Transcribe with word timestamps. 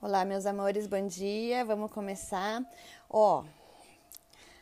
Olá, 0.00 0.24
meus 0.24 0.46
amores, 0.46 0.86
bom 0.86 1.04
dia. 1.08 1.64
Vamos 1.64 1.90
começar. 1.90 2.62
Ó, 3.10 3.42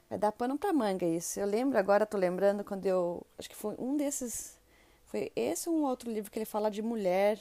vai 0.09 0.19
dar 0.19 0.33
pano 0.33 0.57
pra 0.57 0.73
manga 0.73 1.05
isso. 1.05 1.39
Eu 1.39 1.45
lembro 1.47 1.79
agora, 1.79 2.07
tô 2.07 2.17
lembrando 2.17 2.65
quando 2.65 2.87
eu. 2.87 3.23
Acho 3.39 3.51
que 3.51 3.55
foi 3.55 3.75
um 3.79 3.99
desses. 3.99 4.59
Foi 5.05 5.31
esse 5.37 5.69
um 5.69 5.85
outro 5.85 6.11
livro 6.11 6.31
que 6.31 6.39
ele 6.39 6.47
fala 6.47 6.71
de 6.71 6.81
mulher. 6.81 7.39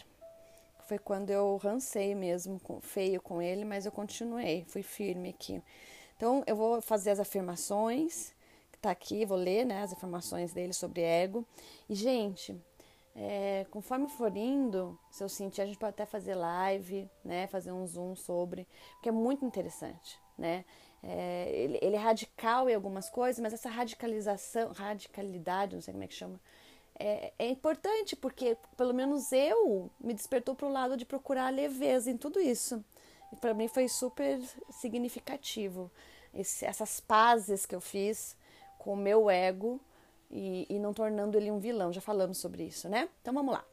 Foi 0.90 1.00
quando 1.00 1.30
eu 1.30 1.56
rancei 1.56 2.14
mesmo, 2.14 2.60
feio 2.82 3.22
com 3.22 3.42
ele, 3.42 3.64
mas 3.64 3.86
eu 3.86 3.94
continuei, 3.94 4.66
fui 4.68 4.84
firme 4.84 5.30
aqui. 5.30 5.64
Então, 6.18 6.44
eu 6.46 6.56
vou 6.58 6.82
fazer 6.82 7.12
as 7.12 7.20
afirmações, 7.22 8.34
que 8.74 8.78
tá 8.78 8.92
aqui, 8.92 9.26
vou 9.26 9.38
ler, 9.38 9.66
né, 9.66 9.84
as 9.84 9.94
afirmações 9.94 10.52
dele 10.52 10.74
sobre 10.74 11.02
ego. 11.02 11.48
E, 11.90 11.96
gente, 11.96 12.62
é, 13.16 13.66
conforme 13.72 14.10
for 14.10 14.36
indo, 14.36 15.00
se 15.10 15.24
eu 15.24 15.30
sentir, 15.30 15.62
a 15.62 15.66
gente 15.66 15.78
pode 15.78 15.92
até 15.92 16.06
fazer 16.06 16.36
live, 16.36 17.10
né? 17.24 17.48
Fazer 17.48 17.72
um 17.72 17.88
zoom 17.88 18.14
sobre, 18.16 18.68
porque 18.94 19.08
é 19.08 19.12
muito 19.12 19.46
interessante, 19.46 20.20
né? 20.38 20.66
É, 21.02 21.50
ele, 21.54 21.80
ele, 21.82 21.96
é 21.96 22.00
radical 22.00 22.70
em 22.70 22.74
algumas 22.74 23.10
coisas, 23.10 23.40
mas 23.40 23.54
essa 23.54 23.70
radicalização, 23.70 24.72
radicalidade, 24.74 25.76
não 25.76 25.82
sei 25.82 25.94
como 25.94 26.04
é 26.04 26.08
que 26.08 26.16
chama, 26.16 26.40
é, 27.00 27.32
é 27.38 27.48
importante 27.48 28.16
porque 28.16 28.58
pelo 28.76 28.94
menos 28.94 29.32
eu 29.32 29.90
me 30.00 30.14
despertou 30.14 30.56
para 30.56 30.68
o 30.68 30.72
lado 30.72 30.98
de 30.98 31.06
procurar 31.06 31.54
leveza 31.54 32.10
em 32.10 32.18
tudo 32.18 32.40
isso. 32.40 32.84
E 33.32 33.36
para 33.36 33.54
mim 33.54 33.68
foi 33.68 33.88
super 33.88 34.40
significativo 34.70 35.92
Esse, 36.34 36.66
essas 36.66 37.00
pazes 37.00 37.66
que 37.66 37.76
eu 37.76 37.82
fiz 37.82 38.36
com 38.78 38.94
o 38.94 38.98
meu 38.98 39.30
ego 39.30 39.80
e, 40.30 40.66
e 40.70 40.80
não 40.80 40.94
tornando 40.94 41.38
ele 41.38 41.52
um 41.52 41.60
vilão. 41.60 41.94
Já 41.94 42.02
falamos 42.02 42.38
sobre 42.38 42.64
isso, 42.64 42.90
né? 42.90 43.10
Então 43.22 43.34
vamos 43.34 43.54
lá. 43.54 43.66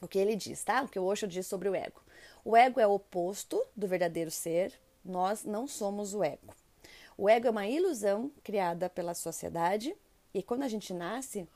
O 0.00 0.08
que 0.08 0.18
ele 0.18 0.36
diz, 0.36 0.62
tá? 0.62 0.82
O 0.82 0.88
que 0.88 0.98
o 0.98 1.04
Osho 1.04 1.26
diz 1.26 1.46
sobre 1.46 1.68
o 1.68 1.74
ego. 1.74 2.02
O 2.44 2.56
ego 2.56 2.80
é 2.80 2.86
o 2.86 2.92
oposto 2.92 3.64
do 3.76 3.86
verdadeiro 3.86 4.30
ser. 4.30 4.72
Nós 5.04 5.44
não 5.44 5.66
somos 5.66 6.14
o 6.14 6.22
ego. 6.22 6.54
O 7.16 7.28
ego 7.28 7.46
é 7.46 7.50
uma 7.50 7.66
ilusão 7.66 8.30
criada 8.42 8.90
pela 8.90 9.14
sociedade 9.14 9.96
e 10.32 10.42
quando 10.42 10.64
a 10.64 10.68
gente 10.68 10.92
nasce, 10.92 11.48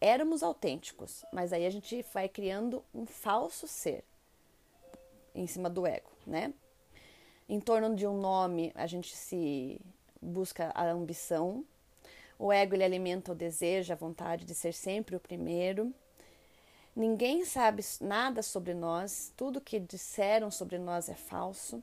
éramos 0.00 0.42
autênticos, 0.42 1.24
mas 1.32 1.52
aí 1.52 1.66
a 1.66 1.70
gente 1.70 2.04
vai 2.14 2.28
criando 2.28 2.84
um 2.94 3.04
falso 3.04 3.66
ser 3.66 4.04
em 5.34 5.46
cima 5.46 5.68
do 5.68 5.86
ego, 5.86 6.10
né? 6.24 6.54
Em 7.48 7.60
torno 7.60 7.94
de 7.94 8.06
um 8.06 8.18
nome, 8.18 8.72
a 8.74 8.86
gente 8.86 9.14
se 9.14 9.80
busca 10.20 10.70
a 10.74 10.88
ambição, 10.90 11.64
o 12.38 12.52
ego 12.52 12.74
ele 12.74 12.84
alimenta 12.84 13.32
o 13.32 13.34
desejo, 13.34 13.92
a 13.92 13.96
vontade 13.96 14.44
de 14.44 14.54
ser 14.54 14.72
sempre 14.72 15.16
o 15.16 15.20
primeiro. 15.20 15.92
Ninguém 16.94 17.44
sabe 17.44 17.82
nada 18.00 18.42
sobre 18.42 18.74
nós, 18.74 19.32
tudo 19.36 19.60
que 19.60 19.78
disseram 19.78 20.50
sobre 20.50 20.78
nós 20.78 21.08
é 21.08 21.14
falso. 21.14 21.82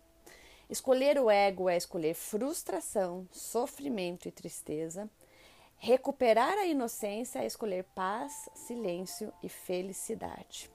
Escolher 0.70 1.20
o 1.20 1.30
ego 1.30 1.70
é 1.70 1.78
escolher 1.78 2.16
frustração, 2.16 3.28
sofrimento 3.32 4.28
e 4.28 4.32
tristeza. 4.32 5.10
Recuperar 5.78 6.58
a 6.58 6.66
inocência 6.66 7.40
é 7.40 7.46
escolher 7.46 7.84
paz, 7.96 8.50
silêncio 8.56 9.32
e 9.44 9.50
felicidade. 9.50 10.72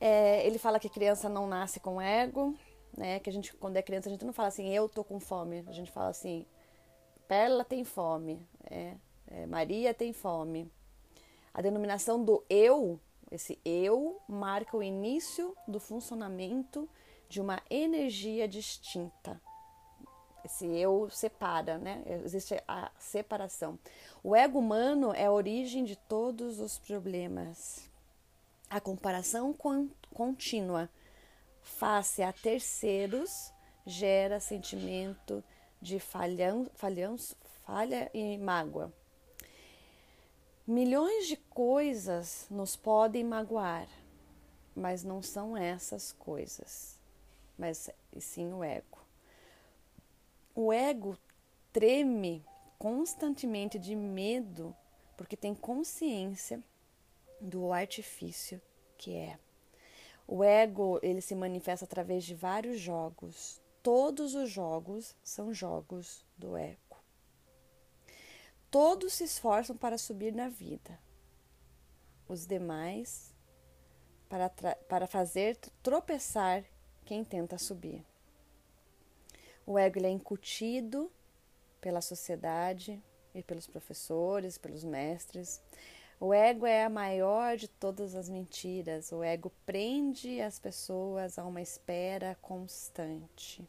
É, 0.00 0.46
ele 0.46 0.58
fala 0.58 0.80
que 0.80 0.86
a 0.86 0.90
criança 0.90 1.28
não 1.28 1.46
nasce 1.46 1.78
com 1.78 2.00
ego, 2.00 2.54
né? 2.96 3.18
Que 3.20 3.28
a 3.28 3.32
gente, 3.32 3.52
quando 3.54 3.76
é 3.76 3.82
criança, 3.82 4.08
a 4.08 4.12
gente 4.12 4.24
não 4.24 4.32
fala 4.32 4.48
assim, 4.48 4.68
eu 4.70 4.88
tô 4.88 5.04
com 5.04 5.20
fome. 5.20 5.64
A 5.66 5.72
gente 5.72 5.90
fala 5.90 6.08
assim, 6.08 6.46
Perla 7.30 7.64
tem 7.64 7.84
fome, 7.84 8.44
é, 8.68 8.96
é, 9.28 9.46
Maria 9.46 9.94
tem 9.94 10.12
fome. 10.12 10.68
A 11.54 11.62
denominação 11.62 12.24
do 12.24 12.44
eu, 12.50 12.98
esse 13.30 13.56
eu, 13.64 14.20
marca 14.26 14.76
o 14.76 14.82
início 14.82 15.56
do 15.64 15.78
funcionamento 15.78 16.88
de 17.28 17.40
uma 17.40 17.62
energia 17.70 18.48
distinta. 18.48 19.40
Esse 20.44 20.66
eu 20.66 21.08
separa, 21.08 21.78
né? 21.78 22.02
Existe 22.24 22.60
a 22.66 22.90
separação. 22.98 23.78
O 24.24 24.34
ego 24.34 24.58
humano 24.58 25.12
é 25.14 25.26
a 25.26 25.32
origem 25.32 25.84
de 25.84 25.94
todos 25.94 26.58
os 26.58 26.80
problemas. 26.80 27.88
A 28.68 28.80
comparação 28.80 29.54
contínua 30.12 30.90
face 31.62 32.24
a 32.24 32.32
terceiros 32.32 33.52
gera 33.86 34.40
sentimento 34.40 35.36
de 35.36 35.59
falhão, 35.98 36.66
falhão, 36.74 37.16
falha 37.64 38.10
e 38.12 38.36
mágoa. 38.38 38.92
Milhões 40.66 41.26
de 41.26 41.36
coisas 41.36 42.46
nos 42.50 42.76
podem 42.76 43.24
magoar, 43.24 43.88
mas 44.74 45.02
não 45.02 45.22
são 45.22 45.56
essas 45.56 46.12
coisas, 46.12 46.98
mas 47.58 47.90
sim 48.18 48.52
o 48.52 48.62
ego. 48.62 48.98
O 50.54 50.72
ego 50.72 51.18
treme 51.72 52.44
constantemente 52.78 53.78
de 53.78 53.96
medo 53.96 54.74
porque 55.16 55.36
tem 55.36 55.54
consciência 55.54 56.62
do 57.40 57.72
artifício 57.72 58.60
que 58.96 59.16
é. 59.16 59.38
O 60.26 60.44
ego 60.44 61.00
ele 61.02 61.20
se 61.20 61.34
manifesta 61.34 61.84
através 61.84 62.24
de 62.24 62.34
vários 62.34 62.80
jogos, 62.80 63.60
Todos 63.82 64.34
os 64.34 64.50
jogos 64.50 65.16
são 65.22 65.52
jogos 65.54 66.24
do 66.36 66.56
ego. 66.56 66.78
Todos 68.70 69.14
se 69.14 69.24
esforçam 69.24 69.76
para 69.76 69.98
subir 69.98 70.32
na 70.32 70.48
vida. 70.48 70.98
Os 72.28 72.46
demais 72.46 73.34
para, 74.28 74.48
para 74.48 75.06
fazer 75.06 75.56
tropeçar 75.82 76.64
quem 77.04 77.24
tenta 77.24 77.58
subir. 77.58 78.04
O 79.66 79.78
ego 79.78 80.04
é 80.04 80.10
incutido 80.10 81.10
pela 81.80 82.00
sociedade 82.00 83.02
e 83.34 83.42
pelos 83.42 83.66
professores, 83.66 84.58
pelos 84.58 84.84
mestres. 84.84 85.60
O 86.22 86.34
ego 86.34 86.66
é 86.66 86.84
a 86.84 86.90
maior 86.90 87.56
de 87.56 87.66
todas 87.66 88.14
as 88.14 88.28
mentiras. 88.28 89.10
O 89.10 89.22
ego 89.22 89.50
prende 89.64 90.38
as 90.42 90.58
pessoas 90.58 91.38
a 91.38 91.46
uma 91.46 91.62
espera 91.62 92.36
constante. 92.42 93.66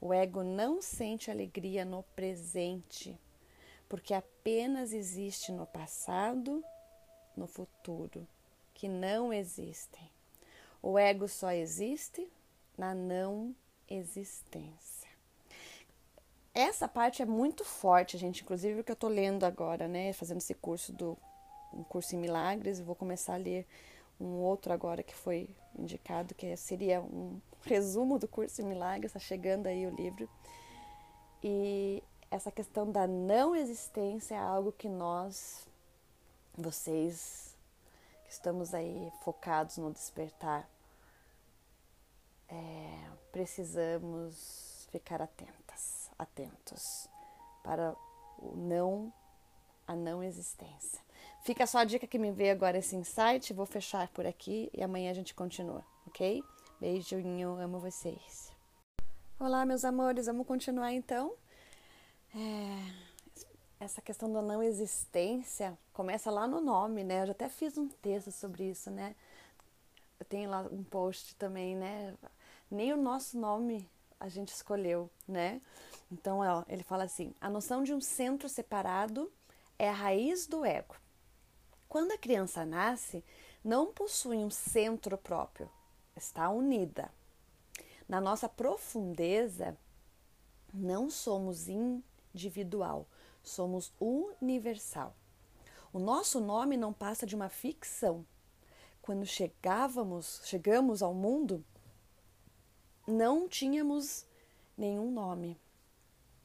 O 0.00 0.10
ego 0.10 0.42
não 0.42 0.80
sente 0.80 1.30
alegria 1.30 1.84
no 1.84 2.02
presente, 2.02 3.20
porque 3.90 4.14
apenas 4.14 4.94
existe 4.94 5.52
no 5.52 5.66
passado, 5.66 6.64
no 7.36 7.46
futuro, 7.46 8.26
que 8.72 8.88
não 8.88 9.30
existem. 9.30 10.10
O 10.82 10.98
ego 10.98 11.28
só 11.28 11.52
existe 11.52 12.26
na 12.78 12.94
não 12.94 13.54
existência. 13.86 15.10
Essa 16.54 16.88
parte 16.88 17.20
é 17.20 17.26
muito 17.26 17.66
forte, 17.66 18.16
gente, 18.16 18.42
inclusive 18.42 18.80
o 18.80 18.84
que 18.84 18.92
eu 18.92 18.96
tô 18.96 19.08
lendo 19.08 19.44
agora, 19.44 19.86
né, 19.86 20.14
fazendo 20.14 20.38
esse 20.38 20.54
curso 20.54 20.90
do 20.90 21.18
um 21.76 21.84
curso 21.84 22.14
em 22.14 22.18
milagres, 22.18 22.80
vou 22.80 22.94
começar 22.94 23.34
a 23.34 23.38
ler 23.38 23.66
um 24.20 24.36
outro 24.38 24.72
agora 24.72 25.02
que 25.02 25.14
foi 25.14 25.48
indicado, 25.78 26.34
que 26.34 26.56
seria 26.56 27.00
um 27.00 27.40
resumo 27.62 28.18
do 28.18 28.26
curso 28.26 28.62
em 28.62 28.64
milagres, 28.64 29.10
está 29.10 29.20
chegando 29.20 29.66
aí 29.66 29.86
o 29.86 29.94
livro. 29.94 30.28
E 31.42 32.02
essa 32.30 32.50
questão 32.50 32.90
da 32.90 33.06
não 33.06 33.54
existência 33.54 34.34
é 34.34 34.38
algo 34.38 34.72
que 34.72 34.88
nós, 34.88 35.66
vocês 36.56 37.54
que 38.24 38.32
estamos 38.32 38.74
aí 38.74 39.12
focados 39.22 39.76
no 39.76 39.92
despertar, 39.92 40.68
é, 42.48 43.08
precisamos 43.30 44.88
ficar 44.90 45.20
atentas, 45.20 46.10
atentos 46.18 47.08
para 47.62 47.94
o 48.38 48.56
não, 48.56 49.12
a 49.86 49.94
não 49.94 50.22
existência. 50.22 51.05
Fica 51.46 51.64
só 51.64 51.78
a 51.78 51.84
dica 51.84 52.08
que 52.08 52.18
me 52.18 52.32
veio 52.32 52.50
agora 52.50 52.78
esse 52.78 52.96
insight. 52.96 53.52
Vou 53.52 53.64
fechar 53.64 54.08
por 54.08 54.26
aqui 54.26 54.68
e 54.74 54.82
amanhã 54.82 55.12
a 55.12 55.14
gente 55.14 55.32
continua, 55.32 55.86
ok? 56.04 56.42
Beijinho, 56.80 57.56
amo 57.60 57.78
vocês. 57.78 58.52
Olá, 59.38 59.64
meus 59.64 59.84
amores, 59.84 60.26
vamos 60.26 60.44
continuar 60.44 60.92
então. 60.92 61.34
É, 62.34 62.90
essa 63.78 64.02
questão 64.02 64.32
da 64.32 64.42
não 64.42 64.60
existência 64.60 65.78
começa 65.92 66.32
lá 66.32 66.48
no 66.48 66.60
nome, 66.60 67.04
né? 67.04 67.22
Eu 67.22 67.26
já 67.26 67.32
até 67.32 67.48
fiz 67.48 67.78
um 67.78 67.86
texto 67.86 68.32
sobre 68.32 68.68
isso, 68.68 68.90
né? 68.90 69.14
Eu 70.18 70.26
tenho 70.26 70.50
lá 70.50 70.62
um 70.62 70.82
post 70.82 71.36
também, 71.36 71.76
né? 71.76 72.12
Nem 72.68 72.92
o 72.92 72.96
nosso 72.96 73.38
nome 73.38 73.88
a 74.18 74.28
gente 74.28 74.48
escolheu, 74.48 75.08
né? 75.28 75.60
Então, 76.10 76.40
ó, 76.40 76.64
ele 76.66 76.82
fala 76.82 77.04
assim: 77.04 77.32
a 77.40 77.48
noção 77.48 77.84
de 77.84 77.94
um 77.94 78.00
centro 78.00 78.48
separado 78.48 79.30
é 79.78 79.88
a 79.88 79.92
raiz 79.92 80.48
do 80.48 80.64
ego. 80.64 80.96
Quando 81.96 82.12
a 82.12 82.18
criança 82.18 82.62
nasce, 82.62 83.24
não 83.64 83.90
possui 83.90 84.36
um 84.36 84.50
centro 84.50 85.16
próprio, 85.16 85.70
está 86.14 86.50
unida. 86.50 87.10
Na 88.06 88.20
nossa 88.20 88.50
profundeza, 88.50 89.74
não 90.74 91.08
somos 91.08 91.68
individual, 91.68 93.08
somos 93.42 93.94
universal. 93.98 95.16
O 95.90 95.98
nosso 95.98 96.38
nome 96.38 96.76
não 96.76 96.92
passa 96.92 97.24
de 97.24 97.34
uma 97.34 97.48
ficção. 97.48 98.26
Quando 99.00 99.24
chegávamos, 99.24 100.42
chegamos 100.44 101.02
ao 101.02 101.14
mundo, 101.14 101.64
não 103.06 103.48
tínhamos 103.48 104.26
nenhum 104.76 105.10
nome, 105.10 105.58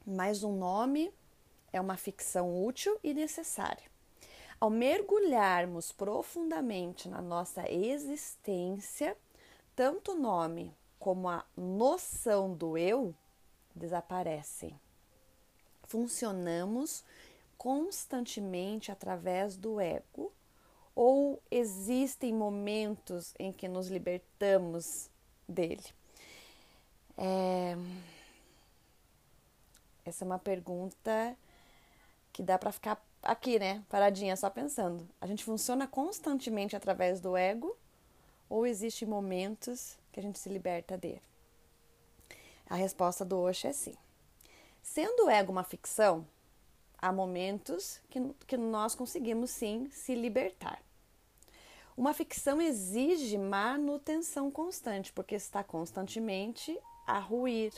mas 0.05 0.45
um 0.45 0.55
nome 0.55 1.13
é 1.73 1.81
uma 1.81 1.97
ficção 1.97 2.63
útil 2.63 2.97
e 3.03 3.13
necessária. 3.13 3.90
Ao 4.61 4.69
mergulharmos 4.69 5.91
profundamente 5.91 7.09
na 7.09 7.19
nossa 7.19 7.67
existência, 7.67 9.17
tanto 9.75 10.11
o 10.11 10.15
nome 10.15 10.71
como 10.99 11.27
a 11.27 11.43
noção 11.57 12.53
do 12.53 12.77
eu 12.77 13.11
desaparecem. 13.73 14.79
Funcionamos 15.85 17.03
constantemente 17.57 18.91
através 18.91 19.57
do 19.57 19.81
ego 19.81 20.31
ou 20.93 21.41
existem 21.49 22.31
momentos 22.31 23.33
em 23.39 23.51
que 23.51 23.67
nos 23.67 23.87
libertamos 23.87 25.09
dele? 25.49 25.85
É... 27.17 27.75
Essa 30.05 30.23
é 30.23 30.27
uma 30.27 30.37
pergunta 30.37 31.35
que 32.31 32.43
dá 32.43 32.59
para 32.59 32.71
ficar 32.71 33.03
aqui, 33.21 33.59
né, 33.59 33.83
paradinha, 33.89 34.35
só 34.35 34.49
pensando. 34.49 35.07
A 35.19 35.27
gente 35.27 35.43
funciona 35.43 35.87
constantemente 35.87 36.75
através 36.75 37.19
do 37.19 37.35
ego 37.37 37.75
ou 38.49 38.65
existem 38.65 39.07
momentos 39.07 39.97
que 40.11 40.19
a 40.19 40.23
gente 40.23 40.39
se 40.39 40.49
liberta 40.49 40.97
dele? 40.97 41.21
A 42.69 42.75
resposta 42.75 43.23
do 43.23 43.37
Osho 43.39 43.67
é 43.67 43.73
sim. 43.73 43.95
Sendo 44.81 45.25
o 45.25 45.29
ego 45.29 45.51
uma 45.51 45.63
ficção, 45.63 46.25
há 46.97 47.11
momentos 47.11 47.99
que, 48.09 48.19
que 48.47 48.57
nós 48.57 48.95
conseguimos 48.95 49.51
sim 49.51 49.89
se 49.91 50.15
libertar. 50.15 50.81
Uma 51.95 52.13
ficção 52.13 52.61
exige 52.61 53.37
manutenção 53.37 54.49
constante, 54.49 55.11
porque 55.11 55.35
está 55.35 55.63
constantemente 55.63 56.77
a 57.05 57.19
ruir. 57.19 57.73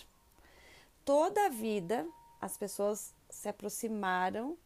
Toda 1.03 1.47
a 1.47 1.49
vida 1.49 2.07
as 2.39 2.57
pessoas 2.57 3.13
se 3.29 3.49
aproximaram 3.49 4.57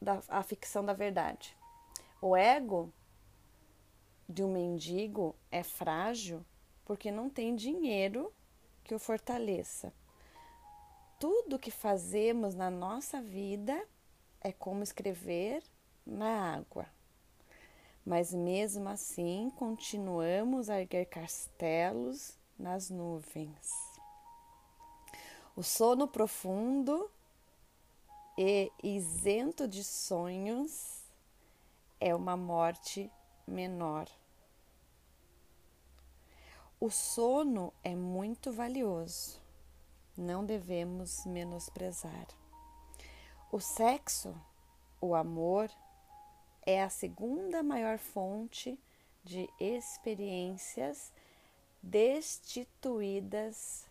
da 0.00 0.20
a 0.28 0.42
ficção 0.42 0.84
da 0.84 0.92
verdade. 0.92 1.56
O 2.20 2.36
ego 2.36 2.92
de 4.28 4.42
um 4.42 4.52
mendigo 4.52 5.34
é 5.50 5.62
frágil 5.62 6.44
porque 6.84 7.10
não 7.10 7.28
tem 7.28 7.54
dinheiro 7.54 8.32
que 8.84 8.94
o 8.94 8.98
fortaleça. 8.98 9.92
Tudo 11.18 11.58
que 11.58 11.70
fazemos 11.70 12.54
na 12.54 12.70
nossa 12.70 13.20
vida 13.20 13.86
é 14.40 14.52
como 14.52 14.82
escrever 14.82 15.62
na 16.06 16.54
água. 16.54 16.86
Mas 18.04 18.32
mesmo 18.32 18.88
assim, 18.88 19.50
continuamos 19.56 20.70
a 20.70 20.80
erguer 20.80 21.06
castelos 21.06 22.38
nas 22.56 22.88
nuvens. 22.88 23.68
O 25.56 25.62
sono 25.62 26.06
profundo 26.06 27.10
e 28.36 28.70
isento 28.82 29.66
de 29.66 29.82
sonhos 29.82 31.02
é 31.98 32.14
uma 32.14 32.36
morte 32.36 33.10
menor. 33.46 34.08
O 36.78 36.90
sono 36.90 37.72
é 37.82 37.94
muito 37.94 38.52
valioso, 38.52 39.40
não 40.16 40.44
devemos 40.44 41.24
menosprezar. 41.24 42.26
O 43.50 43.60
sexo, 43.60 44.34
o 45.00 45.14
amor, 45.14 45.70
é 46.66 46.82
a 46.82 46.90
segunda 46.90 47.62
maior 47.62 47.96
fonte 47.96 48.78
de 49.24 49.48
experiências 49.58 51.10
destituídas 51.82 53.86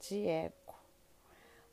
de 0.00 0.26
ego, 0.26 0.74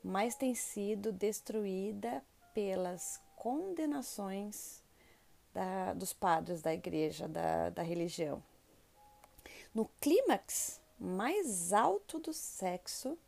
mas 0.04 0.34
tem 0.34 0.54
sido 0.54 1.10
destruída 1.10 2.22
pelas 2.52 3.22
condenações 3.34 4.82
da, 5.54 5.94
dos 5.94 6.12
padres 6.12 6.60
da 6.60 6.74
igreja, 6.74 7.26
da, 7.26 7.70
da 7.70 7.82
religião. 7.82 8.42
No 9.74 9.86
clímax 10.00 10.78
mais 11.00 11.72
alto 11.72 12.18
do 12.18 12.34
sexo, 12.34 13.18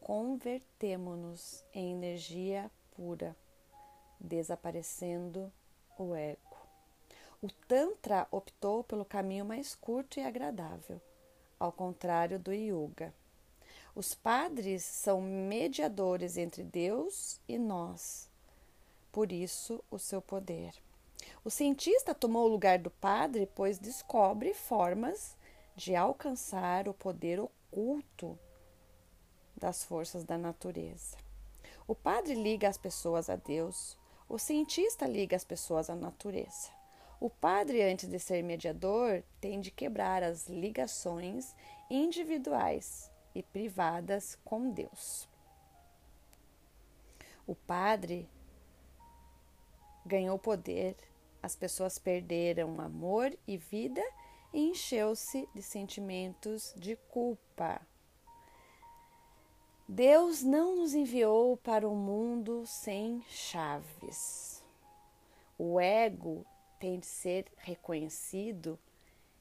convertemo-nos 0.00 1.62
em 1.74 1.92
energia 1.92 2.70
pura, 2.96 3.36
desaparecendo 4.18 5.52
o 5.98 6.14
ego. 6.14 6.38
O 7.42 7.48
Tantra 7.68 8.26
optou 8.30 8.82
pelo 8.82 9.04
caminho 9.04 9.44
mais 9.44 9.74
curto 9.74 10.18
e 10.18 10.24
agradável, 10.24 11.00
ao 11.60 11.70
contrário 11.70 12.38
do 12.38 12.52
Yoga. 12.52 13.14
Os 13.98 14.14
padres 14.14 14.84
são 14.84 15.20
mediadores 15.20 16.36
entre 16.36 16.62
Deus 16.62 17.40
e 17.48 17.58
nós, 17.58 18.30
por 19.10 19.32
isso 19.32 19.82
o 19.90 19.98
seu 19.98 20.22
poder. 20.22 20.72
O 21.44 21.50
cientista 21.50 22.14
tomou 22.14 22.44
o 22.44 22.48
lugar 22.48 22.78
do 22.78 22.92
padre, 22.92 23.50
pois 23.56 23.76
descobre 23.76 24.54
formas 24.54 25.36
de 25.74 25.96
alcançar 25.96 26.86
o 26.86 26.94
poder 26.94 27.40
oculto 27.40 28.38
das 29.56 29.82
forças 29.82 30.22
da 30.22 30.38
natureza. 30.38 31.16
O 31.84 31.92
padre 31.92 32.34
liga 32.34 32.68
as 32.68 32.78
pessoas 32.78 33.28
a 33.28 33.34
Deus, 33.34 33.98
o 34.28 34.38
cientista 34.38 35.08
liga 35.08 35.34
as 35.34 35.42
pessoas 35.42 35.90
à 35.90 35.96
natureza. 35.96 36.70
O 37.18 37.28
padre, 37.28 37.82
antes 37.82 38.08
de 38.08 38.20
ser 38.20 38.44
mediador, 38.44 39.24
tem 39.40 39.60
de 39.60 39.72
quebrar 39.72 40.22
as 40.22 40.46
ligações 40.46 41.52
individuais 41.90 43.07
e 43.34 43.42
privadas 43.42 44.36
com 44.44 44.70
Deus. 44.70 45.28
O 47.46 47.54
padre 47.54 48.28
ganhou 50.04 50.38
poder, 50.38 50.96
as 51.42 51.54
pessoas 51.54 51.98
perderam 51.98 52.80
amor 52.80 53.36
e 53.46 53.56
vida 53.56 54.02
e 54.52 54.70
encheu-se 54.70 55.48
de 55.54 55.62
sentimentos 55.62 56.74
de 56.76 56.96
culpa. 56.96 57.80
Deus 59.88 60.42
não 60.42 60.76
nos 60.76 60.94
enviou 60.94 61.56
para 61.56 61.88
o 61.88 61.92
um 61.92 61.96
mundo 61.96 62.66
sem 62.66 63.22
chaves. 63.28 64.62
O 65.56 65.80
ego 65.80 66.44
tem 66.78 66.98
de 67.00 67.06
ser 67.06 67.46
reconhecido 67.56 68.78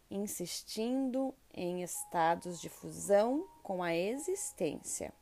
insistindo 0.10 1.34
em 1.54 1.84
estados 1.84 2.60
de 2.62 2.70
fusão 2.70 3.48
com 3.62 3.84
a 3.84 3.96
existência. 3.96 5.14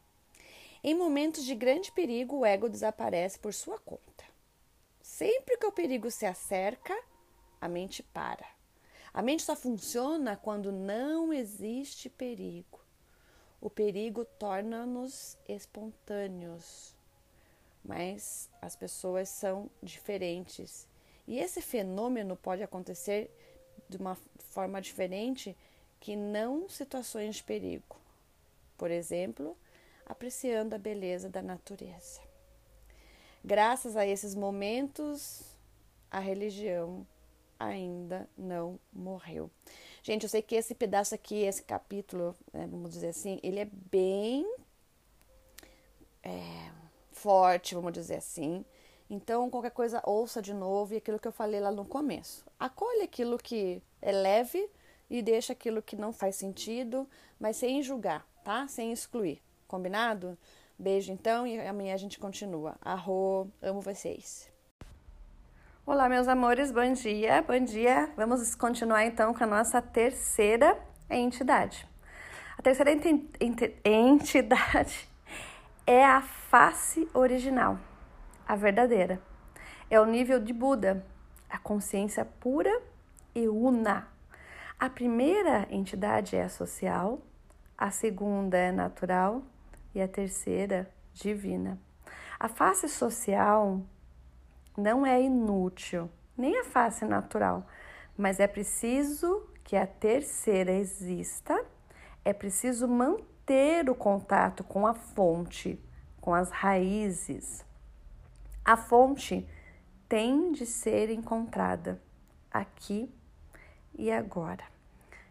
Em 0.83 0.93
momentos 0.93 1.43
de 1.43 1.55
grande 1.55 1.91
perigo, 1.91 2.37
o 2.37 2.45
ego 2.45 2.69
desaparece 2.69 3.39
por 3.39 3.53
sua 3.53 3.79
conta. 3.79 4.23
Sempre 5.01 5.57
que 5.57 5.65
o 5.65 5.71
perigo 5.71 6.11
se 6.11 6.25
acerca, 6.25 6.95
a 7.59 7.67
mente 7.67 8.03
para. 8.03 8.45
A 9.13 9.21
mente 9.21 9.43
só 9.43 9.55
funciona 9.55 10.35
quando 10.35 10.71
não 10.71 11.31
existe 11.33 12.09
perigo. 12.09 12.79
O 13.61 13.69
perigo 13.69 14.25
torna-nos 14.25 15.37
espontâneos, 15.47 16.93
mas 17.83 18.49
as 18.61 18.75
pessoas 18.75 19.29
são 19.29 19.71
diferentes. 19.81 20.87
E 21.27 21.39
esse 21.39 21.61
fenômeno 21.61 22.35
pode 22.35 22.61
acontecer 22.61 23.31
de 23.89 23.97
uma 23.97 24.17
forma 24.51 24.81
diferente 24.81 25.55
que 25.99 26.15
não 26.15 26.67
situações 26.69 27.37
de 27.37 27.43
perigo. 27.43 27.95
Por 28.77 28.91
exemplo, 28.91 29.57
apreciando 30.05 30.75
a 30.75 30.77
beleza 30.77 31.29
da 31.29 31.41
natureza. 31.41 32.21
Graças 33.43 33.95
a 33.95 34.05
esses 34.05 34.35
momentos, 34.35 35.43
a 36.09 36.19
religião 36.19 37.05
ainda 37.59 38.27
não 38.37 38.79
morreu. 38.91 39.49
Gente, 40.03 40.23
eu 40.23 40.29
sei 40.29 40.41
que 40.41 40.55
esse 40.55 40.75
pedaço 40.75 41.15
aqui, 41.15 41.43
esse 41.43 41.63
capítulo, 41.63 42.35
né, 42.53 42.67
vamos 42.69 42.91
dizer 42.91 43.09
assim, 43.09 43.39
ele 43.41 43.59
é 43.59 43.65
bem 43.65 44.45
é, 46.23 46.71
forte, 47.11 47.73
vamos 47.73 47.93
dizer 47.93 48.15
assim. 48.15 48.65
Então, 49.09 49.49
qualquer 49.51 49.71
coisa, 49.71 50.01
ouça 50.03 50.41
de 50.41 50.53
novo 50.53 50.93
e 50.93 50.97
aquilo 50.97 51.19
que 51.19 51.27
eu 51.27 51.31
falei 51.31 51.59
lá 51.59 51.71
no 51.71 51.85
começo. 51.85 52.43
Acolhe 52.59 53.03
aquilo 53.03 53.37
que 53.37 53.81
é 54.01 54.11
leve 54.11 54.67
e 55.09 55.21
deixa 55.21 55.53
aquilo 55.53 55.81
que 55.81 55.95
não 55.95 56.11
faz 56.11 56.35
sentido, 56.35 57.07
mas 57.39 57.57
sem 57.57 57.83
julgar, 57.83 58.25
tá? 58.43 58.67
Sem 58.67 58.91
excluir. 58.91 59.41
Combinado? 59.67 60.35
Beijo 60.77 61.11
então 61.11 61.45
e 61.45 61.59
amanhã 61.59 61.93
a 61.93 61.97
gente 61.97 62.17
continua. 62.17 62.75
Arro, 62.81 63.47
amo 63.61 63.79
vocês. 63.79 64.51
Olá, 65.85 66.09
meus 66.09 66.27
amores, 66.27 66.71
bom 66.71 66.91
dia, 66.91 67.43
bom 67.43 67.59
dia. 67.63 68.11
Vamos 68.17 68.55
continuar 68.55 69.05
então 69.05 69.35
com 69.35 69.43
a 69.43 69.47
nossa 69.47 69.83
terceira 69.83 70.79
entidade. 71.07 71.87
A 72.57 72.61
terceira 72.63 72.91
entidade 73.83 75.07
é 75.85 76.03
a 76.03 76.23
face 76.23 77.07
original 77.13 77.77
a 78.47 78.55
verdadeira. 78.55 79.21
É 79.89 79.99
o 79.99 80.05
nível 80.05 80.39
de 80.39 80.53
Buda, 80.53 81.05
a 81.49 81.57
consciência 81.57 82.25
pura 82.25 82.81
e 83.33 83.47
una. 83.47 84.07
A 84.79 84.89
primeira 84.89 85.67
entidade 85.69 86.35
é 86.35 86.43
a 86.43 86.49
social, 86.49 87.21
a 87.77 87.91
segunda 87.91 88.57
é 88.57 88.71
natural 88.71 89.43
e 89.93 90.01
a 90.01 90.07
terceira 90.07 90.89
divina. 91.13 91.79
A 92.39 92.47
face 92.47 92.89
social 92.89 93.81
não 94.77 95.05
é 95.05 95.21
inútil, 95.21 96.09
nem 96.37 96.59
a 96.59 96.65
face 96.65 97.05
natural, 97.05 97.65
mas 98.17 98.39
é 98.39 98.47
preciso 98.47 99.47
que 99.63 99.75
a 99.75 99.87
terceira 99.87 100.71
exista, 100.71 101.65
é 102.23 102.33
preciso 102.33 102.87
manter 102.87 103.89
o 103.89 103.95
contato 103.95 104.63
com 104.63 104.85
a 104.85 104.93
fonte, 104.93 105.81
com 106.19 106.33
as 106.33 106.51
raízes. 106.51 107.64
A 108.65 108.75
fonte 108.75 109.47
tem 110.09 110.51
de 110.51 110.65
ser 110.65 111.11
encontrada 111.11 112.01
aqui 112.51 113.07
e 113.93 114.11
agora. 114.11 114.63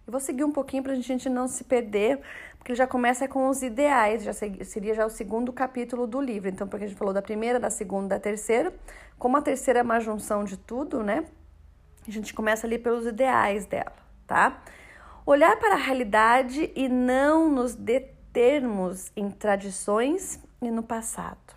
Eu 0.07 0.13
vou 0.13 0.21
seguir 0.21 0.45
um 0.45 0.53
pouquinho 0.53 0.85
para 0.85 0.93
a 0.93 0.95
gente 0.95 1.29
não 1.29 1.49
se 1.49 1.65
perder, 1.65 2.21
porque 2.59 2.71
ele 2.71 2.79
já 2.79 2.87
começa 2.87 3.27
com 3.27 3.49
os 3.49 3.61
ideais, 3.61 4.23
já 4.23 4.33
seria 4.33 4.95
já 4.95 5.05
o 5.05 5.11
segundo 5.11 5.53
capítulo 5.53 6.07
do 6.07 6.21
livro. 6.21 6.49
Então, 6.49 6.69
porque 6.69 6.85
a 6.85 6.89
gente 6.89 6.97
falou 6.97 7.13
da 7.13 7.23
primeira, 7.23 7.59
da 7.59 7.71
segunda, 7.71 8.15
da 8.15 8.21
terceira, 8.21 8.73
como 9.19 9.37
a 9.37 9.43
terceira 9.43 9.81
é 9.81 9.83
uma 9.83 9.99
junção 9.99 10.45
de 10.45 10.57
tudo, 10.57 11.03
né? 11.03 11.25
A 12.07 12.11
gente 12.11 12.35
começa 12.35 12.67
ali 12.67 12.79
pelos 12.79 13.05
ideais 13.05 13.67
dela, 13.67 13.97
tá? 14.27 14.63
Olhar 15.27 15.59
para 15.59 15.75
a 15.75 15.79
realidade 15.79 16.71
e 16.77 16.89
não 16.89 17.51
nos 17.51 17.75
determos 17.75 19.11
em 19.17 19.31
tradições 19.31 20.39
e 20.61 20.71
no 20.71 20.83
passado. 20.83 21.54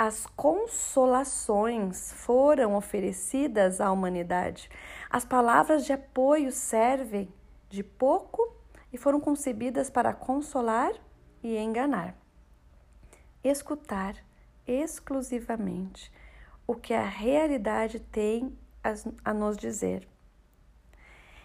As 0.00 0.26
consolações 0.26 2.12
foram 2.12 2.76
oferecidas 2.76 3.80
à 3.80 3.90
humanidade. 3.90 4.70
As 5.10 5.24
palavras 5.24 5.84
de 5.84 5.92
apoio 5.92 6.52
servem 6.52 7.28
de 7.68 7.82
pouco 7.82 8.54
e 8.92 8.96
foram 8.96 9.18
concebidas 9.18 9.90
para 9.90 10.14
consolar 10.14 10.92
e 11.42 11.56
enganar. 11.56 12.14
Escutar 13.42 14.14
exclusivamente 14.64 16.12
o 16.64 16.76
que 16.76 16.94
a 16.94 17.04
realidade 17.04 17.98
tem 17.98 18.56
a 19.24 19.34
nos 19.34 19.56
dizer. 19.56 20.08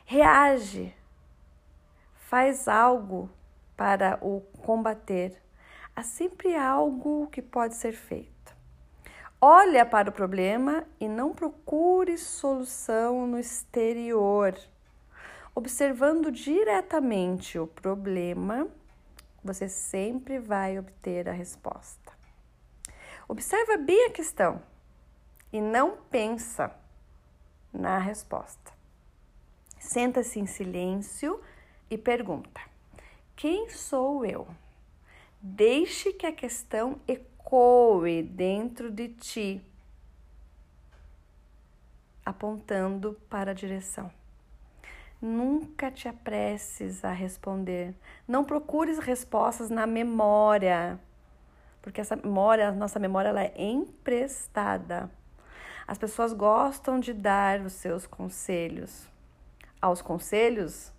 Reage, 0.05 0.95
faz 2.13 2.67
algo 2.67 3.31
para 3.75 4.19
o 4.21 4.41
combater. 4.61 5.41
Há 5.95 6.03
sempre 6.03 6.55
algo 6.55 7.25
que 7.31 7.41
pode 7.41 7.73
ser 7.73 7.93
feito. 7.93 8.32
Olha 9.45 9.85
para 9.85 10.09
o 10.09 10.13
problema 10.13 10.87
e 11.01 11.09
não 11.09 11.33
procure 11.33 12.17
solução 12.17 13.27
no 13.27 13.37
exterior. 13.37 14.57
Observando 15.53 16.31
diretamente 16.31 17.59
o 17.59 17.67
problema, 17.67 18.69
você 19.43 19.67
sempre 19.67 20.39
vai 20.39 20.79
obter 20.79 21.27
a 21.27 21.33
resposta. 21.33 22.13
Observa 23.27 23.75
bem 23.75 24.05
a 24.05 24.11
questão 24.11 24.63
e 25.51 25.59
não 25.59 25.97
pensa 26.09 26.73
na 27.73 27.97
resposta. 27.97 28.71
Senta-se 29.77 30.39
em 30.39 30.45
silêncio 30.45 31.37
e 31.89 31.97
pergunta: 31.97 32.61
Quem 33.35 33.69
sou 33.69 34.25
eu? 34.25 34.47
Deixe 35.41 36.13
que 36.13 36.25
a 36.25 36.31
questão 36.31 36.97
ecoe 37.05 37.32
dentro 38.23 38.89
de 38.89 39.09
ti, 39.09 39.61
apontando 42.25 43.13
para 43.29 43.51
a 43.51 43.53
direção. 43.53 44.11
Nunca 45.21 45.91
te 45.91 46.07
apresses 46.07 47.05
a 47.05 47.11
responder. 47.11 47.93
Não 48.27 48.43
procures 48.43 48.97
respostas 48.97 49.69
na 49.69 49.85
memória, 49.85 50.99
porque 51.81 52.01
essa 52.01 52.15
memória, 52.15 52.71
nossa 52.71 52.99
memória, 52.99 53.29
ela 53.29 53.43
é 53.43 53.53
emprestada. 53.57 55.11
As 55.87 55.97
pessoas 55.97 56.33
gostam 56.33 56.99
de 56.99 57.13
dar 57.13 57.61
os 57.61 57.73
seus 57.73 58.07
conselhos. 58.07 59.07
Aos 59.81 60.01
conselhos, 60.01 60.91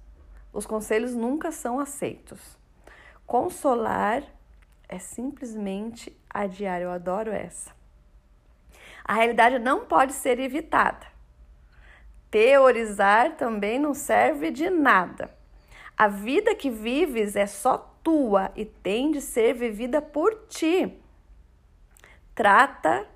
os 0.52 0.66
conselhos 0.66 1.14
nunca 1.14 1.50
são 1.50 1.80
aceitos. 1.80 2.56
Consolar 3.26 4.22
é 4.94 4.98
simplesmente 4.98 6.16
adiar. 6.30 6.80
Eu 6.80 6.90
adoro 6.90 7.30
essa. 7.30 7.72
A 9.04 9.14
realidade 9.14 9.58
não 9.58 9.84
pode 9.84 10.12
ser 10.12 10.38
evitada. 10.38 11.06
Teorizar 12.30 13.36
também 13.36 13.78
não 13.78 13.92
serve 13.92 14.50
de 14.50 14.70
nada. 14.70 15.30
A 15.96 16.08
vida 16.08 16.54
que 16.54 16.70
vives 16.70 17.36
é 17.36 17.46
só 17.46 17.78
tua 18.02 18.50
e 18.56 18.64
tem 18.64 19.10
de 19.10 19.20
ser 19.20 19.54
vivida 19.54 20.00
por 20.00 20.46
ti. 20.48 21.00
Trata 22.34 23.06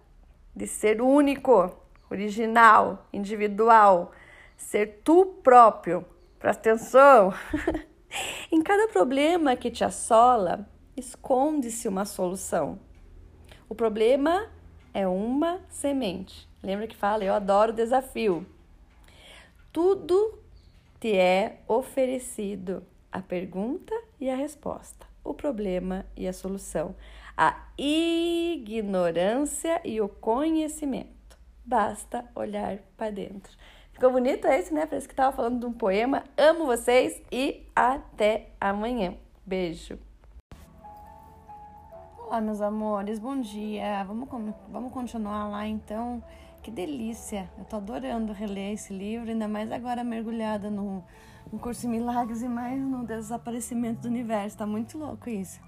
de 0.55 0.67
ser 0.67 1.01
único, 1.01 1.75
original, 2.11 3.07
individual, 3.13 4.13
ser 4.57 5.01
tu 5.05 5.27
próprio. 5.43 6.05
Presta 6.39 6.71
atenção! 6.71 7.35
em 8.51 8.63
cada 8.63 8.89
problema 8.89 9.57
que 9.57 9.71
te 9.71 9.85
assola, 9.85 10.69
esconde-se 10.99 11.89
uma 11.89 12.05
solução. 12.05 12.79
O 13.69 13.75
problema 13.75 14.49
é 14.93 15.07
uma 15.07 15.61
semente. 15.69 16.49
Lembra 16.63 16.87
que 16.87 16.97
fala? 16.97 17.25
Eu 17.25 17.35
adoro 17.35 17.73
desafio. 17.73 18.47
Tudo 19.73 20.39
te 20.99 21.17
é 21.17 21.63
oferecido 21.69 22.83
a 23.13 23.21
pergunta 23.21 23.95
e 24.21 24.29
a 24.29 24.37
resposta, 24.37 25.07
o 25.23 25.33
problema 25.33 26.05
e 26.17 26.27
a 26.27 26.33
solução 26.33 26.95
a 27.39 27.57
ignorância 27.79 29.81
e 29.85 30.01
o 30.01 30.09
conhecimento. 30.09 31.39
Basta 31.65 32.29
olhar 32.35 32.79
para 32.97 33.13
dentro. 33.13 33.57
Ficou 33.93 34.11
bonito 34.11 34.49
esse, 34.49 34.75
né? 34.75 34.87
Parece 34.87 35.07
que 35.07 35.13
estava 35.13 35.37
falando 35.37 35.61
de 35.61 35.67
um 35.67 35.73
poema. 35.73 36.25
Amo 36.37 36.67
vocês 36.67 37.23
e 37.31 37.65
até 37.77 38.49
amanhã. 38.61 39.15
Beijo. 39.47 40.08
Olá, 42.29 42.43
meus 42.43 42.61
amores, 42.61 43.19
bom 43.19 43.41
dia. 43.41 44.05
Vamos, 44.05 44.29
vamos 44.69 44.93
continuar 44.93 45.49
lá 45.49 45.67
então. 45.67 46.23
Que 46.63 46.71
delícia! 46.71 47.51
Eu 47.57 47.65
tô 47.65 47.77
adorando 47.77 48.35
reler 48.35 48.75
esse 48.75 48.93
livro, 48.93 49.31
ainda 49.31 49.49
mais 49.49 49.73
agora 49.73 50.05
mergulhada 50.05 50.69
no, 50.69 51.03
no 51.51 51.59
curso 51.59 51.87
em 51.87 51.89
milagres 51.89 52.43
e 52.43 52.47
mais 52.47 52.79
no 52.79 53.03
desaparecimento 53.07 54.03
do 54.03 54.09
universo. 54.09 54.59
Tá 54.59 54.67
muito 54.67 54.99
louco 54.99 55.31
isso. 55.31 55.59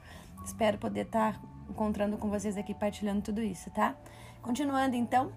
Espero 0.45 0.76
poder 0.76 1.07
estar 1.07 1.33
tá 1.33 1.40
encontrando 1.71 2.19
com 2.19 2.29
vocês 2.29 2.59
aqui, 2.59 2.75
partilhando 2.75 3.23
tudo 3.23 3.40
isso, 3.40 3.71
tá? 3.71 3.95
Continuando 4.43 4.95
então, 4.95 5.33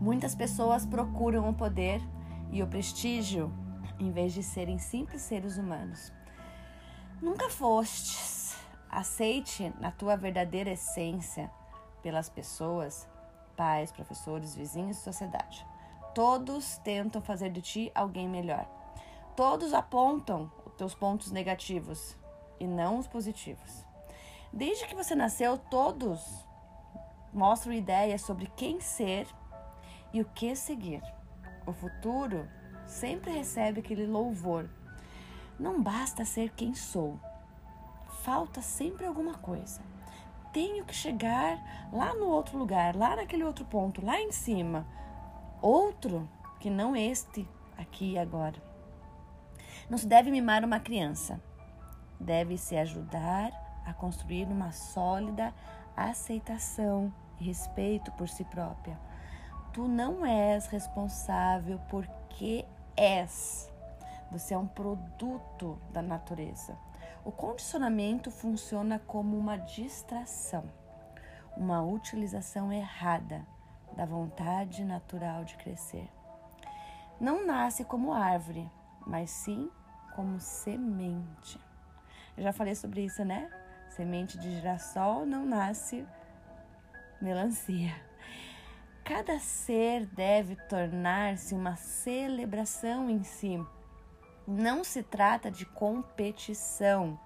muitas 0.00 0.36
pessoas 0.36 0.86
procuram 0.86 1.50
o 1.50 1.52
poder 1.52 2.00
e 2.52 2.62
o 2.62 2.66
prestígio 2.68 3.52
em 3.98 4.12
vez 4.12 4.32
de 4.32 4.44
serem 4.44 4.78
simples 4.78 5.20
seres 5.20 5.58
humanos. 5.58 6.12
Nunca 7.20 7.50
fostes. 7.50 8.37
Aceite 8.90 9.72
na 9.78 9.90
tua 9.90 10.16
verdadeira 10.16 10.70
essência 10.70 11.50
pelas 12.02 12.28
pessoas, 12.28 13.08
pais, 13.56 13.92
professores, 13.92 14.54
vizinhos 14.54 14.98
sociedade. 14.98 15.66
Todos 16.14 16.78
tentam 16.78 17.20
fazer 17.20 17.50
de 17.50 17.60
ti 17.60 17.92
alguém 17.94 18.28
melhor. 18.28 18.66
Todos 19.36 19.72
apontam 19.72 20.50
os 20.64 20.74
teus 20.74 20.94
pontos 20.94 21.30
negativos 21.30 22.16
e 22.58 22.66
não 22.66 22.98
os 22.98 23.06
positivos. 23.06 23.84
Desde 24.52 24.86
que 24.86 24.94
você 24.94 25.14
nasceu, 25.14 25.58
todos 25.58 26.46
mostram 27.32 27.72
ideias 27.72 28.22
sobre 28.22 28.46
quem 28.56 28.80
ser 28.80 29.26
e 30.12 30.20
o 30.20 30.24
que 30.24 30.56
seguir. 30.56 31.02
O 31.66 31.72
futuro 31.72 32.48
sempre 32.86 33.30
recebe 33.30 33.80
aquele 33.80 34.06
louvor. 34.06 34.68
Não 35.58 35.82
basta 35.82 36.24
ser 36.24 36.50
quem 36.50 36.74
sou. 36.74 37.20
Falta 38.28 38.60
sempre 38.60 39.06
alguma 39.06 39.32
coisa. 39.38 39.80
Tenho 40.52 40.84
que 40.84 40.94
chegar 40.94 41.88
lá 41.90 42.12
no 42.12 42.26
outro 42.26 42.58
lugar, 42.58 42.94
lá 42.94 43.16
naquele 43.16 43.42
outro 43.42 43.64
ponto, 43.64 44.04
lá 44.04 44.20
em 44.20 44.30
cima. 44.32 44.86
Outro 45.62 46.28
que 46.60 46.68
não 46.68 46.94
este 46.94 47.48
aqui 47.78 48.12
e 48.12 48.18
agora. 48.18 48.62
Não 49.88 49.96
se 49.96 50.06
deve 50.06 50.30
mimar 50.30 50.62
uma 50.62 50.78
criança. 50.78 51.40
Deve-se 52.20 52.76
ajudar 52.76 53.50
a 53.86 53.94
construir 53.94 54.44
uma 54.44 54.72
sólida 54.72 55.54
aceitação 55.96 57.10
e 57.40 57.44
respeito 57.44 58.12
por 58.12 58.28
si 58.28 58.44
própria. 58.44 59.00
Tu 59.72 59.88
não 59.88 60.26
és 60.26 60.66
responsável 60.66 61.80
porque 61.88 62.66
és. 62.94 63.72
Você 64.30 64.52
é 64.52 64.58
um 64.58 64.66
produto 64.66 65.78
da 65.90 66.02
natureza. 66.02 66.76
O 67.24 67.32
condicionamento 67.32 68.30
funciona 68.30 68.98
como 68.98 69.36
uma 69.36 69.56
distração, 69.56 70.64
uma 71.56 71.82
utilização 71.82 72.72
errada 72.72 73.46
da 73.96 74.06
vontade 74.06 74.84
natural 74.84 75.44
de 75.44 75.56
crescer. 75.56 76.08
Não 77.20 77.44
nasce 77.44 77.84
como 77.84 78.12
árvore, 78.12 78.70
mas 79.06 79.30
sim 79.30 79.70
como 80.14 80.38
semente. 80.40 81.60
Eu 82.36 82.44
já 82.44 82.52
falei 82.52 82.74
sobre 82.74 83.04
isso, 83.04 83.24
né? 83.24 83.50
Semente 83.88 84.38
de 84.38 84.54
girassol 84.54 85.26
não 85.26 85.44
nasce 85.44 86.06
melancia. 87.20 87.94
Cada 89.04 89.38
ser 89.40 90.06
deve 90.06 90.54
tornar-se 90.54 91.54
uma 91.54 91.76
celebração 91.76 93.08
em 93.08 93.24
si. 93.24 93.58
Não 94.50 94.82
se 94.82 95.02
trata 95.02 95.50
de 95.50 95.66
competição, 95.66 97.20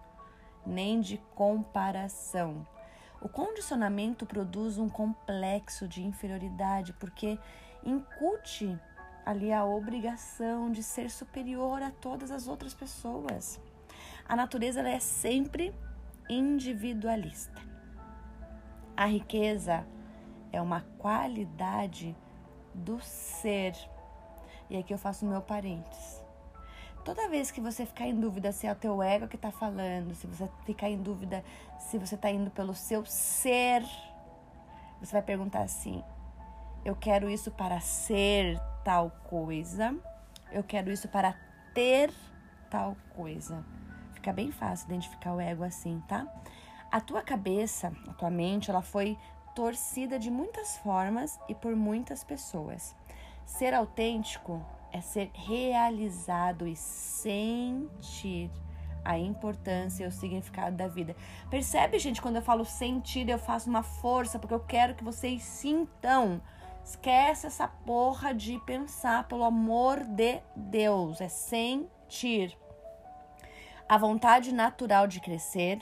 nem 0.67 1.01
de 1.01 1.19
comparação. 1.37 2.67
O 3.21 3.29
condicionamento 3.29 4.27
produz 4.27 4.77
um 4.77 4.89
complexo 4.89 5.87
de 5.87 6.03
inferioridade 6.03 6.93
porque 6.95 7.39
incute 7.85 8.77
ali 9.25 9.53
a 9.53 9.65
obrigação 9.65 10.73
de 10.73 10.83
ser 10.83 11.13
superior 11.13 11.81
a 11.81 11.93
todas 11.93 12.33
as 12.33 12.49
outras 12.49 12.75
pessoas. 12.75 13.61
A 14.29 14.35
natureza 14.35 14.81
é 14.81 14.99
sempre 14.99 15.73
individualista. 16.29 17.63
A 18.97 19.07
riqueza 19.07 19.87
é 20.51 20.61
uma 20.61 20.81
qualidade 20.99 22.17
do 22.75 23.01
ser. 23.01 23.77
E 24.69 24.77
aqui 24.77 24.93
eu 24.93 24.99
faço 24.99 25.25
o 25.25 25.29
meu 25.29 25.41
parênteses. 25.41 26.22
Toda 27.05 27.29
vez 27.29 27.51
que 27.51 27.61
você 27.61 27.85
ficar 27.85 28.07
em 28.07 28.15
dúvida 28.15 28.53
se 28.53 28.67
é 28.67 28.73
o 28.73 28.77
teu 28.77 29.03
ego 29.03 29.27
que 29.27 29.35
está 29.35 29.51
falando, 29.51 30.15
se 30.15 30.27
você 30.27 30.49
ficar 30.65 30.89
em 30.89 30.97
dúvida 30.97 31.45
se 31.79 31.99
você 31.99 32.15
está 32.15 32.31
indo 32.31 32.51
pelo 32.51 32.75
seu 32.75 33.05
ser, 33.05 33.83
você 35.01 35.13
vai 35.13 35.23
perguntar 35.23 35.63
assim: 35.63 36.03
eu 36.85 36.95
quero 36.95 37.29
isso 37.29 37.51
para 37.51 37.81
ser 37.81 38.57
tal 38.85 39.11
coisa, 39.25 39.97
eu 40.53 40.63
quero 40.63 40.93
isso 40.93 41.09
para 41.09 41.35
ter 41.75 42.13
tal 42.71 42.97
coisa. 43.17 43.65
Fica 44.15 44.33
bem 44.33 44.53
fácil 44.53 44.87
identificar 44.87 45.35
o 45.35 45.41
ego 45.41 45.65
assim, 45.65 46.01
tá? 46.07 46.27
A 46.91 47.01
tua 47.01 47.23
cabeça, 47.23 47.93
a 48.09 48.13
tua 48.13 48.31
mente, 48.31 48.71
ela 48.71 48.83
foi 48.83 49.19
torcida 49.57 50.19
de 50.21 50.31
muitas 50.31 50.77
formas 50.79 51.39
e 51.49 51.55
por 51.55 51.75
muitas 51.75 52.23
pessoas. 52.23 52.95
Ser 53.45 53.75
autêntico 53.75 54.65
é 54.93 55.01
ser 55.01 55.31
realizado 55.33 56.67
e 56.69 56.77
sentir 56.77 58.51
a 59.05 59.19
importância 59.19 60.05
e 60.05 60.07
o 60.07 60.13
significado 60.13 60.77
da 60.77 60.87
vida. 60.87 61.17
Percebe, 61.51 61.99
gente, 61.99 62.23
quando 62.23 62.37
eu 62.37 62.43
falo 62.43 62.65
sentir, 62.65 63.29
eu 63.29 63.39
faço 63.39 63.69
uma 63.69 63.83
força 63.83 64.39
porque 64.39 64.55
eu 64.55 64.61
quero 64.61 64.95
que 64.95 65.03
vocês 65.03 65.43
sintam. 65.43 66.41
Esquece 66.85 67.47
essa 67.47 67.67
porra 67.67 68.35
de 68.35 68.59
pensar, 68.61 69.27
pelo 69.29 69.45
amor 69.45 70.05
de 70.05 70.41
Deus, 70.55 71.21
é 71.21 71.29
sentir. 71.29 72.57
A 73.89 73.97
vontade 73.99 74.53
natural 74.53 75.07
de 75.07 75.21
crescer, 75.21 75.81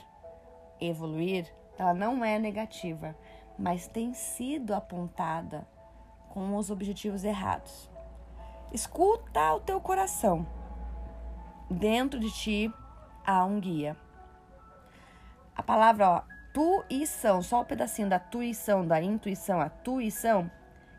evoluir, 0.79 1.53
ela 1.77 1.93
não 1.93 2.23
é 2.23 2.37
negativa, 2.37 3.15
mas 3.57 3.87
tem 3.87 4.13
sido 4.13 4.73
apontada 4.73 5.67
com 6.29 6.55
os 6.55 6.69
objetivos 6.69 7.23
errados. 7.23 7.90
Escuta 8.73 9.53
o 9.53 9.59
teu 9.59 9.81
coração. 9.81 10.47
Dentro 11.69 12.19
de 12.19 12.31
ti 12.31 12.73
há 13.25 13.43
um 13.43 13.59
guia. 13.59 13.97
A 15.55 15.61
palavra 15.61 16.09
ó, 16.09 16.21
tuição, 16.53 17.41
só 17.41 17.59
o 17.59 17.61
um 17.61 17.65
pedacinho 17.65 18.09
da 18.09 18.19
tuição, 18.19 18.85
da 18.85 19.01
intuição, 19.01 19.59
a 19.59 19.69
tuição, 19.69 20.49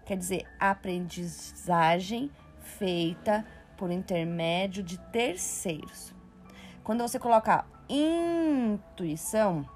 quer 0.04 0.16
dizer 0.16 0.46
aprendizagem 0.60 2.30
feita 2.60 3.44
por 3.76 3.90
intermédio 3.90 4.82
de 4.82 4.98
terceiros. 5.10 6.14
Quando 6.84 7.00
você 7.00 7.18
coloca 7.18 7.64
intuição, 7.88 9.66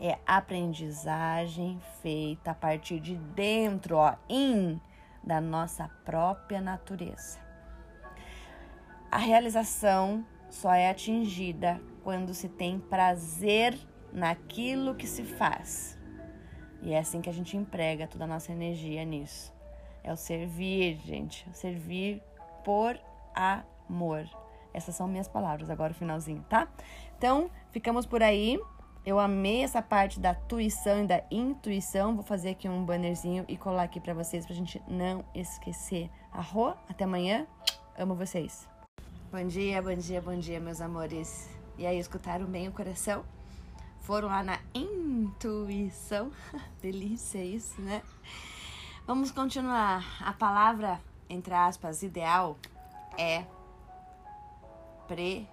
é 0.00 0.18
aprendizagem 0.26 1.78
feita 2.02 2.52
a 2.52 2.54
partir 2.54 2.98
de 2.98 3.16
dentro, 3.16 3.96
ó, 3.96 4.14
in, 4.28 4.80
da 5.22 5.40
nossa 5.40 5.88
própria 6.04 6.60
natureza. 6.60 7.38
A 9.10 9.18
realização 9.18 10.24
só 10.48 10.72
é 10.72 10.90
atingida 10.90 11.80
quando 12.02 12.32
se 12.34 12.48
tem 12.48 12.78
prazer 12.78 13.78
naquilo 14.12 14.94
que 14.94 15.06
se 15.06 15.24
faz. 15.24 15.98
E 16.82 16.92
é 16.92 16.98
assim 16.98 17.20
que 17.20 17.28
a 17.28 17.32
gente 17.32 17.56
emprega 17.56 18.06
toda 18.06 18.24
a 18.24 18.26
nossa 18.26 18.52
energia 18.52 19.04
nisso. 19.04 19.52
É 20.02 20.12
o 20.12 20.16
servir, 20.16 20.96
gente. 21.04 21.48
O 21.50 21.54
servir 21.54 22.22
por 22.64 22.98
amor. 23.34 24.28
Essas 24.72 24.94
são 24.94 25.08
minhas 25.08 25.28
palavras, 25.28 25.68
agora 25.68 25.92
o 25.92 25.94
finalzinho, 25.94 26.44
tá? 26.48 26.68
Então, 27.18 27.50
ficamos 27.70 28.06
por 28.06 28.22
aí. 28.22 28.58
Eu 29.04 29.18
amei 29.18 29.64
essa 29.64 29.80
parte 29.80 30.20
da 30.20 30.34
tuição 30.34 31.04
e 31.04 31.06
da 31.06 31.22
intuição. 31.30 32.14
Vou 32.14 32.22
fazer 32.22 32.50
aqui 32.50 32.68
um 32.68 32.84
bannerzinho 32.84 33.46
e 33.48 33.56
colar 33.56 33.84
aqui 33.84 33.98
para 33.98 34.12
vocês 34.12 34.44
pra 34.44 34.54
gente 34.54 34.82
não 34.86 35.24
esquecer. 35.34 36.10
Arro, 36.30 36.74
até 36.86 37.04
amanhã. 37.04 37.46
Amo 37.98 38.14
vocês. 38.14 38.68
Bom 39.32 39.46
dia, 39.46 39.80
bom 39.80 39.94
dia, 39.94 40.20
bom 40.20 40.38
dia, 40.38 40.60
meus 40.60 40.82
amores. 40.82 41.48
E 41.78 41.86
aí, 41.86 41.98
escutaram 41.98 42.44
bem 42.44 42.68
o 42.68 42.72
coração? 42.72 43.24
Foram 44.00 44.28
lá 44.28 44.44
na 44.44 44.58
intuição. 44.74 46.30
Delícia 46.82 47.42
isso, 47.42 47.80
né? 47.80 48.02
Vamos 49.06 49.30
continuar. 49.30 50.04
A 50.20 50.34
palavra, 50.34 51.00
entre 51.28 51.54
aspas, 51.54 52.02
ideal 52.02 52.58
é 53.16 53.46
preversa. 55.08 55.48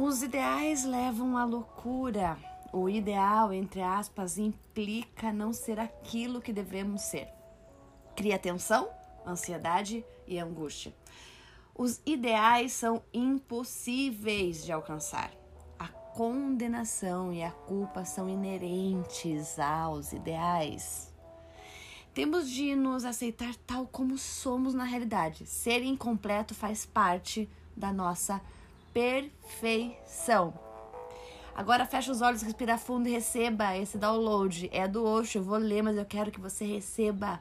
Os 0.00 0.22
ideais 0.22 0.84
levam 0.84 1.36
à 1.36 1.44
loucura. 1.44 2.38
O 2.72 2.88
ideal, 2.88 3.52
entre 3.52 3.82
aspas, 3.82 4.38
implica 4.38 5.32
não 5.32 5.52
ser 5.52 5.80
aquilo 5.80 6.40
que 6.40 6.52
devemos 6.52 7.02
ser. 7.02 7.26
Cria 8.14 8.38
tensão, 8.38 8.88
ansiedade 9.26 10.04
e 10.24 10.38
angústia. 10.38 10.94
Os 11.74 12.00
ideais 12.06 12.74
são 12.74 13.02
impossíveis 13.12 14.64
de 14.64 14.70
alcançar. 14.70 15.32
A 15.76 15.88
condenação 15.88 17.32
e 17.32 17.42
a 17.42 17.50
culpa 17.50 18.04
são 18.04 18.28
inerentes 18.28 19.58
aos 19.58 20.12
ideais. 20.12 21.12
Temos 22.14 22.48
de 22.48 22.76
nos 22.76 23.04
aceitar 23.04 23.52
tal 23.66 23.84
como 23.84 24.16
somos 24.16 24.74
na 24.74 24.84
realidade. 24.84 25.44
Ser 25.44 25.82
incompleto 25.82 26.54
faz 26.54 26.86
parte 26.86 27.50
da 27.76 27.92
nossa 27.92 28.40
perfeição. 28.98 30.52
Agora 31.54 31.86
fecha 31.86 32.10
os 32.10 32.20
olhos, 32.20 32.42
respira 32.42 32.76
fundo 32.76 33.08
e 33.08 33.12
receba 33.12 33.76
esse 33.76 33.96
download. 33.96 34.68
É 34.72 34.88
do 34.88 35.04
Osho, 35.04 35.38
eu 35.38 35.44
vou 35.44 35.56
ler, 35.56 35.82
mas 35.82 35.96
eu 35.96 36.04
quero 36.04 36.32
que 36.32 36.40
você 36.40 36.64
receba 36.64 37.40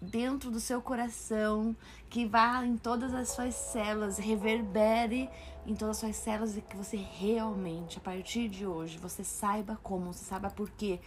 dentro 0.00 0.48
do 0.48 0.60
seu 0.60 0.80
coração, 0.80 1.74
que 2.08 2.24
vá 2.24 2.64
em 2.64 2.76
todas 2.76 3.12
as 3.12 3.30
suas 3.30 3.56
células, 3.56 4.18
reverbere 4.18 5.28
em 5.66 5.74
todas 5.74 5.96
as 5.96 6.00
suas 6.00 6.16
células 6.16 6.56
e 6.56 6.60
que 6.60 6.76
você 6.76 6.96
realmente, 6.96 7.98
a 7.98 8.00
partir 8.00 8.48
de 8.48 8.64
hoje, 8.64 8.98
você 8.98 9.24
saiba 9.24 9.76
como, 9.82 10.12
você 10.12 10.24
saiba 10.24 10.48
por 10.48 10.70
quê, 10.70 11.00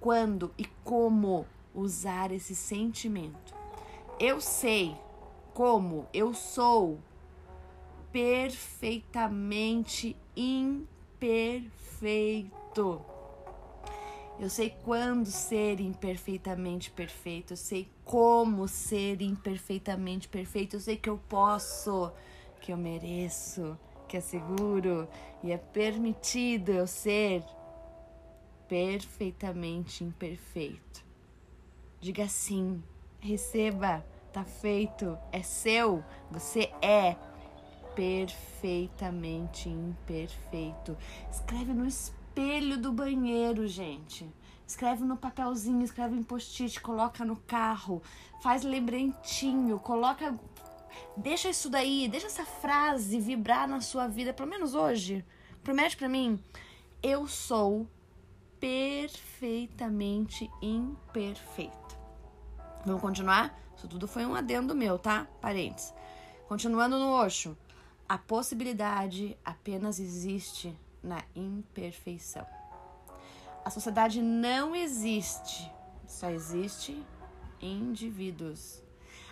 quando 0.00 0.50
e 0.56 0.64
como 0.82 1.44
usar 1.74 2.32
esse 2.32 2.54
sentimento. 2.54 3.54
Eu 4.18 4.40
sei 4.40 4.96
como 5.52 6.06
eu 6.14 6.32
sou 6.32 6.98
perfeitamente 8.12 10.14
imperfeito. 10.36 11.68
Eu 14.38 14.48
sei 14.48 14.70
quando 14.84 15.26
ser 15.26 15.80
imperfeitamente 15.80 16.92
perfeito, 16.92 17.54
eu 17.54 17.56
sei 17.56 17.88
como 18.04 18.68
ser 18.68 19.20
imperfeitamente 19.20 20.28
perfeito, 20.28 20.76
eu 20.76 20.80
sei 20.80 20.96
que 20.96 21.10
eu 21.10 21.18
posso, 21.28 22.12
que 22.60 22.72
eu 22.72 22.76
mereço, 22.76 23.76
que 24.06 24.16
é 24.16 24.20
seguro 24.20 25.08
e 25.42 25.50
é 25.50 25.58
permitido 25.58 26.70
eu 26.70 26.86
ser 26.86 27.42
perfeitamente 28.68 30.04
imperfeito. 30.04 31.04
Diga 32.00 32.28
sim, 32.28 32.80
receba, 33.18 34.06
tá 34.32 34.44
feito, 34.44 35.18
é 35.32 35.42
seu, 35.42 36.04
você 36.30 36.70
é 36.80 37.16
perfeitamente 37.98 39.68
imperfeito. 39.68 40.96
Escreve 41.28 41.74
no 41.74 41.84
espelho 41.84 42.78
do 42.78 42.92
banheiro, 42.92 43.66
gente. 43.66 44.32
Escreve 44.64 45.02
no 45.02 45.16
papelzinho, 45.16 45.82
escreve 45.82 46.14
em 46.14 46.22
post-it, 46.22 46.80
coloca 46.80 47.24
no 47.24 47.34
carro, 47.34 48.00
faz 48.40 48.62
lembretinho, 48.62 49.80
coloca. 49.80 50.38
Deixa 51.16 51.50
isso 51.50 51.68
daí, 51.68 52.06
deixa 52.08 52.28
essa 52.28 52.44
frase 52.44 53.18
vibrar 53.18 53.66
na 53.66 53.80
sua 53.80 54.06
vida, 54.06 54.32
pelo 54.32 54.48
menos 54.48 54.76
hoje. 54.76 55.24
Promete 55.64 55.96
para 55.96 56.08
mim. 56.08 56.40
Eu 57.02 57.26
sou 57.26 57.88
perfeitamente 58.60 60.48
imperfeito. 60.62 61.98
Vamos 62.86 63.00
continuar? 63.00 63.58
Isso 63.76 63.88
tudo 63.88 64.06
foi 64.06 64.24
um 64.24 64.36
adendo 64.36 64.72
meu, 64.72 65.00
tá? 65.00 65.26
Parênteses. 65.40 65.92
Continuando 66.46 66.96
no 66.96 67.10
Oxo. 67.10 67.56
A 68.08 68.16
possibilidade 68.16 69.36
apenas 69.44 70.00
existe 70.00 70.74
na 71.02 71.22
imperfeição. 71.36 72.46
A 73.62 73.68
sociedade 73.68 74.22
não 74.22 74.74
existe, 74.74 75.70
só 76.06 76.30
existe 76.30 77.04
indivíduos. 77.60 78.82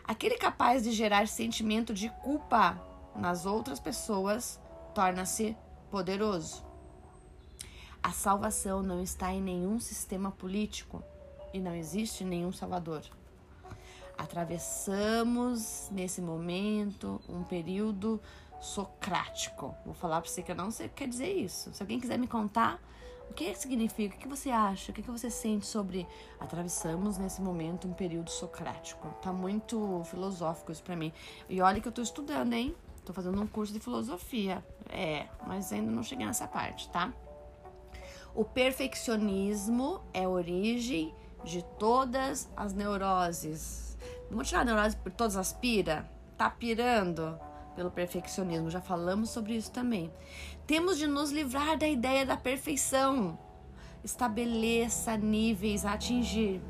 Aquele 0.04 0.36
capaz 0.36 0.84
de 0.84 0.92
gerar 0.92 1.26
sentimento 1.26 1.94
de 1.94 2.10
culpa 2.22 2.78
nas 3.14 3.46
outras 3.46 3.80
pessoas 3.80 4.60
torna-se 4.94 5.56
poderoso. 5.90 6.62
A 8.02 8.12
salvação 8.12 8.82
não 8.82 9.02
está 9.02 9.32
em 9.32 9.40
nenhum 9.40 9.80
sistema 9.80 10.30
político 10.30 11.02
e 11.54 11.58
não 11.58 11.74
existe 11.74 12.24
nenhum 12.24 12.52
salvador. 12.52 13.02
Atravessamos 14.18 15.88
nesse 15.90 16.20
momento 16.20 17.20
um 17.28 17.42
período 17.42 18.20
socrático. 18.66 19.74
Vou 19.84 19.94
falar 19.94 20.20
para 20.20 20.30
você 20.30 20.42
que 20.42 20.50
eu 20.50 20.56
não 20.56 20.70
sei 20.70 20.86
o 20.86 20.88
que 20.88 20.96
quer 20.96 21.08
dizer 21.08 21.32
isso. 21.32 21.72
Se 21.72 21.82
alguém 21.82 22.00
quiser 22.00 22.18
me 22.18 22.26
contar 22.26 22.80
o 23.30 23.34
que 23.34 23.54
significa, 23.54 24.16
o 24.16 24.18
que 24.18 24.28
você 24.28 24.50
acha, 24.50 24.90
o 24.90 24.94
que 24.94 25.02
você 25.02 25.30
sente 25.30 25.66
sobre 25.66 26.06
atravessamos 26.38 27.18
nesse 27.18 27.40
momento 27.40 27.88
um 27.88 27.92
período 27.92 28.30
socrático. 28.30 29.08
Tá 29.22 29.32
muito 29.32 30.02
filosófico 30.04 30.72
isso 30.72 30.82
para 30.82 30.96
mim. 30.96 31.12
E 31.48 31.60
olha 31.60 31.80
que 31.80 31.88
eu 31.88 31.92
tô 31.92 32.02
estudando, 32.02 32.52
hein? 32.52 32.74
Tô 33.04 33.12
fazendo 33.12 33.40
um 33.40 33.46
curso 33.46 33.72
de 33.72 33.78
filosofia. 33.78 34.64
É, 34.88 35.26
mas 35.46 35.72
ainda 35.72 35.90
não 35.90 36.02
cheguei 36.02 36.26
nessa 36.26 36.46
parte, 36.48 36.88
tá? 36.90 37.12
O 38.34 38.44
perfeccionismo 38.44 40.02
é 40.12 40.24
a 40.24 40.28
origem 40.28 41.14
de 41.44 41.64
todas 41.78 42.50
as 42.56 42.72
neuroses. 42.72 43.96
Vamos 44.28 44.48
tirar 44.48 44.62
a 44.62 44.64
neurose 44.64 44.96
por 44.96 45.12
todas 45.12 45.36
as 45.36 45.52
pira? 45.52 46.10
Tá 46.36 46.50
pirando? 46.50 47.38
Pelo 47.76 47.90
perfeccionismo, 47.90 48.70
já 48.70 48.80
falamos 48.80 49.30
sobre 49.30 49.54
isso 49.54 49.70
também. 49.70 50.10
Temos 50.66 50.96
de 50.96 51.06
nos 51.06 51.30
livrar 51.30 51.78
da 51.78 51.86
ideia 51.86 52.24
da 52.24 52.36
perfeição. 52.36 53.38
Estabeleça 54.02 55.16
níveis 55.16 55.84
a 55.84 55.92
atingir. 55.92 56.60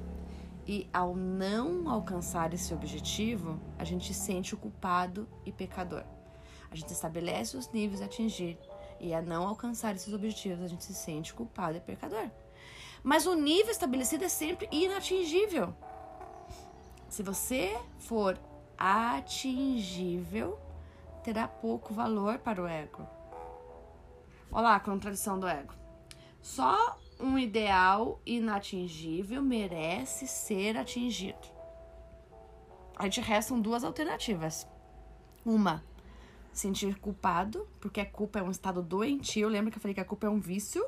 E 0.67 0.89
ao 0.93 1.15
não 1.15 1.89
alcançar 1.89 2.53
esse 2.53 2.75
objetivo, 2.75 3.61
a 3.79 3.85
gente 3.85 4.13
se 4.13 4.21
sente 4.21 4.53
o 4.53 4.59
culpado 4.59 5.29
e 5.45 5.53
pecador. 5.53 6.03
A 6.69 6.75
gente 6.75 6.93
estabelece 6.93 7.57
os 7.57 7.71
níveis 7.71 8.03
a 8.03 8.07
atingir 8.07 8.59
e 8.99 9.15
a 9.15 9.23
não 9.23 9.47
alcançar 9.47 9.95
esses 9.95 10.13
objetivos, 10.13 10.65
a 10.65 10.69
gente 10.69 10.83
se 10.83 10.95
sente 10.95 11.33
culpado 11.33 11.77
e 11.77 11.81
pecador. 11.81 12.29
Mas 13.03 13.27
o 13.27 13.35
nível 13.35 13.71
estabelecido 13.71 14.25
é 14.25 14.29
sempre 14.29 14.69
inatingível. 14.73 15.73
Se 17.09 17.23
você 17.23 17.79
for 17.99 18.37
atingível, 18.77 20.59
terá 21.27 21.49
pouco 21.49 21.93
valor 21.93 22.39
para 22.39 22.63
o 22.63 22.69
ego. 22.69 23.05
Olá, 24.49 24.77
a 24.77 24.81
contradição 24.81 25.41
do 25.41 25.49
ego. 25.49 25.75
Só 26.41 27.01
um 27.19 27.37
ideal 27.37 28.21
inatingível 28.25 29.43
merece 29.43 30.29
ser 30.29 30.77
atingido. 30.77 31.49
A 32.95 33.07
gente 33.07 33.21
restam 33.21 33.61
duas 33.61 33.83
alternativas. 33.83 34.69
Uma, 35.45 35.83
sentir 36.53 36.97
culpado, 37.01 37.69
porque 37.81 38.01
a 38.01 38.07
culpa 38.07 38.39
é 38.39 38.43
um 38.45 38.51
estado 38.53 38.81
doentio. 38.81 39.49
Lembra 39.49 39.73
que 39.73 39.79
eu 39.79 39.83
falei 39.83 39.95
que 39.97 40.01
a 40.01 40.05
culpa 40.05 40.29
é 40.29 40.31
um 40.31 40.39
vício? 40.39 40.87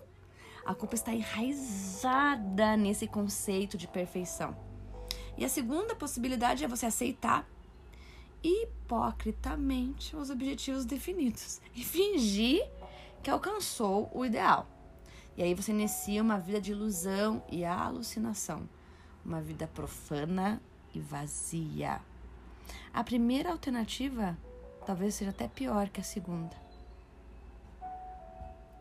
A 0.64 0.72
culpa 0.72 0.94
está 0.94 1.12
enraizada 1.12 2.76
nesse 2.76 3.08
conceito 3.08 3.76
de 3.76 3.88
perfeição. 3.88 4.56
E 5.36 5.44
a 5.44 5.48
segunda 5.48 5.96
possibilidade 5.96 6.62
é 6.62 6.68
você 6.68 6.86
aceitar 6.86 7.44
hipocritamente 8.42 10.16
os 10.16 10.30
objetivos 10.30 10.84
definidos 10.84 11.60
e 11.74 11.84
fingir 11.84 12.68
que 13.22 13.30
alcançou 13.30 14.10
o 14.14 14.24
ideal. 14.24 14.66
E 15.36 15.42
aí 15.42 15.54
você 15.54 15.70
inicia 15.70 16.22
uma 16.22 16.38
vida 16.38 16.60
de 16.60 16.72
ilusão 16.72 17.42
e 17.50 17.64
alucinação, 17.64 18.68
uma 19.24 19.40
vida 19.40 19.66
profana 19.68 20.60
e 20.94 21.00
vazia. 21.00 22.00
A 22.92 23.04
primeira 23.04 23.50
alternativa 23.50 24.36
talvez 24.84 25.14
seja 25.14 25.30
até 25.30 25.46
pior 25.46 25.88
que 25.88 26.00
a 26.00 26.04
segunda. 26.04 26.56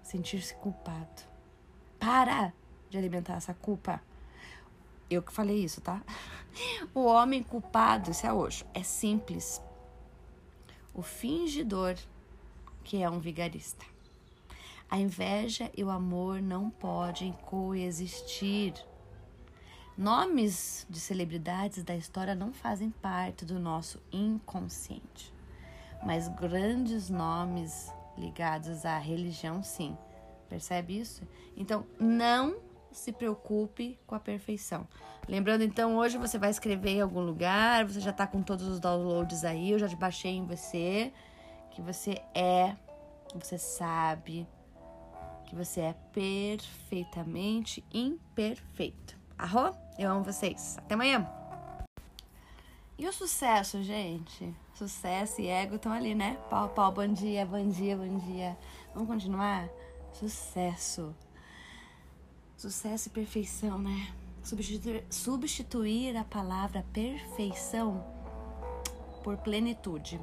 Sentir-se 0.02 0.56
culpado. 0.56 1.24
Para 2.00 2.54
de 2.90 2.98
alimentar 2.98 3.34
essa 3.34 3.54
culpa. 3.54 4.02
Eu 5.10 5.22
que 5.22 5.32
falei 5.32 5.64
isso, 5.64 5.80
tá? 5.82 6.02
O 6.94 7.06
homem 7.06 7.44
culpado, 7.44 8.12
isso 8.12 8.26
é 8.26 8.34
hoje, 8.34 8.66
é 8.74 8.84
simples. 8.84 9.62
O 10.94 11.02
fingidor, 11.02 11.96
que 12.84 13.02
é 13.02 13.10
um 13.10 13.20
vigarista. 13.20 13.86
A 14.90 14.98
inveja 14.98 15.70
e 15.76 15.84
o 15.84 15.90
amor 15.90 16.42
não 16.42 16.70
podem 16.70 17.34
coexistir. 17.46 18.74
Nomes 19.98 20.86
de 20.90 21.00
celebridades 21.00 21.84
da 21.84 21.96
história 21.96 22.34
não 22.34 22.54
fazem 22.54 22.90
parte 22.90 23.44
do 23.44 23.60
nosso 23.60 24.02
inconsciente, 24.12 25.34
mas 26.06 26.28
grandes 26.28 27.10
nomes 27.10 27.92
ligados 28.18 28.86
à 28.86 28.98
religião, 28.98 29.64
sim. 29.64 29.98
Percebe 30.48 31.00
isso? 31.00 31.22
Então, 31.56 31.86
não 32.00 32.56
se 32.98 33.12
preocupe 33.12 34.00
com 34.06 34.16
a 34.16 34.20
perfeição. 34.20 34.88
Lembrando, 35.28 35.64
então, 35.64 35.98
hoje 35.98 36.18
você 36.18 36.38
vai 36.38 36.50
escrever 36.50 36.92
em 36.92 37.02
algum 37.02 37.20
lugar, 37.20 37.86
você 37.86 38.00
já 38.00 38.12
está 38.12 38.26
com 38.26 38.42
todos 38.42 38.68
os 38.68 38.80
downloads 38.80 39.44
aí, 39.44 39.72
eu 39.72 39.80
já 39.80 39.88
baixei 39.96 40.32
em 40.32 40.46
você, 40.46 41.12
que 41.72 41.82
você 41.82 42.22
é, 42.34 42.76
que 43.28 43.38
você 43.38 43.58
sabe, 43.58 44.48
que 45.46 45.56
você 45.56 45.82
é 45.82 45.96
perfeitamente 46.12 47.84
imperfeito. 47.94 49.18
Arro? 49.38 49.76
Eu 49.98 50.12
amo 50.12 50.24
vocês. 50.24 50.78
Até 50.80 50.96
amanhã. 50.96 51.30
E 52.98 53.08
o 53.08 53.14
sucesso, 53.14 53.84
gente? 53.84 54.56
Sucesso 54.74 55.40
e 55.40 55.48
ego 55.48 55.76
estão 55.76 55.92
ali, 55.92 56.16
né? 56.16 56.38
Pau, 56.50 56.70
pau, 56.70 56.92
bom 56.92 57.08
dia, 57.08 57.46
bom 57.46 57.68
dia, 57.68 57.96
bom 57.96 58.18
dia. 58.18 58.58
Vamos 58.94 59.08
continuar? 59.08 59.70
Sucesso. 60.14 61.16
Sucesso 62.58 63.10
e 63.10 63.12
perfeição, 63.12 63.78
né? 63.78 64.12
Substituir, 64.42 65.06
substituir 65.12 66.18
a 66.18 66.24
palavra 66.24 66.84
perfeição 66.92 68.04
por 69.24 69.38
plenitude. 69.38 70.20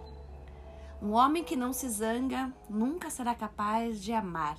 Um 1.00 1.12
homem 1.12 1.44
que 1.44 1.54
não 1.54 1.72
se 1.72 1.88
zanga 1.88 2.52
nunca 2.68 3.08
será 3.08 3.36
capaz 3.36 4.02
de 4.02 4.12
amar. 4.12 4.58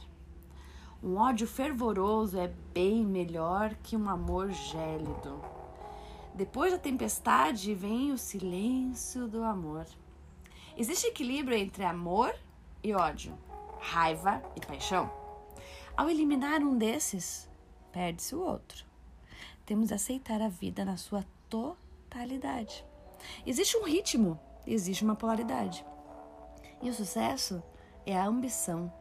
Um 1.04 1.18
ódio 1.18 1.46
fervoroso 1.46 2.40
é 2.40 2.48
bem 2.74 3.04
melhor 3.04 3.76
que 3.84 3.98
um 3.98 4.10
amor 4.10 4.52
gélido. 4.52 5.44
Depois 6.34 6.72
da 6.72 6.80
tempestade 6.80 7.76
vem 7.76 8.14
o 8.14 8.18
silêncio 8.18 9.28
do 9.28 9.44
amor. 9.44 9.86
Existe 10.78 11.08
equilíbrio 11.08 11.58
entre 11.58 11.84
amor 11.84 12.34
e 12.82 12.94
ódio, 12.94 13.38
raiva 13.82 14.42
e 14.56 14.66
paixão. 14.66 15.12
Ao 15.98 16.10
eliminar 16.10 16.62
um 16.62 16.78
desses, 16.78 17.50
perde-se 17.96 18.36
o 18.36 18.42
outro. 18.42 18.86
Temos 19.66 19.88
de 19.88 19.94
aceitar 19.94 20.42
a 20.42 20.50
vida 20.50 20.84
na 20.84 20.98
sua 20.98 21.24
totalidade. 21.50 22.86
Existe 23.46 23.78
um 23.78 23.86
ritmo, 23.86 24.38
existe 24.68 25.02
uma 25.06 25.16
polaridade. 25.16 25.86
E 26.82 26.90
o 26.90 26.94
sucesso 26.94 27.64
é 28.06 28.18
a 28.18 28.26
ambição. 28.26 28.92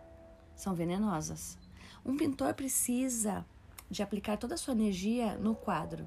São 0.55 0.77
venenosas. 0.77 1.59
Um 2.07 2.17
pintor 2.17 2.55
precisa 2.55 3.45
de 3.91 4.01
aplicar 4.01 4.37
toda 4.37 4.55
a 4.55 4.57
sua 4.57 4.75
energia 4.75 5.37
no 5.39 5.57
quadro. 5.57 6.07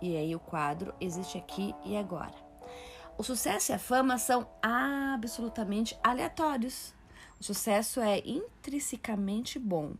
E 0.00 0.16
aí 0.16 0.34
o 0.34 0.40
quadro 0.40 0.94
existe 0.98 1.36
aqui 1.36 1.74
e 1.84 1.94
agora. 1.94 2.34
O 3.18 3.22
sucesso 3.22 3.70
e 3.70 3.74
a 3.74 3.78
fama 3.78 4.16
são 4.16 4.48
absolutamente 4.62 5.96
aleatórios. 6.02 6.94
O 7.38 7.44
sucesso 7.44 8.00
é 8.00 8.26
intrinsecamente 8.26 9.58
bom 9.58 9.94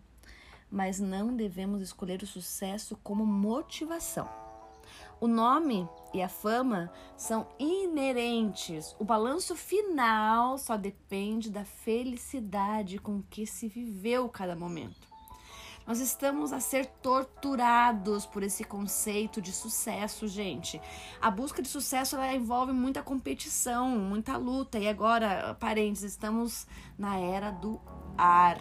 mas 0.71 0.99
não 0.99 1.35
devemos 1.35 1.83
escolher 1.83 2.23
o 2.23 2.27
sucesso 2.27 2.99
como 3.03 3.25
motivação. 3.27 4.29
O 5.19 5.27
nome 5.27 5.89
e 6.13 6.23
a 6.23 6.29
fama 6.29 6.93
são 7.17 7.49
inerentes. 7.59 8.95
O 8.99 9.05
balanço 9.05 9.57
final 9.57 10.59
só 10.59 10.77
depende 10.77 11.51
da 11.51 11.65
felicidade 11.65 12.99
com 12.99 13.23
que 13.23 13.47
se 13.47 13.67
viveu 13.67 14.29
cada 14.29 14.55
momento. 14.55 15.09
Nós 15.87 16.01
estamos 16.01 16.53
a 16.53 16.59
ser 16.59 16.87
torturados 17.01 18.27
por 18.27 18.43
esse 18.43 18.65
conceito 18.65 19.41
de 19.41 19.53
sucesso, 19.53 20.27
gente. 20.27 20.81
A 21.23 21.31
busca 21.31 21.63
de 21.63 21.69
sucesso 21.69 22.17
ela 22.17 22.35
envolve 22.35 22.73
muita 22.73 23.03
competição, 23.03 23.91
muita 23.91 24.37
luta. 24.37 24.79
E 24.81 24.89
agora, 24.89 25.57
parênteses, 25.61 26.13
estamos 26.13 26.67
na 26.99 27.17
era 27.19 27.53
do 27.53 27.81
ar 28.19 28.59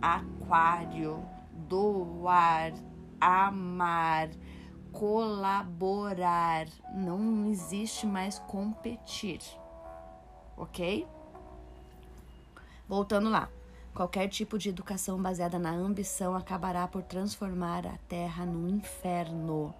aquário, 0.00 1.24
doar, 1.68 2.72
amar, 3.20 4.30
colaborar. 4.92 6.66
Não 6.94 7.46
existe 7.46 8.06
mais 8.06 8.38
competir, 8.38 9.40
ok? 10.56 11.06
Voltando 12.88 13.28
lá. 13.28 13.48
Qualquer 13.94 14.28
tipo 14.28 14.56
de 14.58 14.68
educação 14.68 15.20
baseada 15.20 15.58
na 15.58 15.70
ambição 15.70 16.36
acabará 16.36 16.86
por 16.86 17.02
transformar 17.02 17.84
a 17.84 17.98
Terra 18.08 18.46
num 18.46 18.68
inferno. 18.68 19.74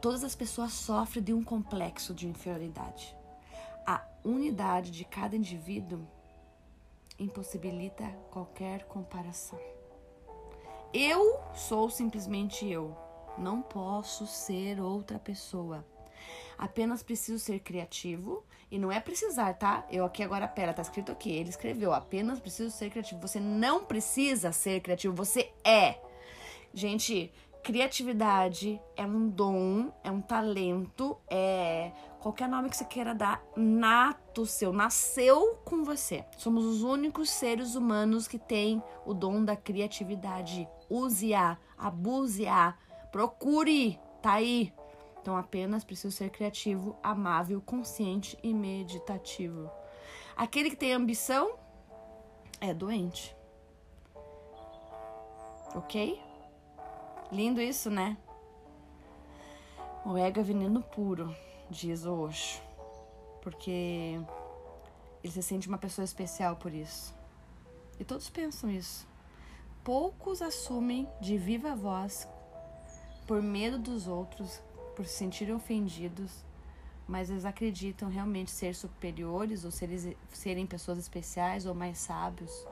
Todas 0.00 0.22
as 0.22 0.34
pessoas 0.34 0.72
sofrem 0.72 1.24
de 1.24 1.32
um 1.32 1.42
complexo 1.42 2.14
de 2.14 2.28
inferioridade. 2.28 3.16
A 3.84 4.04
unidade 4.24 4.92
de 4.92 5.04
cada 5.04 5.36
indivíduo 5.36 6.06
impossibilita 7.22 8.04
qualquer 8.30 8.84
comparação. 8.84 9.58
Eu 10.92 11.40
sou 11.54 11.88
simplesmente 11.88 12.68
eu. 12.68 12.96
Não 13.38 13.62
posso 13.62 14.26
ser 14.26 14.80
outra 14.80 15.18
pessoa. 15.18 15.84
Apenas 16.58 17.02
preciso 17.02 17.38
ser 17.38 17.60
criativo. 17.60 18.44
E 18.70 18.78
não 18.78 18.90
é 18.90 19.00
precisar, 19.00 19.52
tá? 19.54 19.86
Eu 19.90 20.04
aqui 20.04 20.22
agora, 20.22 20.48
pera, 20.48 20.72
tá 20.72 20.80
escrito 20.82 21.12
aqui. 21.12 21.30
Ele 21.30 21.50
escreveu, 21.50 21.92
apenas 21.92 22.40
preciso 22.40 22.70
ser 22.70 22.90
criativo. 22.90 23.20
Você 23.20 23.38
não 23.38 23.84
precisa 23.84 24.52
ser 24.52 24.80
criativo, 24.80 25.14
você 25.14 25.52
é. 25.64 25.98
Gente, 26.72 27.30
criatividade 27.62 28.80
é 28.96 29.04
um 29.04 29.28
dom, 29.28 29.92
é 30.02 30.10
um 30.10 30.20
talento, 30.20 31.18
é 31.28 31.92
qualquer 32.22 32.48
nome 32.48 32.70
que 32.70 32.76
você 32.76 32.84
queira 32.84 33.12
dar, 33.12 33.42
nato 33.56 34.46
seu, 34.46 34.72
nasceu 34.72 35.56
com 35.64 35.82
você. 35.82 36.24
Somos 36.38 36.64
os 36.64 36.82
únicos 36.84 37.28
seres 37.28 37.74
humanos 37.74 38.28
que 38.28 38.38
têm 38.38 38.80
o 39.04 39.12
dom 39.12 39.44
da 39.44 39.56
criatividade. 39.56 40.68
Use-a, 40.88 41.58
abuse-a, 41.76 42.78
procure, 43.10 43.98
tá 44.22 44.34
aí. 44.34 44.72
Então 45.20 45.36
apenas 45.36 45.82
preciso 45.82 46.16
ser 46.16 46.30
criativo, 46.30 46.96
amável, 47.02 47.60
consciente 47.60 48.38
e 48.40 48.54
meditativo. 48.54 49.68
Aquele 50.36 50.70
que 50.70 50.76
tem 50.76 50.92
ambição 50.92 51.58
é 52.60 52.72
doente. 52.72 53.36
Ok? 55.74 56.22
Lindo 57.32 57.60
isso, 57.60 57.90
né? 57.90 58.16
O 60.04 60.16
ego 60.16 60.40
é 60.40 60.42
veneno 60.42 60.82
puro, 60.82 61.34
diz 61.72 62.04
o 62.04 62.12
Osho. 62.12 62.62
Porque 63.40 64.20
ele 65.24 65.32
se 65.32 65.42
sente 65.42 65.66
uma 65.66 65.78
pessoa 65.78 66.04
especial 66.04 66.56
por 66.56 66.72
isso. 66.72 67.14
E 67.98 68.04
todos 68.04 68.30
pensam 68.30 68.70
isso. 68.70 69.06
Poucos 69.82 70.40
assumem 70.40 71.08
de 71.20 71.36
viva 71.36 71.74
voz, 71.74 72.28
por 73.26 73.42
medo 73.42 73.78
dos 73.78 74.06
outros, 74.06 74.62
por 74.94 75.06
se 75.06 75.14
sentirem 75.14 75.54
ofendidos, 75.54 76.44
mas 77.08 77.30
eles 77.30 77.44
acreditam 77.44 78.08
realmente 78.08 78.50
ser 78.50 78.74
superiores 78.74 79.64
ou 79.64 79.70
serem, 79.70 80.16
serem 80.32 80.66
pessoas 80.66 80.98
especiais 80.98 81.66
ou 81.66 81.74
mais 81.74 81.98
sábios, 81.98 82.66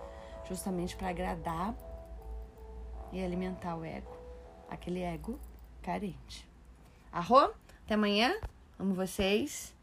justamente 0.48 0.96
para 0.96 1.08
agradar 1.08 1.74
e 3.12 3.22
alimentar 3.22 3.76
o 3.76 3.84
ego, 3.84 4.16
aquele 4.68 5.00
ego 5.00 5.38
carente. 5.82 6.48
Arro, 7.12 7.52
até 7.84 7.94
amanhã, 7.94 8.32
amo 8.80 8.94
vocês. 8.94 9.74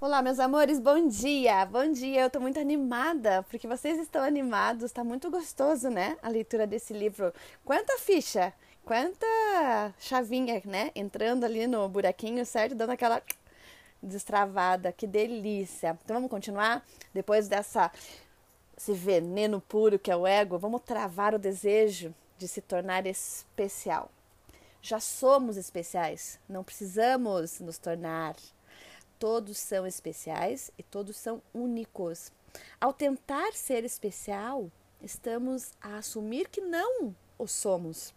Olá, 0.00 0.22
meus 0.22 0.40
amores, 0.40 0.80
bom 0.80 1.06
dia! 1.06 1.64
Bom 1.66 1.92
dia, 1.92 2.22
eu 2.22 2.30
tô 2.30 2.40
muito 2.40 2.58
animada, 2.58 3.42
porque 3.44 3.68
vocês 3.68 3.98
estão 3.98 4.22
animados, 4.22 4.90
tá 4.90 5.04
muito 5.04 5.30
gostoso, 5.30 5.90
né? 5.90 6.16
A 6.22 6.28
leitura 6.28 6.66
desse 6.66 6.92
livro. 6.92 7.32
Quanta 7.64 7.98
ficha! 7.98 8.52
quanta 8.84 9.94
chavinha, 10.00 10.60
né? 10.64 10.90
Entrando 10.94 11.44
ali 11.44 11.68
no 11.68 11.88
buraquinho, 11.88 12.44
certo? 12.44 12.74
Dando 12.74 12.90
aquela 12.90 13.22
destravada, 14.02 14.90
que 14.90 15.06
delícia. 15.06 15.96
Então 16.02 16.16
vamos 16.16 16.30
continuar? 16.30 16.84
Depois 17.14 17.46
dessa 17.46 17.92
esse 18.76 18.92
veneno 18.92 19.60
puro 19.60 19.98
que 19.98 20.10
é 20.10 20.16
o 20.16 20.26
ego, 20.26 20.58
vamos 20.58 20.82
travar 20.82 21.34
o 21.34 21.38
desejo 21.38 22.12
de 22.38 22.48
se 22.48 22.60
tornar 22.60 23.06
especial. 23.06 24.10
Já 24.84 24.98
somos 24.98 25.56
especiais, 25.56 26.40
não 26.48 26.64
precisamos 26.64 27.60
nos 27.60 27.78
tornar. 27.78 28.34
Todos 29.16 29.56
são 29.56 29.86
especiais 29.86 30.72
e 30.76 30.82
todos 30.82 31.16
são 31.16 31.40
únicos. 31.54 32.32
Ao 32.80 32.92
tentar 32.92 33.52
ser 33.52 33.84
especial, 33.84 34.68
estamos 35.00 35.70
a 35.80 35.98
assumir 35.98 36.48
que 36.48 36.60
não 36.60 37.14
o 37.38 37.46
somos. 37.46 38.12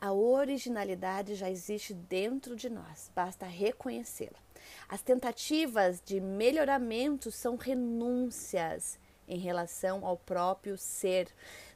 A 0.00 0.12
originalidade 0.12 1.36
já 1.36 1.48
existe 1.48 1.94
dentro 1.94 2.56
de 2.56 2.68
nós, 2.68 3.08
basta 3.14 3.46
reconhecê-la. 3.46 4.38
As 4.88 5.00
tentativas 5.00 6.02
de 6.04 6.20
melhoramento 6.20 7.30
são 7.30 7.54
renúncias 7.54 8.98
em 9.30 9.38
relação 9.38 10.04
ao 10.04 10.16
próprio 10.16 10.76
ser. 10.76 11.28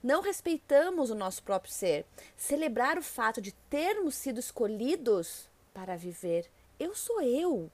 Não 0.03 0.21
respeitamos 0.21 1.11
o 1.11 1.15
nosso 1.15 1.43
próprio 1.43 1.73
ser. 1.73 2.05
Celebrar 2.37 2.99
o 2.99 3.03
fato 3.03 3.41
de 3.41 3.53
termos 3.71 4.17
sido 4.17 4.41
escolhidos 4.41 5.49
para 5.73 5.97
viver. 5.97 6.51
Eu 6.79 6.95
sou 6.95 7.23
eu. 7.23 7.71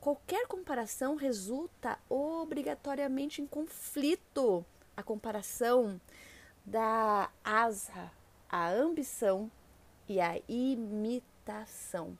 Qualquer 0.00 0.46
comparação 0.48 1.14
resulta 1.14 1.98
obrigatoriamente 2.10 3.40
em 3.40 3.46
conflito. 3.46 4.66
A 4.96 5.02
comparação 5.02 6.00
da 6.64 7.30
asa, 7.42 8.10
a 8.48 8.70
ambição 8.70 9.50
e 10.08 10.20
a 10.20 10.38
imitação. 10.48 12.18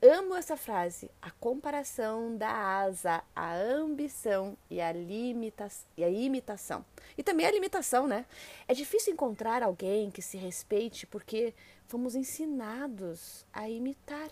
Amo 0.00 0.36
essa 0.36 0.56
frase, 0.56 1.10
a 1.20 1.28
comparação 1.32 2.36
da 2.36 2.48
asa, 2.48 3.20
a 3.34 3.56
ambição 3.56 4.56
e 4.70 4.80
a, 4.80 4.92
limita 4.92 5.68
e 5.96 6.04
a 6.04 6.08
imitação. 6.08 6.84
E 7.16 7.22
também 7.22 7.44
a 7.44 7.50
limitação, 7.50 8.06
né? 8.06 8.24
É 8.68 8.74
difícil 8.74 9.12
encontrar 9.12 9.60
alguém 9.60 10.08
que 10.08 10.22
se 10.22 10.36
respeite 10.36 11.04
porque 11.04 11.52
fomos 11.88 12.14
ensinados 12.14 13.44
a 13.52 13.68
imitar. 13.68 14.30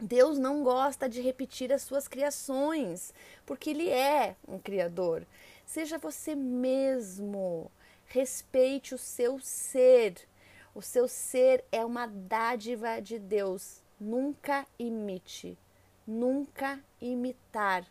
Deus 0.00 0.38
não 0.38 0.62
gosta 0.62 1.10
de 1.10 1.20
repetir 1.20 1.70
as 1.70 1.82
suas 1.82 2.08
criações, 2.08 3.12
porque 3.44 3.68
Ele 3.68 3.90
é 3.90 4.34
um 4.48 4.58
Criador. 4.58 5.26
Seja 5.66 5.98
você 5.98 6.34
mesmo, 6.34 7.70
respeite 8.06 8.94
o 8.94 8.98
seu 8.98 9.38
ser 9.38 10.26
o 10.74 10.82
seu 10.82 11.06
ser 11.06 11.64
é 11.70 11.84
uma 11.84 12.06
dádiva 12.06 13.00
de 13.00 13.16
Deus. 13.16 13.83
Nunca 13.98 14.66
imite, 14.78 15.58
nunca 16.06 16.80
imitar. 17.00 17.86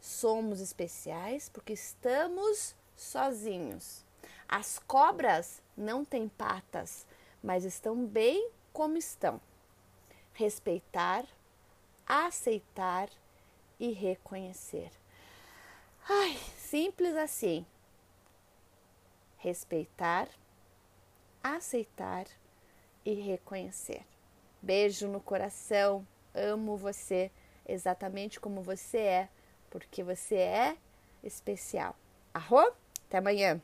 Somos 0.00 0.60
especiais 0.60 1.48
porque 1.48 1.72
estamos 1.72 2.74
sozinhos. 2.94 4.04
As 4.48 4.78
cobras 4.78 5.62
não 5.76 6.04
têm 6.04 6.28
patas, 6.28 7.06
mas 7.42 7.64
estão 7.64 8.06
bem 8.06 8.50
como 8.72 8.96
estão. 8.96 9.40
Respeitar, 10.32 11.24
aceitar 12.06 13.08
e 13.80 13.90
reconhecer. 13.92 14.90
Ai, 16.08 16.38
simples 16.56 17.16
assim. 17.16 17.66
Respeitar, 19.38 20.28
aceitar 21.42 22.26
e 23.04 23.14
reconhecer. 23.14 24.04
Beijo 24.66 25.06
no 25.06 25.20
coração, 25.20 26.04
amo 26.34 26.76
você 26.76 27.30
exatamente 27.68 28.40
como 28.40 28.62
você 28.62 28.98
é, 28.98 29.28
porque 29.70 30.02
você 30.02 30.34
é 30.34 30.76
especial. 31.22 31.94
Arro? 32.34 32.72
Até 33.06 33.18
amanhã. 33.18 33.62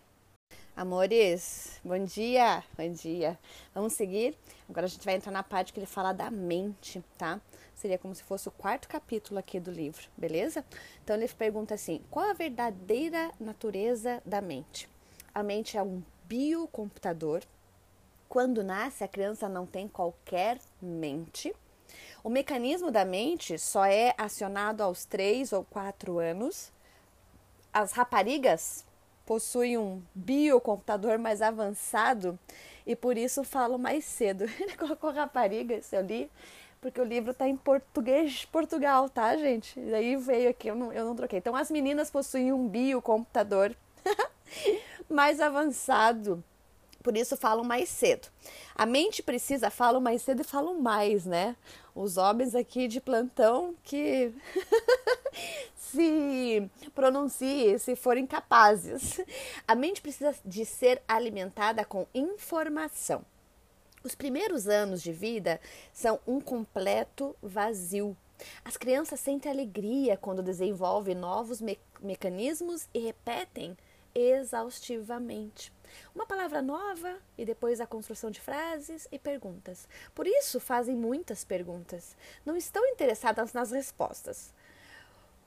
Amores, 0.77 1.81
bom 1.83 2.05
dia, 2.05 2.63
bom 2.79 2.89
dia. 2.89 3.37
Vamos 3.75 3.95
seguir? 3.95 4.39
Agora 4.69 4.87
a 4.87 4.89
gente 4.89 5.05
vai 5.05 5.17
entrar 5.17 5.33
na 5.33 5.43
parte 5.43 5.73
que 5.73 5.81
ele 5.81 5.87
fala 5.87 6.13
da 6.13 6.31
mente, 6.31 7.03
tá? 7.19 7.41
Seria 7.75 7.99
como 7.99 8.15
se 8.15 8.23
fosse 8.23 8.47
o 8.47 8.53
quarto 8.53 8.87
capítulo 8.87 9.41
aqui 9.41 9.59
do 9.59 9.73
livro, 9.73 10.07
beleza? 10.17 10.65
Então 11.03 11.17
ele 11.17 11.27
pergunta 11.27 11.75
assim: 11.75 12.01
qual 12.13 12.31
a 12.31 12.33
verdadeira 12.33 13.33
natureza 13.41 14.23
da 14.25 14.41
mente? 14.41 14.89
A 15.35 15.43
mente 15.43 15.77
é 15.77 15.83
um 15.83 16.01
biocomputador 16.29 17.43
quando 18.33 18.65
nasce, 18.65 19.05
a 19.05 19.09
criança 19.09 19.47
não 19.47 19.67
tem 19.67 19.87
qualquer 19.87 20.59
mente. 20.81 21.55
O 22.25 22.31
mecanismo 22.31 22.91
da 22.91 23.05
mente 23.05 23.59
só 23.59 23.85
é 23.85 24.15
acionado 24.17 24.83
aos 24.83 25.05
3 25.05 25.53
ou 25.53 25.63
4 25.65 26.19
anos. 26.19 26.73
As 27.71 27.93
raparigas 27.93 28.87
possuem 29.27 29.77
um 29.77 30.03
biocomputador 30.15 31.19
mais 31.19 31.43
avançado 31.43 32.39
e 32.87 32.97
por 32.97 33.19
isso 33.19 33.45
falo 33.45 33.79
mais 33.79 34.07
cedo. 34.07 34.45
Ele 34.59 34.79
colocou 34.79 35.11
raparigas, 35.11 35.93
eu 35.93 36.01
li, 36.01 36.31
porque 36.81 37.03
o 37.03 37.05
livro 37.05 37.33
está 37.33 37.47
em 37.47 37.57
português 37.59 38.47
Portugal, 38.47 39.11
tá, 39.11 39.37
gente? 39.37 39.79
E 39.79 39.91
daí 39.91 40.17
veio 40.17 40.49
aqui, 40.49 40.69
eu 40.69 40.75
não, 40.75 40.91
eu 40.91 41.05
não 41.05 41.15
troquei. 41.15 41.39
Então, 41.39 41.55
as 41.55 41.71
meninas 41.71 42.11
possuem 42.11 42.51
um 42.51 42.67
biocomputador 42.67 43.77
mais 45.07 45.39
avançado 45.39 46.43
por 47.03 47.17
isso 47.17 47.37
falam 47.37 47.65
mais 47.65 47.89
cedo. 47.89 48.29
A 48.75 48.87
mente 48.87 49.23
precisa, 49.23 49.71
falam 49.71 50.01
mais 50.01 50.23
cedo 50.23 50.41
e 50.41 50.45
falam 50.45 50.79
mais, 50.81 51.27
né? 51.27 51.57
Os 51.95 52.17
homens 52.17 52.55
aqui 52.55 52.89
de 52.89 53.01
plantão 53.01 53.75
que 53.83 54.33
se 55.77 56.71
pronuncie 56.95 57.79
se 57.79 57.95
forem 57.95 58.27
capazes. 58.27 59.21
A 59.67 59.75
mente 59.75 60.01
precisa 60.01 60.35
de 60.45 60.65
ser 60.65 61.03
alimentada 61.07 61.85
com 61.85 62.07
informação. 62.15 63.25
Os 64.05 64.15
primeiros 64.15 64.67
anos 64.67 65.03
de 65.03 65.13
vida 65.13 65.61
são 65.93 66.19
um 66.27 66.41
completo 66.41 67.37
vazio. 67.43 68.17
As 68.65 68.77
crianças 68.77 69.21
sentem 69.21 69.53
alegria 69.53 70.17
quando 70.17 70.43
desenvolvem 70.43 71.15
novos 71.15 71.61
me 71.61 71.79
mecanismos 72.01 72.89
e 72.93 72.99
repetem 72.99 73.77
exaustivamente. 74.13 75.73
Uma 76.15 76.27
palavra 76.27 76.63
nova 76.63 77.19
e 77.37 77.45
depois 77.45 77.81
a 77.81 77.87
construção 77.87 78.31
de 78.31 78.41
frases 78.41 79.09
e 79.11 79.19
perguntas. 79.19 79.89
Por 80.15 80.27
isso 80.27 80.61
fazem 80.61 80.95
muitas 80.95 81.45
perguntas. 81.45 82.17
Não 82.45 82.57
estão 82.57 82.87
interessadas 82.87 83.53
nas 83.53 83.71
respostas. 83.71 84.53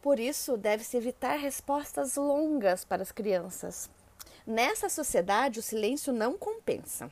Por 0.01 0.19
isso 0.19 0.55
deve-se 0.55 0.97
evitar 0.97 1.35
respostas 1.37 2.15
longas 2.15 2.85
para 2.85 3.01
as 3.01 3.11
crianças. 3.11 3.89
Nessa 4.45 4.89
sociedade, 4.89 5.59
o 5.59 5.63
silêncio 5.63 6.13
não 6.13 6.37
compensa. 6.37 7.11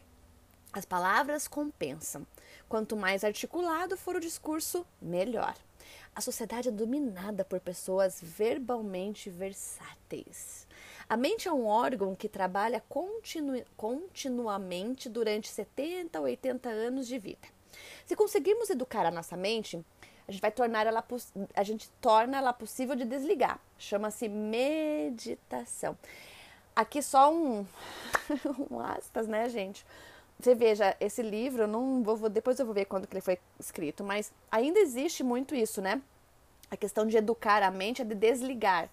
As 0.71 0.85
palavras 0.85 1.47
compensam. 1.47 2.25
Quanto 2.69 2.95
mais 2.95 3.23
articulado 3.23 3.97
for 3.97 4.15
o 4.15 4.19
discurso, 4.19 4.85
melhor. 5.01 5.55
A 6.15 6.21
sociedade 6.21 6.69
é 6.69 6.71
dominada 6.71 7.43
por 7.43 7.59
pessoas 7.59 8.19
verbalmente 8.21 9.29
versáteis. 9.29 10.67
A 11.13 11.15
mente 11.15 11.47
é 11.47 11.53
um 11.53 11.67
órgão 11.67 12.15
que 12.15 12.27
trabalha 12.27 12.83
continu 12.89 13.63
continuamente 13.77 15.07
durante 15.07 15.47
70 15.47 16.17
ou 16.17 16.25
80 16.25 16.67
anos 16.69 17.05
de 17.07 17.19
vida. 17.19 17.47
Se 18.03 18.15
conseguirmos 18.15 18.71
educar 18.71 19.05
a 19.05 19.11
nossa 19.11 19.37
mente, 19.37 19.79
a 20.27 20.31
gente 20.31 20.41
vai 20.41 20.49
tornar 20.49 20.87
ela 20.87 21.05
a 21.53 21.61
gente 21.61 21.87
torna 22.01 22.39
ela 22.39 22.51
possível 22.51 22.95
de 22.95 23.05
desligar. 23.05 23.59
Chama-se 23.77 24.27
meditação. 24.27 25.95
Aqui 26.75 26.99
só 26.99 27.31
um, 27.31 27.63
um 28.71 28.79
aspas, 28.79 29.27
né, 29.27 29.47
gente? 29.49 29.85
Você 30.39 30.55
veja, 30.55 30.97
esse 30.99 31.21
livro, 31.21 31.67
não 31.67 32.01
vou, 32.01 32.27
depois 32.27 32.57
eu 32.57 32.65
vou 32.65 32.73
ver 32.73 32.85
quando 32.85 33.05
que 33.05 33.13
ele 33.13 33.21
foi 33.21 33.37
escrito, 33.59 34.03
mas 34.03 34.33
ainda 34.51 34.79
existe 34.79 35.21
muito 35.21 35.53
isso, 35.53 35.79
né? 35.79 36.01
A 36.71 36.75
questão 36.75 37.05
de 37.05 37.17
educar 37.17 37.61
a 37.61 37.69
mente 37.69 38.01
é 38.01 38.05
de 38.05 38.15
desligar. 38.15 38.89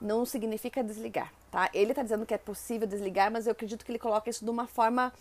Não 0.00 0.24
significa 0.24 0.84
desligar, 0.84 1.32
tá? 1.54 1.70
Ele 1.72 1.92
está 1.92 2.02
dizendo 2.02 2.26
que 2.26 2.34
é 2.34 2.38
possível 2.38 2.84
desligar, 2.84 3.30
mas 3.30 3.46
eu 3.46 3.52
acredito 3.52 3.84
que 3.84 3.92
ele 3.92 3.98
coloca 4.00 4.28
isso 4.28 4.44
de 4.44 4.50
uma 4.50 4.66
forma 4.66 5.12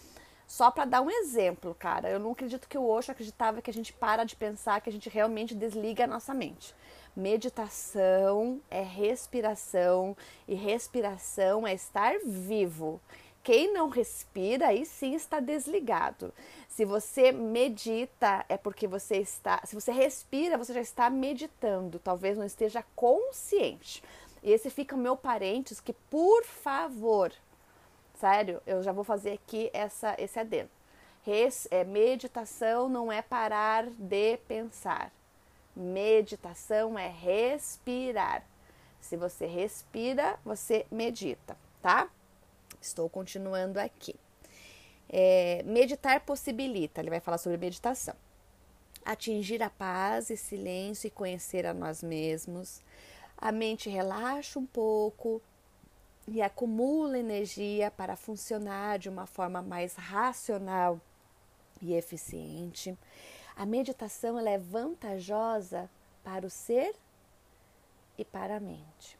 só 0.47 0.71
para 0.71 0.83
dar 0.83 1.01
um 1.01 1.09
exemplo, 1.09 1.75
cara. 1.77 2.09
Eu 2.09 2.19
não 2.19 2.31
acredito 2.31 2.67
que 2.67 2.75
o 2.75 2.87
Osho 2.87 3.11
acreditava 3.11 3.61
que 3.61 3.69
a 3.69 3.73
gente 3.73 3.93
para 3.93 4.23
de 4.23 4.35
pensar, 4.35 4.81
que 4.81 4.89
a 4.89 4.91
gente 4.91 5.07
realmente 5.09 5.53
desliga 5.53 6.05
a 6.05 6.07
nossa 6.07 6.33
mente. 6.33 6.73
Meditação 7.15 8.59
é 8.71 8.81
respiração 8.81 10.17
e 10.47 10.55
respiração 10.55 11.67
é 11.67 11.75
estar 11.75 12.15
vivo. 12.25 12.99
Quem 13.43 13.71
não 13.71 13.89
respira, 13.89 14.69
aí 14.69 14.85
sim 14.85 15.13
está 15.13 15.39
desligado. 15.39 16.33
Se 16.67 16.83
você 16.83 17.31
medita, 17.31 18.43
é 18.49 18.57
porque 18.57 18.87
você 18.87 19.17
está. 19.17 19.61
Se 19.65 19.75
você 19.75 19.91
respira, 19.91 20.57
você 20.57 20.73
já 20.73 20.81
está 20.81 21.09
meditando. 21.09 21.99
Talvez 21.99 22.37
não 22.37 22.45
esteja 22.45 22.83
consciente. 22.95 24.01
E 24.43 24.51
esse 24.51 24.69
fica 24.69 24.97
meu 24.97 25.15
parênteses 25.15 25.79
que, 25.79 25.93
por 25.93 26.43
favor, 26.43 27.31
sério, 28.19 28.61
eu 28.67 28.83
já 28.83 28.91
vou 28.91 29.05
fazer 29.05 29.31
aqui 29.31 29.69
essa, 29.73 30.15
esse 30.19 30.37
adendo. 30.37 30.69
Res, 31.25 31.65
é, 31.71 31.85
meditação 31.85 32.89
não 32.89 33.09
é 33.09 33.21
parar 33.21 33.85
de 33.89 34.37
pensar. 34.45 35.11
Meditação 35.73 36.99
é 36.99 37.07
respirar. 37.07 38.45
Se 38.99 39.15
você 39.15 39.45
respira, 39.45 40.37
você 40.43 40.85
medita, 40.91 41.57
tá? 41.81 42.09
Estou 42.81 43.09
continuando 43.09 43.79
aqui. 43.79 44.15
É, 45.09 45.63
meditar 45.63 46.19
possibilita, 46.21 46.99
ele 46.99 47.09
vai 47.09 47.21
falar 47.21 47.37
sobre 47.37 47.57
meditação. 47.57 48.15
Atingir 49.05 49.63
a 49.63 49.69
paz 49.69 50.29
e 50.29 50.35
silêncio 50.35 51.07
e 51.07 51.11
conhecer 51.11 51.65
a 51.65 51.73
nós 51.73 52.03
mesmos. 52.03 52.81
A 53.43 53.51
mente 53.51 53.89
relaxa 53.89 54.57
um 54.57 54.65
pouco 54.65 55.41
e 56.25 56.41
acumula 56.41 57.19
energia 57.19 57.91
para 57.91 58.15
funcionar 58.15 58.97
de 58.97 59.09
uma 59.09 59.25
forma 59.25 59.61
mais 59.61 59.95
racional 59.95 60.97
e 61.81 61.93
eficiente. 61.93 62.97
A 63.53 63.65
meditação 63.65 64.39
é 64.39 64.57
vantajosa 64.57 65.89
para 66.23 66.47
o 66.47 66.49
ser 66.49 66.95
e 68.17 68.23
para 68.23 68.55
a 68.55 68.59
mente. 68.61 69.19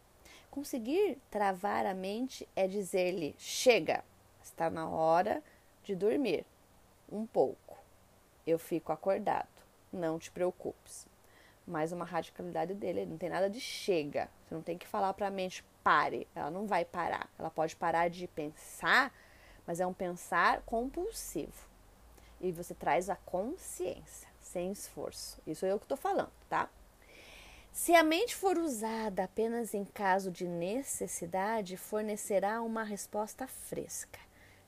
Conseguir 0.49 1.17
travar 1.29 1.85
a 1.85 1.93
mente 1.93 2.47
é 2.55 2.65
dizer-lhe: 2.65 3.35
chega, 3.37 4.05
está 4.41 4.69
na 4.69 4.87
hora 4.87 5.43
de 5.83 5.97
dormir 5.97 6.45
um 7.11 7.25
pouco. 7.25 7.77
Eu 8.47 8.57
fico 8.57 8.93
acordado, 8.93 9.49
não 9.91 10.17
te 10.17 10.31
preocupes. 10.31 11.11
Mais 11.65 11.91
uma 11.91 12.03
radicalidade 12.03 12.73
dele, 12.73 13.05
não 13.05 13.17
tem 13.17 13.29
nada 13.29 13.49
de 13.49 13.59
chega. 13.59 14.29
Você 14.45 14.53
não 14.53 14.61
tem 14.61 14.77
que 14.77 14.87
falar 14.87 15.13
para 15.13 15.27
a 15.27 15.31
mente 15.31 15.63
pare, 15.83 16.27
ela 16.35 16.51
não 16.51 16.67
vai 16.67 16.83
parar. 16.83 17.29
Ela 17.39 17.49
pode 17.49 17.75
parar 17.75 18.09
de 18.09 18.27
pensar, 18.27 19.13
mas 19.65 19.79
é 19.79 19.87
um 19.87 19.93
pensar 19.93 20.61
compulsivo. 20.65 21.67
E 22.41 22.51
você 22.51 22.73
traz 22.73 23.09
a 23.09 23.15
consciência, 23.15 24.27
sem 24.39 24.71
esforço. 24.71 25.41
Isso 25.47 25.65
é 25.65 25.71
eu 25.71 25.79
que 25.79 25.85
estou 25.85 25.97
falando, 25.97 26.31
tá? 26.49 26.69
Se 27.71 27.95
a 27.95 28.03
mente 28.03 28.35
for 28.35 28.57
usada 28.57 29.23
apenas 29.23 29.73
em 29.73 29.83
caso 29.83 30.29
de 30.29 30.47
necessidade, 30.47 31.75
fornecerá 31.75 32.61
uma 32.61 32.83
resposta 32.83 33.47
fresca, 33.47 34.19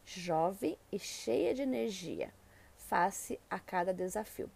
jovem 0.03 0.75
e 0.91 0.97
cheia 0.97 1.53
de 1.53 1.61
energia, 1.61 2.33
face 2.75 3.39
a 3.47 3.59
cada 3.59 3.93
desafio. 3.93 4.49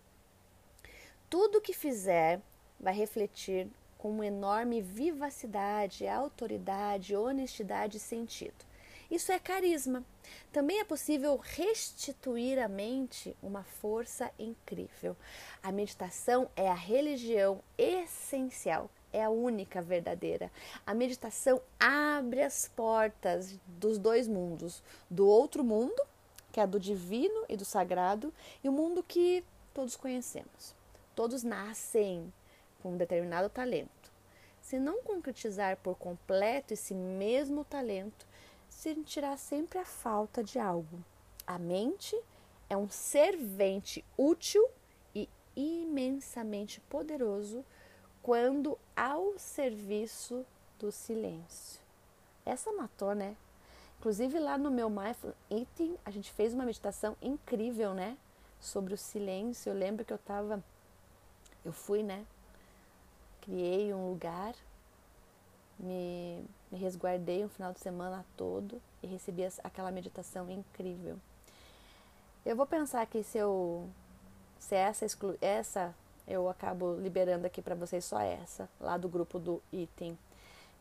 Tudo 1.29 1.61
que 1.61 1.73
fizer 1.73 2.41
vai 2.79 2.93
refletir 2.93 3.67
com 3.99 4.09
uma 4.09 4.25
enorme 4.25 4.81
vivacidade, 4.81 6.07
autoridade, 6.07 7.15
honestidade 7.15 7.97
e 7.97 7.99
sentido. 7.99 8.65
Isso 9.11 9.31
é 9.31 9.37
carisma. 9.37 10.03
Também 10.51 10.79
é 10.79 10.83
possível 10.83 11.37
restituir 11.37 12.57
à 12.57 12.67
mente 12.67 13.35
uma 13.43 13.63
força 13.63 14.31
incrível. 14.39 15.15
A 15.61 15.71
meditação 15.71 16.49
é 16.55 16.67
a 16.67 16.73
religião 16.73 17.61
essencial, 17.77 18.89
é 19.13 19.23
a 19.23 19.29
única 19.29 19.81
verdadeira. 19.81 20.51
A 20.85 20.95
meditação 20.95 21.61
abre 21.79 22.41
as 22.41 22.67
portas 22.69 23.59
dos 23.67 23.99
dois 23.99 24.27
mundos: 24.27 24.81
do 25.09 25.27
outro 25.27 25.63
mundo, 25.63 26.01
que 26.51 26.59
é 26.59 26.65
do 26.65 26.79
divino 26.79 27.45
e 27.47 27.55
do 27.55 27.65
sagrado, 27.65 28.33
e 28.63 28.69
o 28.69 28.71
mundo 28.71 29.03
que 29.03 29.43
todos 29.73 29.95
conhecemos. 29.95 30.78
Todos 31.15 31.43
nascem 31.43 32.33
com 32.81 32.93
um 32.93 32.97
determinado 32.97 33.49
talento. 33.49 34.11
Se 34.61 34.79
não 34.79 35.01
concretizar 35.01 35.77
por 35.77 35.97
completo 35.97 36.73
esse 36.73 36.93
mesmo 36.93 37.63
talento, 37.63 38.27
sentirá 38.69 39.35
sempre 39.35 39.79
a 39.79 39.85
falta 39.85 40.43
de 40.43 40.59
algo. 40.59 41.03
A 41.45 41.57
mente 41.57 42.15
é 42.69 42.77
um 42.77 42.89
servente 42.89 44.05
útil 44.17 44.65
e 45.15 45.27
imensamente 45.55 46.79
poderoso 46.81 47.65
quando 48.21 48.77
ao 48.95 49.37
serviço 49.37 50.45
do 50.77 50.91
silêncio. 50.91 51.81
Essa 52.45 52.71
matou, 52.71 53.13
né? 53.13 53.35
Inclusive 53.99 54.39
lá 54.39 54.57
no 54.57 54.71
meu 54.71 54.89
Mindful 54.89 55.33
Eating, 55.49 55.97
a 56.05 56.11
gente 56.11 56.31
fez 56.31 56.53
uma 56.53 56.63
meditação 56.63 57.17
incrível, 57.21 57.93
né? 57.93 58.17
Sobre 58.59 58.93
o 58.93 58.97
silêncio. 58.97 59.69
Eu 59.69 59.75
lembro 59.75 60.05
que 60.05 60.13
eu 60.13 60.17
tava. 60.17 60.63
Eu 61.63 61.73
fui, 61.73 62.03
né? 62.03 62.25
Criei 63.41 63.93
um 63.93 64.09
lugar 64.09 64.53
me, 65.79 66.43
me 66.69 66.77
resguardei 66.77 67.43
um 67.43 67.49
final 67.49 67.71
de 67.71 67.79
semana 67.79 68.25
todo 68.35 68.81
e 69.01 69.07
recebi 69.07 69.43
aquela 69.63 69.91
meditação 69.91 70.49
incrível. 70.51 71.17
Eu 72.45 72.55
vou 72.55 72.65
pensar 72.65 73.05
que 73.05 73.23
se 73.23 73.37
eu 73.37 73.89
se 74.59 74.75
essa 74.75 75.05
exclu, 75.05 75.37
essa 75.41 75.95
eu 76.27 76.49
acabo 76.49 76.95
liberando 76.95 77.47
aqui 77.47 77.61
para 77.61 77.75
vocês 77.75 78.03
só 78.03 78.19
essa 78.19 78.69
lá 78.79 78.97
do 78.97 79.07
grupo 79.07 79.39
do 79.39 79.61
item. 79.71 80.17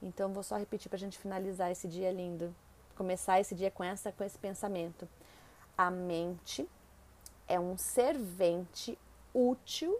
Então 0.03 0.33
vou 0.33 0.43
só 0.43 0.57
repetir 0.57 0.89
para 0.89 0.97
a 0.97 1.01
gente 1.01 1.18
finalizar 1.18 1.70
esse 1.70 1.87
dia 1.87 2.11
lindo, 2.11 2.55
começar 2.97 3.41
esse 3.41 3.55
dia 3.55 3.70
com 3.70 3.85
essa 3.85 4.11
com 4.11 4.24
esse 4.24 4.37
pensamento. 4.37 5.09
A 5.76 5.91
mente 5.91 6.68
é 7.47 7.59
um 7.59 7.79
servente 7.79 8.99
útil 9.33 9.97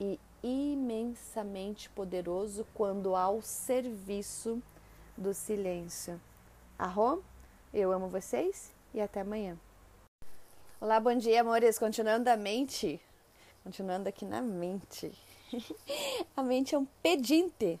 e 0.00 0.18
imensamente 0.42 1.90
poderoso 1.90 2.66
quando 2.74 3.16
ao 3.16 3.42
serviço 3.42 4.62
do 5.16 5.34
silêncio. 5.34 6.20
Arro, 6.78 7.22
eu 7.74 7.90
amo 7.92 8.08
vocês 8.08 8.72
e 8.94 9.00
até 9.00 9.20
amanhã. 9.20 9.58
Olá, 10.80 11.00
bom 11.00 11.14
dia, 11.14 11.40
amores. 11.40 11.78
Continuando 11.78 12.30
a 12.30 12.36
mente, 12.36 13.00
continuando 13.64 14.08
aqui 14.08 14.24
na 14.24 14.40
mente. 14.40 15.12
a 16.36 16.42
mente 16.42 16.74
é 16.74 16.78
um 16.78 16.86
pedinte 17.02 17.80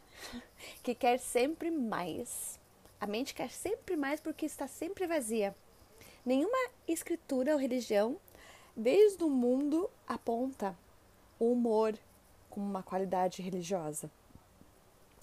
que 0.82 0.94
quer 0.94 1.18
sempre 1.18 1.70
mais. 1.70 2.58
A 3.00 3.06
mente 3.06 3.32
quer 3.34 3.50
sempre 3.50 3.96
mais 3.96 4.20
porque 4.20 4.46
está 4.46 4.66
sempre 4.66 5.06
vazia. 5.06 5.54
Nenhuma 6.26 6.58
escritura 6.88 7.52
ou 7.52 7.58
religião, 7.58 8.16
desde 8.76 9.22
o 9.22 9.30
mundo, 9.30 9.88
aponta 10.06 10.76
o 11.38 11.52
humor 11.52 11.94
como 12.50 12.66
uma 12.66 12.82
qualidade 12.82 13.42
religiosa. 13.42 14.10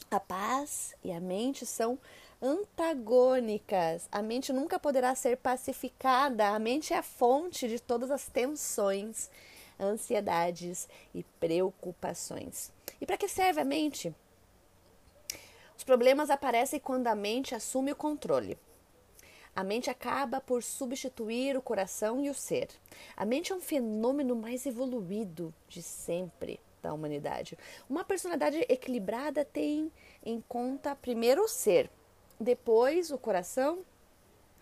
A 0.10 0.20
paz 0.20 0.96
e 1.04 1.12
a 1.12 1.20
mente 1.20 1.66
são 1.66 2.00
antagônicas. 2.42 4.08
A 4.12 4.22
mente 4.22 4.54
nunca 4.54 4.80
poderá 4.80 5.16
ser 5.16 5.38
pacificada. 5.38 6.50
A 6.50 6.60
mente 6.60 6.94
é 6.94 6.98
a 6.98 7.04
fonte 7.04 7.68
de 7.68 7.80
todas 7.82 8.12
as 8.12 8.28
tensões, 8.28 9.30
ansiedades 9.80 10.88
e 11.14 11.24
preocupações. 11.40 12.72
E 13.02 13.06
para 13.06 13.18
que 13.18 13.28
serve 13.28 13.62
a 13.62 13.66
mente? 13.66 14.14
Os 15.78 15.84
problemas 15.84 16.30
aparecem 16.30 16.80
quando 16.80 17.08
a 17.08 17.16
mente 17.16 17.56
assume 17.56 17.92
o 17.92 17.96
controle. 17.96 18.58
A 19.56 19.64
mente 19.64 19.90
acaba 19.90 20.40
por 20.40 20.62
substituir 20.62 21.58
o 21.58 21.62
coração 21.62 22.22
e 22.22 22.30
o 22.30 22.34
ser. 22.34 22.70
A 23.18 23.26
mente 23.26 23.52
é 23.52 23.56
um 23.56 23.62
fenômeno 23.62 24.36
mais 24.36 24.66
evoluído 24.66 25.54
de 25.68 25.82
sempre 25.82 26.60
da 26.86 26.94
humanidade. 26.94 27.58
Uma 27.90 28.04
personalidade 28.04 28.64
equilibrada 28.70 29.44
tem 29.44 29.92
em 30.24 30.40
conta 30.48 30.96
primeiro 30.96 31.44
o 31.44 31.48
ser, 31.48 31.90
depois 32.40 33.10
o 33.10 33.18
coração, 33.18 33.80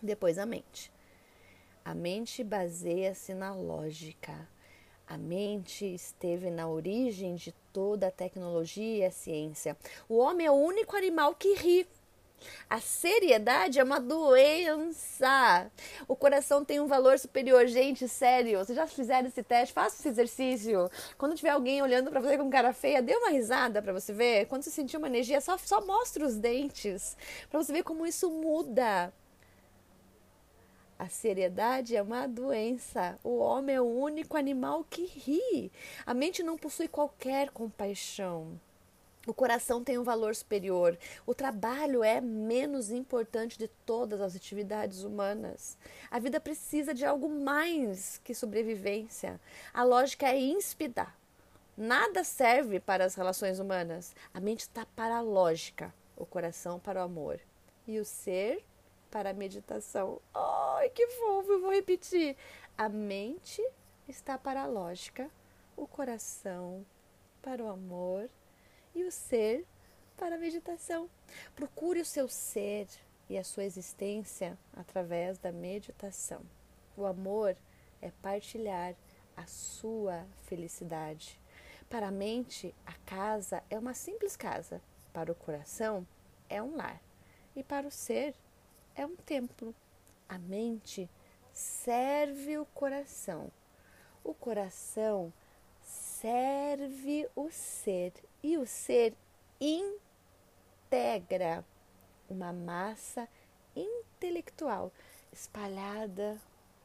depois 0.02 0.38
a 0.38 0.46
mente. 0.46 0.90
A 1.84 1.94
mente 1.94 2.42
baseia-se 2.42 3.34
na 3.34 3.54
lógica. 3.54 4.48
A 5.06 5.18
mente 5.18 5.84
esteve 5.84 6.50
na 6.50 6.66
origem 6.66 7.34
de 7.34 7.52
toda 7.74 8.06
a 8.06 8.10
tecnologia 8.10 8.96
e 8.96 9.04
a 9.04 9.10
ciência. 9.10 9.76
O 10.08 10.16
homem 10.16 10.46
é 10.46 10.50
o 10.50 10.54
único 10.54 10.96
animal 10.96 11.34
que 11.34 11.52
ri. 11.54 11.86
A 12.68 12.80
seriedade 12.80 13.78
é 13.78 13.84
uma 13.84 14.00
doença. 14.00 15.70
O 16.08 16.16
coração 16.16 16.64
tem 16.64 16.80
um 16.80 16.86
valor 16.86 17.18
superior, 17.18 17.66
gente, 17.66 18.08
sério. 18.08 18.58
Vocês 18.58 18.76
já 18.76 18.86
fizeram 18.86 19.28
esse 19.28 19.42
teste? 19.42 19.74
Faça 19.74 19.96
esse 19.96 20.08
exercício. 20.08 20.90
Quando 21.18 21.36
tiver 21.36 21.50
alguém 21.50 21.82
olhando 21.82 22.10
para 22.10 22.20
você 22.20 22.36
com 22.38 22.50
cara 22.50 22.72
feia, 22.72 23.02
dê 23.02 23.14
uma 23.16 23.30
risada 23.30 23.80
para 23.82 23.92
você 23.92 24.12
ver. 24.12 24.46
Quando 24.46 24.62
você 24.62 24.70
sentir 24.70 24.96
uma 24.96 25.06
energia, 25.06 25.40
só, 25.40 25.56
só 25.58 25.84
mostre 25.84 26.24
os 26.24 26.36
dentes 26.36 27.16
para 27.50 27.62
você 27.62 27.72
ver 27.72 27.82
como 27.82 28.06
isso 28.06 28.30
muda. 28.30 29.12
A 30.98 31.08
seriedade 31.08 31.96
é 31.96 32.02
uma 32.02 32.26
doença. 32.26 33.18
O 33.24 33.38
homem 33.38 33.76
é 33.76 33.80
o 33.80 33.84
único 33.84 34.36
animal 34.36 34.84
que 34.84 35.04
ri. 35.04 35.72
A 36.06 36.14
mente 36.14 36.42
não 36.42 36.56
possui 36.56 36.88
qualquer 36.88 37.50
compaixão. 37.50 38.58
O 39.26 39.32
coração 39.32 39.82
tem 39.82 39.98
um 39.98 40.02
valor 40.02 40.34
superior. 40.34 40.98
O 41.26 41.34
trabalho 41.34 42.04
é 42.04 42.20
menos 42.20 42.90
importante 42.90 43.58
de 43.58 43.68
todas 43.68 44.20
as 44.20 44.36
atividades 44.36 45.02
humanas. 45.02 45.78
A 46.10 46.18
vida 46.18 46.38
precisa 46.38 46.92
de 46.92 47.06
algo 47.06 47.28
mais 47.28 48.20
que 48.22 48.34
sobrevivência. 48.34 49.40
A 49.72 49.82
lógica 49.82 50.26
é 50.26 50.38
inspidar. 50.38 51.16
Nada 51.76 52.22
serve 52.22 52.78
para 52.78 53.04
as 53.04 53.14
relações 53.14 53.58
humanas. 53.58 54.14
A 54.32 54.40
mente 54.40 54.60
está 54.60 54.86
para 54.94 55.16
a 55.16 55.20
lógica, 55.20 55.92
o 56.16 56.26
coração 56.26 56.78
para 56.78 57.00
o 57.00 57.04
amor 57.04 57.40
e 57.86 57.98
o 57.98 58.04
ser 58.04 58.62
para 59.10 59.30
a 59.30 59.34
meditação. 59.34 60.20
Ai, 60.34 60.90
que 60.90 61.06
fofo! 61.08 61.52
Eu 61.52 61.60
vou 61.60 61.72
repetir. 61.72 62.36
A 62.76 62.88
mente 62.88 63.64
está 64.06 64.36
para 64.36 64.62
a 64.62 64.66
lógica, 64.66 65.30
o 65.76 65.86
coração 65.86 66.84
para 67.42 67.62
o 67.62 67.68
amor 67.68 68.28
e 68.94 69.04
o 69.04 69.10
ser 69.10 69.66
para 70.16 70.36
a 70.36 70.38
meditação. 70.38 71.08
Procure 71.54 72.00
o 72.00 72.04
seu 72.04 72.28
ser 72.28 72.86
e 73.28 73.36
a 73.36 73.44
sua 73.44 73.64
existência 73.64 74.58
através 74.72 75.38
da 75.38 75.50
meditação. 75.50 76.42
O 76.96 77.04
amor 77.04 77.56
é 78.00 78.10
partilhar 78.22 78.94
a 79.36 79.46
sua 79.46 80.26
felicidade. 80.44 81.40
Para 81.88 82.08
a 82.08 82.12
mente, 82.12 82.74
a 82.86 82.92
casa 83.06 83.62
é 83.68 83.78
uma 83.78 83.94
simples 83.94 84.36
casa. 84.36 84.80
Para 85.12 85.32
o 85.32 85.34
coração, 85.34 86.06
é 86.48 86.62
um 86.62 86.76
lar. 86.76 87.00
E 87.54 87.62
para 87.62 87.86
o 87.86 87.90
ser, 87.90 88.34
é 88.94 89.04
um 89.06 89.16
templo. 89.16 89.74
A 90.28 90.38
mente 90.38 91.08
serve 91.52 92.58
o 92.58 92.66
coração. 92.66 93.50
O 94.22 94.34
coração 94.34 95.32
serve 95.82 97.28
o 97.36 97.50
ser 97.50 98.12
e 98.44 98.58
o 98.58 98.66
ser 98.66 99.16
integra 99.58 101.64
uma 102.28 102.52
massa 102.52 103.26
intelectual 103.74 104.92
espalhada 105.32 106.38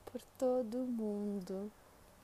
por 0.06 0.22
todo 0.38 0.82
o 0.82 0.88
mundo. 0.88 1.70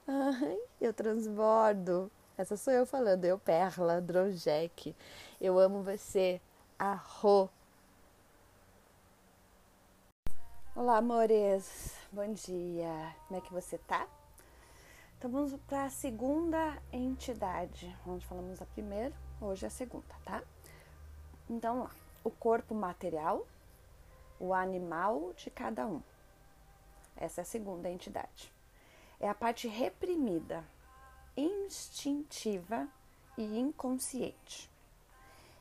Ai, 0.07 0.57
eu 0.79 0.93
transbordo. 0.93 2.09
Essa 2.37 2.55
sou 2.55 2.71
eu 2.71 2.85
falando, 2.85 3.25
eu 3.25 3.37
Perla 3.37 3.99
Dronjek. 3.99 4.95
Eu 5.41 5.59
amo 5.59 5.83
você. 5.83 6.39
Arro. 6.79 7.49
Olá, 10.73 10.97
amores. 10.97 11.93
Bom 12.09 12.31
dia. 12.31 13.13
Como 13.27 13.37
é 13.37 13.41
que 13.41 13.51
você 13.51 13.77
tá? 13.79 14.07
Então 15.17 15.29
vamos 15.29 15.53
para 15.67 15.85
a 15.85 15.89
segunda 15.89 16.81
entidade. 16.93 17.93
Onde 18.07 18.25
falamos 18.25 18.61
a 18.61 18.65
primeira, 18.65 19.13
Hoje 19.41 19.65
é 19.65 19.67
a 19.67 19.71
segunda, 19.71 20.15
tá? 20.23 20.41
Então, 21.49 21.83
lá, 21.83 21.91
o 22.23 22.31
corpo 22.31 22.73
material, 22.73 23.45
o 24.39 24.53
animal 24.53 25.33
de 25.33 25.49
cada 25.49 25.85
um. 25.85 26.01
Essa 27.17 27.41
é 27.41 27.43
a 27.43 27.45
segunda 27.45 27.89
entidade. 27.89 28.51
É 29.19 29.27
a 29.27 29.35
parte 29.35 29.67
reprimida, 29.67 30.63
instintiva 31.35 32.87
e 33.37 33.59
inconsciente. 33.59 34.69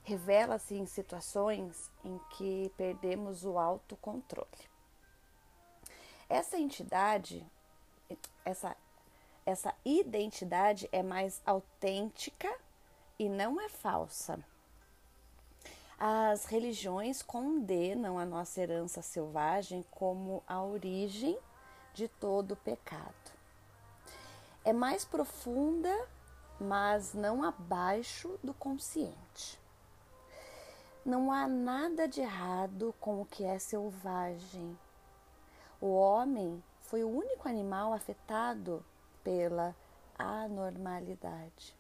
Revela-se 0.05 0.75
em 0.75 0.87
situações 0.87 1.91
em 2.05 2.19
que 2.31 2.73
perdemos 2.77 3.45
o 3.45 3.59
autocontrole. 3.59 4.49
Essa 6.29 6.59
entidade, 6.59 7.45
essa, 8.45 8.77
essa 9.45 9.75
identidade 9.85 10.89
é 10.93 11.03
mais 11.03 11.43
autêntica 11.45 12.55
e 13.19 13.29
não 13.29 13.61
é 13.61 13.69
falsa. 13.69 14.39
As 15.99 16.47
religiões 16.47 17.23
condenam 17.23 18.19
a 18.19 18.27
nossa 18.27 18.61
herança 18.61 19.01
selvagem 19.01 19.85
como 19.91 20.43
a 20.47 20.63
origem 20.63 21.39
de 21.95 22.09
todo 22.09 22.53
o 22.53 22.57
pecado. 22.57 23.33
É 24.65 24.73
mais 24.73 25.05
profunda, 25.05 26.09
mas 26.61 27.15
não 27.15 27.45
abaixo 27.45 28.39
do 28.43 28.53
consciente. 28.53 29.59
Não 31.05 31.31
há 31.31 31.47
nada 31.47 32.09
de 32.09 32.21
errado 32.21 32.95
com 32.99 33.21
o 33.21 33.27
que 33.27 33.45
é 33.45 33.59
selvagem. 33.59 34.77
O 35.81 35.95
homem 35.95 36.63
foi 36.81 37.05
o 37.05 37.09
único 37.09 37.49
animal 37.49 37.93
afetado 37.93 38.85
pela 39.23 39.77
anormalidade. 40.19 41.77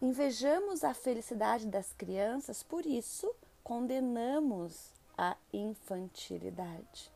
Invejamos 0.00 0.84
a 0.84 0.92
felicidade 0.92 1.66
das 1.68 1.94
crianças, 1.94 2.62
por 2.62 2.84
isso 2.84 3.34
condenamos 3.64 4.92
a 5.16 5.34
infantilidade. 5.50 7.10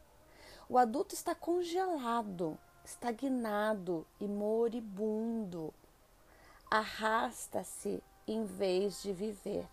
O 0.67 0.79
adulto 0.79 1.15
está 1.15 1.35
congelado, 1.35 2.59
estagnado 2.83 4.07
e 4.19 4.27
moribundo. 4.27 5.75
Arrasta-se 6.71 8.03
em 8.27 8.47
vez 8.47 9.03
de 9.03 9.13
viver. 9.13 9.69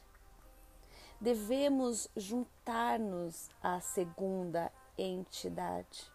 Devemos 1.21 2.09
juntar-nos 2.13 3.49
à 3.63 3.79
segunda 3.79 4.69
entidade. 4.97 6.11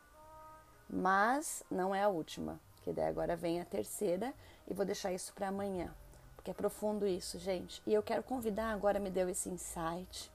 Mas 0.90 1.64
não 1.70 1.94
é 1.94 2.02
a 2.02 2.08
última, 2.08 2.60
que 2.82 2.92
daí 2.92 3.06
agora 3.06 3.34
vem 3.34 3.62
a 3.62 3.64
terceira 3.64 4.34
e 4.68 4.74
vou 4.74 4.84
deixar 4.84 5.10
isso 5.10 5.32
para 5.32 5.48
amanhã 5.48 5.94
porque 6.42 6.50
é 6.50 6.54
profundo 6.54 7.06
isso, 7.06 7.38
gente. 7.38 7.80
E 7.86 7.94
eu 7.94 8.02
quero 8.02 8.20
convidar 8.20 8.72
agora, 8.72 8.98
me 8.98 9.10
deu 9.10 9.28
esse 9.28 9.48
insight, 9.48 10.30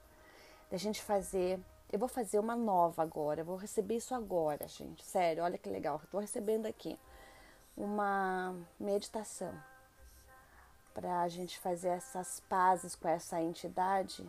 da 0.71 0.77
gente 0.77 1.03
fazer. 1.03 1.59
Eu 1.91 1.99
vou 1.99 2.07
fazer 2.07 2.39
uma 2.39 2.55
nova 2.55 3.03
agora, 3.03 3.41
eu 3.41 3.45
vou 3.45 3.57
receber 3.57 3.97
isso 3.97 4.15
agora, 4.15 4.65
gente. 4.69 5.03
Sério, 5.03 5.43
olha 5.43 5.57
que 5.57 5.69
legal. 5.69 5.99
Estou 6.01 6.21
recebendo 6.21 6.65
aqui 6.65 6.97
uma 7.75 8.55
meditação 8.79 9.53
para 10.93 11.23
a 11.23 11.27
gente 11.27 11.59
fazer 11.59 11.89
essas 11.89 12.39
pazes 12.49 12.95
com 12.95 13.09
essa 13.09 13.41
entidade, 13.41 14.25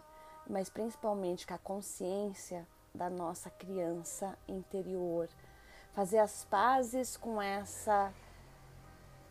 mas 0.49 0.69
principalmente 0.69 1.47
com 1.47 1.55
a 1.55 1.59
consciência 1.59 2.67
da 2.93 3.09
nossa 3.09 3.51
criança 3.51 4.37
interior. 4.49 5.29
Fazer 5.93 6.19
as 6.19 6.45
pazes 6.45 7.17
com 7.17 7.41
essa 7.41 8.13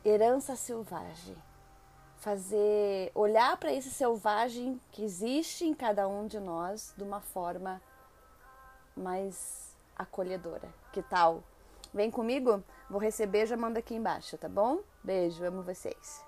herança 0.05 0.55
selvagem 0.55 1.35
fazer 2.17 3.11
olhar 3.13 3.57
para 3.57 3.71
esse 3.71 3.89
selvagem 3.89 4.79
que 4.91 5.03
existe 5.03 5.65
em 5.65 5.73
cada 5.73 6.07
um 6.07 6.27
de 6.27 6.39
nós 6.39 6.93
de 6.97 7.03
uma 7.03 7.21
forma 7.21 7.81
mais 8.95 9.75
acolhedora. 9.95 10.67
Que 10.91 11.01
tal? 11.01 11.43
Vem 11.93 12.11
comigo? 12.11 12.63
Vou 12.89 12.99
receber, 12.99 13.45
já 13.45 13.55
manda 13.55 13.79
aqui 13.79 13.95
embaixo, 13.95 14.37
tá 14.37 14.49
bom? 14.49 14.79
Beijo, 15.03 15.43
amo 15.43 15.63
vocês. 15.63 16.25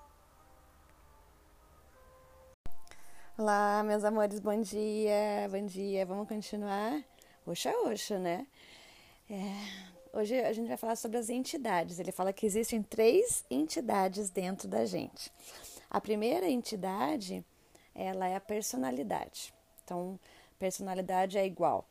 Olá, 3.38 3.82
meus 3.84 4.04
amores, 4.04 4.40
bom 4.40 4.62
dia, 4.62 5.48
bom 5.50 5.66
dia. 5.66 6.06
Vamos 6.06 6.28
continuar? 6.28 7.02
Oxa, 7.46 7.72
oxa, 7.86 8.20
né? 8.20 8.46
É, 9.30 10.18
hoje 10.18 10.40
a 10.40 10.52
gente 10.52 10.68
vai 10.68 10.76
falar 10.76 10.96
sobre 10.96 11.18
as 11.18 11.30
entidades. 11.30 12.00
Ele 12.00 12.12
fala 12.12 12.34
que 12.34 12.46
existem 12.46 12.84
três 12.84 13.46
entidades 13.50 14.30
dentro 14.30 14.68
da 14.68 14.86
gente. 14.86 15.32
A 15.90 16.00
primeira 16.00 16.48
entidade, 16.48 17.44
ela 17.96 18.28
é 18.28 18.36
a 18.36 18.40
personalidade. 18.40 19.52
Então, 19.84 20.20
personalidade 20.60 21.36
é 21.36 21.46
igual. 21.46 21.84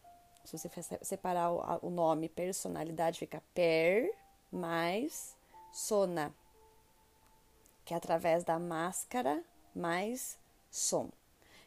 Se 0.45 0.57
você 0.57 0.71
separar 1.03 1.51
o 1.85 1.91
nome 1.91 2.29
personalidade, 2.29 3.19
fica 3.19 3.43
per 3.53 4.15
mais 4.53 5.37
sona, 5.73 6.33
que 7.85 7.93
é 7.93 7.97
através 7.97 8.45
da 8.45 8.57
máscara 8.57 9.43
mais 9.75 10.39
som. 10.71 11.11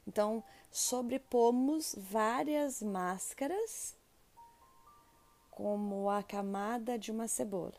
Então, 0.08 0.42
sobrepomos 0.72 1.96
várias 1.98 2.82
máscaras 2.82 3.96
como 5.52 6.10
a 6.10 6.24
camada 6.24 6.98
de 6.98 7.12
uma 7.12 7.28
cebola. 7.28 7.76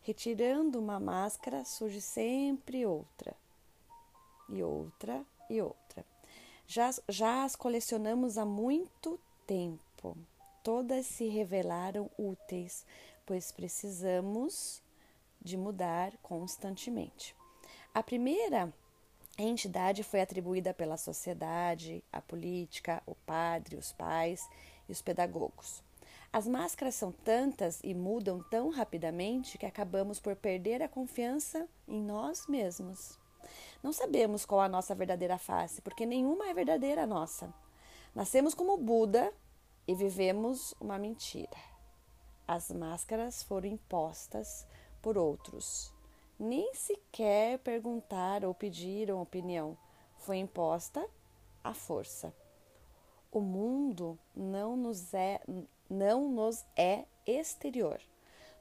Retirando 0.00 0.80
uma 0.80 0.98
máscara, 0.98 1.64
surge 1.66 2.00
sempre 2.00 2.86
outra 2.86 3.43
e 4.48 4.62
outra 4.62 5.24
e 5.48 5.60
outra. 5.60 6.04
Já, 6.66 6.90
já 7.08 7.44
as 7.44 7.54
colecionamos 7.54 8.38
há 8.38 8.44
muito 8.44 9.20
tempo. 9.46 10.16
Todas 10.62 11.06
se 11.06 11.28
revelaram 11.28 12.10
úteis, 12.18 12.86
pois 13.26 13.52
precisamos 13.52 14.82
de 15.40 15.56
mudar 15.56 16.16
constantemente. 16.22 17.36
A 17.92 18.02
primeira 18.02 18.72
entidade 19.36 20.02
foi 20.02 20.20
atribuída 20.20 20.72
pela 20.72 20.96
sociedade, 20.96 22.02
a 22.12 22.20
política, 22.20 23.02
o 23.06 23.14
padre, 23.14 23.76
os 23.76 23.92
pais 23.92 24.48
e 24.88 24.92
os 24.92 25.02
pedagogos. 25.02 25.82
As 26.32 26.48
máscaras 26.48 26.94
são 26.94 27.12
tantas 27.12 27.78
e 27.84 27.94
mudam 27.94 28.42
tão 28.50 28.70
rapidamente 28.70 29.56
que 29.58 29.66
acabamos 29.66 30.18
por 30.18 30.34
perder 30.34 30.82
a 30.82 30.88
confiança 30.88 31.68
em 31.86 32.00
nós 32.00 32.46
mesmos. 32.48 33.18
Não 33.82 33.92
sabemos 33.92 34.44
qual 34.44 34.60
a 34.60 34.68
nossa 34.68 34.94
verdadeira 34.94 35.38
face, 35.38 35.82
porque 35.82 36.06
nenhuma 36.06 36.48
é 36.48 36.54
verdadeira 36.54 37.06
nossa. 37.06 37.52
Nascemos 38.14 38.54
como 38.54 38.76
Buda 38.76 39.32
e 39.86 39.94
vivemos 39.94 40.74
uma 40.80 40.98
mentira. 40.98 41.56
As 42.46 42.70
máscaras 42.70 43.42
foram 43.42 43.68
impostas 43.68 44.66
por 45.02 45.18
outros. 45.18 45.92
Nem 46.38 46.74
sequer 46.74 47.58
perguntaram 47.58 48.48
ou 48.48 48.54
pediram 48.54 49.20
opinião. 49.20 49.76
Foi 50.18 50.38
imposta 50.38 51.06
à 51.62 51.72
força. 51.72 52.34
O 53.30 53.40
mundo 53.40 54.18
não 54.34 54.76
nos 54.76 55.12
é, 55.12 55.40
não 55.88 56.28
nos 56.28 56.64
é 56.76 57.04
exterior. 57.26 58.00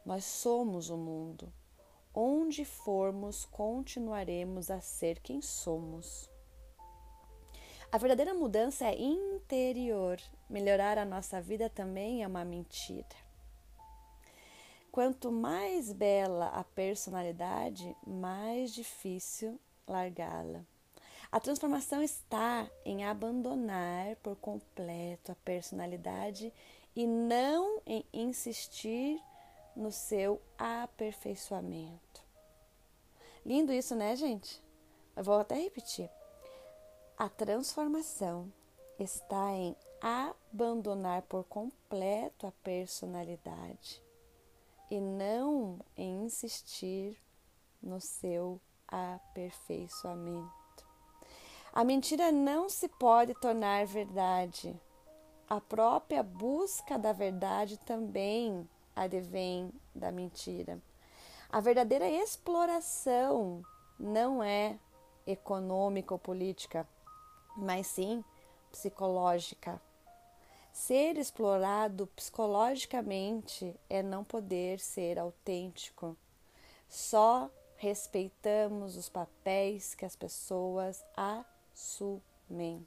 Nós 0.05 0.25
somos 0.25 0.89
o 0.89 0.97
mundo. 0.97 1.51
Onde 2.13 2.63
formos, 2.63 3.45
continuaremos 3.45 4.69
a 4.69 4.79
ser 4.79 5.19
quem 5.19 5.41
somos. 5.41 6.29
A 7.91 7.97
verdadeira 7.97 8.33
mudança 8.33 8.85
é 8.85 8.99
interior. 8.99 10.19
Melhorar 10.49 10.97
a 10.97 11.05
nossa 11.05 11.41
vida 11.41 11.69
também 11.69 12.23
é 12.23 12.27
uma 12.27 12.45
mentira. 12.45 13.23
Quanto 14.91 15.31
mais 15.31 15.91
bela 15.91 16.49
a 16.49 16.63
personalidade, 16.63 17.95
mais 18.05 18.71
difícil 18.71 19.59
largá-la. 19.87 20.61
A 21.31 21.39
transformação 21.39 22.03
está 22.03 22.69
em 22.85 23.03
abandonar 23.03 24.15
por 24.17 24.35
completo 24.35 25.31
a 25.31 25.35
personalidade 25.43 26.53
e 26.95 27.07
não 27.07 27.81
em 27.87 28.05
insistir 28.13 29.19
no 29.75 29.91
seu 29.91 30.41
aperfeiçoamento. 30.57 32.23
Lindo 33.45 33.73
isso, 33.73 33.95
né, 33.95 34.15
gente? 34.15 34.63
Eu 35.15 35.23
vou 35.23 35.39
até 35.39 35.55
repetir. 35.55 36.09
A 37.17 37.29
transformação 37.29 38.51
está 38.97 39.51
em 39.51 39.75
abandonar 40.01 41.21
por 41.23 41.43
completo 41.45 42.47
a 42.47 42.51
personalidade 42.63 44.03
e 44.89 44.99
não 44.99 45.79
em 45.95 46.25
insistir 46.25 47.17
no 47.81 47.99
seu 47.99 48.59
aperfeiçoamento. 48.87 50.51
A 51.73 51.83
mentira 51.83 52.31
não 52.31 52.69
se 52.69 52.87
pode 52.87 53.33
tornar 53.35 53.85
verdade. 53.85 54.79
A 55.49 55.59
própria 55.59 56.21
busca 56.21 56.97
da 56.97 57.11
verdade 57.11 57.77
também 57.79 58.69
advém 58.95 59.71
da 59.93 60.11
mentira. 60.11 60.79
A 61.49 61.59
verdadeira 61.59 62.09
exploração 62.09 63.63
não 63.99 64.43
é 64.43 64.77
econômica 65.25 66.13
ou 66.13 66.19
política, 66.19 66.87
mas 67.55 67.87
sim 67.87 68.23
psicológica. 68.71 69.79
Ser 70.71 71.17
explorado 71.17 72.07
psicologicamente 72.15 73.75
é 73.87 74.01
não 74.01 74.23
poder 74.23 74.79
ser 74.79 75.19
autêntico. 75.19 76.17
Só 76.89 77.49
respeitamos 77.77 78.97
os 78.97 79.07
papéis 79.07 79.93
que 79.93 80.05
as 80.05 80.15
pessoas 80.15 81.03
assumem. 81.15 82.85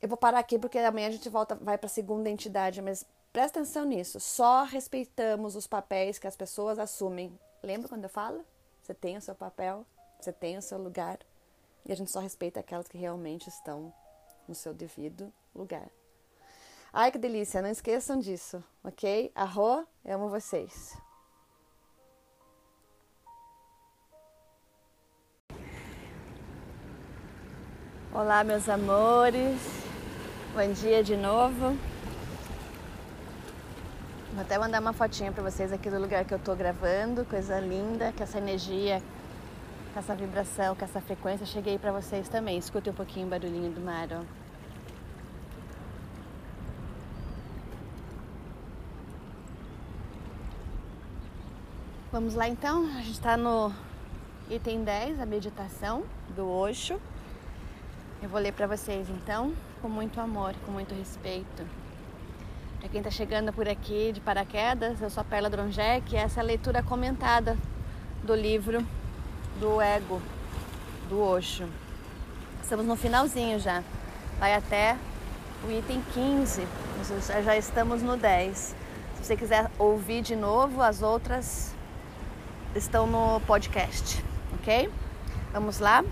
Eu 0.00 0.08
vou 0.08 0.16
parar 0.16 0.38
aqui 0.38 0.58
porque 0.58 0.78
amanhã 0.78 1.08
a 1.08 1.10
gente 1.10 1.28
volta, 1.28 1.54
vai 1.54 1.76
para 1.76 1.86
a 1.86 1.90
segunda 1.90 2.30
entidade, 2.30 2.80
mas 2.80 3.06
Presta 3.34 3.58
atenção 3.58 3.84
nisso. 3.84 4.20
Só 4.20 4.62
respeitamos 4.62 5.56
os 5.56 5.66
papéis 5.66 6.20
que 6.20 6.26
as 6.28 6.36
pessoas 6.36 6.78
assumem. 6.78 7.36
Lembra 7.64 7.88
quando 7.88 8.04
eu 8.04 8.08
falo? 8.08 8.44
Você 8.80 8.94
tem 8.94 9.16
o 9.16 9.20
seu 9.20 9.34
papel, 9.34 9.84
você 10.20 10.32
tem 10.32 10.56
o 10.56 10.62
seu 10.62 10.78
lugar. 10.78 11.18
E 11.84 11.90
a 11.90 11.96
gente 11.96 12.12
só 12.12 12.20
respeita 12.20 12.60
aquelas 12.60 12.86
que 12.86 12.96
realmente 12.96 13.48
estão 13.48 13.92
no 14.46 14.54
seu 14.54 14.72
devido 14.72 15.32
lugar. 15.52 15.88
Ai, 16.92 17.10
que 17.10 17.18
delícia! 17.18 17.60
Não 17.60 17.70
esqueçam 17.70 18.20
disso, 18.20 18.62
ok? 18.84 19.32
Arro, 19.34 19.84
eu 20.04 20.14
amo 20.14 20.28
vocês. 20.28 20.96
Olá, 28.12 28.44
meus 28.44 28.68
amores. 28.68 29.60
Bom 30.54 30.72
dia 30.72 31.02
de 31.02 31.16
novo. 31.16 31.93
Vou 34.34 34.42
até 34.42 34.58
mandar 34.58 34.80
uma 34.80 34.92
fotinha 34.92 35.30
para 35.30 35.44
vocês 35.44 35.72
aqui 35.72 35.88
do 35.88 35.96
lugar 35.96 36.24
que 36.24 36.34
eu 36.34 36.40
tô 36.40 36.56
gravando, 36.56 37.24
coisa 37.24 37.60
linda, 37.60 38.12
com 38.16 38.24
essa 38.24 38.36
energia, 38.38 39.00
com 39.92 40.00
essa 40.00 40.12
vibração, 40.12 40.74
com 40.74 40.84
essa 40.84 41.00
frequência, 41.00 41.46
cheguei 41.46 41.78
para 41.78 41.92
vocês 41.92 42.28
também. 42.28 42.58
Escutem 42.58 42.92
um 42.92 42.96
pouquinho 42.96 43.28
o 43.28 43.30
barulhinho 43.30 43.70
do 43.70 43.80
mar, 43.80 44.08
ó. 44.10 44.22
Vamos 52.10 52.34
lá 52.34 52.48
então, 52.48 52.86
a 52.86 53.02
gente 53.02 53.12
está 53.12 53.36
no 53.36 53.72
item 54.50 54.82
10, 54.82 55.20
a 55.20 55.26
meditação 55.26 56.02
do 56.34 56.50
Osho. 56.50 57.00
Eu 58.20 58.28
vou 58.28 58.40
ler 58.40 58.52
para 58.52 58.66
vocês 58.66 59.08
então, 59.08 59.54
com 59.80 59.88
muito 59.88 60.20
amor, 60.20 60.56
com 60.66 60.72
muito 60.72 60.92
respeito. 60.92 61.83
Para 62.84 62.90
quem 62.90 63.00
está 63.00 63.10
chegando 63.10 63.50
por 63.50 63.66
aqui 63.66 64.12
de 64.12 64.20
paraquedas, 64.20 65.00
eu 65.00 65.08
sou 65.08 65.22
a 65.22 65.24
Perla 65.24 65.48
Dronjek 65.48 66.14
e 66.14 66.18
essa 66.18 66.40
é 66.40 66.42
a 66.42 66.44
leitura 66.44 66.82
comentada 66.82 67.56
do 68.22 68.34
livro 68.34 68.86
do 69.58 69.80
Ego, 69.80 70.20
do 71.08 71.18
Osho. 71.18 71.66
Estamos 72.62 72.84
no 72.84 72.94
finalzinho 72.94 73.58
já, 73.58 73.82
vai 74.38 74.52
até 74.52 74.98
o 75.66 75.70
item 75.70 76.04
15, 76.12 76.68
já 77.42 77.56
estamos 77.56 78.02
no 78.02 78.18
10. 78.18 78.54
Se 78.58 78.76
você 79.24 79.34
quiser 79.34 79.70
ouvir 79.78 80.20
de 80.20 80.36
novo, 80.36 80.82
as 80.82 81.00
outras 81.00 81.74
estão 82.74 83.06
no 83.06 83.40
podcast, 83.46 84.22
ok? 84.60 84.90
Vamos 85.54 85.78
lá? 85.78 86.04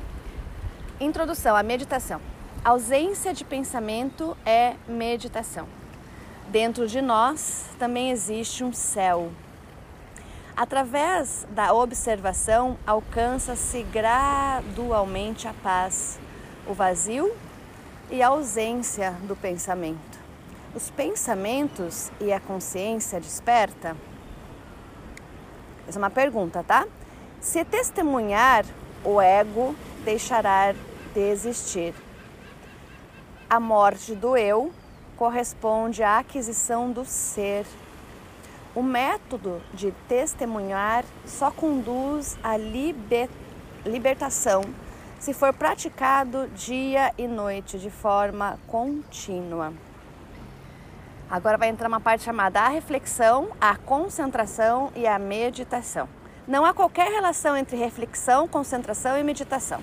Introdução 0.98 1.54
à 1.54 1.62
meditação. 1.62 2.18
Ausência 2.64 3.34
de 3.34 3.44
pensamento 3.44 4.34
é 4.46 4.74
meditação. 4.88 5.81
Dentro 6.48 6.86
de 6.86 7.00
nós 7.00 7.66
também 7.78 8.10
existe 8.10 8.62
um 8.62 8.72
céu. 8.72 9.30
Através 10.54 11.46
da 11.50 11.72
observação, 11.72 12.76
alcança-se 12.86 13.82
gradualmente 13.84 15.48
a 15.48 15.54
paz, 15.54 16.18
o 16.66 16.74
vazio 16.74 17.34
e 18.10 18.22
a 18.22 18.28
ausência 18.28 19.12
do 19.22 19.34
pensamento. 19.34 20.20
Os 20.74 20.90
pensamentos 20.90 22.10
e 22.20 22.32
a 22.32 22.38
consciência 22.38 23.18
desperta? 23.18 23.96
Essa 25.88 25.98
é 25.98 26.00
uma 26.00 26.10
pergunta, 26.10 26.62
tá? 26.62 26.86
Se 27.40 27.64
testemunhar, 27.64 28.64
o 29.02 29.20
ego 29.20 29.74
deixará 30.04 30.74
de 31.14 31.20
existir. 31.20 31.94
A 33.48 33.58
morte 33.58 34.14
do 34.14 34.36
eu 34.36 34.72
corresponde 35.16 36.02
à 36.02 36.18
aquisição 36.18 36.90
do 36.90 37.04
ser. 37.04 37.66
O 38.74 38.82
método 38.82 39.60
de 39.74 39.92
testemunhar 40.08 41.04
só 41.24 41.50
conduz 41.50 42.38
à 42.42 42.56
liber... 42.56 43.28
libertação 43.84 44.62
se 45.22 45.32
for 45.32 45.52
praticado 45.52 46.48
dia 46.48 47.12
e 47.16 47.28
noite 47.28 47.78
de 47.78 47.90
forma 47.90 48.58
contínua. 48.66 49.72
Agora 51.30 51.56
vai 51.56 51.68
entrar 51.68 51.86
uma 51.86 52.00
parte 52.00 52.24
chamada 52.24 52.60
a 52.60 52.68
reflexão, 52.68 53.50
a 53.60 53.76
concentração 53.76 54.90
e 54.96 55.06
a 55.06 55.20
meditação. 55.20 56.08
Não 56.46 56.64
há 56.64 56.74
qualquer 56.74 57.08
relação 57.08 57.56
entre 57.56 57.76
reflexão, 57.76 58.48
concentração 58.48 59.16
e 59.16 59.22
meditação. 59.22 59.80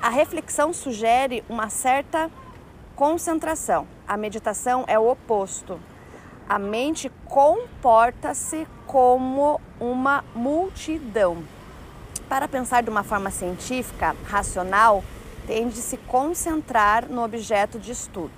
A 0.00 0.10
reflexão 0.10 0.74
sugere 0.74 1.42
uma 1.48 1.70
certa 1.70 2.30
concentração. 2.96 3.86
A 4.06 4.16
meditação 4.16 4.84
é 4.86 4.98
o 4.98 5.10
oposto. 5.10 5.78
A 6.48 6.58
mente 6.58 7.10
comporta-se 7.26 8.66
como 8.86 9.60
uma 9.80 10.24
multidão. 10.34 11.42
Para 12.28 12.48
pensar 12.48 12.82
de 12.82 12.90
uma 12.90 13.02
forma 13.02 13.30
científica, 13.30 14.14
racional, 14.24 15.02
tem 15.46 15.68
de 15.68 15.78
se 15.78 15.96
concentrar 15.96 17.06
no 17.08 17.22
objeto 17.22 17.78
de 17.78 17.92
estudo. 17.92 18.32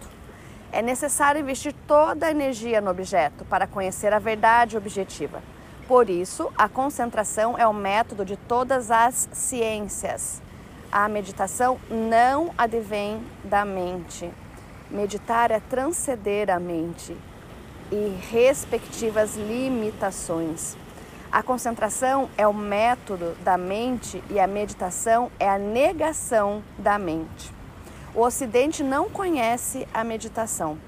É 0.72 0.82
necessário 0.82 1.40
investir 1.40 1.74
toda 1.86 2.26
a 2.26 2.30
energia 2.30 2.80
no 2.80 2.90
objeto 2.90 3.44
para 3.44 3.66
conhecer 3.66 4.12
a 4.12 4.18
verdade 4.18 4.76
objetiva. 4.76 5.42
Por 5.86 6.08
isso, 6.08 6.50
a 6.56 6.68
concentração 6.68 7.56
é 7.58 7.66
o 7.66 7.72
método 7.72 8.24
de 8.24 8.36
todas 8.36 8.90
as 8.90 9.28
ciências. 9.32 10.42
A 10.90 11.08
meditação 11.08 11.78
não 11.90 12.52
advém 12.56 13.22
da 13.44 13.64
mente, 13.64 14.32
Meditar 14.90 15.50
é 15.50 15.60
transcender 15.60 16.50
a 16.50 16.60
mente 16.60 17.16
e 17.90 18.18
respectivas 18.30 19.34
limitações. 19.34 20.76
A 21.32 21.42
concentração 21.42 22.28
é 22.36 22.46
o 22.46 22.52
método 22.52 23.34
da 23.42 23.56
mente 23.56 24.22
e 24.30 24.38
a 24.38 24.46
meditação 24.46 25.32
é 25.40 25.48
a 25.48 25.58
negação 25.58 26.62
da 26.78 26.98
mente. 26.98 27.50
O 28.14 28.20
Ocidente 28.20 28.84
não 28.84 29.08
conhece 29.08 29.88
a 29.92 30.04
meditação. 30.04 30.78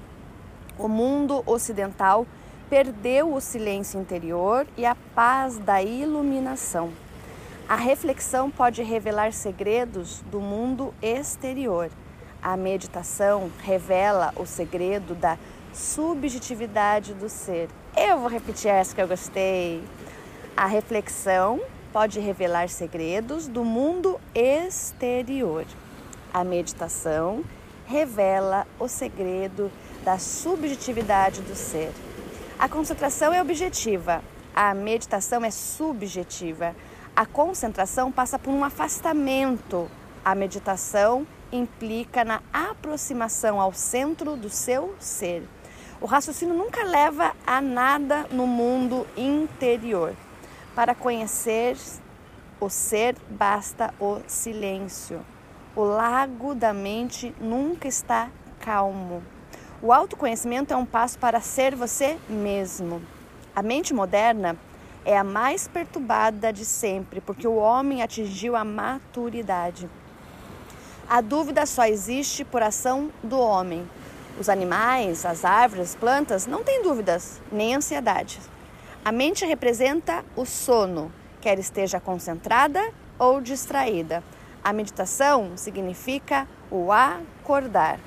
O 0.77 0.87
mundo 0.87 1.41
ocidental 1.45 2.25
perdeu 2.69 3.33
o 3.33 3.41
silêncio 3.41 3.99
interior 3.99 4.67
e 4.77 4.85
a 4.85 4.95
paz 5.15 5.57
da 5.57 5.81
iluminação. 5.81 6.91
A 7.67 7.75
reflexão 7.75 8.51
pode 8.51 8.83
revelar 8.83 9.33
segredos 9.33 10.21
do 10.31 10.39
mundo 10.39 10.93
exterior 11.01 11.89
a 12.47 12.55
meditação 12.55 13.51
revela 13.61 14.31
o 14.37 14.45
segredo 14.45 15.13
da 15.13 15.37
subjetividade 15.73 17.13
do 17.13 17.27
ser. 17.27 17.67
Eu 17.93 18.19
vou 18.19 18.29
repetir 18.29 18.71
essa 18.71 18.95
que 18.95 19.01
eu 19.01 19.07
gostei. 19.07 19.83
A 20.55 20.65
reflexão 20.65 21.59
pode 21.91 22.21
revelar 22.21 22.69
segredos 22.69 23.49
do 23.49 23.65
mundo 23.65 24.17
exterior. 24.33 25.65
A 26.33 26.45
meditação 26.45 27.43
revela 27.85 28.65
o 28.79 28.87
segredo 28.87 29.69
da 30.05 30.17
subjetividade 30.17 31.41
do 31.41 31.53
ser. 31.53 31.91
A 32.57 32.69
concentração 32.69 33.33
é 33.33 33.41
objetiva, 33.41 34.23
a 34.55 34.73
meditação 34.73 35.43
é 35.43 35.51
subjetiva. 35.51 36.73
A 37.13 37.25
concentração 37.25 38.09
passa 38.09 38.39
por 38.39 38.51
um 38.51 38.63
afastamento, 38.63 39.91
a 40.23 40.33
meditação 40.33 41.27
implica 41.51 42.23
na 42.23 42.41
aproximação 42.51 43.59
ao 43.59 43.73
centro 43.73 44.35
do 44.35 44.49
seu 44.49 44.95
ser. 44.99 45.43
O 45.99 46.05
raciocínio 46.05 46.53
nunca 46.53 46.83
leva 46.83 47.35
a 47.45 47.59
nada 47.59 48.27
no 48.31 48.45
mundo 48.45 49.07
interior. 49.17 50.13
Para 50.75 50.93
conhecer 50.93 51.75
o 52.59 52.69
ser, 52.69 53.15
basta 53.29 53.93
o 53.99 54.19
silêncio. 54.27 55.25
O 55.75 55.83
lago 55.83 56.53
da 56.53 56.73
mente 56.73 57.33
nunca 57.39 57.87
está 57.87 58.29
calmo. 58.59 59.23
O 59.81 59.93
autoconhecimento 59.93 60.73
é 60.73 60.77
um 60.77 60.85
passo 60.85 61.19
para 61.19 61.39
ser 61.39 61.75
você 61.75 62.17
mesmo. 62.27 63.01
A 63.55 63.61
mente 63.61 63.93
moderna 63.93 64.55
é 65.05 65.17
a 65.17 65.23
mais 65.23 65.67
perturbada 65.67 66.51
de 66.51 66.65
sempre, 66.65 67.21
porque 67.21 67.47
o 67.47 67.55
homem 67.55 68.01
atingiu 68.01 68.55
a 68.55 68.63
maturidade. 68.63 69.89
A 71.09 71.21
dúvida 71.21 71.65
só 71.65 71.85
existe 71.85 72.43
por 72.43 72.61
ação 72.61 73.09
do 73.23 73.39
homem. 73.39 73.89
Os 74.37 74.49
animais, 74.49 75.25
as 75.25 75.45
árvores, 75.45 75.91
as 75.91 75.95
plantas 75.95 76.45
não 76.45 76.65
têm 76.65 76.83
dúvidas, 76.83 77.41
nem 77.49 77.73
ansiedade. 77.73 78.41
A 79.05 79.11
mente 79.13 79.45
representa 79.45 80.25
o 80.35 80.45
sono, 80.45 81.09
quer 81.39 81.57
esteja 81.59 81.97
concentrada 81.97 82.91
ou 83.17 83.39
distraída. 83.39 84.21
A 84.61 84.73
meditação 84.73 85.53
significa 85.55 86.45
o 86.69 86.91
acordar. 86.91 88.01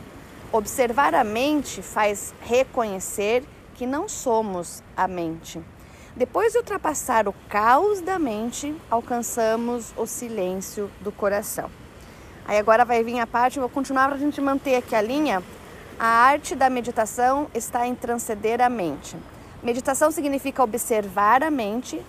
Observar 0.52 1.14
a 1.14 1.24
mente 1.24 1.80
faz 1.80 2.34
reconhecer 2.42 3.44
que 3.76 3.86
não 3.86 4.10
somos 4.10 4.82
a 4.94 5.08
mente. 5.08 5.58
Depois 6.14 6.52
de 6.52 6.58
ultrapassar 6.58 7.26
o 7.26 7.32
caos 7.48 8.02
da 8.02 8.18
mente, 8.18 8.76
alcançamos 8.90 9.94
o 9.96 10.04
silêncio 10.04 10.90
do 11.00 11.10
coração. 11.10 11.79
Aí 12.50 12.58
agora 12.58 12.84
vai 12.84 13.04
vir 13.04 13.16
a 13.20 13.28
parte, 13.28 13.60
vou 13.60 13.68
continuar 13.68 14.08
para 14.08 14.16
a 14.16 14.18
gente 14.18 14.40
manter 14.40 14.74
aqui 14.74 14.92
a 14.92 15.00
linha. 15.00 15.40
A 15.96 16.04
arte 16.04 16.56
da 16.56 16.68
meditação 16.68 17.46
está 17.54 17.86
em 17.86 17.94
transcender 17.94 18.60
a 18.60 18.68
mente. 18.68 19.16
Meditação 19.62 20.10
significa 20.10 20.60
observar 20.60 21.44
a 21.44 21.50
mente, 21.50 22.04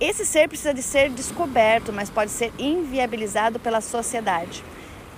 Esse 0.00 0.24
ser 0.24 0.48
precisa 0.48 0.72
de 0.72 0.82
ser 0.82 1.10
descoberto, 1.10 1.92
mas 1.92 2.08
pode 2.08 2.30
ser 2.30 2.50
inviabilizado 2.58 3.60
pela 3.60 3.82
sociedade. 3.82 4.64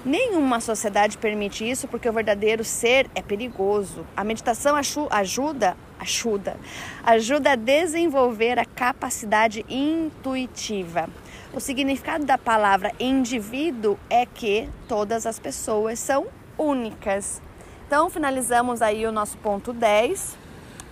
Nenhuma 0.04 0.60
sociedade 0.60 1.16
permite 1.16 1.68
isso 1.68 1.88
porque 1.88 2.06
o 2.06 2.12
verdadeiro 2.12 2.62
ser 2.62 3.10
é 3.14 3.22
perigoso. 3.22 4.06
A 4.14 4.22
meditação 4.22 4.76
ajuda, 4.76 5.74
ajuda, 5.98 6.56
ajuda 7.02 7.52
a 7.52 7.56
desenvolver 7.56 8.58
a 8.58 8.66
capacidade 8.66 9.64
intuitiva. 9.66 11.08
O 11.54 11.60
significado 11.60 12.26
da 12.26 12.36
palavra 12.36 12.92
indivíduo 13.00 13.98
é 14.10 14.26
que 14.26 14.68
todas 14.86 15.24
as 15.24 15.38
pessoas 15.38 15.98
são 15.98 16.26
únicas. 16.58 17.40
Então, 17.86 18.10
finalizamos 18.10 18.82
aí 18.82 19.06
o 19.06 19.12
nosso 19.12 19.38
ponto 19.38 19.72
10 19.72 20.36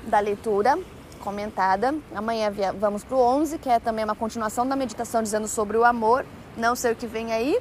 da 0.05 0.21
leitura 0.21 0.79
comentada. 1.21 1.95
Amanhã 2.15 2.51
vamos 2.79 3.05
para 3.05 3.17
o 3.17 3.21
11, 3.21 3.59
que 3.59 3.69
é 3.69 3.79
também 3.79 4.05
uma 4.05 4.15
continuação 4.15 4.67
da 4.67 4.75
meditação 4.75 5.23
dizendo 5.23 5.47
sobre 5.49 5.77
o 5.77 5.85
amor. 5.85 6.25
Não 6.57 6.75
sei 6.75 6.93
o 6.93 6.97
que 6.97 7.07
vem 7.07 7.31
aí. 7.31 7.59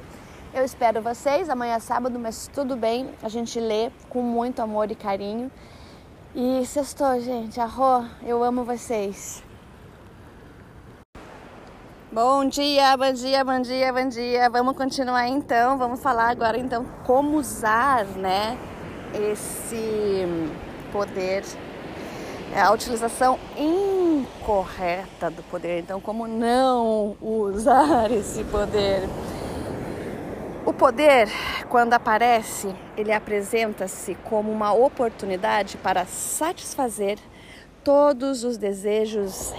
Eu 0.54 0.66
espero 0.66 1.00
vocês. 1.00 1.48
Amanhã 1.48 1.76
é 1.76 1.78
sábado, 1.78 2.18
mas 2.18 2.46
tudo 2.46 2.76
bem. 2.76 3.08
A 3.22 3.28
gente 3.30 3.58
lê 3.58 3.90
com 4.10 4.20
muito 4.20 4.60
amor 4.60 4.90
e 4.90 4.94
carinho. 4.94 5.50
E 6.34 6.66
sextou, 6.66 7.18
gente. 7.20 7.58
Arro, 7.58 8.06
eu 8.22 8.44
amo 8.44 8.62
vocês. 8.62 9.42
Bom 12.12 12.44
dia, 12.44 12.94
bom 12.98 13.12
dia, 13.14 13.42
bom 13.42 13.62
dia, 13.62 13.92
bom 13.94 14.06
dia. 14.06 14.50
Vamos 14.50 14.76
continuar 14.76 15.26
então. 15.26 15.78
Vamos 15.78 16.02
falar 16.02 16.28
agora 16.28 16.58
então 16.58 16.84
como 17.06 17.38
usar, 17.38 18.04
né, 18.04 18.58
esse 19.14 20.26
poder 20.92 21.44
é 22.54 22.60
a 22.60 22.70
utilização 22.70 23.38
incorreta 23.56 25.30
do 25.30 25.42
poder. 25.44 25.78
Então, 25.78 25.98
como 25.98 26.28
não 26.28 27.16
usar 27.22 28.10
esse 28.12 28.44
poder? 28.44 29.08
O 30.64 30.72
poder, 30.72 31.28
quando 31.68 31.92
aparece, 31.92 32.72
ele 32.96 33.12
apresenta-se 33.12 34.14
como 34.22 34.52
uma 34.52 34.72
oportunidade 34.72 35.76
para 35.76 36.06
satisfazer 36.06 37.18
todos 37.82 38.44
os 38.44 38.56
desejos 38.56 39.52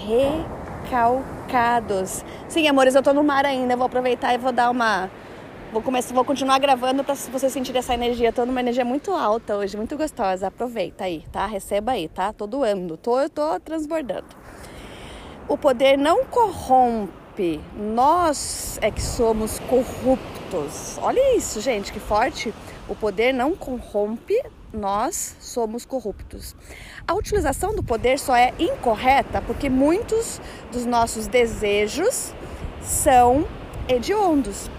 recalcados. 0.86 2.24
Sim, 2.48 2.70
amores, 2.70 2.96
eu 2.96 3.00
estou 3.00 3.14
no 3.14 3.22
mar 3.22 3.46
ainda, 3.46 3.76
vou 3.76 3.86
aproveitar 3.86 4.34
e 4.34 4.38
vou 4.38 4.54
dar 4.54 4.70
uma 4.70 5.12
Vou, 5.74 5.82
começar, 5.82 6.14
vou 6.14 6.24
continuar 6.24 6.60
gravando 6.60 7.04
para 7.04 7.16
você 7.16 7.50
sentir 7.50 7.76
essa 7.76 7.96
energia. 7.96 8.32
Tô 8.32 8.46
numa 8.46 8.60
energia 8.60 8.86
muito 8.86 9.12
alta 9.12 9.58
hoje, 9.58 9.76
muito 9.76 9.98
gostosa. 9.98 10.46
Aproveita 10.46 11.06
aí, 11.06 11.26
tá? 11.32 11.48
Receba 11.48 11.94
aí, 11.94 12.08
tá? 12.08 12.32
Tô 12.32 12.46
doando, 12.46 12.96
tô, 12.96 13.28
tô 13.28 13.60
transbordando. 13.60 14.28
O 15.48 15.58
poder 15.58 15.98
não 15.98 16.26
corrompe. 16.26 17.23
Nós 17.76 18.78
é 18.82 18.92
que 18.92 19.02
somos 19.02 19.60
corruptos. 19.60 20.98
Olha 21.02 21.36
isso, 21.36 21.60
gente, 21.62 21.92
que 21.92 22.00
forte. 22.00 22.54
O 22.88 22.96
poder 22.96 23.34
não 23.34 23.56
corrompe, 23.56 24.40
nós 24.72 25.36
somos 25.40 25.86
corruptos. 25.86 26.56
A 27.08 27.14
utilização 27.16 27.76
do 27.76 27.84
poder 27.84 28.20
só 28.20 28.36
é 28.36 28.54
incorreta 28.60 29.42
porque 29.42 29.70
muitos 29.70 30.40
dos 30.72 30.86
nossos 30.86 31.26
desejos 31.26 32.34
são 32.82 33.48
hediondos. 33.88 34.70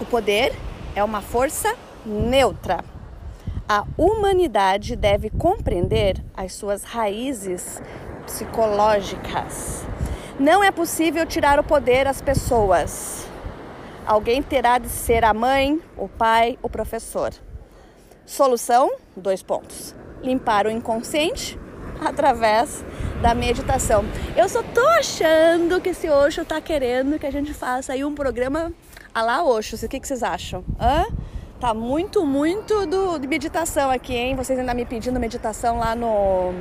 O 0.00 0.06
poder 0.06 0.54
é 0.94 1.04
uma 1.04 1.20
força 1.20 1.74
neutra. 2.06 2.82
A 3.68 3.84
humanidade 3.96 4.96
deve 4.96 5.28
compreender 5.30 6.16
as 6.34 6.54
suas 6.54 6.82
raízes 6.82 7.80
psicológicas. 8.26 9.84
Não 10.40 10.64
é 10.64 10.70
possível 10.70 11.26
tirar 11.26 11.60
o 11.60 11.62
poder 11.62 12.06
às 12.06 12.22
pessoas. 12.22 13.26
Alguém 14.06 14.42
terá 14.42 14.78
de 14.78 14.88
ser 14.88 15.22
a 15.22 15.34
mãe, 15.34 15.78
o 15.98 16.08
pai, 16.08 16.58
o 16.62 16.70
professor. 16.70 17.30
Solução: 18.24 18.90
dois 19.14 19.42
pontos. 19.42 19.94
Limpar 20.22 20.66
o 20.66 20.70
inconsciente 20.70 21.60
através 22.00 22.82
da 23.20 23.34
meditação. 23.34 24.02
Eu 24.34 24.48
só 24.48 24.62
tô 24.62 24.80
achando 24.80 25.78
que 25.78 25.90
esse 25.90 26.08
Osho 26.08 26.42
tá 26.42 26.58
querendo 26.58 27.18
que 27.18 27.26
a 27.26 27.30
gente 27.30 27.52
faça 27.52 27.92
aí 27.92 28.02
um 28.02 28.14
programa 28.14 28.72
a 29.14 29.20
lá 29.20 29.44
Osho. 29.44 29.76
O 29.76 29.88
que, 29.90 30.00
que 30.00 30.08
vocês 30.08 30.22
acham? 30.22 30.64
Hã? 30.80 31.04
Tá 31.60 31.74
muito, 31.74 32.24
muito 32.24 32.86
do, 32.86 33.18
de 33.18 33.28
meditação 33.28 33.90
aqui, 33.90 34.14
hein? 34.14 34.36
Vocês 34.36 34.58
ainda 34.58 34.72
me 34.72 34.86
pedindo 34.86 35.20
meditação 35.20 35.78
lá 35.78 35.94
no 35.94 36.54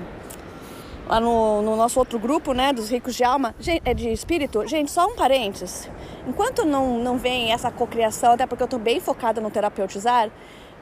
lá 1.10 1.20
no, 1.20 1.64
no, 1.64 1.76
nosso 1.76 1.98
outro 1.98 2.20
grupo, 2.20 2.54
né, 2.54 2.72
dos 2.72 2.90
ricos 2.90 3.16
de 3.16 3.24
alma, 3.24 3.56
é 3.84 3.94
de 3.96 4.10
espírito. 4.10 4.66
Gente, 4.68 4.92
só 4.92 5.08
um 5.08 5.16
parênteses. 5.16 5.90
Enquanto 6.28 6.64
não, 6.64 7.00
não 7.00 7.18
vem 7.18 7.52
essa 7.52 7.72
cocriação, 7.72 8.34
até 8.34 8.46
porque 8.46 8.62
eu 8.62 8.66
estou 8.66 8.80
bem 8.80 9.00
focada 9.00 9.42
no 9.42 9.50
terapeutizar, 9.50 10.30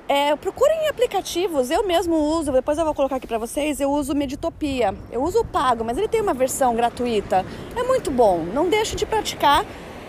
é, 0.09 0.35
procurem 0.35 0.89
aplicativos. 0.89 1.71
Eu 1.71 1.87
mesmo 1.87 2.15
uso, 2.15 2.51
depois 2.51 2.77
eu 2.77 2.83
vou 2.83 2.93
colocar 2.93 3.15
aqui 3.15 3.27
para 3.27 3.37
vocês. 3.37 3.79
Eu 3.79 3.89
uso 3.89 4.13
Meditopia. 4.13 4.93
Eu 5.11 5.23
uso 5.23 5.39
o 5.39 5.45
pago, 5.45 5.85
mas 5.85 5.97
ele 5.97 6.09
tem 6.09 6.21
uma 6.21 6.33
versão 6.33 6.75
gratuita. 6.75 7.45
É 7.73 7.83
muito 7.83 8.11
bom. 8.11 8.39
Não 8.39 8.69
deixe 8.69 8.97
de 8.97 9.05
praticar 9.05 9.65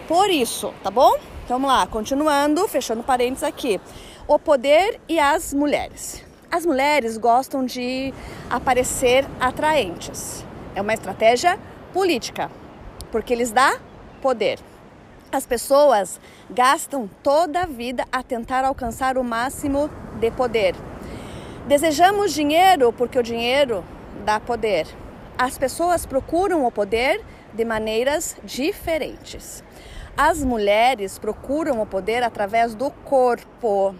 por 0.08 0.28
isso, 0.28 0.74
tá 0.82 0.90
bom? 0.90 1.14
Então, 1.44 1.58
vamos 1.58 1.70
lá, 1.70 1.86
continuando, 1.86 2.66
fechando 2.66 3.04
parênteses 3.04 3.44
aqui. 3.44 3.80
O 4.26 4.38
poder 4.38 5.00
e 5.08 5.18
as 5.18 5.54
mulheres. 5.54 6.27
As 6.50 6.64
mulheres 6.64 7.18
gostam 7.18 7.62
de 7.62 8.12
aparecer 8.48 9.26
atraentes. 9.38 10.44
É 10.74 10.80
uma 10.80 10.94
estratégia 10.94 11.58
política, 11.92 12.50
porque 13.12 13.34
eles 13.34 13.52
dá 13.52 13.78
poder. 14.22 14.58
As 15.30 15.44
pessoas 15.44 16.18
gastam 16.48 17.08
toda 17.22 17.64
a 17.64 17.66
vida 17.66 18.06
a 18.10 18.22
tentar 18.22 18.64
alcançar 18.64 19.18
o 19.18 19.24
máximo 19.24 19.90
de 20.18 20.30
poder. 20.30 20.74
Desejamos 21.66 22.32
dinheiro 22.32 22.94
porque 22.94 23.18
o 23.18 23.22
dinheiro 23.22 23.84
dá 24.24 24.40
poder. 24.40 24.86
As 25.36 25.58
pessoas 25.58 26.06
procuram 26.06 26.64
o 26.64 26.72
poder 26.72 27.22
de 27.52 27.62
maneiras 27.62 28.38
diferentes. 28.42 29.62
As 30.16 30.42
mulheres 30.42 31.18
procuram 31.18 31.82
o 31.82 31.86
poder 31.86 32.22
através 32.22 32.74
do 32.74 32.90
corpo. 32.90 33.94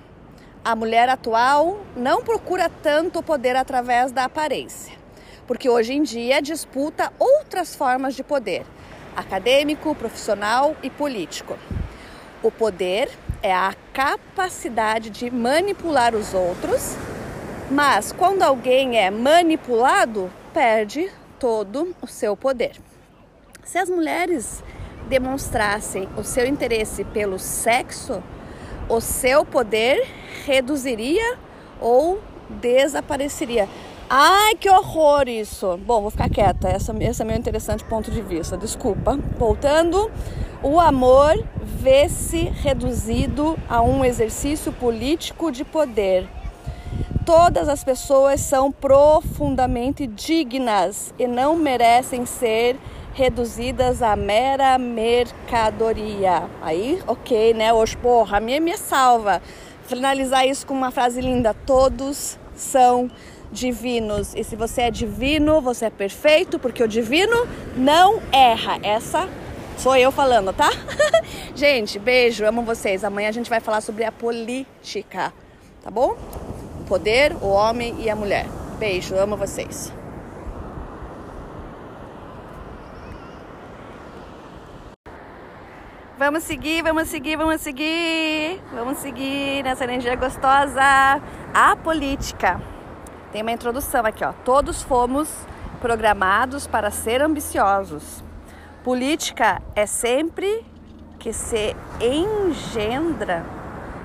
A 0.64 0.74
mulher 0.74 1.08
atual 1.08 1.80
não 1.96 2.22
procura 2.22 2.68
tanto 2.82 3.22
poder 3.22 3.56
através 3.56 4.12
da 4.12 4.24
aparência, 4.24 4.92
porque 5.46 5.68
hoje 5.68 5.94
em 5.94 6.02
dia 6.02 6.42
disputa 6.42 7.12
outras 7.18 7.74
formas 7.74 8.14
de 8.14 8.24
poder: 8.24 8.66
acadêmico, 9.16 9.94
profissional 9.94 10.76
e 10.82 10.90
político. 10.90 11.56
O 12.42 12.50
poder 12.50 13.08
é 13.42 13.54
a 13.54 13.74
capacidade 13.92 15.10
de 15.10 15.30
manipular 15.30 16.14
os 16.14 16.34
outros, 16.34 16.96
mas 17.70 18.12
quando 18.12 18.42
alguém 18.42 18.98
é 18.98 19.10
manipulado, 19.10 20.30
perde 20.52 21.10
todo 21.38 21.94
o 22.02 22.06
seu 22.06 22.36
poder. 22.36 22.76
Se 23.64 23.78
as 23.78 23.88
mulheres 23.88 24.62
demonstrassem 25.08 26.08
o 26.16 26.22
seu 26.22 26.46
interesse 26.46 27.04
pelo 27.04 27.38
sexo, 27.38 28.22
o 28.88 29.00
seu 29.00 29.44
poder 29.44 30.06
reduziria 30.48 31.36
ou 31.78 32.18
desapareceria. 32.48 33.68
Ai, 34.08 34.54
que 34.54 34.70
horror 34.70 35.28
isso! 35.28 35.76
Bom, 35.84 36.00
vou 36.00 36.10
ficar 36.10 36.30
quieta, 36.30 36.66
essa, 36.66 36.96
esse 36.98 37.20
é 37.20 37.24
meu 37.26 37.36
interessante 37.36 37.84
ponto 37.84 38.10
de 38.10 38.22
vista. 38.22 38.56
Desculpa. 38.56 39.18
Voltando, 39.38 40.10
o 40.62 40.80
amor 40.80 41.34
vê-se 41.62 42.44
reduzido 42.44 43.58
a 43.68 43.82
um 43.82 44.02
exercício 44.02 44.72
político 44.72 45.52
de 45.52 45.62
poder. 45.62 46.26
Todas 47.26 47.68
as 47.68 47.84
pessoas 47.84 48.40
são 48.40 48.72
profundamente 48.72 50.06
dignas 50.06 51.12
e 51.18 51.26
não 51.26 51.56
merecem 51.56 52.24
ser 52.24 52.78
reduzidas 53.12 54.00
a 54.00 54.16
mera 54.16 54.78
mercadoria. 54.78 56.48
Aí, 56.62 57.02
ok, 57.06 57.52
né? 57.52 57.70
Hoje, 57.70 57.94
porra, 57.98 58.38
a 58.38 58.40
minha 58.40 58.60
me 58.60 58.74
salva. 58.78 59.42
Finalizar 59.88 60.46
isso 60.46 60.66
com 60.66 60.74
uma 60.74 60.90
frase 60.90 61.20
linda: 61.20 61.54
todos 61.54 62.38
são 62.54 63.10
divinos. 63.50 64.34
E 64.34 64.44
se 64.44 64.54
você 64.54 64.82
é 64.82 64.90
divino, 64.90 65.62
você 65.62 65.86
é 65.86 65.90
perfeito, 65.90 66.58
porque 66.58 66.82
o 66.82 66.86
divino 66.86 67.48
não 67.74 68.20
erra. 68.30 68.78
Essa 68.82 69.28
sou 69.78 69.96
eu 69.96 70.12
falando, 70.12 70.52
tá? 70.52 70.70
gente, 71.56 71.98
beijo, 71.98 72.44
amo 72.44 72.62
vocês. 72.62 73.02
Amanhã 73.02 73.30
a 73.30 73.32
gente 73.32 73.48
vai 73.48 73.60
falar 73.60 73.80
sobre 73.80 74.04
a 74.04 74.12
política, 74.12 75.32
tá 75.82 75.90
bom? 75.90 76.18
O 76.80 76.84
poder, 76.84 77.34
o 77.40 77.48
homem 77.48 77.96
e 77.98 78.10
a 78.10 78.14
mulher. 78.14 78.46
Beijo, 78.78 79.16
amo 79.16 79.38
vocês. 79.38 79.90
Vamos 86.18 86.42
seguir, 86.42 86.82
vamos 86.82 87.06
seguir, 87.06 87.36
vamos 87.36 87.60
seguir. 87.60 88.60
Vamos 88.74 88.98
seguir 88.98 89.62
nessa 89.62 89.84
energia 89.84 90.16
gostosa. 90.16 90.82
A 91.54 91.76
política. 91.76 92.60
Tem 93.30 93.40
uma 93.40 93.52
introdução 93.52 94.04
aqui, 94.04 94.24
ó. 94.24 94.32
Todos 94.44 94.82
fomos 94.82 95.32
programados 95.80 96.66
para 96.66 96.90
ser 96.90 97.22
ambiciosos. 97.22 98.24
Política 98.82 99.62
é 99.76 99.86
sempre 99.86 100.66
que 101.20 101.32
se 101.32 101.76
engendra. 102.00 103.46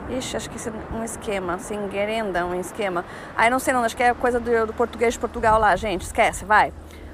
Ixi, 0.07 0.37
acho 0.37 0.51
que 0.51 0.57
isso 0.57 0.69
é 0.69 0.95
um 0.95 1.03
esquema, 1.03 1.57
se 1.57 1.73
engerenda 1.73 2.45
um 2.45 2.53
esquema. 2.53 3.03
Aí 3.35 3.49
não 3.49 3.57
sei 3.57 3.73
não, 3.73 3.83
acho 3.83 3.97
que 3.97 4.03
é 4.03 4.13
coisa 4.13 4.39
do, 4.39 4.67
do 4.67 4.73
português 4.73 5.15
de 5.15 5.19
Portugal 5.19 5.59
lá, 5.59 5.75
gente, 5.75 6.01
esquece, 6.01 6.45
vai. 6.45 6.71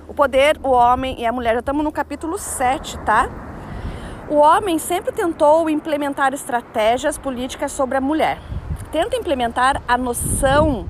O 0.09 0.13
poder, 0.13 0.59
o 0.61 0.71
homem 0.71 1.21
e 1.21 1.25
a 1.25 1.31
mulher, 1.31 1.53
já 1.53 1.59
estamos 1.59 1.85
no 1.85 1.91
capítulo 1.91 2.37
7, 2.37 2.97
tá? 3.05 3.29
O 4.29 4.35
homem 4.35 4.77
sempre 4.77 5.11
tentou 5.11 5.67
implementar 5.67 6.35
estratégias 6.35 7.17
políticas 7.17 7.71
sobre 7.71 7.97
a 7.97 8.01
mulher. 8.01 8.37
Tenta 8.91 9.15
implementar 9.15 9.81
a 9.87 9.97
noção 9.97 10.87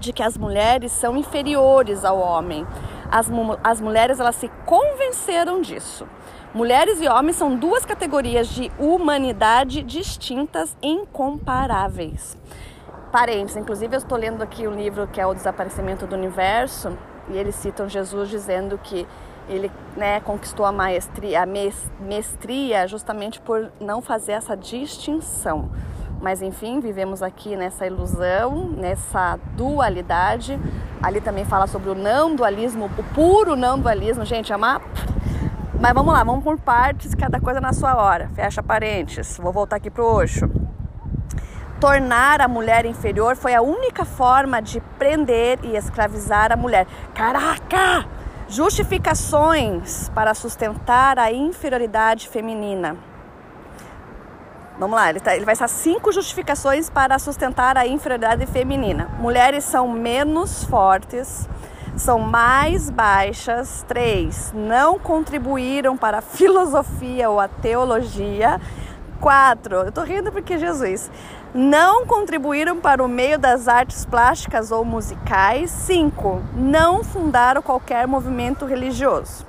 de 0.00 0.12
que 0.12 0.20
as 0.20 0.36
mulheres 0.36 0.90
são 0.90 1.16
inferiores 1.16 2.04
ao 2.04 2.18
homem. 2.18 2.66
As, 3.08 3.30
as 3.62 3.80
mulheres 3.80 4.18
elas 4.18 4.34
se 4.34 4.48
convenceram 4.66 5.60
disso. 5.60 6.08
Mulheres 6.52 7.00
e 7.00 7.06
homens 7.06 7.36
são 7.36 7.54
duas 7.54 7.86
categorias 7.86 8.48
de 8.48 8.68
humanidade 8.80 9.84
distintas, 9.84 10.76
incomparáveis. 10.82 12.36
Parentes, 13.12 13.56
inclusive 13.56 13.94
eu 13.94 13.98
estou 13.98 14.18
lendo 14.18 14.42
aqui 14.42 14.66
um 14.66 14.74
livro 14.74 15.06
que 15.06 15.20
é 15.20 15.26
o 15.26 15.34
Desaparecimento 15.34 16.04
do 16.04 16.16
Universo 16.16 16.98
e 17.28 17.36
eles 17.38 17.54
citam 17.54 17.88
Jesus 17.88 18.28
dizendo 18.28 18.76
que 18.76 19.06
ele 19.54 19.70
né, 19.96 20.20
conquistou 20.20 20.64
a 20.64 20.72
maestria, 20.72 21.42
a 21.42 21.46
mestria 22.00 22.86
justamente 22.86 23.40
por 23.40 23.72
não 23.80 24.00
fazer 24.00 24.32
essa 24.32 24.56
distinção. 24.56 25.70
Mas 26.20 26.40
enfim, 26.40 26.78
vivemos 26.78 27.20
aqui 27.20 27.56
nessa 27.56 27.84
ilusão, 27.84 28.68
nessa 28.68 29.38
dualidade. 29.56 30.58
Ali 31.02 31.20
também 31.20 31.44
fala 31.44 31.66
sobre 31.66 31.90
o 31.90 31.94
não 31.94 32.36
dualismo, 32.36 32.88
o 32.96 33.02
puro 33.12 33.56
não 33.56 33.78
dualismo. 33.78 34.24
Gente, 34.24 34.52
é 34.52 34.56
uma 34.56 34.80
mas 35.82 35.94
vamos 35.94 36.14
lá, 36.14 36.22
vamos 36.22 36.44
por 36.44 36.60
partes, 36.60 37.12
cada 37.12 37.40
coisa 37.40 37.60
na 37.60 37.72
sua 37.72 37.96
hora. 37.96 38.30
Fecha 38.36 38.62
parênteses. 38.62 39.36
Vou 39.36 39.52
voltar 39.52 39.76
aqui 39.76 39.90
pro 39.90 40.06
Osho. 40.06 40.48
Tornar 41.80 42.40
a 42.40 42.46
mulher 42.46 42.86
inferior 42.86 43.34
foi 43.34 43.52
a 43.52 43.60
única 43.60 44.04
forma 44.04 44.62
de 44.62 44.80
prender 44.96 45.58
e 45.64 45.74
escravizar 45.74 46.52
a 46.52 46.56
mulher. 46.56 46.86
Caraca! 47.12 48.06
Justificações 48.52 50.10
para 50.10 50.34
sustentar 50.34 51.18
a 51.18 51.32
inferioridade 51.32 52.28
feminina. 52.28 52.98
Vamos 54.78 54.94
lá, 54.94 55.08
ele, 55.08 55.20
tá, 55.20 55.34
ele 55.34 55.46
vai 55.46 55.54
estar 55.54 55.68
cinco 55.68 56.12
justificações 56.12 56.90
para 56.90 57.18
sustentar 57.18 57.78
a 57.78 57.86
inferioridade 57.86 58.44
feminina. 58.44 59.08
Mulheres 59.18 59.64
são 59.64 59.88
menos 59.88 60.64
fortes, 60.64 61.48
são 61.96 62.18
mais 62.18 62.90
baixas. 62.90 63.86
Três, 63.88 64.52
não 64.54 64.98
contribuíram 64.98 65.96
para 65.96 66.18
a 66.18 66.20
filosofia 66.36 67.30
ou 67.30 67.40
a 67.40 67.48
teologia. 67.48 68.60
Quatro, 69.22 69.76
eu 69.76 69.92
tô 69.92 70.02
rindo 70.02 70.32
porque 70.32 70.58
Jesus. 70.58 71.08
Não 71.54 72.04
contribuíram 72.04 72.80
para 72.80 73.04
o 73.04 73.06
meio 73.06 73.38
das 73.38 73.68
artes 73.68 74.04
plásticas 74.04 74.72
ou 74.72 74.84
musicais. 74.84 75.70
Cinco, 75.70 76.42
não 76.52 77.04
fundaram 77.04 77.62
qualquer 77.62 78.08
movimento 78.08 78.66
religioso. 78.66 79.46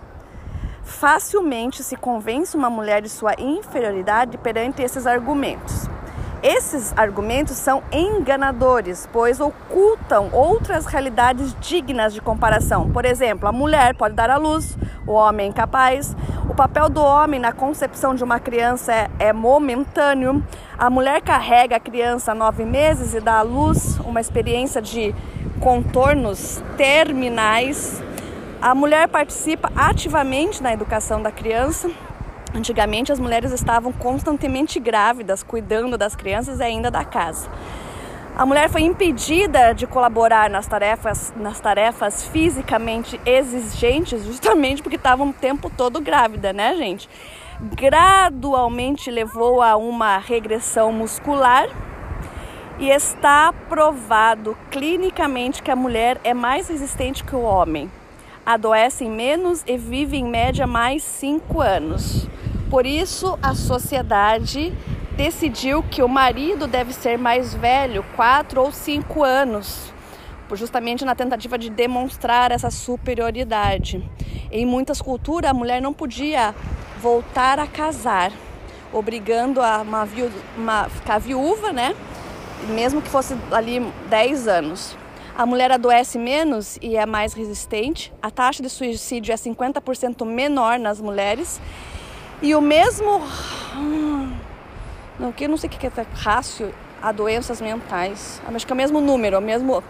Facilmente 0.84 1.84
se 1.84 1.96
convence 1.96 2.56
uma 2.56 2.70
mulher 2.70 3.02
de 3.02 3.10
sua 3.10 3.34
inferioridade 3.40 4.38
perante 4.38 4.84
esses 4.84 5.08
argumentos. 5.08 5.90
Esses 6.44 6.94
argumentos 6.96 7.56
são 7.56 7.82
enganadores, 7.92 9.10
pois 9.12 9.40
ocultam 9.40 10.30
outras 10.34 10.86
realidades 10.86 11.56
dignas 11.62 12.14
de 12.14 12.22
comparação. 12.22 12.92
Por 12.92 13.06
exemplo, 13.06 13.48
a 13.48 13.52
mulher 13.52 13.96
pode 13.96 14.14
dar 14.14 14.30
à 14.30 14.38
luz, 14.38 14.78
o 15.08 15.14
homem 15.14 15.48
é 15.48 15.50
incapaz. 15.50 16.16
O 16.48 16.54
papel 16.54 16.90
do 16.90 17.02
homem 17.02 17.40
na 17.40 17.54
concepção 17.54 18.14
de 18.14 18.24
uma 18.24 18.38
criança 18.38 18.94
é, 18.94 19.10
é 19.18 19.34
momentâneo. 19.34 20.44
A 20.78 20.90
mulher 20.90 21.22
carrega 21.22 21.78
a 21.78 21.80
criança 21.80 22.36
nove 22.36 22.66
meses 22.66 23.14
e 23.14 23.22
dá 23.22 23.40
à 23.40 23.42
luz 23.42 23.98
uma 24.00 24.20
experiência 24.20 24.82
de 24.82 25.16
contornos 25.62 26.62
terminais. 26.76 28.04
A 28.62 28.76
mulher 28.76 29.08
participa 29.08 29.72
ativamente 29.74 30.62
na 30.62 30.74
educação 30.74 31.22
da 31.22 31.32
criança. 31.32 31.90
Antigamente 32.54 33.12
as 33.12 33.20
mulheres 33.20 33.54
estavam 33.54 33.94
constantemente 33.94 34.82
grávidas, 34.82 35.42
cuidando 35.44 35.98
das 35.98 36.14
crianças 36.14 36.60
e 36.60 36.64
ainda 36.64 36.92
da 36.92 37.06
casa. 37.06 37.50
A 38.36 38.48
mulher 38.48 38.68
foi 38.68 38.82
impedida 38.82 39.74
de 39.74 39.86
colaborar 39.86 40.50
nas 40.50 40.66
tarefas, 40.66 41.32
nas 41.38 41.60
tarefas 41.60 42.26
fisicamente 42.26 43.22
exigentes, 43.28 44.26
justamente 44.26 44.82
porque 44.82 44.96
estava 44.96 45.24
o 45.24 45.32
tempo 45.32 45.70
todo 45.70 46.02
grávida, 46.02 46.52
né, 46.52 46.76
gente? 46.76 47.08
Gradualmente 47.76 49.12
levou 49.12 49.62
a 49.62 49.76
uma 49.76 50.18
regressão 50.18 50.92
muscular 50.92 51.68
e 52.80 52.90
está 52.90 53.54
provado 53.70 54.58
clinicamente 54.72 55.62
que 55.62 55.70
a 55.70 55.76
mulher 55.76 56.20
é 56.24 56.34
mais 56.34 56.68
resistente 56.70 57.24
que 57.24 57.36
o 57.36 57.42
homem. 57.42 57.90
Adoece 58.44 59.06
menos 59.06 59.64
e 59.68 59.78
vive 59.78 60.18
em 60.18 60.26
média 60.26 60.66
mais 60.66 61.04
5 61.04 61.62
anos. 61.62 62.28
Por 62.68 62.88
isso, 62.88 63.38
a 63.44 63.54
sociedade 63.54 64.74
decidiu 65.16 65.84
que 65.84 66.02
o 66.02 66.08
marido 66.08 66.68
deve 66.68 66.94
ser 66.94 67.18
mais 67.18 67.54
velho, 67.54 68.04
quatro 68.16 68.62
ou 68.62 68.72
cinco 68.72 69.24
anos, 69.24 69.94
justamente 70.54 71.06
na 71.06 71.16
tentativa 71.16 71.58
de 71.58 71.70
demonstrar 71.70 72.52
essa 72.52 72.70
superioridade. 72.70 74.04
Em 74.52 74.66
muitas 74.66 75.02
culturas, 75.02 75.50
a 75.50 75.54
mulher 75.54 75.82
não 75.82 75.94
podia 75.94 76.54
voltar 77.00 77.60
a 77.60 77.68
casar, 77.68 78.32
obrigando 78.92 79.62
a 79.62 79.82
uma, 79.82 80.08
uma 80.56 80.90
ficar 80.90 81.20
viúva, 81.20 81.72
né? 81.72 81.96
Mesmo 82.70 83.02
que 83.02 83.10
fosse 83.10 83.36
ali 83.52 83.80
10 84.10 84.48
anos. 84.48 84.98
A 85.36 85.46
mulher 85.46 85.72
adoece 85.72 86.20
menos 86.20 86.78
e 86.80 86.96
é 86.96 87.06
mais 87.06 87.34
resistente. 87.34 88.14
A 88.22 88.30
taxa 88.30 88.62
de 88.62 88.70
suicídio 88.70 89.34
é 89.34 89.36
50% 89.36 90.24
menor 90.26 90.78
nas 90.78 91.02
mulheres 91.02 91.60
e 92.42 92.54
o 92.54 92.62
mesmo. 92.62 93.22
Não, 95.24 95.32
que 95.32 95.46
eu 95.46 95.50
não 95.50 95.56
sei 95.56 95.70
o 95.70 95.72
que 95.72 95.88
é 95.88 95.92
rácio 96.16 96.74
a 97.02 97.14
doenças 97.14 97.62
mentais. 97.62 98.42
Acho 98.46 98.68
que 98.68 98.74
é 98.74 98.76
o 98.76 98.78
mesmo 98.78 99.00
número, 99.00 99.38
o 99.38 99.42
mesmo 99.42 99.82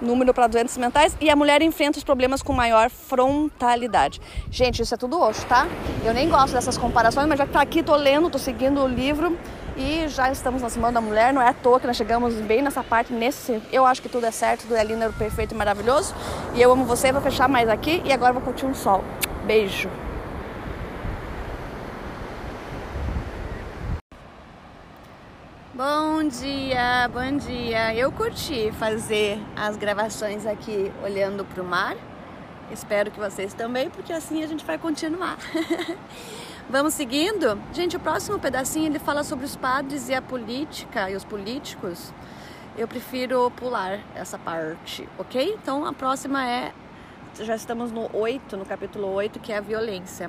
número 0.00 0.32
para 0.32 0.46
doenças 0.46 0.78
mentais 0.78 1.14
e 1.20 1.28
a 1.28 1.36
mulher 1.36 1.60
enfrenta 1.60 1.98
os 1.98 2.04
problemas 2.04 2.40
com 2.40 2.54
maior 2.54 2.88
frontalidade. 2.88 4.18
Gente, 4.50 4.80
isso 4.80 4.94
é 4.94 4.96
tudo 4.96 5.20
osso, 5.20 5.44
tá? 5.44 5.66
Eu 6.02 6.14
nem 6.14 6.30
gosto 6.30 6.54
dessas 6.54 6.78
comparações, 6.78 7.28
mas 7.28 7.36
já 7.36 7.46
que 7.46 7.52
tá 7.52 7.60
aqui, 7.60 7.82
tô 7.82 7.94
lendo, 7.96 8.30
tô 8.30 8.38
seguindo 8.38 8.82
o 8.82 8.88
livro 8.88 9.36
e 9.76 10.08
já 10.08 10.32
estamos 10.32 10.62
na 10.62 10.70
Semana 10.70 10.94
da 10.94 11.00
Mulher, 11.02 11.34
não 11.34 11.42
é 11.42 11.48
à 11.48 11.52
toa 11.52 11.78
que 11.78 11.86
nós 11.86 11.96
chegamos 11.96 12.32
bem 12.36 12.62
nessa 12.62 12.82
parte, 12.82 13.12
nesse, 13.12 13.60
eu 13.70 13.84
acho 13.84 14.00
que 14.00 14.08
tudo 14.08 14.24
é 14.24 14.30
certo, 14.30 14.62
tudo 14.62 14.74
é 14.74 14.82
lindo, 14.82 15.12
perfeito 15.18 15.52
e 15.52 15.54
maravilhoso. 15.54 16.14
E 16.54 16.62
eu 16.62 16.72
amo 16.72 16.86
você, 16.86 17.12
vou 17.12 17.20
fechar 17.20 17.46
mais 17.46 17.68
aqui 17.68 18.00
e 18.06 18.10
agora 18.10 18.32
vou 18.32 18.40
curtir 18.40 18.64
um 18.64 18.74
sol. 18.74 19.04
Beijo. 19.44 20.07
Bom 25.78 26.26
dia, 26.26 27.08
bom 27.08 27.36
dia. 27.36 27.94
Eu 27.94 28.10
curti 28.10 28.72
fazer 28.72 29.38
as 29.54 29.76
gravações 29.76 30.44
aqui 30.44 30.90
olhando 31.04 31.44
para 31.44 31.62
o 31.62 31.64
mar. 31.64 31.96
Espero 32.72 33.12
que 33.12 33.20
vocês 33.20 33.54
também, 33.54 33.88
porque 33.88 34.12
assim 34.12 34.42
a 34.42 34.48
gente 34.48 34.64
vai 34.64 34.76
continuar. 34.76 35.38
Vamos 36.68 36.94
seguindo? 36.94 37.62
Gente, 37.72 37.96
o 37.96 38.00
próximo 38.00 38.40
pedacinho 38.40 38.86
ele 38.86 38.98
fala 38.98 39.22
sobre 39.22 39.44
os 39.44 39.54
padres 39.54 40.08
e 40.08 40.14
a 40.14 40.20
política 40.20 41.08
e 41.12 41.14
os 41.14 41.22
políticos. 41.22 42.12
Eu 42.76 42.88
prefiro 42.88 43.48
pular 43.52 44.00
essa 44.16 44.36
parte, 44.36 45.08
ok? 45.16 45.54
Então 45.62 45.86
a 45.86 45.92
próxima 45.92 46.44
é. 46.44 46.72
Já 47.38 47.54
estamos 47.54 47.92
no 47.92 48.10
8, 48.12 48.56
no 48.56 48.66
capítulo 48.66 49.12
8, 49.12 49.38
que 49.38 49.52
é 49.52 49.58
a 49.58 49.60
violência. 49.60 50.28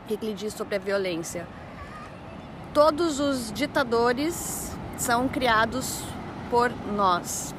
O 0.00 0.04
que 0.06 0.14
ele 0.14 0.32
diz 0.32 0.54
sobre 0.54 0.76
a 0.76 0.78
violência? 0.78 1.46
Todos 2.72 3.18
os 3.18 3.52
ditadores 3.52 4.70
são 4.96 5.26
criados 5.26 6.04
por 6.48 6.70
nós. 6.94 7.52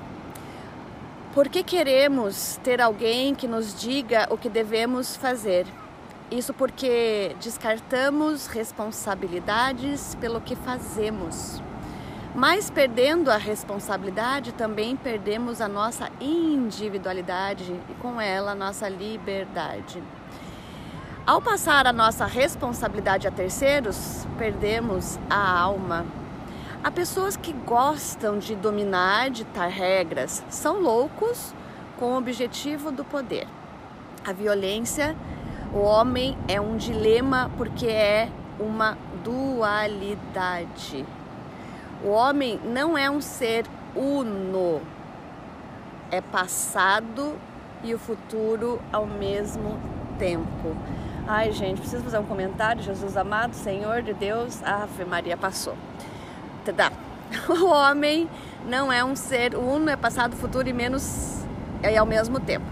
Por 1.33 1.49
que 1.49 1.63
queremos 1.63 2.57
ter 2.63 2.79
alguém 2.79 3.35
que 3.35 3.45
nos 3.45 3.77
diga 3.77 4.25
o 4.29 4.37
que 4.37 4.47
devemos 4.47 5.17
fazer? 5.17 5.67
Isso 6.31 6.53
porque 6.53 7.35
descartamos 7.41 8.47
responsabilidades 8.47 10.15
pelo 10.15 10.39
que 10.39 10.55
fazemos. 10.55 11.61
Mas 12.33 12.69
perdendo 12.69 13.29
a 13.29 13.35
responsabilidade, 13.35 14.53
também 14.53 14.95
perdemos 14.95 15.59
a 15.59 15.67
nossa 15.67 16.09
individualidade 16.21 17.77
e 17.89 17.93
com 17.95 18.21
ela 18.21 18.53
a 18.53 18.55
nossa 18.55 18.87
liberdade. 18.87 20.01
Ao 21.25 21.39
passar 21.39 21.85
a 21.85 21.93
nossa 21.93 22.25
responsabilidade 22.25 23.27
a 23.27 23.31
terceiros, 23.31 24.25
perdemos 24.39 25.19
a 25.29 25.59
alma. 25.59 26.03
Há 26.83 26.89
pessoas 26.89 27.37
que 27.37 27.53
gostam 27.53 28.39
de 28.39 28.55
dominar, 28.55 29.29
ditar 29.29 29.69
regras, 29.69 30.43
são 30.49 30.81
loucos 30.81 31.53
com 31.99 32.13
o 32.13 32.17
objetivo 32.17 32.91
do 32.91 33.05
poder. 33.05 33.47
A 34.25 34.33
violência, 34.33 35.15
o 35.71 35.77
homem 35.81 36.35
é 36.47 36.59
um 36.59 36.75
dilema 36.75 37.51
porque 37.55 37.85
é 37.85 38.27
uma 38.59 38.97
dualidade. 39.23 41.05
O 42.03 42.09
homem 42.09 42.59
não 42.65 42.97
é 42.97 43.11
um 43.11 43.21
ser 43.21 43.67
uno, 43.95 44.81
é 46.09 46.19
passado 46.19 47.35
e 47.83 47.93
o 47.93 47.99
futuro 47.99 48.81
ao 48.91 49.05
mesmo 49.05 49.79
tempo. 50.17 50.75
Ai, 51.33 51.53
gente, 51.53 51.79
preciso 51.79 52.03
fazer 52.03 52.19
um 52.19 52.25
comentário. 52.25 52.83
Jesus 52.83 53.15
amado, 53.15 53.53
Senhor 53.53 54.01
de 54.01 54.13
Deus, 54.13 54.61
a 54.63 54.83
Ave 54.83 55.05
Maria 55.05 55.37
passou. 55.37 55.77
Tá. 56.75 56.91
O 57.47 57.67
homem 57.67 58.29
não 58.65 58.91
é 58.91 59.01
um 59.01 59.15
ser 59.15 59.55
uno, 59.55 59.89
é 59.89 59.95
passado, 59.95 60.35
futuro 60.35 60.67
e 60.67 60.73
menos 60.73 61.45
é 61.81 61.95
ao 61.95 62.05
mesmo 62.05 62.37
tempo. 62.37 62.65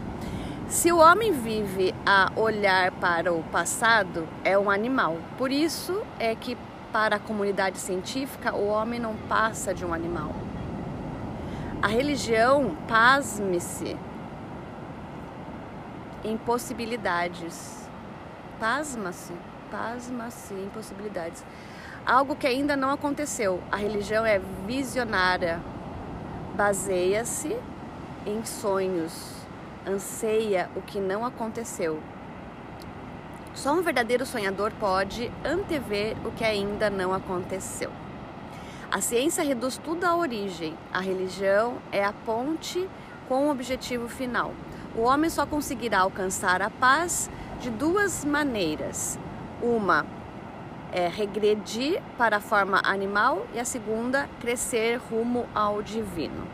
Se 0.68 0.92
o 0.92 0.98
homem 0.98 1.32
vive 1.32 1.96
a 2.06 2.34
olhar 2.36 2.92
para 2.92 3.32
o 3.32 3.42
passado, 3.44 4.28
é 4.44 4.60
um 4.60 4.70
animal. 4.70 5.16
Por 5.38 5.54
isso 5.54 6.04
é 6.20 6.36
que 6.36 6.58
para 6.92 7.16
a 7.16 7.20
comunidade 7.20 7.78
científica, 7.78 8.54
o 8.54 8.68
homem 8.68 9.00
não 9.00 9.16
passa 9.30 9.74
de 9.74 9.86
um 9.86 9.94
animal. 9.94 10.34
A 11.82 11.88
religião, 11.88 12.76
pasme-se, 12.90 13.96
impossibilidades. 16.26 17.79
Pasma-se, 18.60 19.32
pasma-se, 19.72 20.54
impossibilidades. 20.54 21.46
Algo 22.06 22.36
que 22.36 22.46
ainda 22.46 22.76
não 22.76 22.92
aconteceu. 22.92 23.62
A 23.72 23.78
religião 23.78 24.26
é 24.26 24.40
visionária, 24.68 25.62
baseia-se 26.56 27.56
em 28.26 28.44
sonhos, 28.44 29.34
anseia 29.88 30.70
o 30.76 30.82
que 30.82 31.00
não 31.00 31.26
aconteceu. 31.26 32.02
Só 33.54 33.74
um 33.74 33.82
verdadeiro 33.82 34.26
sonhador 34.26 34.72
pode 34.78 35.32
antever 35.46 36.18
o 36.26 36.32
que 36.32 36.44
ainda 36.44 36.90
não 36.90 37.14
aconteceu. 37.14 37.92
A 38.92 39.00
ciência 39.00 39.44
reduz 39.44 39.78
tudo 39.78 40.04
à 40.04 40.16
origem, 40.16 40.76
a 40.92 41.00
religião 41.00 41.78
é 41.92 42.04
a 42.04 42.12
ponte 42.12 42.90
com 43.28 43.48
o 43.48 43.52
objetivo 43.52 44.10
final. 44.10 44.54
O 44.96 45.02
homem 45.02 45.30
só 45.30 45.46
conseguirá 45.46 46.00
alcançar 46.00 46.62
a 46.62 46.70
paz 46.70 47.30
de 47.60 47.70
duas 47.70 48.26
maneiras: 48.26 49.20
uma 49.62 50.06
é 50.92 51.08
regredir 51.08 52.02
para 52.18 52.38
a 52.38 52.40
forma 52.40 52.82
animal 52.84 53.46
e 53.54 53.60
a 53.60 53.66
segunda, 53.66 54.28
crescer 54.40 54.98
rumo 54.98 55.48
ao 55.54 55.82
divino. 55.82 56.48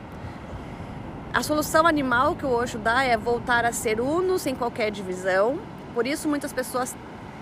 A 1.33 1.43
solução 1.43 1.85
animal 1.85 2.35
que 2.35 2.45
o 2.45 2.49
Osho 2.49 2.77
dá 2.77 3.03
é 3.03 3.17
voltar 3.17 3.65
a 3.65 3.71
ser 3.71 3.99
uno 3.99 4.39
sem 4.39 4.55
qualquer 4.55 4.89
divisão. 4.89 5.59
Por 5.93 6.07
isso, 6.07 6.27
muitas 6.27 6.53
pessoas 6.53 6.95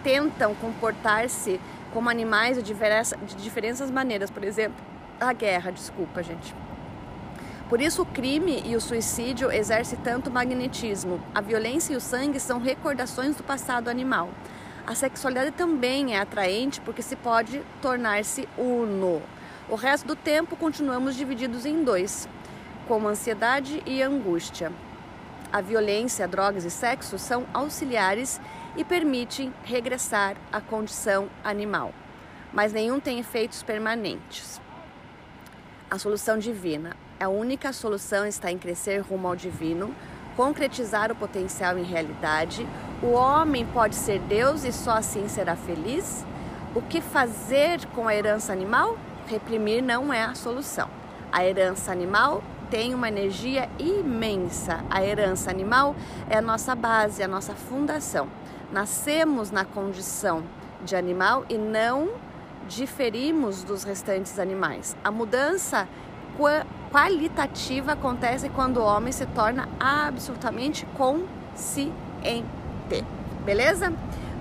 tentam 0.03 0.53
comportar-se 0.55 1.59
como 1.93 2.09
animais 2.09 2.61
de, 2.61 2.73
de 2.73 3.35
diferentes 3.35 3.89
maneiras. 3.91 4.31
Por 4.31 4.43
exemplo, 4.43 4.83
a 5.19 5.31
guerra, 5.31 5.71
desculpa, 5.71 6.23
gente. 6.23 6.55
Por 7.73 7.81
isso, 7.81 8.03
o 8.03 8.05
crime 8.05 8.61
e 8.67 8.75
o 8.75 8.79
suicídio 8.79 9.51
exercem 9.51 9.97
tanto 9.97 10.29
magnetismo. 10.29 11.19
A 11.33 11.41
violência 11.41 11.91
e 11.91 11.95
o 11.95 11.99
sangue 11.99 12.39
são 12.39 12.59
recordações 12.59 13.35
do 13.35 13.41
passado 13.41 13.89
animal. 13.89 14.29
A 14.85 14.93
sexualidade 14.93 15.49
também 15.49 16.15
é 16.15 16.19
atraente 16.19 16.79
porque 16.81 17.01
se 17.01 17.15
pode 17.15 17.63
tornar-se 17.81 18.47
uno. 18.59 19.23
O 19.67 19.73
resto 19.73 20.05
do 20.05 20.15
tempo 20.15 20.55
continuamos 20.55 21.15
divididos 21.15 21.65
em 21.65 21.83
dois, 21.83 22.29
como 22.87 23.07
ansiedade 23.07 23.81
e 23.87 24.03
angústia. 24.03 24.71
A 25.51 25.59
violência, 25.59 26.27
drogas 26.27 26.65
e 26.65 26.69
sexo 26.69 27.17
são 27.17 27.43
auxiliares 27.55 28.39
e 28.77 28.83
permitem 28.83 29.51
regressar 29.63 30.37
à 30.51 30.61
condição 30.61 31.27
animal, 31.43 31.91
mas 32.53 32.71
nenhum 32.71 32.99
tem 32.99 33.17
efeitos 33.17 33.63
permanentes. 33.63 34.61
A 35.89 35.97
solução 35.97 36.37
divina. 36.37 36.95
A 37.23 37.29
única 37.29 37.71
solução 37.71 38.25
está 38.25 38.51
em 38.51 38.57
crescer 38.57 38.99
rumo 38.99 39.29
ao 39.29 39.35
divino, 39.37 39.95
concretizar 40.35 41.09
o 41.09 41.15
potencial 41.15 41.77
em 41.77 41.83
realidade. 41.83 42.67
O 43.01 43.11
homem 43.11 43.65
pode 43.65 43.95
ser 43.95 44.19
Deus 44.19 44.65
e 44.65 44.73
só 44.73 44.97
assim 44.97 45.29
será 45.29 45.55
feliz? 45.55 46.25
O 46.75 46.81
que 46.81 46.99
fazer 46.99 47.85
com 47.95 48.09
a 48.09 48.13
herança 48.13 48.51
animal? 48.51 48.97
Reprimir 49.25 49.81
não 49.81 50.13
é 50.13 50.21
a 50.21 50.35
solução. 50.35 50.89
A 51.31 51.45
herança 51.45 51.93
animal 51.93 52.43
tem 52.69 52.93
uma 52.93 53.07
energia 53.07 53.69
imensa. 53.79 54.83
A 54.89 55.01
herança 55.01 55.49
animal 55.49 55.95
é 56.29 56.39
a 56.39 56.41
nossa 56.41 56.75
base, 56.75 57.23
a 57.23 57.27
nossa 57.27 57.53
fundação. 57.53 58.27
Nascemos 58.69 59.49
na 59.49 59.63
condição 59.63 60.43
de 60.83 60.93
animal 60.93 61.45
e 61.47 61.57
não 61.57 62.09
diferimos 62.67 63.63
dos 63.63 63.85
restantes 63.85 64.37
animais. 64.39 64.93
A 65.01 65.09
mudança 65.09 65.87
qualitativa 66.93 67.93
acontece 67.93 68.49
quando 68.49 68.77
o 68.77 68.83
homem 68.83 69.11
se 69.11 69.25
torna 69.25 69.67
absolutamente 69.79 70.85
consciente. 70.95 72.45
Beleza? 73.43 73.91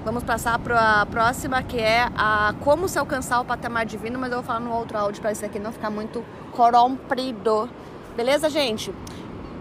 Vamos 0.05 0.22
passar 0.22 0.59
para 0.59 1.00
a 1.00 1.07
próxima 1.07 1.62
que 1.62 1.78
é 1.78 2.07
a 2.14 2.55
como 2.61 2.88
se 2.88 2.98
alcançar 2.98 3.40
o 3.40 3.44
patamar 3.44 3.86
divino, 3.86 4.18
mas 4.18 4.30
eu 4.30 4.38
vou 4.38 4.44
falar 4.44 4.61
no 4.61 4.70
outro 4.70 4.98
áudio 4.98 5.22
para 5.22 5.32
isso 5.32 5.46
aqui 5.46 5.59
não 5.59 5.72
ficar 5.72 5.90
muito 5.90 6.22
corrompido. 6.50 7.70
Beleza, 8.14 8.50
gente? 8.50 8.92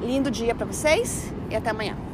Lindo 0.02 0.30
dia 0.30 0.54
para 0.54 0.66
vocês 0.66 1.32
e 1.50 1.56
até 1.56 1.70
amanhã. 1.70 2.11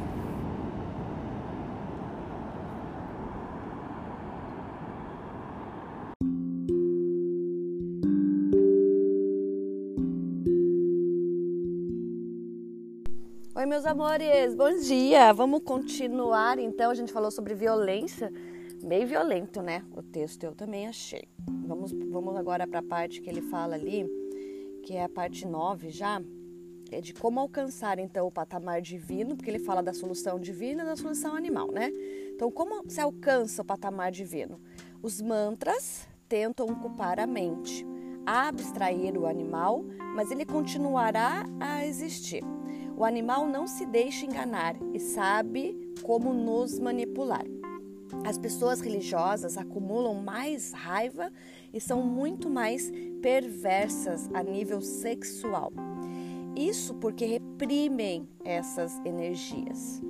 Oi, 13.58 13.66
meus 13.66 13.84
amores, 13.84 14.54
bom 14.54 14.72
dia! 14.78 15.32
Vamos 15.32 15.64
continuar 15.64 16.60
então. 16.60 16.92
A 16.92 16.94
gente 16.94 17.12
falou 17.12 17.28
sobre 17.28 17.56
violência, 17.56 18.32
bem 18.84 19.04
violento, 19.04 19.60
né? 19.60 19.84
O 19.96 20.00
texto 20.00 20.44
eu 20.44 20.54
também 20.54 20.86
achei. 20.86 21.24
Vamos, 21.66 21.90
vamos 21.90 22.36
agora 22.36 22.68
para 22.68 22.78
a 22.78 22.82
parte 22.84 23.20
que 23.20 23.28
ele 23.28 23.42
fala 23.42 23.74
ali, 23.74 24.06
que 24.84 24.94
é 24.94 25.02
a 25.02 25.08
parte 25.08 25.44
9 25.44 25.90
já, 25.90 26.22
é 26.92 27.00
de 27.00 27.12
como 27.12 27.40
alcançar 27.40 27.98
então 27.98 28.28
o 28.28 28.30
patamar 28.30 28.80
divino, 28.80 29.34
porque 29.34 29.50
ele 29.50 29.58
fala 29.58 29.82
da 29.82 29.92
solução 29.92 30.38
divina 30.38 30.84
e 30.84 30.86
da 30.86 30.94
solução 30.94 31.34
animal, 31.34 31.72
né? 31.72 31.90
Então, 32.32 32.52
como 32.52 32.88
se 32.88 33.00
alcança 33.00 33.62
o 33.62 33.64
patamar 33.64 34.12
divino? 34.12 34.60
Os 35.02 35.20
mantras 35.20 36.06
tentam 36.28 36.64
ocupar 36.64 37.18
a 37.18 37.26
mente, 37.26 37.84
abstrair 38.24 39.18
o 39.18 39.26
animal, 39.26 39.84
mas 40.14 40.30
ele 40.30 40.46
continuará 40.46 41.44
a 41.58 41.84
existir. 41.84 42.44
O 42.98 43.04
animal 43.04 43.46
não 43.46 43.68
se 43.68 43.86
deixa 43.86 44.26
enganar 44.26 44.74
e 44.92 44.98
sabe 44.98 45.94
como 46.02 46.34
nos 46.34 46.80
manipular. 46.80 47.44
As 48.26 48.36
pessoas 48.36 48.80
religiosas 48.80 49.56
acumulam 49.56 50.16
mais 50.16 50.72
raiva 50.72 51.30
e 51.72 51.80
são 51.80 52.02
muito 52.02 52.50
mais 52.50 52.90
perversas 53.22 54.28
a 54.34 54.42
nível 54.42 54.80
sexual. 54.80 55.72
Isso 56.56 56.92
porque 56.94 57.24
reprimem 57.24 58.28
essas 58.44 58.98
energias. 59.04 60.02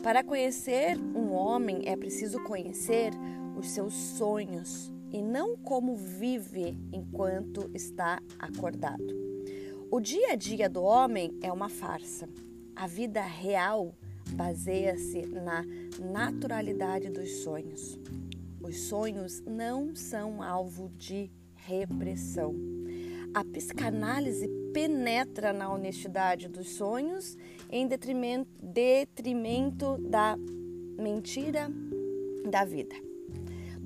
Para 0.00 0.22
conhecer 0.22 0.96
um 1.16 1.32
homem 1.32 1.82
é 1.84 1.96
preciso 1.96 2.38
conhecer 2.44 3.10
os 3.58 3.70
seus 3.70 3.92
sonhos 3.92 4.92
e 5.10 5.20
não 5.20 5.56
como 5.56 5.96
vive 5.96 6.78
enquanto 6.92 7.68
está 7.74 8.22
acordado. 8.38 9.35
O 9.88 10.00
dia 10.00 10.32
a 10.32 10.34
dia 10.34 10.68
do 10.68 10.82
homem 10.82 11.38
é 11.40 11.52
uma 11.52 11.68
farsa. 11.68 12.28
A 12.74 12.88
vida 12.88 13.22
real 13.22 13.94
baseia-se 14.32 15.24
na 15.26 15.64
naturalidade 16.00 17.08
dos 17.08 17.30
sonhos. 17.44 17.96
Os 18.60 18.80
sonhos 18.88 19.40
não 19.46 19.94
são 19.94 20.42
alvo 20.42 20.90
de 20.98 21.30
repressão. 21.54 22.52
A 23.32 23.44
psicanálise 23.44 24.48
penetra 24.74 25.52
na 25.52 25.72
honestidade 25.72 26.48
dos 26.48 26.70
sonhos 26.70 27.36
em 27.70 27.86
detrimento, 27.86 28.50
detrimento 28.60 29.98
da 29.98 30.36
mentira 30.98 31.70
da 32.50 32.64
vida. 32.64 33.05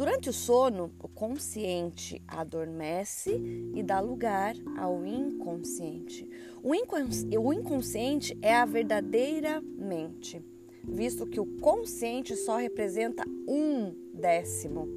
Durante 0.01 0.31
o 0.31 0.33
sono, 0.33 0.91
o 0.99 1.07
consciente 1.07 2.23
adormece 2.27 3.39
e 3.75 3.83
dá 3.83 4.01
lugar 4.01 4.55
ao 4.79 5.05
inconsciente. 5.05 6.27
O, 6.63 6.71
o 7.39 7.53
inconsciente 7.53 8.35
é 8.41 8.57
a 8.57 8.65
verdadeira 8.65 9.61
mente, 9.61 10.43
visto 10.83 11.27
que 11.27 11.39
o 11.39 11.45
consciente 11.61 12.35
só 12.35 12.57
representa 12.57 13.25
um 13.47 13.95
décimo, 14.15 14.89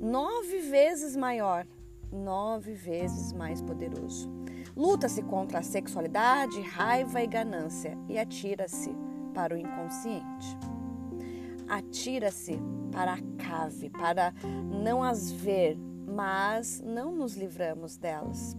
nove 0.00 0.58
vezes 0.62 1.14
maior, 1.14 1.64
nove 2.10 2.72
vezes 2.72 3.32
mais 3.32 3.62
poderoso. 3.62 4.28
Luta-se 4.76 5.22
contra 5.22 5.60
a 5.60 5.62
sexualidade, 5.62 6.60
raiva 6.60 7.22
e 7.22 7.26
ganância 7.28 7.96
e 8.08 8.18
atira-se 8.18 8.90
para 9.32 9.54
o 9.54 9.56
inconsciente. 9.56 10.58
Atira-se 11.70 12.58
para 12.90 13.14
a 13.14 13.22
cave, 13.38 13.88
para 13.90 14.34
não 14.82 15.02
as 15.02 15.30
ver, 15.30 15.78
mas 16.06 16.82
não 16.84 17.14
nos 17.14 17.36
livramos 17.36 17.96
delas. 17.96 18.56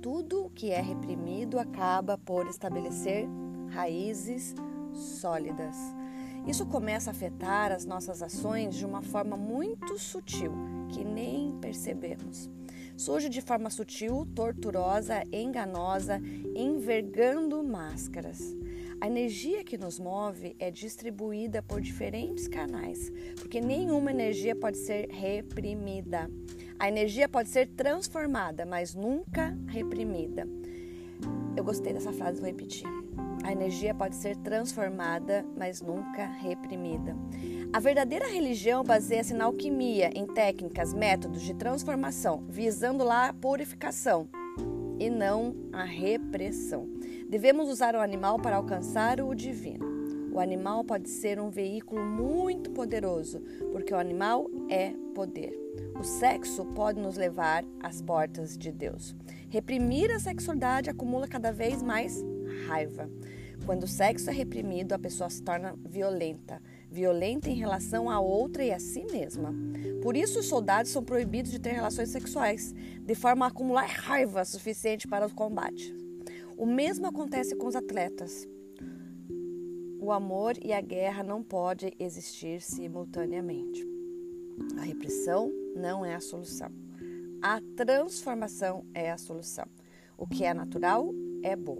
Tudo 0.00 0.50
que 0.54 0.70
é 0.70 0.80
reprimido 0.80 1.58
acaba 1.58 2.16
por 2.16 2.46
estabelecer 2.46 3.28
raízes 3.68 4.54
sólidas. 4.92 5.76
Isso 6.46 6.66
começa 6.66 7.10
a 7.10 7.12
afetar 7.12 7.70
as 7.70 7.84
nossas 7.84 8.22
ações 8.22 8.74
de 8.74 8.84
uma 8.84 9.02
forma 9.02 9.36
muito 9.36 9.96
sutil, 9.98 10.52
que 10.88 11.04
nem 11.04 11.52
percebemos. 11.60 12.50
Surge 12.96 13.28
de 13.28 13.40
forma 13.40 13.70
sutil, 13.70 14.26
torturosa, 14.34 15.22
enganosa, 15.32 16.20
envergando 16.54 17.62
máscaras. 17.62 18.56
A 19.02 19.08
energia 19.08 19.64
que 19.64 19.76
nos 19.76 19.98
move 19.98 20.54
é 20.60 20.70
distribuída 20.70 21.60
por 21.60 21.80
diferentes 21.80 22.46
canais, 22.46 23.10
porque 23.34 23.60
nenhuma 23.60 24.12
energia 24.12 24.54
pode 24.54 24.78
ser 24.78 25.08
reprimida. 25.10 26.30
A 26.78 26.86
energia 26.86 27.28
pode 27.28 27.48
ser 27.48 27.66
transformada, 27.66 28.64
mas 28.64 28.94
nunca 28.94 29.58
reprimida. 29.66 30.46
Eu 31.56 31.64
gostei 31.64 31.92
dessa 31.92 32.12
frase, 32.12 32.38
vou 32.38 32.46
repetir. 32.46 32.86
A 33.42 33.50
energia 33.50 33.92
pode 33.92 34.14
ser 34.14 34.36
transformada, 34.36 35.44
mas 35.56 35.82
nunca 35.82 36.24
reprimida. 36.24 37.16
A 37.72 37.80
verdadeira 37.80 38.28
religião 38.28 38.84
baseia-se 38.84 39.34
na 39.34 39.46
alquimia, 39.46 40.12
em 40.14 40.28
técnicas, 40.28 40.94
métodos 40.94 41.42
de 41.42 41.54
transformação, 41.54 42.44
visando 42.48 43.02
lá 43.02 43.30
a 43.30 43.32
purificação 43.32 44.28
e 45.02 45.10
não 45.10 45.56
a 45.72 45.82
repressão. 45.82 46.88
Devemos 47.28 47.68
usar 47.68 47.96
o 47.96 48.00
animal 48.00 48.38
para 48.38 48.54
alcançar 48.54 49.20
o 49.20 49.34
divino. 49.34 49.84
O 50.32 50.38
animal 50.38 50.84
pode 50.84 51.08
ser 51.10 51.40
um 51.40 51.50
veículo 51.50 52.04
muito 52.04 52.70
poderoso, 52.70 53.40
porque 53.72 53.92
o 53.92 53.98
animal 53.98 54.48
é 54.70 54.94
poder. 55.12 55.52
O 55.98 56.04
sexo 56.04 56.64
pode 56.66 57.00
nos 57.00 57.16
levar 57.16 57.64
às 57.80 58.00
portas 58.00 58.56
de 58.56 58.70
Deus. 58.70 59.14
Reprimir 59.50 60.08
a 60.12 60.20
sexualidade 60.20 60.88
acumula 60.88 61.26
cada 61.26 61.50
vez 61.50 61.82
mais 61.82 62.24
raiva. 62.68 63.10
Quando 63.66 63.82
o 63.82 63.88
sexo 63.88 64.30
é 64.30 64.32
reprimido, 64.32 64.92
a 64.92 64.98
pessoa 65.00 65.28
se 65.28 65.42
torna 65.42 65.74
violenta, 65.84 66.62
violenta 66.92 67.48
em 67.48 67.54
relação 67.54 68.10
a 68.10 68.20
outra 68.20 68.62
e 68.62 68.70
a 68.70 68.78
si 68.78 69.04
mesma. 69.10 69.54
Por 70.02 70.14
isso, 70.14 70.40
os 70.40 70.46
soldados 70.46 70.92
são 70.92 71.02
proibidos 71.02 71.50
de 71.50 71.58
ter 71.58 71.72
relações 71.72 72.10
sexuais, 72.10 72.74
de 73.00 73.14
forma 73.14 73.46
a 73.46 73.48
acumular 73.48 73.86
raiva 73.86 74.44
suficiente 74.44 75.08
para 75.08 75.26
o 75.26 75.34
combate. 75.34 75.96
O 76.56 76.66
mesmo 76.66 77.06
acontece 77.06 77.56
com 77.56 77.66
os 77.66 77.74
atletas. 77.74 78.46
O 79.98 80.12
amor 80.12 80.54
e 80.62 80.72
a 80.72 80.80
guerra 80.80 81.22
não 81.22 81.42
podem 81.42 81.92
existir 81.98 82.60
simultaneamente. 82.60 83.86
A 84.78 84.82
repressão 84.82 85.50
não 85.74 86.04
é 86.04 86.14
a 86.14 86.20
solução. 86.20 86.70
A 87.40 87.60
transformação 87.74 88.84
é 88.92 89.10
a 89.10 89.16
solução. 89.16 89.64
O 90.18 90.26
que 90.26 90.44
é 90.44 90.52
natural 90.52 91.12
é 91.42 91.56
bom. 91.56 91.78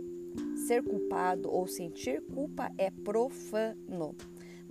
Ser 0.66 0.82
culpado 0.82 1.50
ou 1.50 1.66
sentir 1.66 2.22
culpa 2.22 2.72
é 2.78 2.90
profano. 2.90 4.16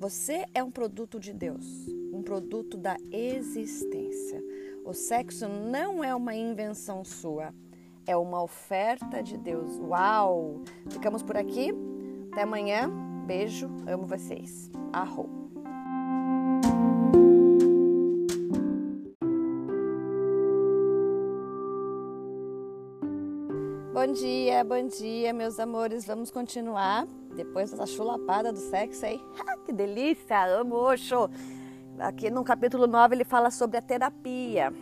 Você 0.01 0.47
é 0.55 0.63
um 0.63 0.71
produto 0.71 1.19
de 1.19 1.31
Deus, 1.31 1.63
um 2.11 2.23
produto 2.23 2.75
da 2.75 2.97
existência. 3.11 4.43
O 4.83 4.95
sexo 4.95 5.47
não 5.47 6.03
é 6.03 6.15
uma 6.15 6.33
invenção 6.33 7.05
sua, 7.05 7.53
é 8.07 8.17
uma 8.17 8.41
oferta 8.41 9.21
de 9.21 9.37
Deus. 9.37 9.77
Uau! 9.77 10.63
Ficamos 10.89 11.21
por 11.21 11.37
aqui. 11.37 11.71
Até 12.31 12.41
amanhã. 12.41 12.89
Beijo, 13.27 13.69
amo 13.85 14.07
vocês. 14.07 14.71
Arro. 14.91 15.40
Bom 24.11 24.15
dia, 24.15 24.61
bom 24.65 24.87
dia, 24.87 25.31
meus 25.31 25.57
amores. 25.57 26.03
Vamos 26.03 26.29
continuar 26.29 27.07
depois 27.33 27.71
dessa 27.71 27.85
chulapada 27.85 28.51
do 28.51 28.59
sexo 28.59 29.05
aí. 29.05 29.23
Ah, 29.47 29.55
que 29.65 29.71
delícia, 29.71 30.43
amo 30.47 30.75
Oxo. 30.75 31.29
Aqui 31.97 32.29
no 32.29 32.43
capítulo 32.43 32.87
9 32.87 33.15
ele 33.15 33.23
fala 33.23 33.49
sobre 33.49 33.77
a 33.77 33.81
terapia. 33.81 34.73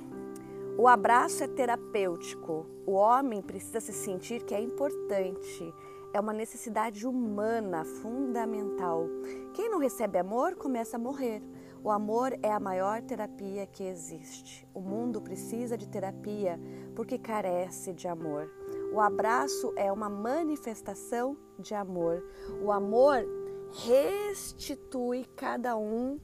O 0.79 0.87
abraço 0.87 1.43
é 1.43 1.47
terapêutico. 1.47 2.65
O 2.87 2.93
homem 2.93 3.39
precisa 3.39 3.79
se 3.79 3.93
sentir 3.93 4.41
que 4.45 4.55
é 4.55 4.59
importante. 4.59 5.71
É 6.11 6.19
uma 6.19 6.33
necessidade 6.33 7.05
humana 7.05 7.85
fundamental. 7.85 9.05
Quem 9.53 9.69
não 9.69 9.77
recebe 9.77 10.17
amor 10.17 10.55
começa 10.55 10.97
a 10.97 10.99
morrer. 10.99 11.39
O 11.83 11.91
amor 11.91 12.35
é 12.41 12.51
a 12.51 12.59
maior 12.59 13.03
terapia 13.03 13.67
que 13.67 13.83
existe. 13.83 14.67
O 14.73 14.81
mundo 14.81 15.21
precisa 15.21 15.77
de 15.77 15.87
terapia 15.87 16.59
porque 16.95 17.19
carece 17.19 17.93
de 17.93 18.07
amor. 18.07 18.49
O 18.91 18.99
abraço 18.99 19.71
é 19.75 19.91
uma 19.91 20.09
manifestação 20.09 21.37
de 21.59 21.75
amor. 21.75 22.23
O 22.61 22.71
amor 22.71 23.23
restitui 23.71 25.25
cada 25.35 25.77
um 25.77 26.19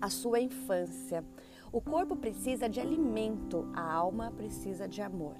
a 0.00 0.08
sua 0.08 0.40
infância. 0.40 1.24
O 1.70 1.80
corpo 1.80 2.16
precisa 2.16 2.68
de 2.68 2.80
alimento, 2.80 3.70
a 3.74 3.92
alma 3.92 4.32
precisa 4.32 4.88
de 4.88 5.02
amor. 5.02 5.36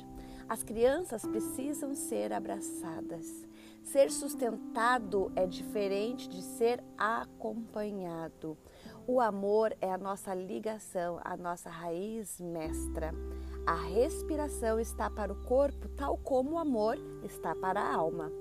As 0.49 0.63
crianças 0.63 1.23
precisam 1.23 1.95
ser 1.95 2.33
abraçadas. 2.33 3.49
Ser 3.83 4.11
sustentado 4.11 5.33
é 5.35 5.47
diferente 5.47 6.29
de 6.29 6.43
ser 6.43 6.85
acompanhado. 6.99 8.59
O 9.07 9.21
amor 9.21 9.75
é 9.81 9.91
a 9.91 9.99
nossa 9.99 10.35
ligação, 10.35 11.19
a 11.25 11.37
nossa 11.37 11.71
raiz 11.71 12.39
mestra. 12.41 13.15
A 13.67 13.75
respiração 13.75 14.81
está 14.81 15.09
para 15.09 15.33
o 15.33 15.37
corpo, 15.45 15.89
tal 15.91 16.17
como 16.17 16.53
o 16.53 16.59
amor 16.59 16.99
está 17.23 17.55
para 17.55 17.81
a 17.81 17.95
alma. 17.95 18.33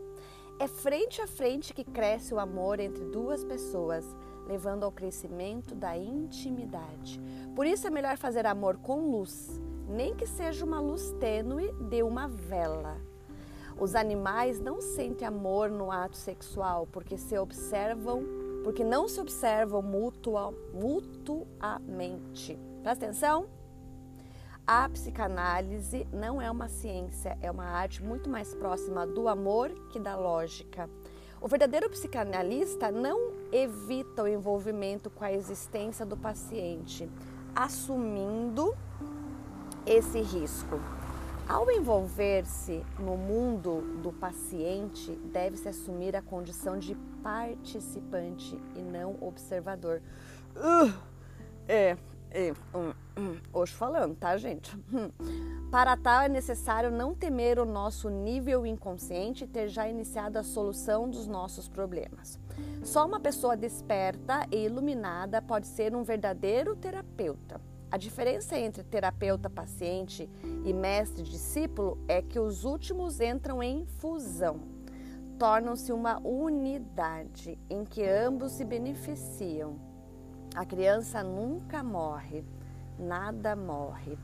É 0.60 0.68
frente 0.68 1.22
a 1.22 1.28
frente 1.28 1.74
que 1.74 1.84
cresce 1.84 2.34
o 2.34 2.40
amor 2.40 2.80
entre 2.80 3.06
duas 3.06 3.44
pessoas, 3.44 4.06
levando 4.48 4.84
ao 4.84 4.92
crescimento 4.92 5.76
da 5.76 5.96
intimidade. 5.96 7.22
Por 7.56 7.66
isso 7.66 7.88
é 7.88 7.90
melhor 7.90 8.18
fazer 8.18 8.46
amor 8.46 8.78
com 8.78 9.12
luz, 9.12 9.62
nem 9.88 10.16
que 10.16 10.26
seja 10.26 10.66
uma 10.66 10.80
luz 10.80 11.12
tênue 11.20 11.72
de 11.90 12.02
uma 12.02 12.28
vela. 12.28 12.98
Os 13.80 13.96
animais 13.96 14.60
não 14.60 14.82
sentem 14.82 15.28
amor 15.28 15.70
no 15.70 15.92
ato 15.92 16.18
sexual 16.18 16.88
porque 16.92 17.18
se 17.18 17.38
observam, 17.38 18.24
porque 18.64 18.84
não 18.84 19.08
se 19.08 19.22
observam 19.22 19.82
mutua, 19.82 20.54
mutuamente. 20.74 22.60
Presta 22.84 23.06
atenção? 23.06 23.59
A 24.72 24.88
psicanálise 24.88 26.06
não 26.14 26.40
é 26.40 26.52
uma 26.52 26.68
ciência, 26.68 27.36
é 27.42 27.50
uma 27.50 27.66
arte 27.66 28.04
muito 28.04 28.30
mais 28.30 28.54
próxima 28.54 29.08
do 29.08 29.28
amor 29.28 29.72
que 29.90 30.00
da 30.00 30.16
lógica. 30.16 30.88
O 31.42 31.48
verdadeiro 31.48 31.90
psicanalista 31.90 32.92
não 32.92 33.34
evita 33.52 34.22
o 34.22 34.28
envolvimento 34.28 35.10
com 35.10 35.24
a 35.24 35.34
existência 35.34 36.06
do 36.06 36.16
paciente, 36.16 37.10
assumindo 37.56 38.78
esse 39.88 40.22
risco. 40.22 40.80
Ao 41.48 41.72
envolver-se 41.72 42.86
no 43.00 43.18
mundo 43.18 43.82
do 44.04 44.14
paciente, 44.14 45.14
deve-se 45.34 45.68
assumir 45.68 46.16
a 46.16 46.22
condição 46.22 46.78
de 46.78 46.94
participante 47.24 48.56
e 48.76 48.82
não 48.84 49.18
observador. 49.20 50.00
Uh, 50.56 50.94
é, 51.68 51.98
hoje 53.54 53.74
falando, 53.74 54.16
tá, 54.16 54.38
gente? 54.38 54.76
Hum. 54.94 55.12
Para 55.72 55.96
tal 55.96 56.24
é 56.24 56.30
necessário 56.30 56.90
não 56.90 57.14
temer 57.14 57.60
o 57.60 57.66
nosso 57.66 58.10
nível 58.10 58.66
inconsciente 58.66 59.44
e 59.44 59.48
ter 59.48 59.68
já 59.68 59.88
iniciado 59.88 60.38
a 60.40 60.44
solução 60.44 61.10
dos 61.10 61.28
nossos 61.28 61.68
problemas. 61.68 62.40
Só 62.84 63.06
uma 63.06 63.20
pessoa 63.20 63.56
desperta 63.56 64.48
e 64.52 64.66
iluminada 64.66 65.42
pode 65.42 65.68
ser 65.68 65.96
um 65.96 66.04
verdadeiro 66.04 66.76
terapeuta. 66.76 67.62
A 67.92 67.98
diferença 67.98 68.58
entre 68.58 68.84
terapeuta-paciente 68.84 70.30
e 70.64 70.74
mestre-discípulo 70.74 71.98
é 72.08 72.22
que 72.22 72.40
os 72.40 72.64
últimos 72.64 73.20
entram 73.20 73.64
em 73.64 73.86
fusão, 73.86 74.60
tornam-se 75.40 75.92
uma 75.92 76.20
unidade 76.20 77.58
em 77.70 77.84
que 77.84 78.04
ambos 78.04 78.52
se 78.52 78.64
beneficiam. 78.64 79.89
A 80.60 80.66
criança 80.66 81.24
nunca 81.24 81.82
morre, 81.82 82.44
nada 83.00 83.56
morre. 83.56 84.20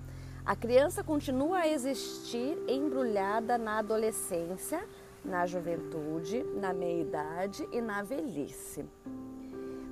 A 0.46 0.54
criança 0.54 1.02
continua 1.02 1.60
a 1.60 1.68
existir 1.70 2.62
embrulhada 2.68 3.58
na 3.58 3.78
adolescência, 3.78 4.86
na 5.24 5.46
juventude, 5.46 6.44
na 6.60 6.74
meia-idade 6.74 7.66
e 7.72 7.80
na 7.80 8.04
velhice. 8.04 8.84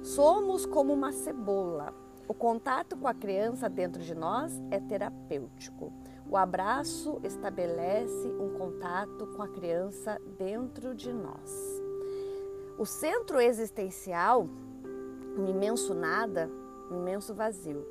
Somos 0.02 0.66
como 0.66 0.92
uma 0.92 1.14
cebola. 1.14 1.94
O 2.28 2.34
contato 2.34 2.98
com 2.98 3.08
a 3.08 3.14
criança 3.14 3.70
dentro 3.70 4.02
de 4.02 4.14
nós 4.14 4.62
é 4.70 4.82
terapêutico. 4.82 5.94
O 6.30 6.36
abraço 6.36 7.22
estabelece 7.24 8.28
um 8.28 8.50
contato 8.58 9.28
com 9.28 9.42
a 9.42 9.48
criança 9.48 10.20
dentro 10.38 10.94
de 10.94 11.14
nós. 11.14 11.82
O 12.78 12.86
centro 12.86 13.40
existencial 13.40 14.50
um 15.38 15.48
imenso 15.48 15.94
nada, 15.94 16.50
um 16.92 16.98
imenso 16.98 17.34
vazio. 17.34 17.86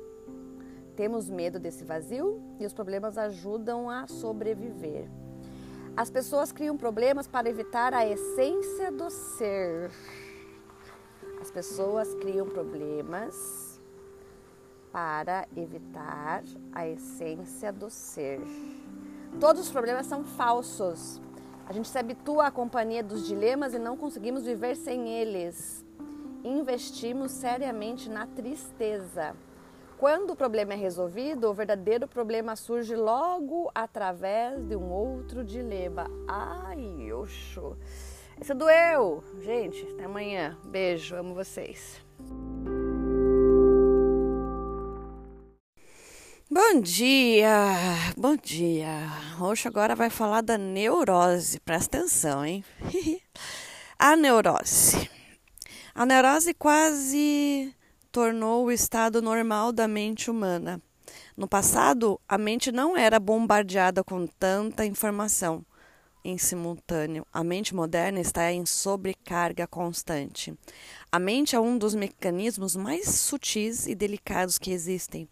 Temos 0.95 1.29
medo 1.29 1.59
desse 1.59 1.83
vazio 1.83 2.41
e 2.59 2.65
os 2.65 2.73
problemas 2.73 3.17
ajudam 3.17 3.89
a 3.89 4.07
sobreviver. 4.07 5.09
As 5.95 6.09
pessoas 6.09 6.51
criam 6.51 6.77
problemas 6.77 7.27
para 7.27 7.49
evitar 7.49 7.93
a 7.93 8.07
essência 8.07 8.91
do 8.91 9.09
ser. 9.09 9.91
As 11.41 11.51
pessoas 11.51 12.13
criam 12.15 12.47
problemas 12.47 13.79
para 14.91 15.47
evitar 15.57 16.43
a 16.71 16.87
essência 16.87 17.71
do 17.71 17.89
ser. 17.89 18.39
Todos 19.39 19.63
os 19.63 19.71
problemas 19.71 20.05
são 20.05 20.23
falsos. 20.23 21.19
A 21.67 21.73
gente 21.73 21.87
se 21.87 21.97
habitua 21.97 22.47
à 22.47 22.51
companhia 22.51 23.03
dos 23.03 23.25
dilemas 23.25 23.73
e 23.73 23.79
não 23.79 23.97
conseguimos 23.97 24.45
viver 24.45 24.75
sem 24.75 25.09
eles. 25.09 25.82
Investimos 26.43 27.31
seriamente 27.31 28.09
na 28.09 28.27
tristeza. 28.27 29.33
Quando 29.97 30.31
o 30.31 30.35
problema 30.35 30.73
é 30.73 30.75
resolvido, 30.75 31.49
o 31.49 31.53
verdadeiro 31.53 32.05
problema 32.05 32.57
surge 32.57 32.93
logo 32.93 33.71
através 33.73 34.65
de 34.65 34.75
um 34.75 34.91
outro 34.91 35.45
dilema. 35.45 36.11
Ai, 36.27 37.13
oxo. 37.13 37.77
Isso 38.41 38.53
doeu. 38.53 39.23
Gente, 39.41 39.87
até 39.93 40.03
amanhã. 40.03 40.57
Beijo, 40.65 41.15
amo 41.15 41.33
vocês. 41.33 42.01
Bom 46.51 46.81
dia, 46.81 47.73
bom 48.17 48.35
dia. 48.35 49.07
Hoje 49.41 49.69
agora 49.69 49.95
vai 49.95 50.09
falar 50.09 50.41
da 50.41 50.57
neurose. 50.57 51.59
Presta 51.61 51.99
atenção, 51.99 52.45
hein? 52.45 52.65
A 53.97 54.17
neurose. 54.17 55.09
A 55.95 56.07
neurose 56.07 56.55
quase 56.55 57.71
tornou 58.11 58.65
o 58.65 58.71
estado 58.71 59.21
normal 59.21 59.71
da 59.71 59.87
mente 59.87 60.31
humana. 60.31 60.81
No 61.37 61.47
passado, 61.47 62.19
a 62.27 62.35
mente 62.35 62.71
não 62.71 62.97
era 62.97 63.19
bombardeada 63.19 64.03
com 64.03 64.25
tanta 64.25 64.87
informação 64.87 65.63
em 66.25 66.35
simultâneo. 66.35 67.27
A 67.31 67.43
mente 67.43 67.75
moderna 67.75 68.19
está 68.19 68.51
em 68.51 68.65
sobrecarga 68.65 69.67
constante. 69.67 70.51
A 71.11 71.19
mente 71.19 71.55
é 71.55 71.59
um 71.59 71.77
dos 71.77 71.93
mecanismos 71.93 72.75
mais 72.75 73.09
sutis 73.09 73.85
e 73.85 73.93
delicados 73.93 74.57
que 74.57 74.71
existem. 74.71 75.29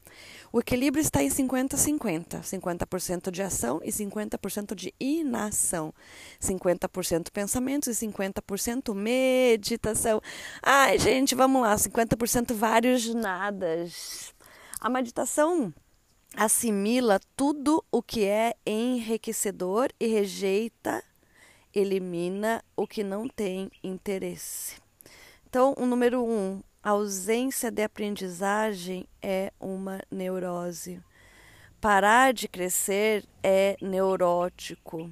O 0.54 0.60
equilíbrio 0.60 1.02
está 1.02 1.24
em 1.24 1.30
50-50, 1.30 2.42
50%, 2.42 3.32
de 3.32 3.42
ação 3.42 3.80
e 3.86 3.90
50% 3.90 4.76
de 4.76 4.94
inação, 5.00 5.94
50% 6.42 7.32
pensamentos 7.32 7.88
e 7.88 8.08
50% 8.08 8.94
meditação. 8.94 10.22
Ai, 10.62 11.00
gente, 11.00 11.36
vamos 11.36 11.62
lá, 11.62 11.74
50% 11.74 12.54
vários 12.54 13.14
nadas. 13.14 14.34
A 14.82 14.90
meditação 14.90 15.74
assimila 16.36 17.22
tudo 17.34 17.82
o 17.90 18.04
que 18.04 18.26
é 18.26 18.54
enriquecedor 18.66 19.90
e 19.98 20.08
rejeita, 20.08 21.02
elimina 21.74 22.62
o 22.76 22.86
que 22.86 23.06
não 23.06 23.26
tem 23.26 23.72
interesse. 23.82 24.76
Então, 25.48 25.74
o 25.78 25.86
número 25.86 26.22
um, 26.22 26.62
a 26.84 26.92
ausência 26.92 27.72
de 27.72 27.84
aprendizagem 27.84 29.08
é 29.22 29.52
uma 29.60 30.02
neurose. 30.10 31.02
Parar 31.80 32.34
de 32.34 32.48
crescer 32.48 33.26
é 33.44 33.76
neurótico. 33.82 35.12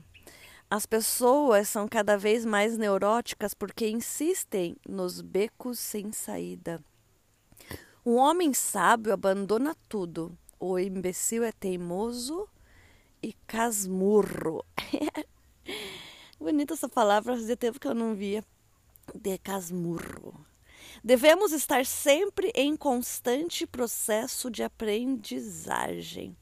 As 0.70 0.86
pessoas 0.86 1.68
são 1.68 1.88
cada 1.88 2.18
vez 2.18 2.46
mais 2.46 2.78
neuróticas 2.78 3.54
porque 3.54 3.90
insistem 3.90 4.76
nos 4.88 5.22
becos 5.22 5.80
sem 5.80 6.12
saída. 6.12 6.84
Um 8.06 8.16
homem 8.16 8.54
sábio 8.54 9.14
abandona 9.14 9.76
tudo 9.88 10.38
o 10.60 10.78
imbecil 10.78 11.44
é 11.44 11.54
teimoso 11.54 12.48
e 13.24 13.32
casmurro. 13.48 14.66
Bonita 16.38 16.74
essa 16.74 16.90
palavra, 16.90 17.34
fazia 17.36 17.56
tempo 17.56 17.80
que 17.80 17.88
eu 17.88 17.96
não 17.96 18.14
via. 18.14 18.44
De 19.16 19.38
casmurro. 19.38 20.46
Devemos 21.04 21.52
estar 21.52 21.86
sempre 21.86 22.52
em 22.56 22.76
constante 22.76 23.66
processo 23.66 24.50
de 24.50 24.64
aprendizagem. 24.64 26.36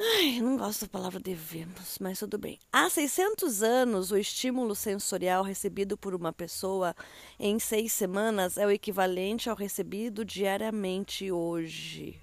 Ai, 0.00 0.40
não 0.40 0.56
gosto 0.56 0.82
da 0.82 0.88
palavra 0.88 1.18
devemos, 1.18 1.98
mas 2.00 2.20
tudo 2.20 2.38
bem. 2.38 2.60
Há 2.72 2.88
600 2.88 3.62
anos, 3.64 4.12
o 4.12 4.16
estímulo 4.16 4.74
sensorial 4.74 5.42
recebido 5.42 5.96
por 5.96 6.14
uma 6.14 6.32
pessoa 6.32 6.94
em 7.38 7.58
seis 7.58 7.92
semanas 7.92 8.56
é 8.56 8.64
o 8.64 8.70
equivalente 8.70 9.50
ao 9.50 9.56
recebido 9.56 10.24
diariamente 10.24 11.32
hoje. 11.32 12.20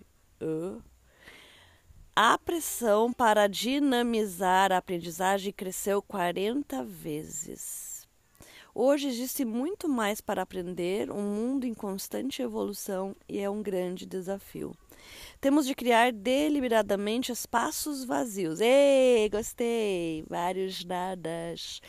A 2.15 2.37
pressão 2.37 3.11
para 3.11 3.45
dinamizar 3.47 4.71
a 4.71 4.77
aprendizagem 4.77 5.51
cresceu 5.51 6.01
40 6.01 6.81
vezes. 6.85 7.94
Hoje 8.77 9.07
existe 9.07 9.45
muito 9.45 9.87
mais 9.87 10.19
para 10.19 10.41
aprender, 10.41 11.09
um 11.09 11.21
mundo 11.21 11.65
em 11.65 11.73
constante 11.73 12.41
evolução 12.41 13.15
e 13.25 13.39
é 13.39 13.49
um 13.49 13.63
grande 13.63 14.05
desafio. 14.05 14.75
Temos 15.39 15.65
de 15.65 15.73
criar 15.73 16.11
deliberadamente 16.11 17.31
espaços 17.31 18.03
vazios. 18.03 18.59
Ei, 18.59 19.29
gostei! 19.29 20.25
Vários 20.27 20.83
nadas. 20.83 21.79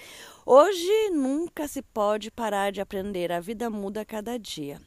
Hoje 0.47 1.11
nunca 1.11 1.67
se 1.67 1.83
pode 1.83 2.31
parar 2.31 2.71
de 2.71 2.81
aprender, 2.81 3.33
a 3.33 3.41
vida 3.41 3.69
muda 3.69 4.03
a 4.03 4.05
cada 4.05 4.39
dia. 4.39 4.81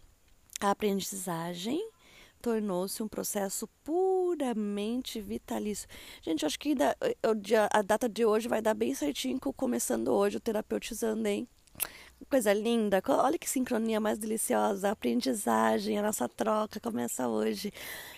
A 0.61 0.71
aprendizagem 0.71 1.85
tornou-se 2.41 3.03
um 3.03 3.09
processo 3.09 3.67
puramente 3.83 5.19
vitalício. 5.19 5.85
Gente, 6.21 6.45
acho 6.45 6.57
que 6.57 6.77
eh, 6.79 7.67
a 7.73 7.81
data 7.81 8.07
de 8.07 8.23
hoje 8.23 8.47
vai 8.47 8.61
dar 8.61 8.73
bem 8.73 8.95
certinho 8.95 9.37
com 9.37 9.51
começando 9.51 10.07
hoje 10.13 10.37
o 10.37 10.39
terapeutizando, 10.39 11.27
hein? 11.27 11.45
Coisa 12.27 12.53
linda, 12.53 13.01
olha 13.07 13.39
que 13.39 13.49
sincronia 13.49 13.99
mais 13.99 14.19
deliciosa, 14.19 14.89
a 14.89 14.91
aprendizagem, 14.91 15.97
a 15.97 16.01
nossa 16.01 16.27
troca 16.27 16.79
começa 16.79 17.27
hoje. 17.27 17.73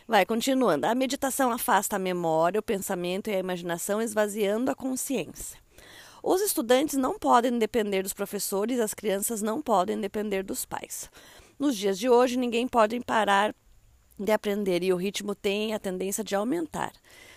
Vai, 0.08 0.26
continuando. 0.26 0.86
A 0.86 0.96
meditação 0.96 1.52
afasta 1.52 1.96
a 1.96 2.00
memória, 2.00 2.60
o 2.60 2.64
pensamento 2.64 3.30
e 3.30 3.36
a 3.36 3.40
imaginação, 3.40 4.02
esvaziando 4.02 4.70
a 4.70 4.76
consciência. 4.76 5.58
Os 6.22 6.42
estudantes 6.42 6.98
não 6.98 7.18
podem 7.18 7.58
depender 7.58 8.04
dos 8.04 8.12
professores, 8.12 8.80
as 8.80 8.94
crianças 8.94 9.42
não 9.42 9.62
podem 9.62 10.00
depender 10.00 10.44
dos 10.44 10.66
pais. 10.66 11.10
Nos 11.58 11.78
dias 11.78 11.98
de 11.98 12.10
hoje, 12.10 12.38
ninguém 12.38 12.68
pode 12.68 13.00
parar 13.02 13.56
de 14.20 14.32
aprender 14.32 14.84
e 14.84 14.92
o 14.92 14.98
ritmo 14.98 15.34
tem 15.34 15.74
a 15.74 15.80
tendência 15.80 16.24
de 16.24 16.36
aumentar. 16.36 16.92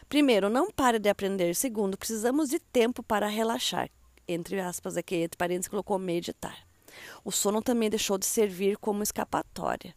Primeiro, 0.08 0.50
não 0.50 0.70
pare 0.70 0.98
de 0.98 1.08
aprender. 1.08 1.54
Segundo, 1.54 1.96
precisamos 1.96 2.48
de 2.48 2.58
tempo 2.58 3.02
para 3.02 3.26
relaxar. 3.26 3.88
Entre 4.26 4.60
aspas, 4.60 4.96
aqui, 4.96 5.16
entre 5.16 5.36
parênteses, 5.36 5.68
colocou 5.68 5.98
meditar. 5.98 6.66
O 7.24 7.30
sono 7.30 7.60
também 7.62 7.90
deixou 7.90 8.18
de 8.18 8.26
servir 8.26 8.76
como 8.78 9.02
escapatória. 9.02 9.94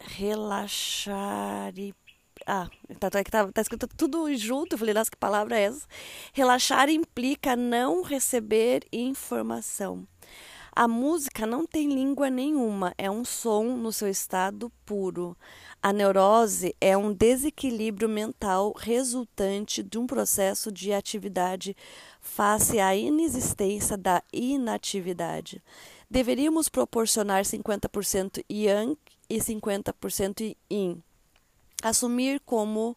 Relaxar 0.00 1.72
e. 1.78 1.94
Ah, 2.46 2.68
tá, 2.98 3.10
tá, 3.10 3.22
tá, 3.22 3.52
tá 3.52 3.60
escrito 3.60 3.86
tudo 3.86 4.34
junto. 4.36 4.74
Eu 4.74 4.78
falei, 4.78 4.94
nossa, 4.94 5.10
que 5.10 5.16
palavra 5.16 5.58
é 5.58 5.64
essa? 5.64 5.86
Relaxar 6.32 6.88
implica 6.88 7.54
não 7.54 8.02
receber 8.02 8.84
informação. 8.92 10.06
A 10.74 10.88
música 10.88 11.44
não 11.44 11.66
tem 11.66 11.92
língua 11.92 12.30
nenhuma, 12.30 12.94
é 12.96 13.10
um 13.10 13.26
som 13.26 13.76
no 13.76 13.92
seu 13.92 14.08
estado 14.08 14.72
puro. 14.86 15.36
A 15.82 15.92
neurose 15.92 16.74
é 16.80 16.96
um 16.96 17.12
desequilíbrio 17.12 18.08
mental 18.08 18.72
resultante 18.74 19.82
de 19.82 19.98
um 19.98 20.06
processo 20.06 20.72
de 20.72 20.90
atividade 20.90 21.76
face 22.22 22.80
à 22.80 22.96
inexistência 22.96 23.98
da 23.98 24.22
inatividade. 24.32 25.62
Deveríamos 26.10 26.70
proporcionar 26.70 27.44
50% 27.44 28.42
yang 28.48 28.96
e 29.28 29.38
50% 29.40 30.56
yin. 30.70 31.02
Assumir 31.82 32.40
como 32.46 32.96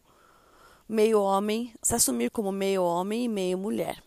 meio 0.88 1.20
homem, 1.20 1.74
se 1.82 1.94
assumir 1.94 2.30
como 2.30 2.50
meio 2.50 2.82
homem 2.82 3.24
e 3.24 3.28
meio 3.28 3.58
mulher. 3.58 4.02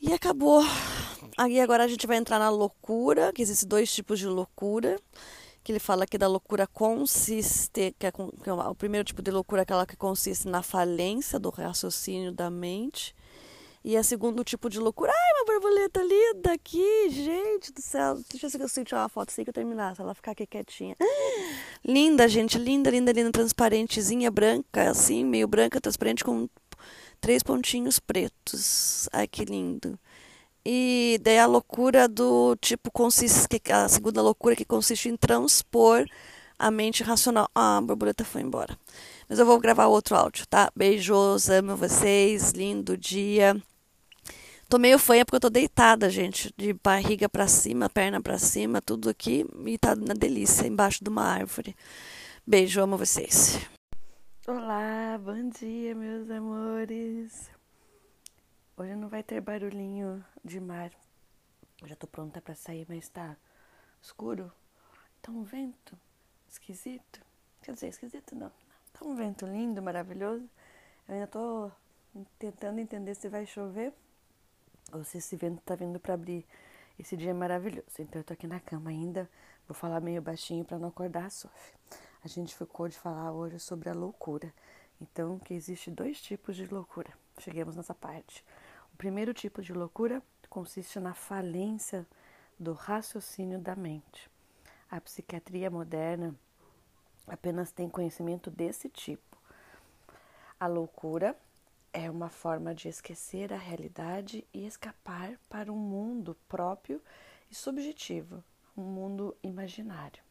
E 0.00 0.12
acabou 0.12 0.62
Aí 1.36 1.60
agora 1.60 1.84
a 1.84 1.88
gente 1.88 2.06
vai 2.06 2.16
entrar 2.16 2.38
na 2.38 2.48
loucura, 2.48 3.32
que 3.32 3.42
existem 3.42 3.68
dois 3.68 3.92
tipos 3.92 4.18
de 4.18 4.26
loucura, 4.26 5.00
que 5.64 5.72
ele 5.72 5.80
fala 5.80 6.04
aqui 6.04 6.16
da 6.16 6.28
loucura 6.28 6.66
consiste, 6.66 7.94
que 7.98 8.06
é, 8.06 8.12
que 8.12 8.50
é 8.50 8.52
o 8.52 8.74
primeiro 8.74 9.04
tipo 9.04 9.22
de 9.22 9.30
loucura 9.30 9.62
é 9.62 9.64
aquela 9.64 9.86
que 9.86 9.96
consiste 9.96 10.46
na 10.46 10.62
falência 10.62 11.38
do 11.38 11.50
raciocínio 11.50 12.30
da 12.32 12.50
mente. 12.50 13.14
E 13.84 13.98
o 13.98 14.04
segundo 14.04 14.42
tipo 14.42 14.70
de 14.70 14.78
loucura, 14.78 15.12
ai, 15.12 15.32
uma 15.34 15.44
borboleta 15.44 16.02
linda 16.02 16.52
aqui, 16.52 17.10
gente 17.10 17.70
do 17.70 17.82
céu. 17.82 18.18
Deixa 18.30 18.46
eu 18.56 18.60
eu 18.62 18.84
tirar 18.84 19.02
uma 19.02 19.08
foto 19.10 19.28
assim 19.28 19.44
que 19.44 19.50
eu 19.50 19.54
terminar, 19.54 19.94
se 19.94 20.00
ela 20.00 20.14
ficar 20.14 20.30
aqui 20.30 20.46
quietinha. 20.46 20.96
Linda, 21.84 22.26
gente, 22.26 22.56
linda, 22.56 22.88
linda, 22.88 23.12
linda, 23.12 23.30
transparentezinha, 23.30 24.30
branca, 24.30 24.88
assim, 24.88 25.22
meio 25.22 25.46
branca, 25.46 25.82
transparente, 25.82 26.24
com 26.24 26.48
três 27.20 27.42
pontinhos 27.42 27.98
pretos. 27.98 29.06
Ai, 29.12 29.26
que 29.26 29.44
lindo. 29.44 29.98
E 30.64 31.18
daí 31.22 31.38
a 31.38 31.46
loucura 31.46 32.08
do 32.08 32.56
tipo 32.56 32.90
consiste 32.90 33.60
a 33.70 33.88
segunda 33.88 34.22
loucura 34.22 34.56
que 34.56 34.64
consiste 34.64 35.08
em 35.08 35.16
transpor 35.16 36.06
a 36.58 36.70
mente 36.70 37.02
racional. 37.02 37.48
Ah, 37.54 37.78
a 37.78 37.80
borboleta 37.80 38.24
foi 38.24 38.40
embora. 38.40 38.78
Mas 39.28 39.38
eu 39.38 39.46
vou 39.46 39.58
gravar 39.60 39.86
outro 39.86 40.16
áudio, 40.16 40.46
tá? 40.46 40.70
Beijos, 40.74 41.50
amo 41.50 41.76
vocês, 41.76 42.52
lindo 42.52 42.96
dia. 42.96 43.60
Tô 44.68 44.78
meio 44.78 44.98
fanha 44.98 45.24
porque 45.24 45.36
eu 45.36 45.40
tô 45.40 45.50
deitada, 45.50 46.08
gente, 46.08 46.52
de 46.56 46.72
barriga 46.72 47.28
para 47.28 47.46
cima, 47.46 47.88
perna 47.88 48.20
para 48.20 48.38
cima, 48.38 48.80
tudo 48.80 49.10
aqui 49.10 49.46
e 49.66 49.78
tá 49.78 49.94
na 49.94 50.14
delícia 50.14 50.66
embaixo 50.66 51.04
de 51.04 51.10
uma 51.10 51.24
árvore. 51.24 51.76
Beijo, 52.46 52.80
amo 52.80 52.96
vocês. 52.96 53.58
Olá, 54.46 55.18
bom 55.22 55.48
dia, 55.48 55.94
meus 55.94 56.30
amores. 56.30 57.53
Hoje 58.76 58.96
não 58.96 59.08
vai 59.08 59.22
ter 59.22 59.40
barulhinho 59.40 60.24
de 60.44 60.58
mar. 60.58 60.90
Eu 61.80 61.86
já 61.86 61.94
tô 61.94 62.08
pronta 62.08 62.40
para 62.40 62.56
sair, 62.56 62.84
mas 62.88 63.08
tá 63.08 63.36
escuro. 64.02 64.50
Tá 65.22 65.30
um 65.30 65.44
vento 65.44 65.96
esquisito. 66.48 67.20
Quer 67.62 67.74
dizer, 67.74 67.86
esquisito 67.86 68.34
não. 68.34 68.50
Tá 68.92 69.04
um 69.04 69.14
vento 69.14 69.46
lindo, 69.46 69.80
maravilhoso. 69.80 70.50
Eu 71.06 71.14
ainda 71.14 71.26
tô 71.28 71.70
tentando 72.36 72.80
entender 72.80 73.14
se 73.14 73.28
vai 73.28 73.46
chover 73.46 73.92
ou 74.92 75.04
se 75.04 75.18
esse 75.18 75.36
vento 75.36 75.62
tá 75.62 75.76
vindo 75.76 76.00
para 76.00 76.14
abrir. 76.14 76.44
Esse 76.98 77.16
dia 77.16 77.30
é 77.30 77.34
maravilhoso. 77.34 77.86
Então 78.00 78.20
eu 78.20 78.24
tô 78.24 78.32
aqui 78.32 78.48
na 78.48 78.58
cama 78.58 78.90
ainda. 78.90 79.30
Vou 79.68 79.74
falar 79.76 80.00
meio 80.00 80.20
baixinho 80.20 80.64
para 80.64 80.80
não 80.80 80.88
acordar 80.88 81.26
a 81.26 81.30
Sophie. 81.30 81.74
A 82.24 82.26
gente 82.26 82.56
ficou 82.56 82.88
de 82.88 82.98
falar 82.98 83.30
hoje 83.30 83.60
sobre 83.60 83.88
a 83.88 83.94
loucura. 83.94 84.52
Então, 85.00 85.38
que 85.38 85.54
existe 85.54 85.92
dois 85.92 86.20
tipos 86.20 86.56
de 86.56 86.66
loucura. 86.66 87.12
Chegamos 87.38 87.76
nessa 87.76 87.94
parte. 87.94 88.44
O 88.94 88.96
primeiro 88.96 89.34
tipo 89.34 89.60
de 89.60 89.72
loucura 89.72 90.22
consiste 90.48 91.00
na 91.00 91.14
falência 91.14 92.06
do 92.56 92.72
raciocínio 92.72 93.58
da 93.58 93.74
mente. 93.74 94.30
A 94.88 95.00
psiquiatria 95.00 95.68
moderna 95.68 96.32
apenas 97.26 97.72
tem 97.72 97.88
conhecimento 97.88 98.52
desse 98.52 98.88
tipo. 98.88 99.36
A 100.60 100.68
loucura 100.68 101.36
é 101.92 102.08
uma 102.08 102.28
forma 102.28 102.72
de 102.72 102.88
esquecer 102.88 103.52
a 103.52 103.56
realidade 103.56 104.46
e 104.54 104.64
escapar 104.64 105.40
para 105.48 105.72
um 105.72 105.76
mundo 105.76 106.36
próprio 106.48 107.02
e 107.50 107.54
subjetivo, 107.54 108.44
um 108.76 108.84
mundo 108.84 109.36
imaginário. 109.42 110.22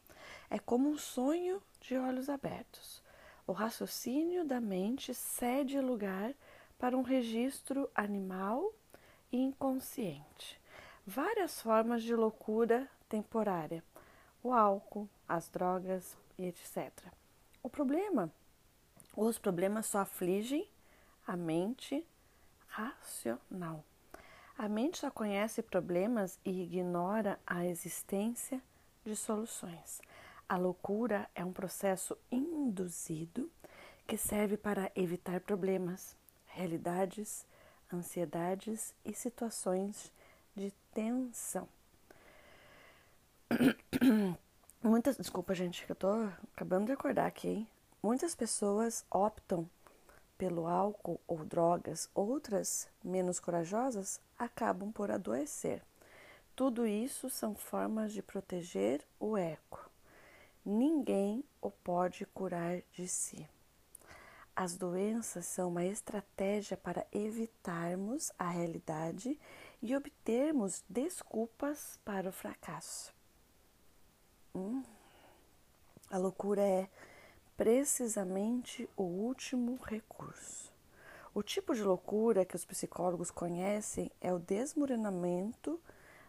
É 0.49 0.57
como 0.57 0.89
um 0.89 0.97
sonho 0.97 1.61
de 1.81 1.97
olhos 1.97 2.29
abertos. 2.29 3.03
O 3.45 3.51
raciocínio 3.51 4.45
da 4.45 4.61
mente 4.61 5.13
cede 5.13 5.81
lugar 5.81 6.33
para 6.83 6.97
um 6.97 7.01
registro 7.01 7.89
animal 7.95 8.73
e 9.31 9.37
inconsciente. 9.37 10.59
Várias 11.07 11.61
formas 11.61 12.03
de 12.03 12.13
loucura 12.13 12.89
temporária: 13.07 13.81
o 14.43 14.51
álcool, 14.51 15.07
as 15.25 15.47
drogas, 15.47 16.17
etc. 16.37 16.91
O 17.63 17.69
problema, 17.69 18.29
os 19.15 19.39
problemas 19.39 19.85
só 19.85 19.99
afligem 19.99 20.67
a 21.25 21.37
mente 21.37 22.05
racional. 22.67 23.81
A 24.57 24.67
mente 24.67 24.97
só 24.97 25.09
conhece 25.09 25.61
problemas 25.61 26.37
e 26.43 26.63
ignora 26.63 27.39
a 27.47 27.65
existência 27.65 28.61
de 29.05 29.15
soluções. 29.15 30.01
A 30.49 30.57
loucura 30.57 31.29
é 31.33 31.45
um 31.45 31.53
processo 31.53 32.17
induzido 32.29 33.49
que 34.05 34.17
serve 34.17 34.57
para 34.57 34.91
evitar 34.97 35.39
problemas, 35.39 36.21
realidades, 36.53 37.45
ansiedades 37.91 38.93
e 39.05 39.13
situações 39.13 40.11
de 40.55 40.71
tensão. 40.93 41.67
Muitas, 44.81 45.17
desculpa 45.17 45.53
gente, 45.53 45.85
que 45.85 45.91
eu 45.91 45.95
tô 45.95 46.29
acabando 46.55 46.87
de 46.87 46.91
acordar 46.91 47.27
aqui, 47.27 47.47
hein? 47.47 47.67
Muitas 48.01 48.35
pessoas 48.35 49.05
optam 49.09 49.69
pelo 50.37 50.67
álcool 50.67 51.21
ou 51.25 51.45
drogas, 51.45 52.09
outras, 52.13 52.87
menos 53.03 53.39
corajosas, 53.39 54.19
acabam 54.37 54.91
por 54.91 55.09
adoecer. 55.09 55.81
Tudo 56.55 56.85
isso 56.85 57.29
são 57.29 57.55
formas 57.55 58.11
de 58.11 58.21
proteger 58.21 59.01
o 59.19 59.37
eco. 59.37 59.89
Ninguém 60.65 61.43
o 61.61 61.71
pode 61.71 62.25
curar 62.27 62.81
de 62.91 63.07
si. 63.07 63.47
As 64.55 64.77
doenças 64.77 65.47
são 65.47 65.69
uma 65.69 65.83
estratégia 65.83 66.77
para 66.77 67.07
evitarmos 67.11 68.31
a 68.37 68.47
realidade 68.49 69.39
e 69.81 69.95
obtermos 69.95 70.83
desculpas 70.87 71.99
para 72.05 72.29
o 72.29 72.31
fracasso. 72.31 73.11
Hum. 74.53 74.83
A 76.11 76.19
loucura 76.19 76.61
é 76.61 76.87
precisamente 77.57 78.87
o 78.95 79.01
último 79.01 79.79
recurso. 79.83 80.71
O 81.33 81.41
tipo 81.41 81.73
de 81.73 81.83
loucura 81.83 82.45
que 82.45 82.55
os 82.55 82.63
psicólogos 82.63 83.31
conhecem 83.31 84.11
é 84.21 84.31
o 84.31 84.37
desmoronamento 84.37 85.81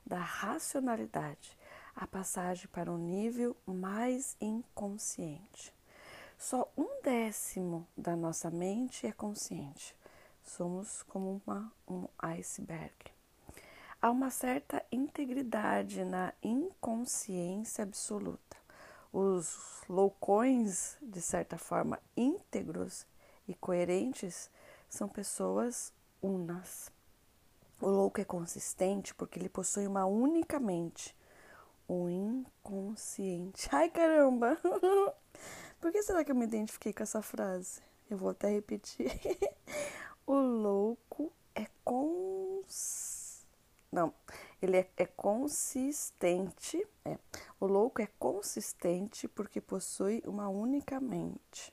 da 0.06 0.18
racionalidade, 0.18 1.58
a 1.94 2.06
passagem 2.06 2.68
para 2.68 2.90
um 2.90 2.96
nível 2.96 3.54
mais 3.66 4.34
inconsciente. 4.40 5.74
Só 6.38 6.70
um 6.76 7.00
décimo 7.02 7.86
da 7.96 8.14
nossa 8.14 8.50
mente 8.50 9.06
é 9.06 9.12
consciente. 9.12 9.96
Somos 10.42 11.02
como 11.04 11.40
uma, 11.46 11.72
um 11.88 12.06
iceberg. 12.18 12.92
Há 14.00 14.10
uma 14.10 14.30
certa 14.30 14.84
integridade 14.92 16.04
na 16.04 16.34
inconsciência 16.42 17.82
absoluta. 17.84 18.56
Os 19.10 19.82
loucões, 19.88 20.98
de 21.00 21.22
certa 21.22 21.56
forma, 21.56 21.98
íntegros 22.16 23.06
e 23.48 23.54
coerentes, 23.54 24.50
são 24.90 25.08
pessoas 25.08 25.92
unas. 26.20 26.92
O 27.80 27.88
louco 27.88 28.20
é 28.20 28.24
consistente 28.24 29.14
porque 29.14 29.38
ele 29.38 29.48
possui 29.48 29.86
uma 29.86 30.04
única 30.04 30.60
mente. 30.60 31.16
O 31.88 32.08
inconsciente. 32.08 33.68
Ai, 33.72 33.88
caramba! 33.88 34.58
Por 35.84 35.92
que 35.92 36.02
será 36.02 36.24
que 36.24 36.32
eu 36.32 36.34
me 36.34 36.46
identifiquei 36.46 36.94
com 36.94 37.02
essa 37.02 37.20
frase? 37.20 37.82
Eu 38.08 38.16
vou 38.16 38.30
até 38.30 38.48
repetir. 38.48 39.12
o 40.26 40.32
louco 40.32 41.30
é 41.54 41.66
cons... 41.84 43.46
Não, 43.92 44.10
ele 44.62 44.78
é, 44.78 44.90
é 44.96 45.04
consistente. 45.04 46.82
É. 47.04 47.18
O 47.60 47.66
louco 47.66 48.00
é 48.00 48.08
consistente 48.18 49.28
porque 49.28 49.60
possui 49.60 50.22
uma 50.24 50.48
única 50.48 50.98
mente. 50.98 51.70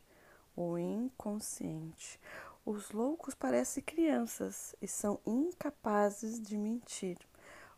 O 0.58 0.78
inconsciente. 0.78 2.20
Os 2.66 2.92
loucos 2.92 3.34
parecem 3.34 3.82
crianças 3.82 4.76
e 4.82 4.90
são 4.90 5.22
incapazes 5.26 6.38
de 6.42 6.58
mentir. 6.58 7.18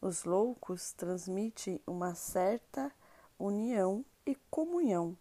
Os 0.02 0.24
loucos 0.24 0.94
transmitem 0.94 1.80
uma 1.86 2.16
certa 2.16 2.92
união 3.38 4.04
e 4.26 4.34
comunhão 4.50 5.16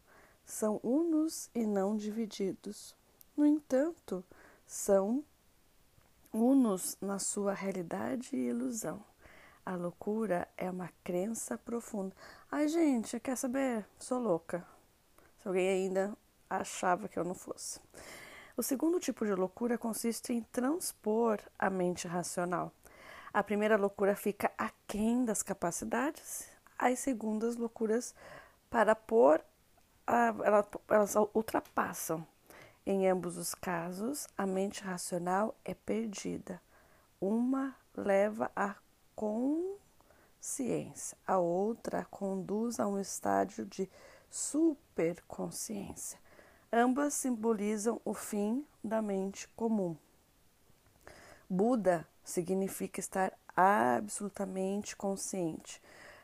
são 0.52 0.78
unos 0.82 1.48
e 1.54 1.64
não 1.64 1.96
divididos. 1.96 2.94
No 3.34 3.46
entanto, 3.46 4.22
são 4.66 5.24
unos 6.30 6.94
na 7.00 7.18
sua 7.18 7.54
realidade 7.54 8.36
e 8.36 8.48
ilusão. 8.50 9.02
A 9.64 9.74
loucura 9.74 10.46
é 10.58 10.70
uma 10.70 10.90
crença 11.02 11.56
profunda. 11.56 12.14
Ai, 12.50 12.68
gente, 12.68 13.18
quer 13.18 13.34
saber? 13.34 13.86
Sou 13.98 14.18
louca. 14.18 14.66
Se 15.40 15.48
alguém 15.48 15.66
ainda 15.68 16.14
achava 16.50 17.08
que 17.08 17.18
eu 17.18 17.24
não 17.24 17.34
fosse. 17.34 17.80
O 18.54 18.62
segundo 18.62 19.00
tipo 19.00 19.24
de 19.24 19.34
loucura 19.34 19.78
consiste 19.78 20.34
em 20.34 20.42
transpor 20.42 21.40
a 21.58 21.70
mente 21.70 22.06
racional. 22.06 22.70
A 23.32 23.42
primeira 23.42 23.78
loucura 23.78 24.14
fica 24.14 24.52
aquém 24.58 25.24
das 25.24 25.42
capacidades, 25.42 26.46
as 26.78 26.98
segundas 26.98 27.56
loucuras 27.56 28.14
para 28.68 28.94
pôr 28.94 29.42
elas 30.06 31.14
ultrapassam. 31.34 32.26
Em 32.84 33.08
ambos 33.08 33.36
os 33.36 33.54
casos, 33.54 34.26
a 34.36 34.44
mente 34.44 34.82
racional 34.82 35.54
é 35.64 35.72
perdida. 35.72 36.60
Uma 37.20 37.76
leva 37.96 38.50
à 38.56 38.74
consciência, 39.14 41.16
a 41.26 41.38
outra 41.38 42.04
conduz 42.10 42.80
a 42.80 42.88
um 42.88 42.98
estádio 42.98 43.64
de 43.66 43.88
superconsciência. 44.28 46.18
Ambas 46.72 47.14
simbolizam 47.14 48.00
o 48.04 48.14
fim 48.14 48.66
da 48.82 49.00
mente 49.00 49.46
comum. 49.48 49.96
Buda 51.48 52.04
significa 52.24 52.98
estar 52.98 53.32
absolutamente 53.54 54.96
consciente, 54.96 55.80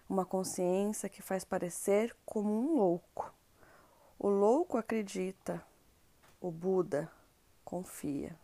uma 0.08 0.24
consciência 0.24 1.08
que 1.08 1.20
faz 1.20 1.44
parecer 1.44 2.16
como 2.24 2.50
um 2.50 2.78
louco. 2.78 3.32
O 4.20 4.28
louco 4.28 4.76
acredita, 4.76 5.64
o 6.40 6.50
Buda 6.50 7.08
confia. 7.64 8.36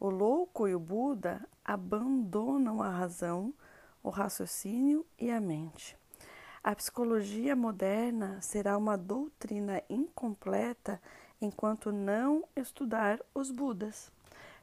O 0.00 0.08
louco 0.08 0.66
e 0.66 0.74
o 0.74 0.80
Buda 0.80 1.46
abandonam 1.62 2.82
a 2.82 2.88
razão, 2.88 3.52
o 4.02 4.08
raciocínio 4.08 5.04
e 5.18 5.30
a 5.30 5.38
mente. 5.38 5.98
A 6.64 6.74
psicologia 6.74 7.54
moderna 7.54 8.40
será 8.40 8.78
uma 8.78 8.96
doutrina 8.96 9.82
incompleta 9.86 10.98
enquanto 11.42 11.92
não 11.92 12.42
estudar 12.56 13.20
os 13.34 13.50
Budas. 13.50 14.10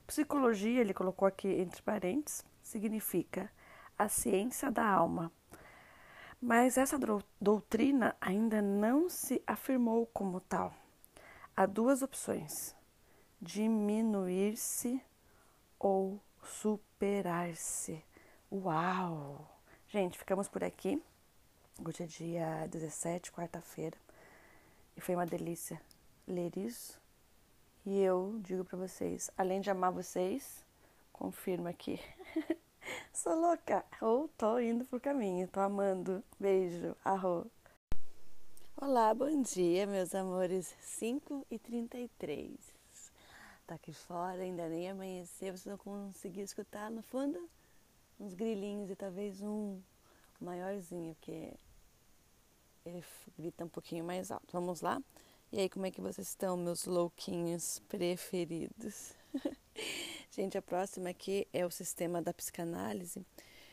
Psicologia, 0.07 0.81
ele 0.81 0.95
colocou 0.95 1.27
aqui 1.27 1.47
entre 1.47 1.83
parênteses, 1.83 2.43
significa 2.63 3.51
a 3.95 4.09
ciência 4.09 4.71
da 4.71 4.83
alma. 4.83 5.31
Mas 6.41 6.77
essa 6.77 6.97
doutrina 7.39 8.15
ainda 8.21 8.61
não 8.61 9.09
se 9.09 9.43
afirmou 9.45 10.05
como 10.07 10.39
tal. 10.39 10.73
Há 11.53 11.65
duas 11.65 12.01
opções: 12.01 12.73
diminuir-se 13.41 15.01
ou 15.77 16.17
superar-se. 16.41 18.01
Uau! 18.49 19.45
Gente, 19.89 20.17
ficamos 20.17 20.47
por 20.47 20.63
aqui. 20.63 21.01
Hoje 21.85 22.03
é 22.03 22.05
dia 22.05 22.67
17, 22.67 23.31
quarta-feira, 23.31 23.97
e 24.95 25.01
foi 25.01 25.15
uma 25.15 25.25
delícia 25.25 25.81
ler 26.27 26.57
isso. 26.57 26.99
E 27.85 27.99
eu 27.99 28.39
digo 28.41 28.63
para 28.63 28.77
vocês, 28.77 29.31
além 29.37 29.61
de 29.61 29.69
amar 29.69 29.91
vocês, 29.91 30.65
confirmo 31.11 31.67
aqui. 31.67 31.99
Sou 33.13 33.39
louca 33.39 33.83
ou 34.01 34.27
tô 34.29 34.59
indo 34.59 34.85
pro 34.85 34.99
caminho, 34.99 35.47
tô 35.47 35.59
amando. 35.59 36.23
Beijo, 36.39 36.95
arro. 37.03 37.49
Olá, 38.75 39.13
bom 39.13 39.41
dia, 39.41 39.85
meus 39.85 40.15
amores. 40.15 40.73
5 40.79 41.45
e 41.51 41.59
33 41.59 42.57
Tá 43.67 43.75
aqui 43.75 43.93
fora, 43.93 44.41
ainda 44.41 44.67
nem 44.67 44.89
amanheceu. 44.89 45.55
Vocês 45.55 45.65
vão 45.65 45.77
conseguir 45.77 46.41
escutar 46.41 46.89
no 46.89 47.03
fundo 47.03 47.49
uns 48.19 48.33
grilinhos 48.33 48.89
e 48.89 48.95
talvez 48.95 49.41
um 49.41 49.79
maiorzinho, 50.41 51.13
porque 51.15 51.53
ele 52.85 53.03
grita 53.37 53.65
um 53.65 53.69
pouquinho 53.69 54.03
mais 54.03 54.31
alto. 54.31 54.47
Vamos 54.51 54.81
lá? 54.81 55.01
E 55.51 55.59
aí, 55.59 55.69
como 55.69 55.85
é 55.85 55.91
que 55.91 56.01
vocês 56.01 56.27
estão, 56.27 56.57
meus 56.57 56.85
louquinhos 56.85 57.79
preferidos? 57.87 59.13
gente, 60.41 60.57
a 60.57 60.61
próxima 60.61 61.09
aqui 61.09 61.47
é 61.51 61.65
o 61.65 61.71
sistema 61.71 62.21
da 62.21 62.33
psicanálise. 62.33 63.25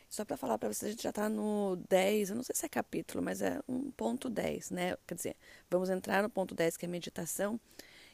Só 0.09 0.23
para 0.23 0.37
falar 0.37 0.57
para 0.57 0.71
vocês, 0.71 0.89
a 0.89 0.91
gente 0.91 1.03
já 1.03 1.09
está 1.09 1.29
no 1.29 1.77
10, 1.89 2.29
eu 2.29 2.35
não 2.35 2.43
sei 2.43 2.55
se 2.55 2.65
é 2.65 2.69
capítulo, 2.69 3.23
mas 3.23 3.41
é 3.41 3.59
um 3.67 3.91
ponto 3.91 4.29
10, 4.29 4.71
né? 4.71 4.97
Quer 5.05 5.15
dizer, 5.15 5.35
vamos 5.69 5.89
entrar 5.89 6.23
no 6.23 6.29
ponto 6.29 6.55
10, 6.55 6.77
que 6.77 6.85
é 6.85 6.87
meditação, 6.87 7.59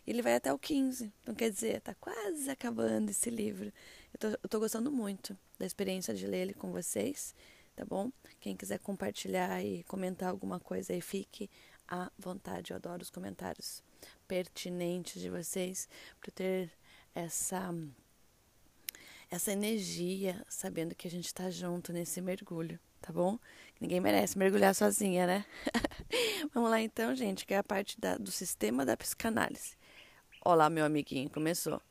e 0.06 0.12
ele 0.12 0.22
vai 0.22 0.36
até 0.36 0.52
o 0.52 0.58
15. 0.58 1.12
Então, 1.22 1.36
quer 1.36 1.50
dizer, 1.52 1.78
está 1.78 1.94
quase 1.96 2.50
acabando 2.50 3.10
esse 3.10 3.30
livro. 3.30 3.72
Eu 4.20 4.34
estou 4.44 4.60
gostando 4.60 4.92
muito 4.92 5.38
da 5.58 5.66
experiência 5.66 6.14
de 6.14 6.26
ler 6.26 6.42
ele 6.42 6.54
com 6.54 6.72
vocês 6.72 7.36
tá 7.76 7.86
bom? 7.86 8.12
Quem 8.40 8.56
quiser 8.56 8.80
compartilhar 8.80 9.64
e 9.64 9.84
comentar 9.84 10.30
alguma 10.30 10.60
coisa 10.60 10.94
aí, 10.94 11.02
fique 11.02 11.50
à 11.88 12.12
vontade. 12.18 12.72
Eu 12.72 12.78
adoro 12.78 13.02
os 13.02 13.10
comentários 13.10 13.84
pertinentes 14.28 15.22
de 15.22 15.30
vocês 15.30 15.90
para 16.20 16.32
ter 16.32 16.72
essa 17.16 17.74
essa 19.30 19.52
energia, 19.52 20.44
sabendo 20.48 20.96
que 20.96 21.08
a 21.08 21.12
gente 21.12 21.26
está 21.26 21.50
junto 21.50 21.92
nesse 21.92 22.22
mergulho, 22.22 22.80
tá 23.02 23.12
bom? 23.12 23.38
Ninguém 23.80 24.00
merece 24.00 24.38
mergulhar 24.38 24.74
sozinha, 24.76 25.26
né? 25.26 25.46
Vamos 26.54 26.70
lá 26.70 26.82
então, 26.82 27.16
gente, 27.16 27.46
que 27.46 27.54
é 27.54 27.58
a 27.58 27.64
parte 27.64 28.00
da, 28.00 28.18
do 28.18 28.32
sistema 28.32 28.86
da 28.86 28.96
psicanálise. 28.96 29.76
Olá, 30.44 30.70
meu 30.70 30.86
amiguinho, 30.86 31.30
começou. 31.30 31.82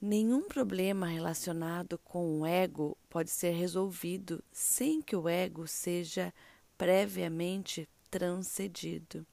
Nenhum 0.00 0.42
problema 0.42 1.06
relacionado 1.06 1.98
com 1.98 2.40
o 2.40 2.46
ego 2.46 2.96
pode 3.08 3.30
ser 3.30 3.50
resolvido 3.50 4.44
sem 4.52 5.00
que 5.00 5.16
o 5.16 5.28
ego 5.28 5.66
seja 5.66 6.32
previamente 6.76 7.88
transcedido. 8.10 9.26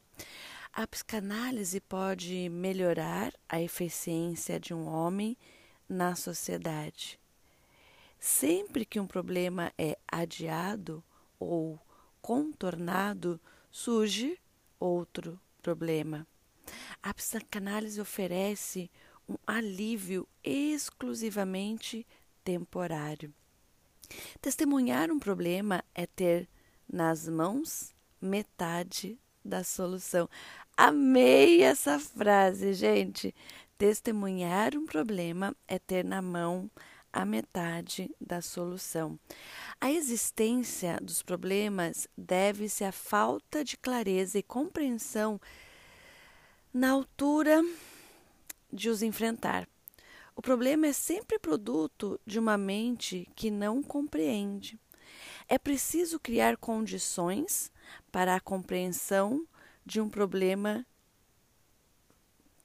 A 0.71 0.87
psicanálise 0.87 1.79
pode 1.79 2.49
melhorar 2.49 3.33
a 3.47 3.61
eficiência 3.61 4.59
de 4.59 4.73
um 4.73 4.87
homem 4.87 5.37
na 5.93 6.15
sociedade. 6.15 7.19
Sempre 8.19 8.85
que 8.85 8.99
um 8.99 9.07
problema 9.07 9.71
é 9.77 9.97
adiado 10.07 11.03
ou 11.39 11.79
contornado, 12.21 13.39
surge 13.69 14.39
outro 14.79 15.39
problema. 15.61 16.25
A 17.01 17.13
psicanálise 17.13 17.99
oferece 17.99 18.89
um 19.27 19.35
alívio 19.45 20.27
exclusivamente 20.43 22.05
temporário. 22.43 23.33
Testemunhar 24.41 25.11
um 25.11 25.19
problema 25.19 25.83
é 25.93 26.05
ter 26.05 26.47
nas 26.91 27.27
mãos 27.27 27.93
metade 28.21 29.19
da 29.43 29.63
solução. 29.63 30.29
Amei 30.75 31.61
essa 31.61 31.99
frase, 31.99 32.73
gente. 32.73 33.33
Testemunhar 33.83 34.77
um 34.77 34.85
problema 34.85 35.53
é 35.67 35.77
ter 35.77 36.05
na 36.05 36.21
mão 36.21 36.71
a 37.11 37.25
metade 37.25 38.09
da 38.17 38.41
solução. 38.41 39.19
A 39.81 39.91
existência 39.91 40.97
dos 41.01 41.21
problemas 41.21 42.07
deve-se 42.17 42.85
à 42.85 42.93
falta 42.93 43.61
de 43.61 43.75
clareza 43.75 44.39
e 44.39 44.41
compreensão 44.41 45.37
na 46.73 46.91
altura 46.91 47.61
de 48.71 48.87
os 48.87 49.03
enfrentar. 49.03 49.67
O 50.33 50.41
problema 50.41 50.87
é 50.87 50.93
sempre 50.93 51.37
produto 51.37 52.17
de 52.25 52.39
uma 52.39 52.57
mente 52.57 53.29
que 53.35 53.51
não 53.51 53.83
compreende. 53.83 54.79
É 55.45 55.57
preciso 55.57 56.21
criar 56.21 56.55
condições 56.55 57.69
para 58.09 58.33
a 58.33 58.39
compreensão 58.39 59.45
de 59.85 59.99
um 59.99 60.07
problema 60.07 60.85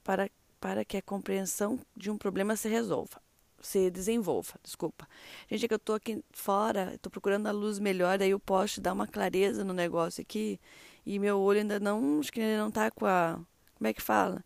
para, 0.04 0.30
para 0.60 0.84
que 0.84 0.96
a 0.96 1.02
compreensão 1.02 1.78
de 1.96 2.10
um 2.10 2.18
problema 2.18 2.56
se 2.56 2.68
resolva, 2.68 3.20
se 3.60 3.90
desenvolva, 3.90 4.54
desculpa. 4.62 5.08
Gente, 5.50 5.64
é 5.64 5.68
que 5.68 5.74
eu 5.74 5.78
estou 5.78 5.94
aqui 5.94 6.22
fora, 6.32 6.94
estou 6.94 7.10
procurando 7.10 7.46
a 7.46 7.52
luz 7.52 7.78
melhor, 7.78 8.20
aí 8.20 8.30
eu 8.30 8.40
posso 8.40 8.80
dar 8.80 8.92
uma 8.92 9.06
clareza 9.06 9.64
no 9.64 9.72
negócio 9.72 10.22
aqui, 10.22 10.60
e 11.06 11.18
meu 11.18 11.38
olho 11.38 11.60
ainda 11.60 11.80
não, 11.80 12.20
acho 12.20 12.32
que 12.32 12.40
ele 12.40 12.58
não 12.58 12.68
está 12.68 12.90
com 12.90 13.06
a, 13.06 13.40
como 13.76 13.88
é 13.88 13.92
que 13.92 14.02
fala? 14.02 14.44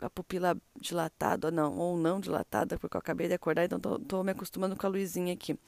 a 0.00 0.10
pupila 0.10 0.56
dilatada, 0.78 1.50
não, 1.50 1.76
ou 1.78 1.96
não 1.96 2.20
dilatada, 2.20 2.78
porque 2.78 2.96
eu 2.96 2.98
acabei 2.98 3.28
de 3.28 3.34
acordar, 3.34 3.64
então 3.64 3.78
estou 3.96 4.22
me 4.22 4.32
acostumando 4.32 4.76
com 4.76 4.86
a 4.86 4.90
luzinha 4.90 5.32
aqui. 5.32 5.58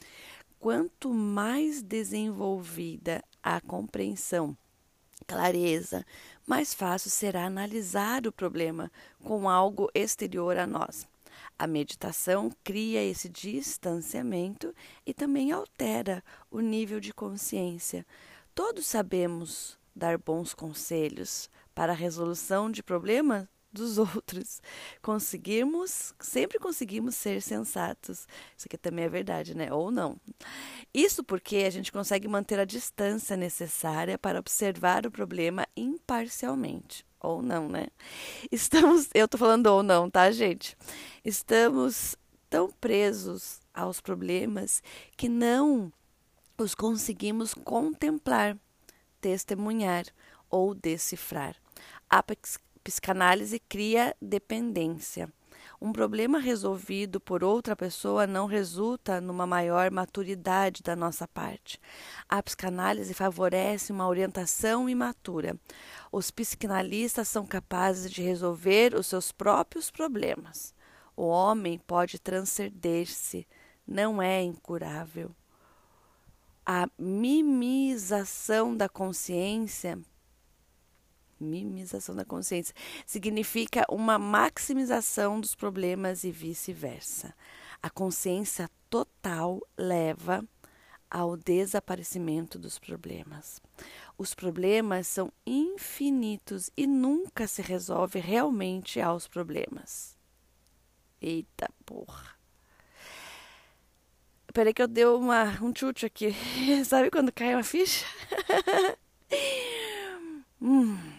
Quanto 0.59 1.15
mais 1.15 1.83
desenvolvida 1.83 3.23
a 3.43 3.61
compreensão, 3.61 4.57
clareza, 5.27 6.05
mais 6.47 6.73
fácil 6.73 7.11
será 7.11 7.45
analisar 7.45 8.27
o 8.27 8.33
problema 8.33 8.91
com 9.23 9.49
algo 9.49 9.91
exterior 9.95 10.57
a 10.57 10.67
nós. 10.67 11.07
A 11.59 11.67
meditação 11.67 12.51
cria 12.63 13.03
esse 13.03 13.29
distanciamento 13.29 14.75
e 15.05 15.13
também 15.13 15.53
altera 15.53 16.23
o 16.51 16.61
nível 16.61 17.01
de 17.01 17.13
consciência. 17.13 18.07
Todos 18.55 18.87
sabemos 18.87 19.79
dar 19.95 20.19
bons 20.19 20.55
conselhos 20.55 21.51
para 21.75 21.93
a 21.93 21.97
resolução 21.97 22.71
de 22.71 22.83
problemas 22.83 23.47
dos 23.73 23.99
outros. 23.99 24.61
Conseguimos, 25.03 26.15
sempre 26.21 26.59
conseguimos 26.59 27.15
ser 27.15 27.43
sensatos. 27.43 28.27
Isso 28.57 28.67
aqui 28.67 28.79
também 28.79 29.05
é 29.05 29.09
verdade, 29.09 29.55
né? 29.55 29.73
Ou 29.73 29.91
não. 29.91 30.17
Isso 30.93 31.23
porque 31.23 31.57
a 31.59 31.71
gente 31.71 31.93
consegue 31.93 32.29
manter 32.29 32.59
a 32.59 32.65
distância 32.65 33.37
necessária 33.37 34.19
para 34.19 34.39
observar 34.39 35.07
o 35.07 35.11
problema 35.11 35.67
imparcialmente. 35.77 37.07
Ou 37.21 37.43
não, 37.43 37.69
né? 37.69 37.89
Estamos, 38.51 39.09
eu 39.15 39.27
tô 39.29 39.37
falando 39.37 39.67
ou 39.67 39.83
não, 39.83 40.09
tá, 40.09 40.31
gente? 40.31 40.77
Estamos 41.25 42.17
tão 42.49 42.71
presos 42.71 43.61
aos 43.75 44.01
problemas 44.01 44.83
que 45.17 45.29
não 45.29 45.93
os 46.57 46.75
conseguimos 46.75 47.55
contemplar, 47.55 48.57
testemunhar 49.21 50.05
ou 50.51 50.75
decifrar. 50.75 51.57
A 52.11 52.23
psicanálise 52.89 53.61
cria 53.69 54.17
dependência. 54.21 55.31
Um 55.79 55.93
problema 55.93 56.39
resolvido 56.39 57.21
por 57.21 57.45
outra 57.45 57.77
pessoa 57.77 58.27
não 58.27 58.47
resulta 58.47 59.21
numa 59.21 59.47
maior 59.47 59.91
maturidade 59.91 60.83
da 60.83 60.97
nossa 60.97 61.29
parte. 61.29 61.79
A 62.27 62.43
psicanálise 62.43 63.13
favorece 63.13 63.93
uma 63.93 64.09
orientação 64.09 64.89
imatura. 64.89 65.55
Os 66.11 66.31
psicanalistas 66.31 67.29
são 67.29 67.47
capazes 67.47 68.11
de 68.11 68.23
resolver 68.23 68.95
os 68.95 69.07
seus 69.07 69.31
próprios 69.33 69.91
problemas. 69.91 70.75
O 71.15 71.27
homem 71.27 71.79
pode 71.79 72.19
transcender-se, 72.19 73.47
não 73.87 74.23
é 74.23 74.41
incurável. 74.41 75.31
A 76.65 76.89
mimização 76.99 78.75
da 78.75 78.89
consciência 78.89 79.99
Minimização 81.41 82.15
da 82.15 82.25
consciência 82.25 82.75
significa 83.07 83.85
uma 83.89 84.19
maximização 84.19 85.41
dos 85.41 85.55
problemas 85.55 86.25
e 86.25 86.31
vice-versa. 86.31 87.35
A 87.83 87.89
consciência 87.89 88.69
total 88.91 89.61
leva 89.77 90.45
ao 91.11 91.37
desaparecimento 91.37 92.59
dos 92.59 92.79
problemas. 92.79 93.63
Os 94.17 94.35
problemas 94.35 95.07
são 95.07 95.33
infinitos 95.47 96.71
e 96.77 96.87
nunca 96.87 97.47
se 97.47 97.63
resolve 97.63 98.19
realmente 98.19 99.01
aos 99.01 99.27
problemas. 99.27 100.17
Eita 101.21 101.71
porra. 101.87 102.37
Peraí 104.53 104.75
que 104.75 104.83
eu 104.83 104.89
dei 104.89 105.05
uma, 105.05 105.45
um 105.63 105.75
chute 105.75 106.07
aqui. 106.07 106.35
Sabe 106.85 107.11
quando 107.11 107.33
cai 107.33 107.55
uma 107.55 107.63
ficha? 107.63 108.05
hum. 110.61 111.18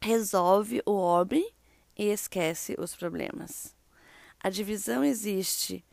Resolve 0.00 0.80
o 0.86 0.92
homem 0.92 1.52
e 1.96 2.04
esquece 2.06 2.76
os 2.78 2.94
problemas. 2.94 3.74
A 4.40 4.48
divisão 4.48 5.02
existe 5.02 5.84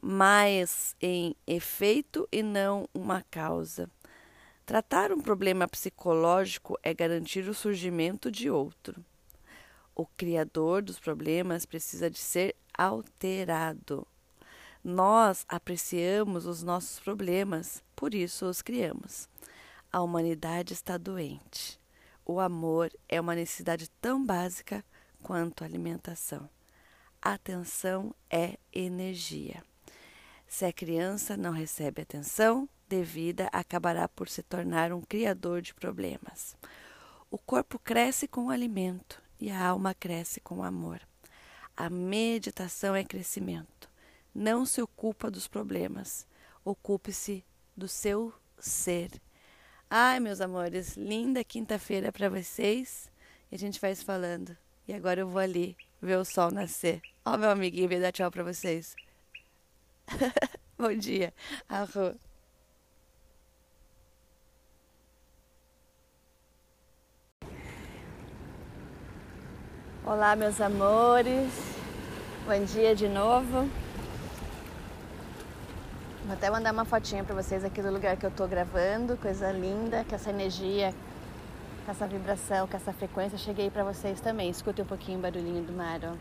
mais 0.00 0.96
em 1.00 1.36
efeito 1.46 2.28
e 2.32 2.42
não 2.42 2.88
uma 2.92 3.22
causa. 3.30 3.88
Tratar 4.66 5.12
um 5.12 5.20
problema 5.20 5.68
psicológico 5.68 6.78
é 6.82 6.92
garantir 6.92 7.48
o 7.48 7.54
surgimento 7.54 8.30
de 8.30 8.50
outro. 8.50 9.04
O 9.94 10.06
criador 10.06 10.82
dos 10.82 10.98
problemas 10.98 11.64
precisa 11.64 12.10
de 12.10 12.18
ser 12.18 12.56
alterado. 12.76 14.06
Nós 14.82 15.44
apreciamos 15.48 16.46
os 16.46 16.62
nossos 16.62 16.98
problemas, 16.98 17.82
por 17.94 18.14
isso 18.14 18.46
os 18.46 18.60
criamos. 18.60 19.28
A 19.92 20.00
humanidade 20.02 20.72
está 20.72 20.96
doente. 20.96 21.81
O 22.24 22.38
amor 22.38 22.92
é 23.08 23.20
uma 23.20 23.34
necessidade 23.34 23.90
tão 24.00 24.24
básica 24.24 24.84
quanto 25.22 25.62
a 25.62 25.66
alimentação. 25.66 26.48
Atenção 27.20 28.14
é 28.30 28.58
energia. 28.72 29.62
Se 30.46 30.64
a 30.64 30.72
criança 30.72 31.36
não 31.36 31.52
recebe 31.52 32.02
atenção 32.02 32.68
devida, 32.88 33.48
acabará 33.52 34.06
por 34.08 34.28
se 34.28 34.42
tornar 34.42 34.92
um 34.92 35.00
criador 35.00 35.62
de 35.62 35.72
problemas. 35.72 36.56
O 37.30 37.38
corpo 37.38 37.78
cresce 37.78 38.28
com 38.28 38.46
o 38.46 38.50
alimento 38.50 39.22
e 39.40 39.50
a 39.50 39.66
alma 39.66 39.94
cresce 39.94 40.40
com 40.40 40.58
o 40.58 40.62
amor. 40.62 41.00
A 41.76 41.88
meditação 41.88 42.94
é 42.94 43.02
crescimento. 43.02 43.88
Não 44.34 44.66
se 44.66 44.82
ocupa 44.82 45.30
dos 45.30 45.48
problemas, 45.48 46.26
ocupe-se 46.64 47.44
do 47.76 47.88
seu 47.88 48.32
ser. 48.58 49.10
Ai, 49.94 50.18
meus 50.20 50.40
amores, 50.40 50.96
linda 50.96 51.44
quinta-feira 51.44 52.10
para 52.10 52.30
vocês. 52.30 53.12
E 53.50 53.54
a 53.54 53.58
gente 53.58 53.78
vai 53.78 53.94
se 53.94 54.02
falando. 54.02 54.56
E 54.88 54.94
agora 54.94 55.20
eu 55.20 55.28
vou 55.28 55.38
ali 55.38 55.76
ver 56.00 56.16
o 56.16 56.24
sol 56.24 56.50
nascer. 56.50 57.02
Ó, 57.22 57.36
meu 57.36 57.50
amiguinho, 57.50 57.90
veio 57.90 58.00
dar 58.00 58.10
tchau 58.10 58.30
para 58.30 58.42
vocês. 58.42 58.96
Bom 60.78 60.96
dia. 60.96 61.34
Arro. 61.68 62.18
Olá, 70.06 70.34
meus 70.34 70.58
amores. 70.58 71.52
Bom 72.46 72.64
dia 72.64 72.96
de 72.96 73.10
novo. 73.10 73.68
Vou 76.24 76.34
até 76.34 76.48
mandar 76.48 76.72
uma 76.72 76.84
fotinha 76.84 77.24
para 77.24 77.34
vocês 77.34 77.64
aqui 77.64 77.82
do 77.82 77.90
lugar 77.90 78.16
que 78.16 78.24
eu 78.24 78.30
tô 78.30 78.46
gravando. 78.46 79.16
Coisa 79.16 79.50
linda, 79.50 80.04
com 80.08 80.14
essa 80.14 80.30
energia, 80.30 80.94
com 81.84 81.90
essa 81.90 82.06
vibração, 82.06 82.68
com 82.68 82.76
essa 82.76 82.92
frequência. 82.92 83.36
Cheguei 83.36 83.68
para 83.70 83.82
vocês 83.82 84.20
também. 84.20 84.48
Escutem 84.48 84.84
um 84.84 84.88
pouquinho 84.88 85.18
o 85.18 85.22
barulhinho 85.22 85.64
do 85.64 85.72
mar, 85.72 85.98
ó. 86.04 86.14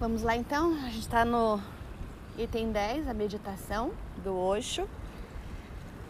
Vamos 0.00 0.22
lá 0.22 0.36
então, 0.36 0.72
a 0.74 0.90
gente 0.90 1.00
está 1.00 1.24
no 1.24 1.60
item 2.36 2.72
10, 2.72 3.08
a 3.08 3.14
meditação 3.14 3.92
do 4.24 4.36
Osho. 4.36 4.88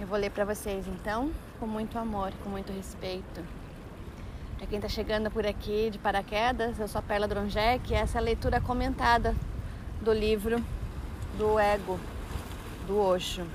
Eu 0.01 0.07
vou 0.07 0.19
ler 0.19 0.31
para 0.31 0.47
vocês 0.47 0.87
então, 0.89 1.31
com 1.61 1.67
muito 1.67 1.99
amor, 1.99 2.33
com 2.43 2.49
muito 2.49 2.73
respeito. 2.73 3.58
Para 4.59 4.67
quem 4.67 4.79
está 4.79 4.89
chegando 4.89 5.31
por 5.31 5.47
aqui 5.47 5.89
de 5.89 6.01
paraquedas, 6.01 6.81
eu 6.81 6.89
sou 6.89 6.99
a 6.99 7.03
Perla 7.03 7.29
Dronjek 7.29 7.93
e 7.93 7.95
essa 7.95 8.19
é 8.19 8.21
a 8.21 8.23
leitura 8.23 8.61
comentada 8.61 9.33
do 10.01 10.13
livro 10.13 10.61
do 11.39 11.61
Ego, 11.61 11.97
do 12.85 12.99
Osho. 12.99 13.47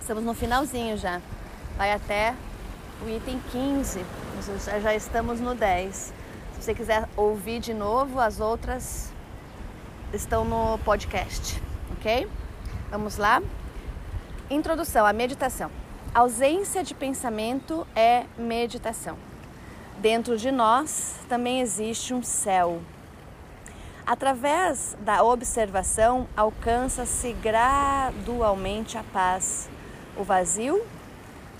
Estamos 0.00 0.24
no 0.24 0.34
finalzinho 0.34 0.96
já, 0.96 1.22
vai 1.76 1.92
até 1.92 2.34
o 3.00 3.08
item 3.08 3.40
15, 3.52 4.04
já 4.82 4.92
estamos 4.92 5.38
no 5.38 5.54
10. 5.54 5.94
Se 5.94 6.12
você 6.62 6.74
quiser 6.74 7.08
ouvir 7.16 7.60
de 7.60 7.72
novo 7.72 8.18
as 8.18 8.40
outras 8.40 9.12
estão 10.12 10.44
no 10.44 10.78
podcast, 10.78 11.62
ok? 11.92 12.28
Vamos 12.90 13.18
lá? 13.18 13.40
Introdução 14.50 15.06
à 15.06 15.12
meditação. 15.12 15.70
Ausência 16.12 16.82
de 16.82 16.92
pensamento 16.92 17.86
é 17.94 18.24
meditação. 18.36 19.27
Dentro 20.00 20.36
de 20.36 20.50
nós 20.50 21.16
também 21.28 21.60
existe 21.60 22.14
um 22.14 22.22
céu. 22.22 22.80
Através 24.06 24.96
da 25.00 25.22
observação, 25.22 26.26
alcança-se 26.36 27.32
gradualmente 27.34 28.96
a 28.96 29.02
paz, 29.02 29.68
o 30.16 30.24
vazio 30.24 30.82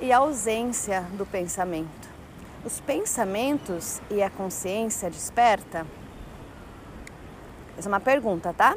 e 0.00 0.12
a 0.12 0.18
ausência 0.18 1.02
do 1.12 1.26
pensamento. 1.26 2.08
Os 2.64 2.80
pensamentos 2.80 4.00
e 4.10 4.22
a 4.22 4.30
consciência 4.30 5.10
desperta 5.10 5.86
essa 7.78 7.88
é 7.88 7.90
uma 7.90 8.00
pergunta, 8.00 8.52
tá? 8.52 8.76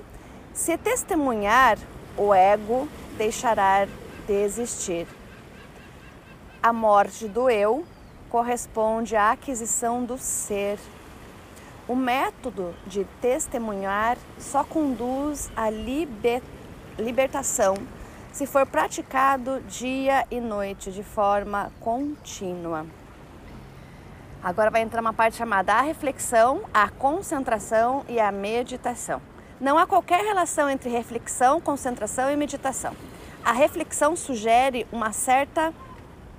Se 0.53 0.77
testemunhar, 0.77 1.79
o 2.15 2.31
ego 2.31 2.87
deixará 3.17 3.87
de 4.27 4.33
existir. 4.33 5.07
A 6.61 6.71
morte 6.71 7.27
do 7.27 7.49
eu 7.49 7.83
corresponde 8.31 9.15
à 9.15 9.31
aquisição 9.31 10.05
do 10.05 10.17
ser. 10.17 10.79
O 11.87 11.95
método 11.95 12.73
de 12.87 13.03
testemunhar 13.21 14.17
só 14.39 14.63
conduz 14.63 15.51
à 15.55 15.69
liber... 15.69 16.41
libertação 16.97 17.75
se 18.31 18.47
for 18.47 18.65
praticado 18.65 19.59
dia 19.67 20.25
e 20.31 20.39
noite 20.39 20.89
de 20.89 21.03
forma 21.03 21.69
contínua. 21.81 22.85
Agora 24.41 24.71
vai 24.71 24.81
entrar 24.81 25.01
uma 25.01 25.13
parte 25.13 25.35
chamada 25.35 25.73
a 25.73 25.81
reflexão, 25.81 26.61
a 26.73 26.89
concentração 26.89 28.05
e 28.07 28.19
a 28.19 28.31
meditação. 28.31 29.21
Não 29.59 29.77
há 29.77 29.85
qualquer 29.85 30.23
relação 30.23 30.69
entre 30.69 30.89
reflexão, 30.89 31.59
concentração 31.59 32.31
e 32.31 32.37
meditação. 32.37 32.95
A 33.43 33.51
reflexão 33.51 34.15
sugere 34.15 34.87
uma 34.91 35.11
certa 35.11 35.73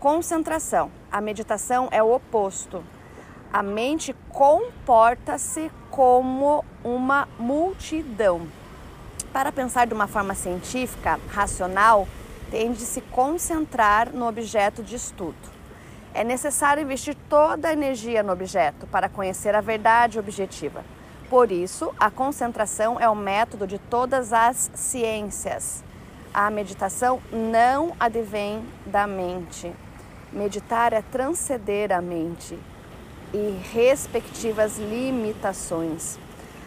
concentração. 0.01 1.02
A 1.13 1.21
meditação 1.21 1.89
é 1.91 2.03
o 2.03 2.11
oposto. 2.11 2.83
A 3.53 3.63
mente 3.63 4.17
comporta-se 4.31 5.71
como 5.91 6.65
uma 6.83 7.29
multidão. 7.39 8.49
Para 9.31 9.53
pensar 9.53 9.87
de 9.87 9.93
uma 9.93 10.07
forma 10.07 10.35
científica, 10.35 11.21
racional, 11.29 12.09
tende 12.51 12.81
se 12.81 13.03
concentrar 13.03 14.11
no 14.11 14.27
objeto 14.27 14.83
de 14.83 14.97
estudo. 14.97 15.37
É 16.15 16.25
necessário 16.25 16.83
investir 16.83 17.15
toda 17.29 17.69
a 17.69 17.73
energia 17.75 18.23
no 18.23 18.33
objeto 18.33 18.87
para 18.87 19.07
conhecer 19.07 19.55
a 19.55 19.61
verdade 19.61 20.19
objetiva. 20.19 20.83
Por 21.29 21.53
isso, 21.53 21.95
a 22.01 22.11
concentração 22.11 22.99
é 22.99 23.07
o 23.07 23.15
método 23.15 23.67
de 23.67 23.79
todas 23.79 24.33
as 24.33 24.71
ciências. 24.75 25.85
A 26.33 26.51
meditação 26.51 27.21
não 27.31 27.95
advém 28.01 28.65
da 28.87 29.07
mente. 29.07 29.71
Meditar 30.33 30.95
é 30.95 31.03
transcender 31.03 31.93
a 31.93 32.01
mente 32.01 32.59
e 33.35 33.61
respectivas 33.71 34.79
limitações. 34.79 36.19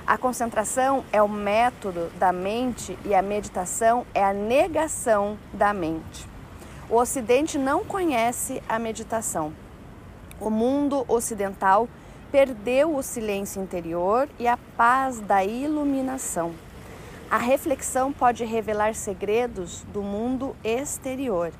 A 0.06 0.20
concentração 0.20 1.04
é 1.12 1.20
o 1.20 1.28
método 1.28 2.12
da 2.20 2.32
mente 2.32 2.96
e 3.04 3.16
a 3.16 3.24
meditação 3.24 4.06
é 4.14 4.24
a 4.24 4.32
negação 4.32 5.36
da 5.52 5.74
mente. 5.74 6.28
O 6.88 6.98
Ocidente 6.98 7.58
não 7.58 7.84
conhece 7.84 8.62
a 8.70 8.78
meditação. 8.78 9.52
O 10.40 10.52
mundo 10.52 11.04
ocidental 11.08 11.90
perdeu 12.32 12.96
o 12.96 13.02
silêncio 13.02 13.64
interior 13.64 14.30
e 14.38 14.48
a 14.48 14.58
paz 14.78 15.20
da 15.20 15.44
iluminação. 15.44 16.54
A 17.32 17.40
reflexão 17.40 18.14
pode 18.14 18.46
revelar 18.46 18.94
segredos 18.94 19.82
do 19.92 20.04
mundo 20.04 20.56
exterior. 20.64 21.52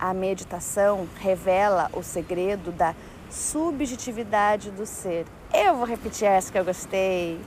A 0.00 0.14
meditação 0.14 1.06
revela 1.16 1.90
o 1.92 2.02
segredo 2.02 2.72
da 2.72 2.94
subjetividade 3.28 4.70
do 4.70 4.86
ser. 4.86 5.26
Eu 5.52 5.76
vou 5.76 5.84
repetir 5.84 6.26
essa 6.26 6.50
que 6.50 6.58
eu 6.58 6.64
gostei. 6.64 7.38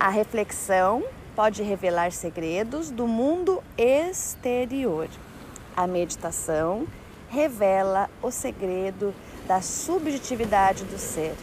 A 0.00 0.08
reflexão 0.08 1.04
pode 1.36 1.62
revelar 1.62 2.10
segredos 2.10 2.90
do 2.90 3.06
mundo 3.06 3.62
exterior. 3.78 5.08
A 5.76 5.86
meditação 5.86 6.88
revela 7.28 8.10
o 8.20 8.32
segredo 8.32 9.14
da 9.46 9.60
subjetividade 9.60 10.82
do 10.82 10.98
ser. 10.98 11.36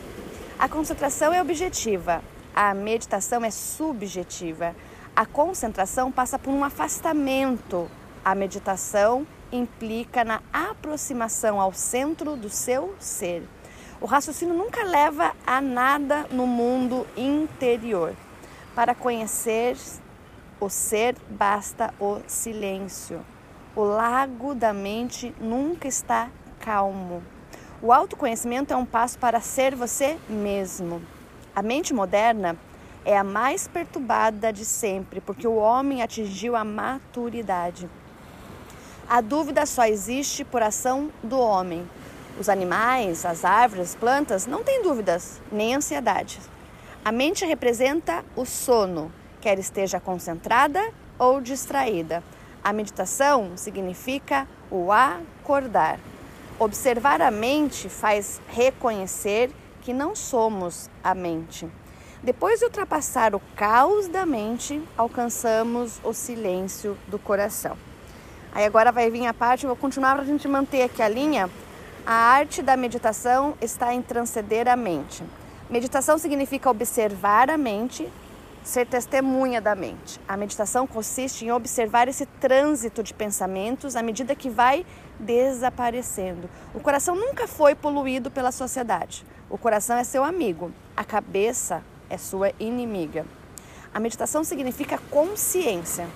A 0.60 0.68
concentração 0.68 1.34
é 1.34 1.42
objetiva, 1.42 2.22
a 2.54 2.74
meditação 2.74 3.46
é 3.46 3.50
subjetiva. 3.50 4.76
A 5.16 5.26
concentração 5.26 6.12
passa 6.12 6.38
por 6.38 6.52
um 6.52 6.66
afastamento. 6.66 7.90
A 8.26 8.36
meditação 8.36 9.26
implica 9.54 10.24
na 10.24 10.42
aproximação 10.52 11.62
ao 11.62 11.72
centro 11.72 12.36
do 12.36 12.50
seu 12.50 12.96
ser. 13.00 13.44
O 14.02 14.06
raciocínio 14.06 14.56
nunca 14.56 14.84
leva 14.84 15.34
a 15.46 15.62
nada 15.62 16.26
no 16.32 16.46
mundo 16.46 17.08
interior. 17.16 18.14
Para 18.76 18.96
conhecer 18.96 19.78
o 20.60 20.70
ser, 20.70 21.16
basta 21.30 21.94
o 22.00 22.20
silêncio. 22.28 23.24
O 23.76 23.84
lago 23.84 24.56
da 24.56 24.74
mente 24.74 25.34
nunca 25.40 25.88
está 25.88 26.30
calmo. 26.60 27.24
O 27.82 27.94
autoconhecimento 27.94 28.74
é 28.74 28.78
um 28.78 28.86
passo 28.86 29.20
para 29.20 29.40
ser 29.40 29.76
você 29.76 30.18
mesmo. 30.28 31.02
A 31.56 31.62
mente 31.62 31.94
moderna 31.94 32.58
é 33.06 33.18
a 33.18 33.24
mais 33.24 33.68
perturbada 33.68 34.52
de 34.52 34.66
sempre, 34.66 35.22
porque 35.22 35.48
o 35.48 35.56
homem 35.56 36.02
atingiu 36.02 36.56
a 36.56 36.64
maturidade. 36.64 37.90
A 39.08 39.20
dúvida 39.20 39.66
só 39.66 39.86
existe 39.86 40.46
por 40.46 40.64
ação 40.64 41.12
do 41.22 41.38
homem. 41.38 41.88
Os 42.40 42.48
animais, 42.50 43.26
as 43.26 43.44
árvores, 43.44 43.90
as 43.90 43.96
plantas 43.96 44.48
não 44.48 44.64
têm 44.64 44.82
dúvidas, 44.82 45.42
nem 45.52 45.76
ansiedade. 45.76 46.40
A 47.04 47.12
mente 47.12 47.46
representa 47.46 48.24
o 48.36 48.46
sono, 48.46 49.12
quer 49.42 49.60
esteja 49.60 50.00
concentrada 50.00 50.82
ou 51.20 51.42
distraída. 51.42 52.24
A 52.64 52.72
meditação 52.72 53.58
significa 53.58 54.48
o 54.72 54.90
acordar. 54.92 56.00
Observar 56.58 57.22
a 57.22 57.30
mente 57.30 57.90
faz 57.90 58.42
reconhecer 58.48 59.52
que 59.82 59.92
não 59.92 60.16
somos 60.16 60.90
a 61.04 61.14
mente. 61.14 61.70
Depois 62.24 62.60
de 62.60 62.66
ultrapassar 62.66 63.36
o 63.36 63.42
caos 63.54 64.08
da 64.08 64.26
mente, 64.26 64.82
alcançamos 64.98 66.00
o 66.06 66.14
silêncio 66.14 66.98
do 67.10 67.20
coração. 67.20 67.78
Aí 68.56 68.66
agora 68.66 68.92
vai 68.92 69.10
vir 69.10 69.26
a 69.26 69.34
parte, 69.34 69.66
vou 69.66 69.76
continuar 69.76 70.14
para 70.14 70.22
a 70.24 70.28
gente 70.28 70.48
manter 70.48 70.84
aqui 70.84 71.02
a 71.02 71.10
linha. 71.10 71.50
A 72.06 72.14
arte 72.14 72.62
da 72.62 72.78
meditação 72.78 73.56
está 73.60 73.94
em 73.96 74.02
transcender 74.02 74.68
a 74.68 74.76
mente. 74.76 75.24
Meditação 75.70 76.20
significa 76.20 76.70
observar 76.70 77.50
a 77.50 77.58
mente, 77.58 78.08
ser 78.64 78.86
testemunha 78.86 79.60
da 79.60 79.74
mente. 79.74 80.20
A 80.28 80.38
meditação 80.38 80.86
consiste 80.86 81.46
em 81.46 81.52
observar 81.52 82.08
esse 82.08 82.28
trânsito 82.28 83.02
de 83.02 83.12
pensamentos 83.12 83.96
à 83.96 84.04
medida 84.04 84.36
que 84.36 84.52
vai 84.52 84.86
desaparecendo. 85.20 86.48
O 86.76 86.80
coração 86.80 87.16
nunca 87.16 87.48
foi 87.48 87.74
poluído 87.74 88.30
pela 88.30 88.52
sociedade. 88.52 89.26
O 89.50 89.58
coração 89.58 89.98
é 89.98 90.04
seu 90.04 90.24
amigo, 90.24 90.72
a 90.96 91.04
cabeça 91.04 91.84
é 92.08 92.20
sua 92.20 92.52
inimiga. 92.60 93.26
A 93.92 94.00
meditação 94.00 94.44
significa 94.44 95.00
consciência. 95.10 96.08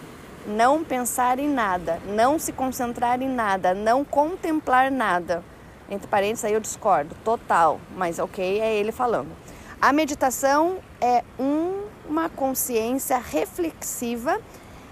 Não 0.47 0.83
pensar 0.83 1.37
em 1.37 1.49
nada, 1.49 1.99
não 2.07 2.39
se 2.39 2.53
concentrar 2.53 3.21
em 3.21 3.29
nada, 3.29 3.73
não 3.73 4.03
contemplar 4.03 4.89
nada. 4.89 5.43
Entre 5.89 6.07
parênteses, 6.07 6.45
aí 6.45 6.53
eu 6.53 6.59
discordo, 6.59 7.15
total, 7.23 7.79
mas 7.95 8.17
ok, 8.17 8.59
é 8.59 8.73
ele 8.73 8.91
falando. 8.91 9.29
A 9.79 9.93
meditação 9.93 10.77
é 10.99 11.23
um 11.37 11.87
uma 12.07 12.29
consciência 12.29 13.17
reflexiva 13.17 14.39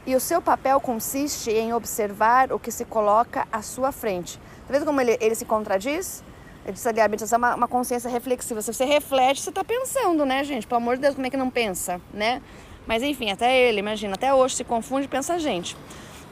e 0.05 0.15
o 0.15 0.19
seu 0.19 0.41
papel 0.41 0.79
consiste 0.79 1.49
em 1.49 1.73
observar 1.73 2.51
o 2.51 2.59
que 2.59 2.71
se 2.71 2.85
coloca 2.85 3.47
à 3.51 3.61
sua 3.61 3.91
frente. 3.91 4.37
Tá 4.67 4.73
vendo 4.73 4.85
como 4.85 5.01
ele, 5.01 5.17
ele 5.19 5.33
se 5.33 5.45
contradiz? 5.45 6.23
Ele 6.63 6.73
diz 6.73 6.85
ali, 6.85 6.99
a 6.99 7.07
meditação 7.07 7.37
é 7.37 7.39
uma, 7.39 7.55
uma 7.55 7.67
consciência 7.67 8.09
reflexiva. 8.09 8.61
Se 8.61 8.71
você 8.71 8.85
reflete, 8.85 9.41
você 9.41 9.49
está 9.49 9.63
pensando, 9.63 10.25
né, 10.25 10.43
gente? 10.43 10.67
Pelo 10.67 10.77
amor 10.77 10.95
de 10.95 11.03
Deus, 11.03 11.15
como 11.15 11.25
é 11.25 11.29
que 11.29 11.37
não 11.37 11.49
pensa, 11.49 12.01
né? 12.13 12.41
Mas 12.87 13.01
enfim, 13.01 13.31
até 13.31 13.57
ele, 13.57 13.79
imagina, 13.79 14.13
até 14.13 14.33
hoje 14.33 14.55
se 14.55 14.63
confunde 14.63 15.05
e 15.05 15.09
pensa 15.09 15.39
gente. 15.39 15.75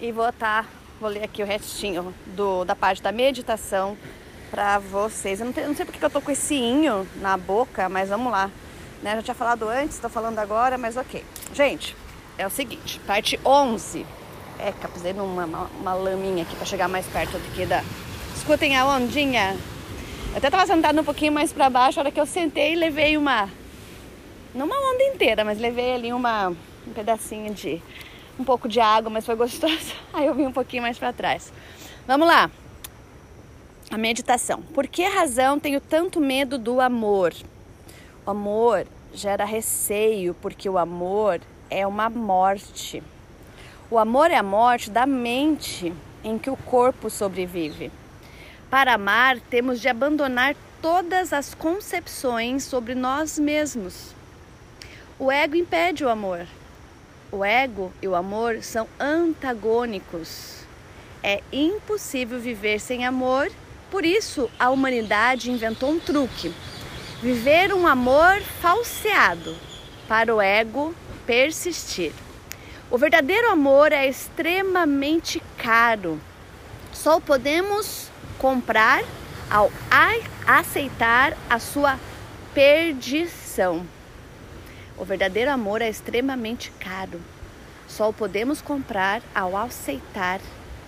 e 0.00 0.12
vou 0.12 0.32
tá, 0.32 0.64
vou 1.00 1.10
ler 1.10 1.24
aqui 1.24 1.42
o 1.42 1.46
restinho 1.46 2.14
do, 2.26 2.64
da 2.64 2.76
parte 2.76 3.02
da 3.02 3.10
meditação 3.10 3.98
para 4.50 4.78
vocês. 4.78 5.40
Eu 5.40 5.46
não, 5.46 5.52
não 5.68 5.74
sei 5.74 5.84
porque 5.84 6.04
eu 6.04 6.10
tô 6.10 6.20
com 6.20 6.30
esse 6.30 6.54
inho 6.54 7.06
na 7.16 7.36
boca, 7.36 7.88
mas 7.88 8.08
vamos 8.08 8.32
lá. 8.32 8.50
Né? 9.02 9.16
Já 9.16 9.22
tinha 9.22 9.34
falado 9.34 9.68
antes, 9.68 9.98
tô 9.98 10.08
falando 10.08 10.38
agora, 10.38 10.76
mas 10.76 10.96
ok. 10.96 11.24
Gente, 11.54 11.96
é 12.36 12.46
o 12.46 12.50
seguinte, 12.50 13.00
parte 13.06 13.38
11. 13.44 14.06
É, 14.58 14.72
pisei 14.92 15.12
numa 15.14 15.44
uma, 15.44 15.70
uma 15.80 15.94
laminha 15.94 16.42
aqui 16.42 16.54
para 16.54 16.66
chegar 16.66 16.88
mais 16.88 17.06
perto 17.06 17.32
do 17.32 17.54
que 17.54 17.64
da 17.64 17.82
Escutem 18.40 18.76
a 18.76 18.86
ondinha. 18.86 19.56
Eu 20.32 20.38
até 20.38 20.48
tava 20.50 20.66
sentada 20.66 21.00
um 21.00 21.04
pouquinho 21.04 21.32
mais 21.32 21.52
para 21.52 21.68
baixo, 21.68 21.98
a 21.98 22.02
hora 22.02 22.10
que 22.10 22.18
eu 22.18 22.26
sentei 22.26 22.74
levei 22.74 23.16
uma. 23.16 23.48
Não 24.54 24.66
uma 24.66 24.76
onda 24.76 25.02
inteira, 25.04 25.44
mas 25.44 25.58
levei 25.58 25.92
ali 25.92 26.12
uma, 26.12 26.48
um 26.48 26.92
pedacinho 26.94 27.52
de. 27.52 27.82
um 28.38 28.44
pouco 28.44 28.68
de 28.68 28.80
água, 28.80 29.10
mas 29.10 29.26
foi 29.26 29.36
gostoso. 29.36 29.94
Aí 30.12 30.26
eu 30.26 30.34
vim 30.34 30.46
um 30.46 30.52
pouquinho 30.52 30.82
mais 30.82 30.98
para 30.98 31.12
trás. 31.12 31.52
Vamos 32.06 32.26
lá. 32.26 32.50
A 33.90 33.98
meditação. 33.98 34.62
Por 34.72 34.86
que 34.86 35.02
razão 35.02 35.58
tenho 35.58 35.80
tanto 35.80 36.20
medo 36.20 36.56
do 36.56 36.80
amor? 36.80 37.34
O 38.24 38.30
amor 38.30 38.86
gera 39.12 39.44
receio, 39.44 40.32
porque 40.40 40.70
o 40.70 40.78
amor 40.78 41.40
é 41.68 41.84
uma 41.84 42.08
morte. 42.08 43.02
O 43.90 43.98
amor 43.98 44.30
é 44.30 44.36
a 44.36 44.44
morte 44.44 44.88
da 44.90 45.04
mente 45.06 45.92
em 46.22 46.38
que 46.38 46.48
o 46.48 46.56
corpo 46.56 47.10
sobrevive. 47.10 47.90
Para 48.70 48.94
amar, 48.94 49.40
temos 49.50 49.80
de 49.80 49.88
abandonar 49.88 50.54
todas 50.80 51.32
as 51.32 51.52
concepções 51.52 52.62
sobre 52.62 52.94
nós 52.94 53.40
mesmos. 53.40 54.14
O 55.18 55.32
ego 55.32 55.56
impede 55.56 56.04
o 56.04 56.08
amor. 56.08 56.46
O 57.32 57.44
ego 57.44 57.92
e 58.00 58.06
o 58.06 58.14
amor 58.14 58.62
são 58.62 58.86
antagônicos. 59.00 60.64
É 61.24 61.42
impossível 61.52 62.38
viver 62.38 62.78
sem 62.78 63.04
amor, 63.04 63.50
por 63.90 64.04
isso 64.04 64.50
a 64.58 64.70
humanidade 64.70 65.50
inventou 65.50 65.90
um 65.90 65.98
truque: 65.98 66.52
viver 67.20 67.72
um 67.74 67.86
amor 67.86 68.40
falseado 68.60 69.56
para 70.08 70.34
o 70.34 70.40
ego 70.40 70.94
persistir. 71.26 72.12
O 72.90 72.98
verdadeiro 72.98 73.48
amor 73.50 73.92
é 73.92 74.08
extremamente 74.08 75.42
caro. 75.56 76.20
Só 76.92 77.18
o 77.18 77.20
podemos 77.20 78.10
comprar 78.38 79.04
ao 79.48 79.70
aceitar 80.46 81.36
a 81.48 81.58
sua 81.58 81.98
perdição. 82.52 83.86
O 84.98 85.04
verdadeiro 85.04 85.50
amor 85.50 85.82
é 85.82 85.88
extremamente 85.88 86.72
caro. 86.80 87.20
Só 87.86 88.08
o 88.08 88.12
podemos 88.12 88.60
comprar 88.60 89.22
ao 89.34 89.56
aceitar 89.56 90.40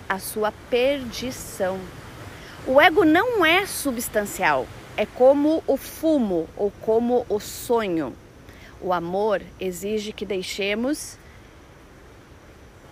a 0.07 0.19
sua 0.19 0.51
perdição. 0.69 1.79
O 2.65 2.79
ego 2.79 3.03
não 3.03 3.45
é 3.45 3.65
substancial, 3.65 4.65
é 4.95 5.05
como 5.05 5.61
o 5.67 5.75
fumo 5.75 6.47
ou 6.55 6.71
como 6.81 7.25
o 7.27 7.37
sonho. 7.37 8.15
O 8.79 8.93
amor 8.93 9.41
exige 9.59 10.13
que 10.13 10.25
deixemos. 10.25 11.17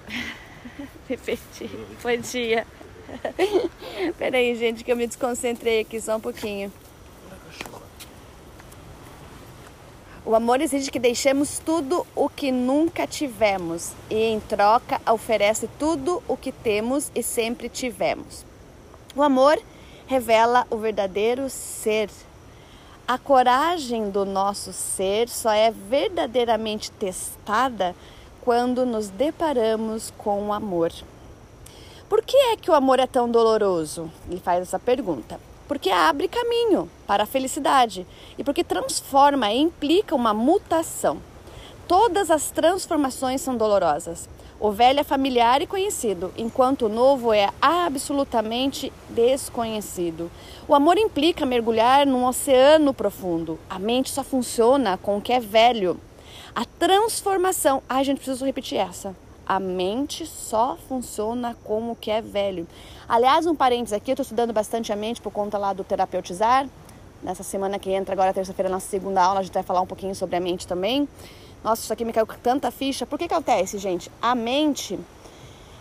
Repetir, 1.07 1.69
podia. 2.01 2.67
Peraí, 4.19 4.55
gente, 4.55 4.83
que 4.83 4.91
eu 4.91 4.97
me 4.97 5.07
desconcentrei 5.07 5.79
aqui 5.79 6.01
só 6.01 6.17
um 6.17 6.21
pouquinho. 6.21 6.69
O 10.25 10.35
amor 10.35 10.59
exige 10.59 10.91
que 10.91 10.99
deixemos 10.99 11.59
tudo 11.59 12.05
o 12.13 12.27
que 12.27 12.51
nunca 12.51 13.07
tivemos 13.07 13.93
e, 14.09 14.17
em 14.17 14.39
troca, 14.41 15.01
oferece 15.09 15.69
tudo 15.79 16.21
o 16.27 16.35
que 16.35 16.51
temos 16.51 17.09
e 17.15 17.23
sempre 17.23 17.69
tivemos. 17.69 18.50
O 19.15 19.21
amor 19.21 19.61
revela 20.07 20.65
o 20.69 20.77
verdadeiro 20.77 21.49
ser. 21.49 22.09
A 23.07 23.17
coragem 23.17 24.09
do 24.09 24.25
nosso 24.25 24.71
ser 24.71 25.27
só 25.27 25.51
é 25.51 25.71
verdadeiramente 25.71 26.91
testada 26.91 27.95
quando 28.41 28.85
nos 28.85 29.09
deparamos 29.09 30.13
com 30.17 30.47
o 30.47 30.53
amor. 30.53 30.91
Por 32.07 32.23
que 32.23 32.37
é 32.37 32.57
que 32.57 32.71
o 32.71 32.75
amor 32.75 32.99
é 32.99 33.07
tão 33.07 33.29
doloroso? 33.29 34.09
Ele 34.29 34.39
faz 34.39 34.61
essa 34.61 34.79
pergunta 34.79 35.39
porque 35.71 35.89
abre 35.89 36.27
caminho 36.27 36.91
para 37.07 37.23
a 37.23 37.25
felicidade 37.25 38.05
e 38.37 38.43
porque 38.43 38.61
transforma 38.61 39.49
e 39.53 39.57
implica 39.57 40.13
uma 40.13 40.33
mutação. 40.33 41.21
Todas 41.87 42.29
as 42.29 42.51
transformações 42.51 43.39
são 43.39 43.55
dolorosas. 43.55 44.27
O 44.63 44.69
velho 44.71 44.99
é 44.99 45.03
familiar 45.03 45.59
e 45.63 45.65
conhecido, 45.65 46.31
enquanto 46.37 46.85
o 46.85 46.89
novo 46.89 47.33
é 47.33 47.49
absolutamente 47.59 48.93
desconhecido. 49.09 50.29
O 50.67 50.75
amor 50.75 50.99
implica 50.99 51.47
mergulhar 51.47 52.05
num 52.05 52.27
oceano 52.27 52.93
profundo. 52.93 53.57
A 53.67 53.79
mente 53.79 54.11
só 54.11 54.23
funciona 54.23 54.99
com 54.99 55.17
o 55.17 55.21
que 55.21 55.33
é 55.33 55.39
velho. 55.39 55.99
A 56.53 56.63
transformação. 56.63 57.81
Ai, 57.89 58.03
gente, 58.03 58.17
preciso 58.17 58.45
repetir 58.45 58.77
essa. 58.77 59.15
A 59.47 59.59
mente 59.59 60.27
só 60.27 60.77
funciona 60.87 61.57
com 61.63 61.89
o 61.91 61.95
que 61.95 62.11
é 62.11 62.21
velho. 62.21 62.67
Aliás, 63.09 63.47
um 63.47 63.55
parênteses 63.55 63.93
aqui, 63.93 64.11
eu 64.11 64.13
estou 64.13 64.21
estudando 64.21 64.53
bastante 64.53 64.93
a 64.93 64.95
mente 64.95 65.19
por 65.19 65.31
conta 65.31 65.57
lá 65.57 65.73
do 65.73 65.83
terapeutizar. 65.83 66.69
Nessa 67.23 67.41
semana 67.41 67.79
que 67.79 67.89
entra, 67.89 68.13
agora 68.13 68.31
terça-feira, 68.31 68.69
nossa 68.69 68.87
segunda 68.87 69.23
aula, 69.23 69.39
a 69.39 69.43
gente 69.43 69.53
vai 69.53 69.63
falar 69.63 69.81
um 69.81 69.87
pouquinho 69.87 70.13
sobre 70.13 70.35
a 70.35 70.39
mente 70.39 70.67
também. 70.67 71.09
Nossa, 71.63 71.83
isso 71.83 71.93
aqui 71.93 72.03
me 72.03 72.11
caiu 72.11 72.25
com 72.25 72.35
tanta 72.35 72.71
ficha. 72.71 73.05
Por 73.05 73.19
que, 73.19 73.27
que 73.27 73.33
acontece, 73.33 73.77
gente? 73.77 74.11
A 74.19 74.33
mente, 74.33 74.99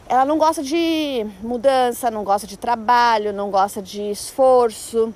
ela 0.06 0.26
não 0.26 0.36
gosta 0.36 0.62
de 0.62 1.26
mudança, 1.40 2.10
não 2.10 2.22
gosta 2.22 2.46
de 2.46 2.58
trabalho, 2.58 3.32
não 3.32 3.50
gosta 3.50 3.80
de 3.80 4.10
esforço. 4.10 5.14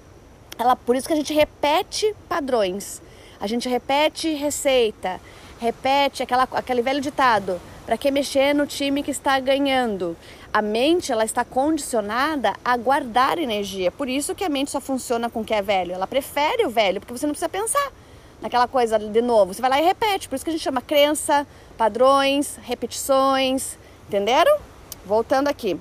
Ela, 0.59 0.74
por 0.74 0.97
isso 0.97 1.07
que 1.07 1.12
a 1.12 1.16
gente 1.16 1.35
repete 1.35 2.15
padrões. 2.28 3.03
A 3.39 3.47
gente 3.47 3.69
repete 3.69 4.32
receita, 4.32 5.20
repete 5.61 6.23
aquela, 6.23 6.49
aquele 6.53 6.81
velho 6.81 7.01
ditado 7.01 7.61
para 7.85 7.99
que 7.99 8.11
mexer 8.11 8.55
no 8.55 8.66
time 8.66 9.03
que 9.03 9.11
está 9.11 9.39
ganhando? 9.39 10.16
A 10.51 10.62
mente 10.62 11.12
ela 11.12 11.24
está 11.24 11.45
condicionada 11.45 12.55
a 12.65 12.77
guardar 12.77 13.39
energia. 13.39 13.91
Por 13.91 14.09
isso 14.09 14.35
que 14.35 14.45
a 14.45 14.49
mente 14.49 14.70
só 14.70 14.81
funciona 14.81 15.28
com 15.28 15.41
o 15.41 15.45
que 15.45 15.53
é 15.53 15.61
velho. 15.61 15.93
Ela 15.93 16.07
prefere 16.07 16.65
o 16.65 16.70
velho, 16.70 17.01
porque 17.01 17.19
você 17.19 17.27
não 17.27 17.35
precisa 17.35 17.51
pensar 17.51 17.93
naquela 18.40 18.69
coisa 18.69 18.98
de 18.98 19.23
novo. 19.23 19.55
Você 19.55 19.61
vai 19.61 19.70
lá 19.70 19.81
e 19.81 19.85
repete. 19.85 20.28
Por 20.28 20.36
isso 20.36 20.44
que 20.44 20.51
a 20.51 20.52
gente 20.52 20.62
chama 20.62 20.81
crença, 20.81 21.47
padrões, 21.77 22.56
repetições. 22.62 23.78
Entenderam? 24.09 24.59
Voltando 25.05 25.48
aqui. 25.48 25.78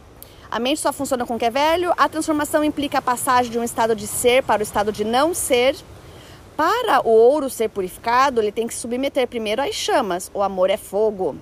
A 0.49 0.59
mente 0.59 0.81
só 0.81 0.93
funciona 0.93 1.25
com 1.25 1.35
o 1.35 1.39
que 1.39 1.45
é 1.45 1.49
velho. 1.49 1.93
A 1.97 2.07
transformação 2.07 2.63
implica 2.63 2.99
a 2.99 3.01
passagem 3.01 3.51
de 3.51 3.57
um 3.57 3.63
estado 3.63 3.95
de 3.95 4.05
ser 4.05 4.43
para 4.43 4.59
o 4.59 4.63
estado 4.63 4.91
de 4.91 5.03
não 5.03 5.33
ser. 5.33 5.75
Para 6.55 7.01
o 7.07 7.09
ouro 7.09 7.49
ser 7.49 7.69
purificado, 7.69 8.39
ele 8.39 8.51
tem 8.51 8.67
que 8.67 8.73
submeter 8.75 9.27
primeiro 9.27 9.61
às 9.61 9.73
chamas. 9.73 10.29
O 10.33 10.43
amor 10.43 10.69
é 10.69 10.77
fogo. 10.77 11.35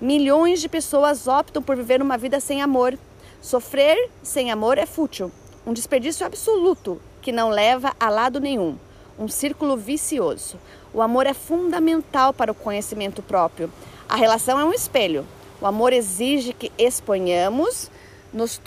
Milhões 0.00 0.60
de 0.60 0.68
pessoas 0.68 1.28
optam 1.28 1.62
por 1.62 1.76
viver 1.76 2.02
uma 2.02 2.18
vida 2.18 2.40
sem 2.40 2.60
amor. 2.60 2.98
Sofrer 3.40 4.10
sem 4.22 4.50
amor 4.50 4.78
é 4.78 4.86
fútil, 4.86 5.30
um 5.64 5.72
desperdício 5.72 6.26
absoluto 6.26 7.00
que 7.22 7.30
não 7.30 7.50
leva 7.50 7.94
a 7.98 8.10
lado 8.10 8.40
nenhum, 8.40 8.76
um 9.18 9.28
círculo 9.28 9.76
vicioso. 9.76 10.56
O 10.92 11.02
amor 11.02 11.26
é 11.26 11.34
fundamental 11.34 12.32
para 12.32 12.52
o 12.52 12.54
conhecimento 12.54 13.22
próprio. 13.22 13.70
A 14.08 14.16
relação 14.16 14.58
é 14.58 14.64
um 14.64 14.72
espelho. 14.72 15.26
O 15.60 15.66
amor 15.66 15.92
exige 15.92 16.52
que 16.52 16.72
exponhamos 16.78 17.90
nos 18.32 18.60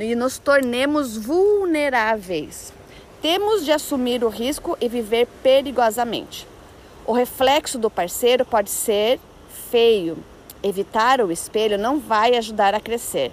e 0.00 0.14
nos 0.14 0.38
tornemos 0.38 1.16
vulneráveis. 1.16 2.72
Temos 3.20 3.64
de 3.64 3.72
assumir 3.72 4.24
o 4.24 4.28
risco 4.28 4.76
e 4.80 4.88
viver 4.88 5.26
perigosamente. 5.42 6.46
O 7.04 7.12
reflexo 7.12 7.78
do 7.78 7.90
parceiro 7.90 8.44
pode 8.44 8.70
ser 8.70 9.18
feio, 9.70 10.18
Evitar 10.62 11.20
o 11.20 11.30
espelho 11.30 11.78
não 11.78 12.00
vai 12.00 12.36
ajudar 12.36 12.74
a 12.74 12.80
crescer. 12.80 13.30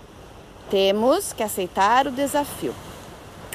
Temos 0.69 1.33
que 1.33 1.41
aceitar 1.41 2.05
o 2.05 2.11
desafio. 2.11 2.73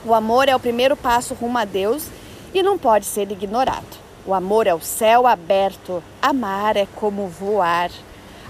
O 0.05 0.13
amor 0.13 0.49
é 0.49 0.57
o 0.57 0.61
primeiro 0.61 0.97
passo 0.97 1.35
rumo 1.35 1.57
a 1.57 1.65
Deus 1.65 2.09
e 2.53 2.63
não 2.63 2.79
pode 2.79 3.07
ser 3.07 3.31
ignorado. 3.31 3.99
O 4.27 4.35
amor 4.35 4.67
é 4.67 4.75
o 4.75 4.81
céu 4.81 5.27
aberto. 5.27 6.03
Amar 6.21 6.77
é 6.77 6.87
como 6.97 7.27
voar. 7.27 7.91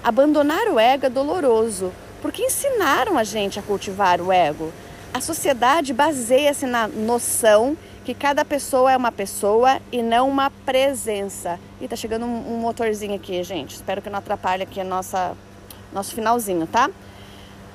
Abandonar 0.02 0.66
o 0.68 0.78
ego 0.78 1.06
é 1.06 1.10
doloroso, 1.10 1.92
porque 2.20 2.42
ensinaram 2.42 3.16
a 3.16 3.24
gente 3.24 3.58
a 3.58 3.62
cultivar 3.62 4.20
o 4.20 4.32
ego. 4.32 4.72
A 5.12 5.20
sociedade 5.20 5.92
baseia-se 5.92 6.66
na 6.66 6.88
noção 6.88 7.76
que 8.04 8.14
cada 8.14 8.44
pessoa 8.44 8.90
é 8.90 8.96
uma 8.96 9.12
pessoa 9.12 9.80
e 9.92 10.02
não 10.02 10.28
uma 10.28 10.50
presença. 10.50 11.58
E 11.80 11.86
tá 11.86 11.96
chegando 11.96 12.24
um, 12.24 12.58
motorzinho 12.58 13.14
aqui, 13.14 13.42
gente. 13.42 13.74
Espero 13.74 14.00
que 14.00 14.08
não 14.08 14.18
atrapalhe 14.18 14.62
aqui 14.62 14.80
a 14.80 14.84
nossa 14.84 15.36
nosso 15.92 16.14
finalzinho, 16.14 16.66
tá? 16.66 16.88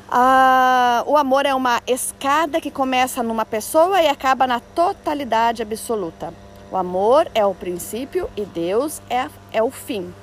Ah, 0.09 1.03
o 1.07 1.17
amor 1.17 1.47
é 1.47 1.55
uma 1.55 1.81
escada 1.87 2.61
que 2.61 2.69
começa 2.69 3.23
numa 3.23 3.43
pessoa 3.43 4.01
e 4.01 4.07
acaba 4.07 4.45
na 4.45 4.59
totalidade 4.59 5.63
absoluta. 5.63 6.31
O 6.71 6.77
amor 6.77 7.27
é 7.33 7.43
o 7.43 7.55
princípio 7.55 8.29
e 8.37 8.45
Deus 8.45 9.01
é, 9.09 9.27
é 9.51 9.63
o 9.63 9.71
fim. 9.71 10.13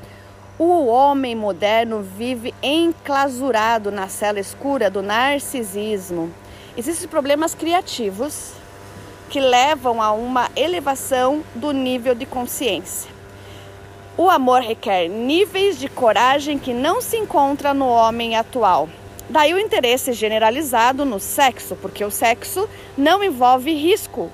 O 0.56 0.86
homem 0.86 1.34
moderno 1.34 2.00
vive 2.00 2.54
enclausurado 2.62 3.90
na 3.90 4.06
cela 4.06 4.38
escura 4.38 4.88
do 4.88 5.02
narcisismo. 5.02 6.32
Existem 6.76 7.09
problemas 7.09 7.52
criativos 7.52 8.52
que 9.28 9.40
levam 9.40 10.00
a 10.00 10.12
uma 10.12 10.48
elevação 10.54 11.42
do 11.56 11.72
nível 11.72 12.14
de 12.14 12.24
consciência. 12.24 13.10
O 14.16 14.30
amor 14.30 14.60
requer 14.60 15.09
níveis 15.09 15.78
de 15.78 15.88
coragem 15.88 16.59
que 16.59 16.72
não 16.72 17.00
se 17.00 17.16
encontra 17.16 17.74
no 17.74 17.88
homem 17.88 18.36
atual. 18.36 18.88
Daí 19.32 19.54
o 19.54 19.59
interesse 19.59 20.12
generalizado 20.12 21.06
no 21.06 21.18
sexo, 21.18 21.74
porque 21.76 22.04
o 22.04 22.10
sexo 22.10 22.68
não 22.98 23.24
envolve 23.24 23.72
risco, 23.72 24.30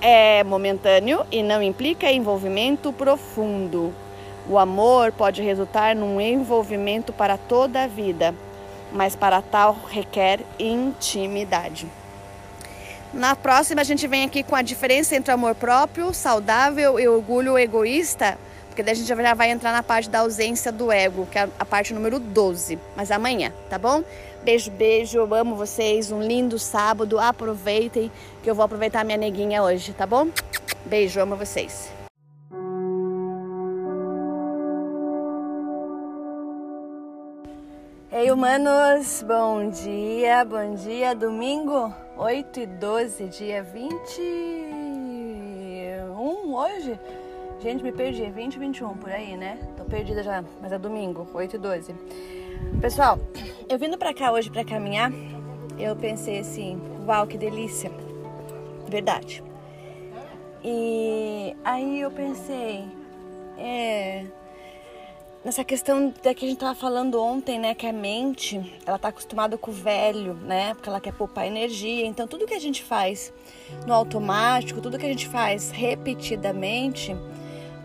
é 0.00 0.42
momentâneo 0.42 1.24
e 1.30 1.40
não 1.40 1.62
implica 1.62 2.10
envolvimento 2.10 2.92
profundo. 2.92 3.94
O 4.48 4.58
amor 4.58 5.12
pode 5.12 5.40
resultar 5.40 5.94
num 5.94 6.20
envolvimento 6.20 7.12
para 7.12 7.38
toda 7.38 7.84
a 7.84 7.86
vida, 7.86 8.34
mas 8.92 9.14
para 9.14 9.40
tal 9.40 9.78
requer 9.88 10.40
intimidade. 10.58 11.86
Na 13.12 13.36
próxima, 13.36 13.82
a 13.82 13.84
gente 13.84 14.08
vem 14.08 14.24
aqui 14.24 14.42
com 14.42 14.56
a 14.56 14.62
diferença 14.62 15.14
entre 15.14 15.30
amor 15.30 15.54
próprio, 15.54 16.12
saudável 16.12 16.98
e 16.98 17.06
orgulho 17.06 17.56
egoísta, 17.56 18.36
porque 18.74 18.82
daí 18.82 18.90
a 18.90 18.96
gente 18.96 19.06
já 19.06 19.34
vai 19.34 19.52
entrar 19.52 19.70
na 19.70 19.84
parte 19.84 20.10
da 20.10 20.18
ausência 20.18 20.72
do 20.72 20.90
ego, 20.90 21.28
que 21.30 21.38
é 21.38 21.48
a 21.56 21.64
parte 21.64 21.94
número 21.94 22.18
12. 22.18 22.76
Mas 22.96 23.12
amanhã, 23.12 23.52
tá 23.70 23.78
bom? 23.78 24.02
Beijo, 24.42 24.68
beijo, 24.72 25.16
eu 25.16 25.32
amo 25.32 25.54
vocês. 25.54 26.10
Um 26.10 26.20
lindo 26.20 26.58
sábado. 26.58 27.20
Aproveitem, 27.20 28.10
que 28.42 28.50
eu 28.50 28.54
vou 28.54 28.64
aproveitar 28.64 29.04
minha 29.04 29.16
neguinha 29.16 29.62
hoje, 29.62 29.92
tá 29.92 30.04
bom? 30.04 30.26
Beijo, 30.86 31.20
amo 31.20 31.36
vocês. 31.36 31.88
Ei, 38.10 38.32
humanos, 38.32 39.24
bom 39.24 39.70
dia, 39.70 40.44
bom 40.44 40.74
dia, 40.74 41.14
domingo 41.14 41.94
8 42.16 42.58
e 42.58 42.66
12, 42.66 43.28
dia 43.28 43.62
21 43.62 46.52
hoje? 46.52 46.98
Gente, 47.64 47.82
me 47.82 47.92
perdi, 47.92 48.26
20 48.26 48.56
e 48.56 48.58
21 48.58 48.94
por 48.98 49.10
aí, 49.10 49.38
né? 49.38 49.58
Tô 49.74 49.86
perdida 49.86 50.22
já, 50.22 50.44
mas 50.60 50.70
é 50.70 50.78
domingo, 50.78 51.26
8 51.32 51.56
e 51.56 51.58
12. 51.58 51.94
Pessoal, 52.78 53.18
eu 53.66 53.78
vindo 53.78 53.96
pra 53.96 54.12
cá 54.12 54.30
hoje 54.32 54.50
pra 54.50 54.62
caminhar, 54.62 55.10
eu 55.78 55.96
pensei 55.96 56.40
assim, 56.40 56.78
uau, 57.06 57.26
que 57.26 57.38
delícia. 57.38 57.90
Verdade. 58.86 59.42
E 60.62 61.56
aí 61.64 62.02
eu 62.02 62.10
pensei, 62.10 62.84
é, 63.56 64.26
nessa 65.42 65.64
questão 65.64 66.12
da 66.22 66.34
que 66.34 66.44
a 66.44 66.48
gente 66.50 66.58
tava 66.58 66.74
falando 66.74 67.18
ontem, 67.18 67.58
né, 67.58 67.74
que 67.74 67.86
a 67.86 67.94
mente, 67.94 68.60
ela 68.84 68.98
tá 68.98 69.08
acostumada 69.08 69.56
com 69.56 69.70
o 69.70 69.74
velho, 69.74 70.34
né, 70.34 70.74
porque 70.74 70.90
ela 70.90 71.00
quer 71.00 71.14
poupar 71.14 71.46
energia. 71.46 72.04
Então 72.04 72.28
tudo 72.28 72.44
que 72.44 72.52
a 72.52 72.60
gente 72.60 72.82
faz 72.82 73.32
no 73.86 73.94
automático, 73.94 74.82
tudo 74.82 74.98
que 74.98 75.06
a 75.06 75.08
gente 75.08 75.26
faz 75.26 75.70
repetidamente, 75.70 77.16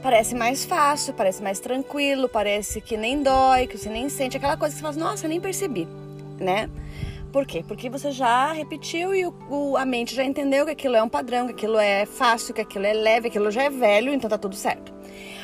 parece 0.02 0.36
mais 0.36 0.66
fácil, 0.66 1.14
parece 1.14 1.42
mais 1.42 1.60
tranquilo, 1.60 2.30
parece 2.30 2.82
que 2.82 2.96
nem 2.98 3.22
dói, 3.22 3.68
que 3.68 3.78
você 3.78 3.90
nem 3.90 4.10
sente 4.10 4.38
aquela 4.38 4.58
coisa 4.58 4.76
que 4.76 4.82
você 4.82 4.94
fala, 4.94 5.12
nossa, 5.12 5.28
nem 5.28 5.40
percebi, 5.40 5.88
né? 6.40 6.70
Por 7.32 7.46
quê? 7.46 7.64
Porque 7.68 7.90
você 7.90 8.12
já 8.12 8.52
repetiu 8.52 9.14
e 9.14 9.26
o, 9.26 9.34
o, 9.50 9.78
a 9.78 9.86
mente 9.86 10.16
já 10.16 10.24
entendeu 10.24 10.66
que 10.66 10.72
aquilo 10.72 10.96
é 10.96 11.04
um 11.04 11.10
padrão, 11.10 11.46
que 11.46 11.54
aquilo 11.54 11.78
é 11.78 12.06
fácil, 12.06 12.54
que 12.54 12.62
aquilo 12.62 12.86
é 12.86 12.94
leve, 12.94 13.30
que 13.30 13.38
aquilo 13.38 13.52
já 13.52 13.64
é 13.64 13.70
velho, 13.70 14.12
então 14.12 14.30
tá 14.30 14.38
tudo 14.38 14.56
certo. 14.56 14.99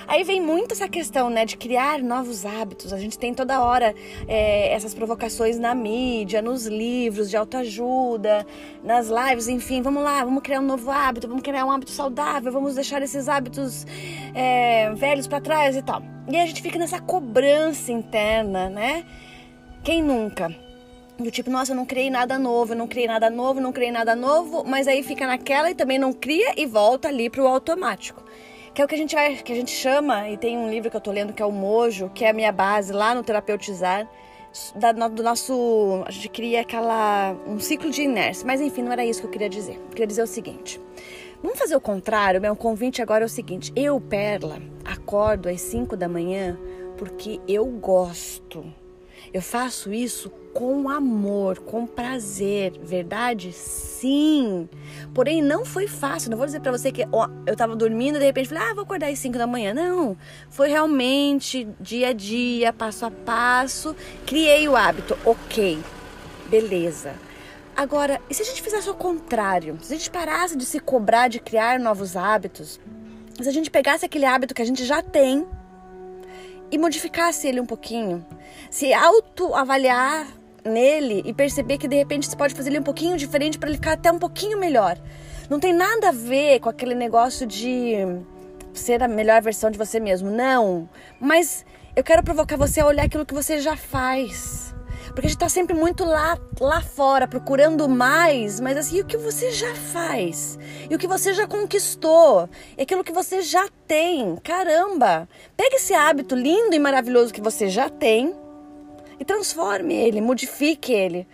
Aí 0.07 0.23
vem 0.23 0.39
muito 0.39 0.73
essa 0.73 0.87
questão, 0.87 1.29
né, 1.29 1.45
de 1.45 1.57
criar 1.57 1.99
novos 1.99 2.45
hábitos. 2.45 2.93
A 2.93 2.97
gente 2.97 3.17
tem 3.17 3.33
toda 3.33 3.61
hora 3.61 3.95
é, 4.27 4.71
essas 4.73 4.93
provocações 4.93 5.57
na 5.57 5.73
mídia, 5.73 6.41
nos 6.41 6.67
livros 6.67 7.29
de 7.29 7.37
autoajuda, 7.37 8.45
nas 8.83 9.09
lives, 9.09 9.47
enfim. 9.47 9.81
Vamos 9.81 10.03
lá, 10.03 10.23
vamos 10.23 10.43
criar 10.43 10.59
um 10.59 10.65
novo 10.65 10.91
hábito, 10.91 11.27
vamos 11.27 11.41
criar 11.41 11.65
um 11.65 11.71
hábito 11.71 11.91
saudável, 11.91 12.51
vamos 12.51 12.75
deixar 12.75 13.01
esses 13.01 13.27
hábitos 13.27 13.85
é, 14.33 14.91
velhos 14.93 15.27
para 15.27 15.41
trás 15.41 15.75
e 15.75 15.81
tal. 15.81 16.03
E 16.29 16.37
a 16.37 16.45
gente 16.45 16.61
fica 16.61 16.77
nessa 16.77 16.99
cobrança 16.99 17.91
interna, 17.91 18.69
né? 18.69 19.05
Quem 19.83 20.03
nunca? 20.03 20.55
Do 21.17 21.31
tipo, 21.31 21.49
nossa, 21.49 21.71
eu 21.71 21.75
não 21.75 21.85
criei 21.85 22.09
nada 22.09 22.37
novo, 22.37 22.73
eu 22.73 22.77
não 22.77 22.87
criei 22.87 23.07
nada 23.07 23.29
novo, 23.29 23.61
não 23.61 23.71
criei 23.71 23.91
nada 23.91 24.15
novo, 24.15 24.63
mas 24.67 24.87
aí 24.87 25.01
fica 25.01 25.25
naquela 25.25 25.71
e 25.71 25.75
também 25.75 25.97
não 25.97 26.11
cria 26.11 26.53
e 26.57 26.65
volta 26.65 27.07
ali 27.07 27.29
pro 27.29 27.47
automático 27.47 28.24
que 28.75 28.81
é 28.81 28.85
o 28.85 28.87
que 28.89 28.95
a 28.95 28.97
gente 28.97 29.15
vai, 29.15 29.37
que 29.37 29.53
a 29.53 29.55
gente 29.55 29.71
chama, 29.71 30.29
e 30.29 30.35
tem 30.35 30.57
um 30.57 30.69
livro 30.69 30.91
que 30.91 30.97
eu 30.97 31.01
tô 31.01 31.09
lendo 31.09 31.31
que 31.31 31.41
é 31.41 31.45
o 31.45 31.51
Mojo, 31.51 32.11
que 32.13 32.25
é 32.25 32.29
a 32.31 32.33
minha 32.33 32.51
base 32.51 32.91
lá 32.91 33.15
no 33.15 33.23
Terapeutizar, 33.23 34.05
da, 34.75 34.91
do 34.91 35.23
nosso, 35.23 36.03
a 36.05 36.11
gente 36.11 36.27
cria 36.27 36.59
aquela, 36.59 37.33
um 37.47 37.57
ciclo 37.57 37.89
de 37.89 38.01
inércia, 38.01 38.45
mas 38.45 38.59
enfim, 38.59 38.81
não 38.81 38.91
era 38.91 39.05
isso 39.05 39.21
que 39.21 39.27
eu 39.27 39.31
queria 39.31 39.47
dizer. 39.47 39.75
Eu 39.75 39.89
queria 39.91 40.07
dizer 40.07 40.23
o 40.23 40.27
seguinte, 40.27 40.81
vamos 41.41 41.57
fazer 41.57 41.73
o 41.73 41.79
contrário, 41.79 42.41
meu 42.41 42.53
convite 42.53 43.01
agora 43.01 43.23
é 43.23 43.27
o 43.27 43.29
seguinte, 43.29 43.71
eu, 43.77 43.99
Perla, 44.01 44.61
acordo 44.83 45.47
às 45.47 45.61
5 45.61 45.95
da 45.95 46.09
manhã 46.09 46.59
porque 46.97 47.39
eu 47.47 47.65
gosto, 47.65 48.65
eu 49.33 49.41
faço 49.41 49.93
isso 49.93 50.29
com 50.55 50.87
amor, 50.87 51.59
com 51.59 51.85
prazer, 51.85 52.79
verdade? 52.81 53.51
Sim. 53.51 54.69
Porém, 55.13 55.41
não 55.41 55.65
foi 55.65 55.85
fácil. 55.85 56.31
Não 56.31 56.37
vou 56.37 56.45
dizer 56.45 56.61
para 56.61 56.71
você 56.71 56.93
que 56.93 57.05
ó, 57.11 57.27
eu 57.45 57.57
tava 57.57 57.75
dormindo 57.75 58.15
e 58.15 58.19
de 58.19 58.25
repente 58.25 58.47
falei, 58.47 58.63
ah, 58.63 58.73
vou 58.73 58.83
acordar 58.83 59.09
às 59.09 59.19
5 59.19 59.37
da 59.37 59.45
manhã. 59.45 59.73
Não. 59.73 60.15
Foi 60.49 60.69
realmente 60.69 61.67
dia 61.77 62.07
a 62.07 62.13
dia, 62.13 62.71
passo 62.71 63.05
a 63.05 63.11
passo. 63.11 63.93
Criei 64.25 64.65
o 64.69 64.77
hábito. 64.77 65.17
Ok. 65.25 65.77
Beleza. 66.47 67.13
Agora, 67.75 68.21
e 68.29 68.33
se 68.33 68.41
a 68.41 68.45
gente 68.45 68.61
fizesse 68.61 68.89
o 68.89 68.95
contrário? 68.95 69.77
Se 69.81 69.93
a 69.93 69.97
gente 69.97 70.09
parasse 70.09 70.55
de 70.55 70.63
se 70.63 70.79
cobrar 70.79 71.27
de 71.27 71.41
criar 71.41 71.77
novos 71.77 72.15
hábitos? 72.15 72.79
Se 73.41 73.49
a 73.49 73.51
gente 73.51 73.69
pegasse 73.69 74.05
aquele 74.05 74.23
hábito 74.25 74.55
que 74.55 74.61
a 74.61 74.65
gente 74.65 74.85
já 74.85 75.01
tem 75.01 75.45
e 76.71 76.77
modificasse 76.77 77.45
ele 77.45 77.59
um 77.59 77.65
pouquinho, 77.65 78.25
se 78.71 78.93
autoavaliar 78.93 80.25
nele 80.65 81.21
e 81.25 81.33
perceber 81.33 81.77
que 81.77 81.87
de 81.87 81.95
repente 81.95 82.27
você 82.27 82.35
pode 82.35 82.55
fazer 82.55 82.69
ele 82.69 82.79
um 82.79 82.83
pouquinho 82.83 83.15
diferente 83.15 83.57
para 83.57 83.69
ele 83.69 83.77
ficar 83.77 83.93
até 83.93 84.11
um 84.11 84.19
pouquinho 84.19 84.57
melhor. 84.57 84.97
Não 85.49 85.59
tem 85.59 85.73
nada 85.73 86.09
a 86.09 86.11
ver 86.11 86.59
com 86.59 86.69
aquele 86.69 86.95
negócio 86.95 87.45
de 87.45 87.95
ser 88.73 89.01
a 89.03 89.07
melhor 89.07 89.41
versão 89.41 89.69
de 89.69 89.77
você 89.77 89.99
mesmo, 89.99 90.29
não. 90.29 90.89
Mas 91.19 91.65
eu 91.95 92.03
quero 92.03 92.23
provocar 92.23 92.57
você 92.57 92.81
a 92.81 92.87
olhar 92.87 93.05
aquilo 93.05 93.25
que 93.25 93.33
você 93.33 93.59
já 93.59 93.77
faz. 93.77 94.73
Porque 95.07 95.27
a 95.27 95.29
gente 95.29 95.39
tá 95.39 95.47
sempre 95.47 95.73
muito 95.73 96.03
lá, 96.03 96.37
lá 96.59 96.81
fora, 96.81 97.25
procurando 97.25 97.87
mais, 97.87 98.59
mas 98.59 98.75
assim, 98.75 98.99
o 98.99 99.05
que 99.05 99.15
você 99.15 99.51
já 99.51 99.73
faz? 99.73 100.59
E 100.89 100.95
o 100.95 100.97
que 100.97 101.07
você 101.07 101.33
já 101.33 101.47
conquistou? 101.47 102.49
E 102.77 102.81
aquilo 102.81 103.03
que 103.03 103.13
você 103.13 103.41
já 103.41 103.65
tem. 103.87 104.35
Caramba! 104.43 105.29
Pega 105.55 105.77
esse 105.77 105.93
hábito 105.93 106.35
lindo 106.35 106.75
e 106.75 106.79
maravilhoso 106.79 107.33
que 107.33 107.39
você 107.39 107.69
já 107.69 107.87
tem 107.87 108.35
e 109.19 109.25
transforme 109.25 109.93
ele, 109.93 110.21
modifique 110.21 110.91
ele. 110.91 111.27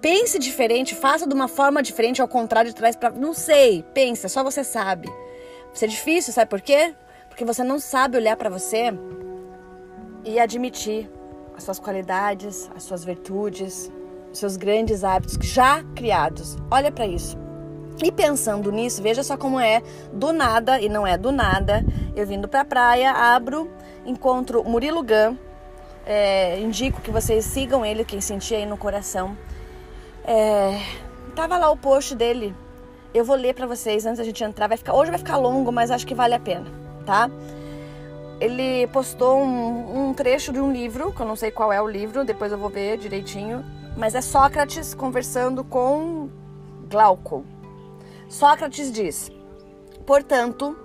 Pense 0.00 0.38
diferente, 0.38 0.94
faça 0.94 1.26
de 1.26 1.34
uma 1.34 1.48
forma 1.48 1.82
diferente, 1.82 2.22
ao 2.22 2.28
contrário 2.28 2.70
de 2.70 2.76
trás 2.76 2.96
para. 2.96 3.10
Não 3.10 3.34
sei, 3.34 3.84
pensa, 3.94 4.28
só 4.28 4.42
você 4.42 4.64
sabe. 4.64 5.08
Isso 5.72 5.84
é 5.84 5.88
difícil, 5.88 6.32
sabe 6.32 6.48
por 6.48 6.60
quê? 6.60 6.94
Porque 7.28 7.44
você 7.44 7.62
não 7.62 7.78
sabe 7.78 8.16
olhar 8.16 8.36
para 8.36 8.50
você 8.50 8.92
e 10.24 10.38
admitir 10.38 11.10
as 11.56 11.64
suas 11.64 11.78
qualidades, 11.78 12.70
as 12.74 12.82
suas 12.82 13.04
virtudes, 13.04 13.90
os 14.32 14.38
seus 14.38 14.56
grandes 14.56 15.04
hábitos 15.04 15.36
já 15.46 15.84
criados. 15.94 16.56
Olha 16.70 16.90
para 16.90 17.06
isso. 17.06 17.36
E 18.02 18.10
pensando 18.10 18.72
nisso, 18.72 19.02
veja 19.02 19.22
só 19.22 19.36
como 19.36 19.60
é 19.60 19.82
do 20.12 20.32
nada, 20.32 20.80
e 20.80 20.88
não 20.88 21.06
é 21.06 21.18
do 21.18 21.30
nada, 21.30 21.84
eu 22.16 22.26
vindo 22.26 22.48
pra 22.48 22.64
praia, 22.64 23.12
abro, 23.12 23.70
encontro 24.06 24.64
Murilo 24.64 25.02
Gun, 25.02 25.36
é, 26.10 26.58
indico 26.58 27.00
que 27.00 27.10
vocês 27.12 27.44
sigam 27.44 27.86
ele, 27.86 28.04
quem 28.04 28.20
sentir 28.20 28.56
aí 28.56 28.66
no 28.66 28.76
coração. 28.76 29.38
É, 30.24 30.82
tava 31.36 31.56
lá 31.56 31.70
o 31.70 31.76
post 31.76 32.16
dele. 32.16 32.52
Eu 33.14 33.24
vou 33.24 33.36
ler 33.36 33.54
para 33.54 33.64
vocês 33.64 34.04
antes 34.04 34.18
da 34.18 34.24
gente 34.24 34.42
entrar. 34.42 34.66
Vai 34.66 34.76
ficar, 34.76 34.92
hoje 34.92 35.08
vai 35.12 35.18
ficar 35.18 35.36
longo, 35.36 35.70
mas 35.70 35.88
acho 35.88 36.04
que 36.04 36.14
vale 36.14 36.34
a 36.34 36.40
pena, 36.40 36.66
tá? 37.06 37.30
Ele 38.40 38.88
postou 38.88 39.38
um, 39.38 40.08
um 40.08 40.12
trecho 40.12 40.52
de 40.52 40.58
um 40.58 40.72
livro, 40.72 41.12
que 41.12 41.22
eu 41.22 41.26
não 41.26 41.36
sei 41.36 41.52
qual 41.52 41.72
é 41.72 41.80
o 41.80 41.86
livro, 41.86 42.24
depois 42.24 42.50
eu 42.50 42.58
vou 42.58 42.70
ver 42.70 42.98
direitinho. 42.98 43.64
Mas 43.96 44.16
é 44.16 44.20
Sócrates 44.20 44.94
conversando 44.94 45.62
com 45.62 46.28
Glauco. 46.90 47.44
Sócrates 48.28 48.90
diz: 48.90 49.30
portanto, 50.04 50.76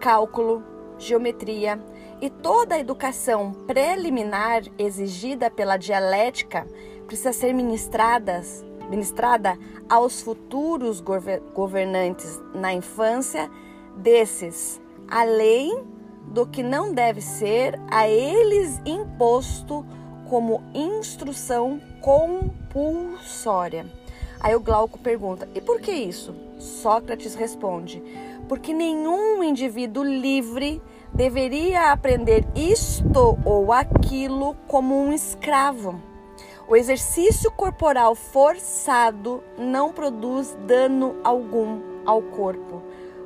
cálculo, 0.00 0.64
geometria, 0.98 1.78
e 2.24 2.30
toda 2.30 2.76
a 2.76 2.78
educação 2.78 3.52
preliminar 3.66 4.62
exigida 4.78 5.50
pela 5.50 5.76
dialética 5.76 6.66
precisa 7.06 7.34
ser 7.34 7.52
ministradas, 7.52 8.64
ministrada 8.88 9.58
aos 9.90 10.22
futuros 10.22 11.02
governantes 11.02 12.40
na 12.54 12.72
infância 12.72 13.50
desses, 13.98 14.80
além 15.06 15.84
do 16.28 16.46
que 16.46 16.62
não 16.62 16.94
deve 16.94 17.20
ser 17.20 17.78
a 17.90 18.08
eles 18.08 18.80
imposto 18.86 19.84
como 20.26 20.62
instrução 20.72 21.78
compulsória. 22.00 23.84
Aí 24.40 24.56
o 24.56 24.60
Glauco 24.60 24.98
pergunta: 24.98 25.46
e 25.54 25.60
por 25.60 25.78
que 25.78 25.92
isso? 25.92 26.34
Sócrates 26.58 27.34
responde: 27.34 28.02
porque 28.48 28.72
nenhum 28.72 29.44
indivíduo 29.44 30.02
livre 30.02 30.80
deveria 31.14 31.92
aprender 31.92 32.44
isto 32.56 33.38
ou 33.44 33.72
aquilo 33.72 34.56
como 34.66 35.00
um 35.00 35.12
escravo. 35.12 36.02
O 36.66 36.74
exercício 36.74 37.52
corporal 37.52 38.16
forçado 38.16 39.40
não 39.56 39.92
produz 39.92 40.58
dano 40.66 41.14
algum 41.22 41.80
ao 42.04 42.20
corpo, 42.20 42.82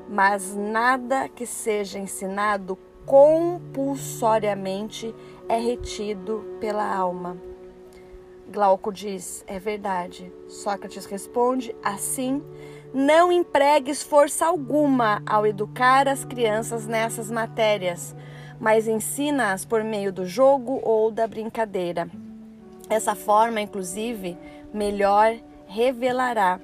mas 0.08 0.54
nada 0.54 1.28
que 1.28 1.46
seja 1.46 1.98
ensinado 1.98 2.78
compulsoriamente 3.06 5.14
é 5.48 5.56
retido 5.56 6.44
pela 6.60 6.94
alma. 6.94 7.38
Glauco 8.50 8.92
diz: 8.92 9.42
é 9.46 9.58
verdade. 9.58 10.30
Sócrates 10.46 11.06
responde: 11.06 11.74
assim 11.82 12.42
não 12.92 13.30
empregues 13.30 14.02
força 14.02 14.46
alguma 14.46 15.22
ao 15.26 15.46
educar 15.46 16.08
as 16.08 16.24
crianças 16.24 16.86
nessas 16.86 17.30
matérias, 17.30 18.16
mas 18.58 18.88
ensina-as 18.88 19.64
por 19.64 19.84
meio 19.84 20.12
do 20.12 20.24
jogo 20.24 20.80
ou 20.82 21.10
da 21.10 21.26
brincadeira. 21.26 22.08
Essa 22.88 23.14
forma, 23.14 23.60
inclusive, 23.60 24.38
melhor 24.72 25.36
revelará 25.66 26.58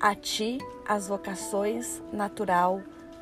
a 0.00 0.14
ti 0.14 0.58
as 0.86 1.06
vocações 1.06 2.02
natural, 2.12 2.80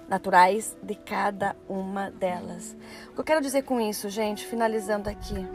naturais 0.08 0.74
de 0.82 0.94
cada 0.94 1.54
uma 1.68 2.10
delas. 2.10 2.74
O 3.10 3.14
que 3.14 3.20
eu 3.20 3.24
quero 3.24 3.42
dizer 3.42 3.62
com 3.62 3.78
isso, 3.78 4.08
gente, 4.08 4.46
finalizando 4.46 5.10
aqui, 5.10 5.46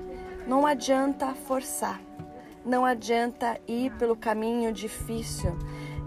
não 0.45 0.67
adianta 0.67 1.33
forçar, 1.33 1.99
não 2.63 2.85
adianta 2.85 3.59
ir 3.67 3.91
pelo 3.97 4.15
caminho 4.15 4.71
difícil 4.71 5.57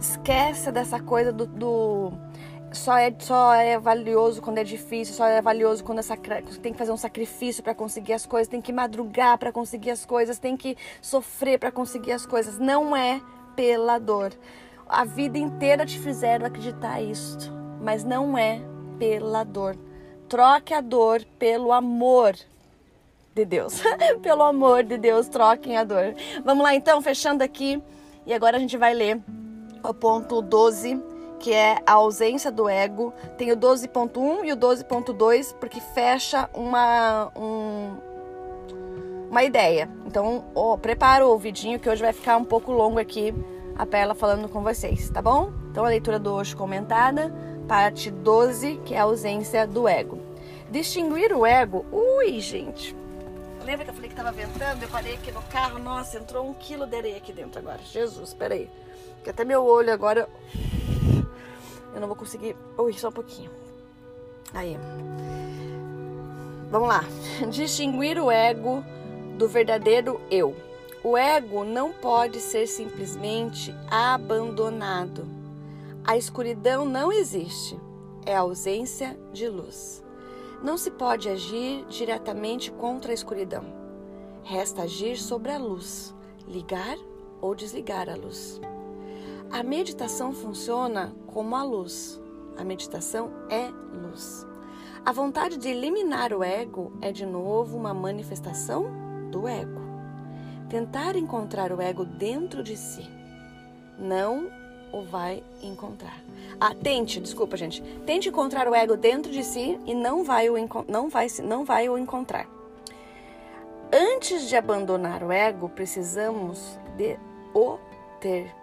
Esquece 0.00 0.70
dessa 0.70 1.00
coisa 1.00 1.32
do, 1.32 1.46
do 1.46 2.12
só 2.72 2.96
é, 2.98 3.14
só 3.18 3.54
é 3.54 3.78
valioso 3.78 4.42
quando 4.42 4.58
é 4.58 4.64
difícil, 4.64 5.14
só 5.14 5.26
é 5.26 5.40
valioso 5.40 5.82
quando 5.82 6.00
é 6.00 6.02
sacra... 6.02 6.42
tem 6.62 6.72
que 6.72 6.78
fazer 6.78 6.92
um 6.92 6.96
sacrifício 6.96 7.62
para 7.62 7.74
conseguir 7.74 8.12
as 8.12 8.26
coisas, 8.26 8.48
tem 8.48 8.60
que 8.60 8.72
madrugar 8.72 9.38
para 9.38 9.50
conseguir 9.50 9.90
as 9.90 10.04
coisas, 10.04 10.38
tem 10.38 10.56
que 10.56 10.76
sofrer 11.00 11.58
para 11.58 11.72
conseguir 11.72 12.12
as 12.12 12.26
coisas. 12.26 12.58
Não 12.58 12.94
é 12.94 13.20
pela 13.54 13.98
dor. 13.98 14.32
A 14.88 15.04
vida 15.04 15.38
inteira 15.38 15.86
te 15.86 15.98
fizeram 15.98 16.46
acreditar 16.46 17.00
isto, 17.00 17.50
mas 17.80 18.04
não 18.04 18.36
é 18.36 18.60
pela 18.98 19.42
dor. 19.42 19.76
Troque 20.28 20.74
a 20.74 20.80
dor 20.80 21.24
pelo 21.38 21.72
amor 21.72 22.36
de 23.34 23.44
Deus. 23.44 23.80
pelo 24.22 24.42
amor 24.42 24.82
de 24.82 24.98
Deus, 24.98 25.28
troquem 25.28 25.76
a 25.76 25.84
dor. 25.84 26.14
Vamos 26.44 26.62
lá 26.62 26.74
então, 26.74 27.00
fechando 27.00 27.42
aqui. 27.42 27.82
E 28.26 28.34
agora 28.34 28.56
a 28.56 28.60
gente 28.60 28.76
vai 28.76 28.92
ler 28.92 29.22
o 29.90 29.94
ponto 29.94 30.42
12 30.42 31.00
que 31.38 31.52
é 31.52 31.78
a 31.86 31.92
ausência 31.92 32.50
do 32.50 32.68
ego. 32.68 33.12
Tem 33.36 33.52
o 33.52 33.56
12.1 33.56 34.44
e 34.44 34.52
o 34.52 34.56
12.2, 34.56 35.54
porque 35.54 35.80
fecha 35.80 36.48
uma, 36.54 37.30
um, 37.36 37.96
uma 39.30 39.42
ideia. 39.42 39.88
Então, 40.06 40.44
oh, 40.54 40.76
prepara 40.78 41.26
o 41.26 41.30
ouvidinho 41.30 41.78
que 41.78 41.88
hoje 41.88 42.02
vai 42.02 42.12
ficar 42.12 42.36
um 42.36 42.44
pouco 42.44 42.72
longo 42.72 42.98
aqui 42.98 43.34
a 43.76 43.84
Perla 43.84 44.14
falando 44.14 44.48
com 44.48 44.62
vocês, 44.62 45.10
tá 45.10 45.20
bom? 45.20 45.52
Então, 45.70 45.84
a 45.84 45.88
leitura 45.88 46.18
do 46.18 46.32
hoje 46.32 46.56
comentada, 46.56 47.32
parte 47.68 48.10
12, 48.10 48.80
que 48.84 48.94
é 48.94 48.98
a 48.98 49.02
ausência 49.02 49.66
do 49.66 49.86
ego. 49.86 50.18
Distinguir 50.70 51.32
o 51.32 51.44
ego. 51.44 51.84
Ui, 51.92 52.40
gente. 52.40 52.96
Lembra 53.64 53.84
que 53.84 53.90
eu 53.90 53.94
falei 53.94 54.08
que 54.08 54.16
tava 54.16 54.32
ventando? 54.32 54.82
Eu 54.82 54.88
parei 54.88 55.14
aqui 55.14 55.30
no 55.30 55.42
carro. 55.42 55.78
Nossa, 55.78 56.18
entrou 56.18 56.48
um 56.48 56.54
quilo 56.54 56.86
de 56.86 56.96
areia 56.96 57.16
aqui 57.18 57.32
dentro 57.32 57.60
agora. 57.60 57.80
Jesus, 57.84 58.32
peraí. 58.32 58.70
Que 59.26 59.30
até 59.30 59.44
meu 59.44 59.66
olho 59.66 59.92
agora 59.92 60.28
eu 61.92 62.00
não 62.00 62.06
vou 62.06 62.14
conseguir. 62.14 62.56
Ui, 62.78 62.92
só 62.92 63.08
um 63.08 63.12
pouquinho. 63.12 63.50
Aí. 64.54 64.78
Vamos 66.70 66.86
lá. 66.86 67.02
Distinguir 67.50 68.22
o 68.22 68.30
ego 68.30 68.84
do 69.36 69.48
verdadeiro 69.48 70.20
eu. 70.30 70.54
O 71.02 71.16
ego 71.16 71.64
não 71.64 71.92
pode 71.92 72.38
ser 72.38 72.68
simplesmente 72.68 73.74
abandonado. 73.90 75.26
A 76.04 76.16
escuridão 76.16 76.84
não 76.84 77.10
existe. 77.10 77.76
É 78.24 78.36
a 78.36 78.42
ausência 78.42 79.18
de 79.32 79.48
luz. 79.48 80.04
Não 80.62 80.78
se 80.78 80.92
pode 80.92 81.28
agir 81.28 81.84
diretamente 81.88 82.70
contra 82.70 83.10
a 83.10 83.14
escuridão. 83.14 83.64
Resta 84.44 84.82
agir 84.82 85.16
sobre 85.16 85.50
a 85.50 85.58
luz, 85.58 86.14
ligar 86.46 86.96
ou 87.40 87.56
desligar 87.56 88.08
a 88.08 88.14
luz. 88.14 88.60
A 89.50 89.62
meditação 89.62 90.32
funciona 90.32 91.14
como 91.26 91.54
a 91.56 91.62
luz. 91.62 92.20
A 92.56 92.64
meditação 92.64 93.30
é 93.48 93.68
luz. 93.68 94.46
A 95.04 95.12
vontade 95.12 95.56
de 95.56 95.68
eliminar 95.68 96.32
o 96.32 96.42
ego 96.42 96.92
é 97.00 97.12
de 97.12 97.24
novo 97.24 97.76
uma 97.76 97.94
manifestação 97.94 98.86
do 99.30 99.46
ego. 99.46 99.80
Tentar 100.68 101.14
encontrar 101.14 101.70
o 101.70 101.80
ego 101.80 102.04
dentro 102.04 102.62
de 102.62 102.76
si 102.76 103.08
não 103.98 104.50
o 104.92 105.02
vai 105.02 105.42
encontrar. 105.62 106.18
Ah, 106.60 106.74
tente, 106.74 107.20
desculpa, 107.20 107.56
gente. 107.56 107.82
Tente 108.04 108.28
encontrar 108.28 108.66
o 108.66 108.74
ego 108.74 108.96
dentro 108.96 109.30
de 109.30 109.44
si 109.44 109.78
e 109.86 109.94
não 109.94 110.24
vai 110.24 110.48
o, 110.48 110.54
não 110.88 111.08
vai, 111.08 111.26
não 111.44 111.64
vai 111.64 111.88
o 111.88 111.98
encontrar. 111.98 112.48
Antes 113.92 114.48
de 114.48 114.56
abandonar 114.56 115.22
o 115.22 115.30
ego, 115.30 115.68
precisamos 115.68 116.78
de 116.96 117.16
o 117.54 117.78
ter 118.20 118.54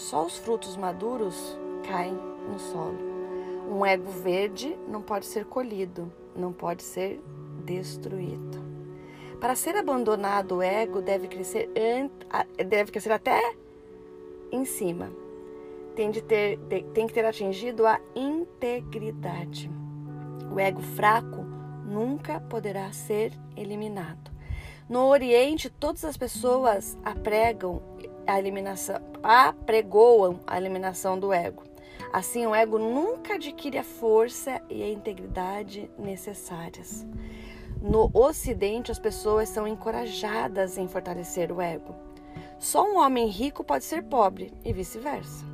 só 0.00 0.24
os 0.24 0.38
frutos 0.38 0.76
maduros 0.78 1.58
caem 1.86 2.18
no 2.50 2.58
solo. 2.58 2.98
Um 3.70 3.84
ego 3.84 4.10
verde 4.10 4.76
não 4.88 5.02
pode 5.02 5.26
ser 5.26 5.44
colhido, 5.44 6.10
não 6.34 6.52
pode 6.52 6.82
ser 6.82 7.22
destruído. 7.64 8.58
Para 9.38 9.54
ser 9.54 9.76
abandonado, 9.76 10.56
o 10.56 10.62
ego 10.62 11.02
deve 11.02 11.28
crescer, 11.28 11.70
deve 12.66 12.90
crescer 12.90 13.12
até 13.12 13.54
em 14.50 14.64
cima. 14.64 15.12
Tem, 15.94 16.10
de 16.10 16.22
ter, 16.22 16.58
tem 16.94 17.06
que 17.06 17.12
ter 17.12 17.26
atingido 17.26 17.86
a 17.86 18.00
integridade. 18.14 19.70
O 20.50 20.58
ego 20.58 20.80
fraco 20.80 21.44
nunca 21.84 22.40
poderá 22.40 22.90
ser 22.90 23.32
eliminado. 23.54 24.30
No 24.88 25.06
Oriente, 25.06 25.68
todas 25.70 26.04
as 26.04 26.16
pessoas 26.16 26.98
apregam 27.04 27.80
a 28.26 28.38
eliminação, 28.38 29.00
apregoam 29.22 30.40
a 30.46 30.56
eliminação 30.56 31.18
do 31.18 31.32
ego. 31.32 31.62
Assim, 32.12 32.46
o 32.46 32.54
ego 32.54 32.78
nunca 32.78 33.34
adquire 33.34 33.78
a 33.78 33.84
força 33.84 34.60
e 34.68 34.82
a 34.82 34.88
integridade 34.90 35.90
necessárias. 35.98 37.06
No 37.80 38.10
Ocidente, 38.12 38.90
as 38.90 38.98
pessoas 38.98 39.48
são 39.48 39.66
encorajadas 39.66 40.76
em 40.76 40.88
fortalecer 40.88 41.50
o 41.52 41.60
ego. 41.60 41.94
Só 42.58 42.84
um 42.84 42.98
homem 42.98 43.28
rico 43.28 43.64
pode 43.64 43.84
ser 43.84 44.02
pobre 44.02 44.52
e 44.64 44.72
vice-versa. 44.72 45.46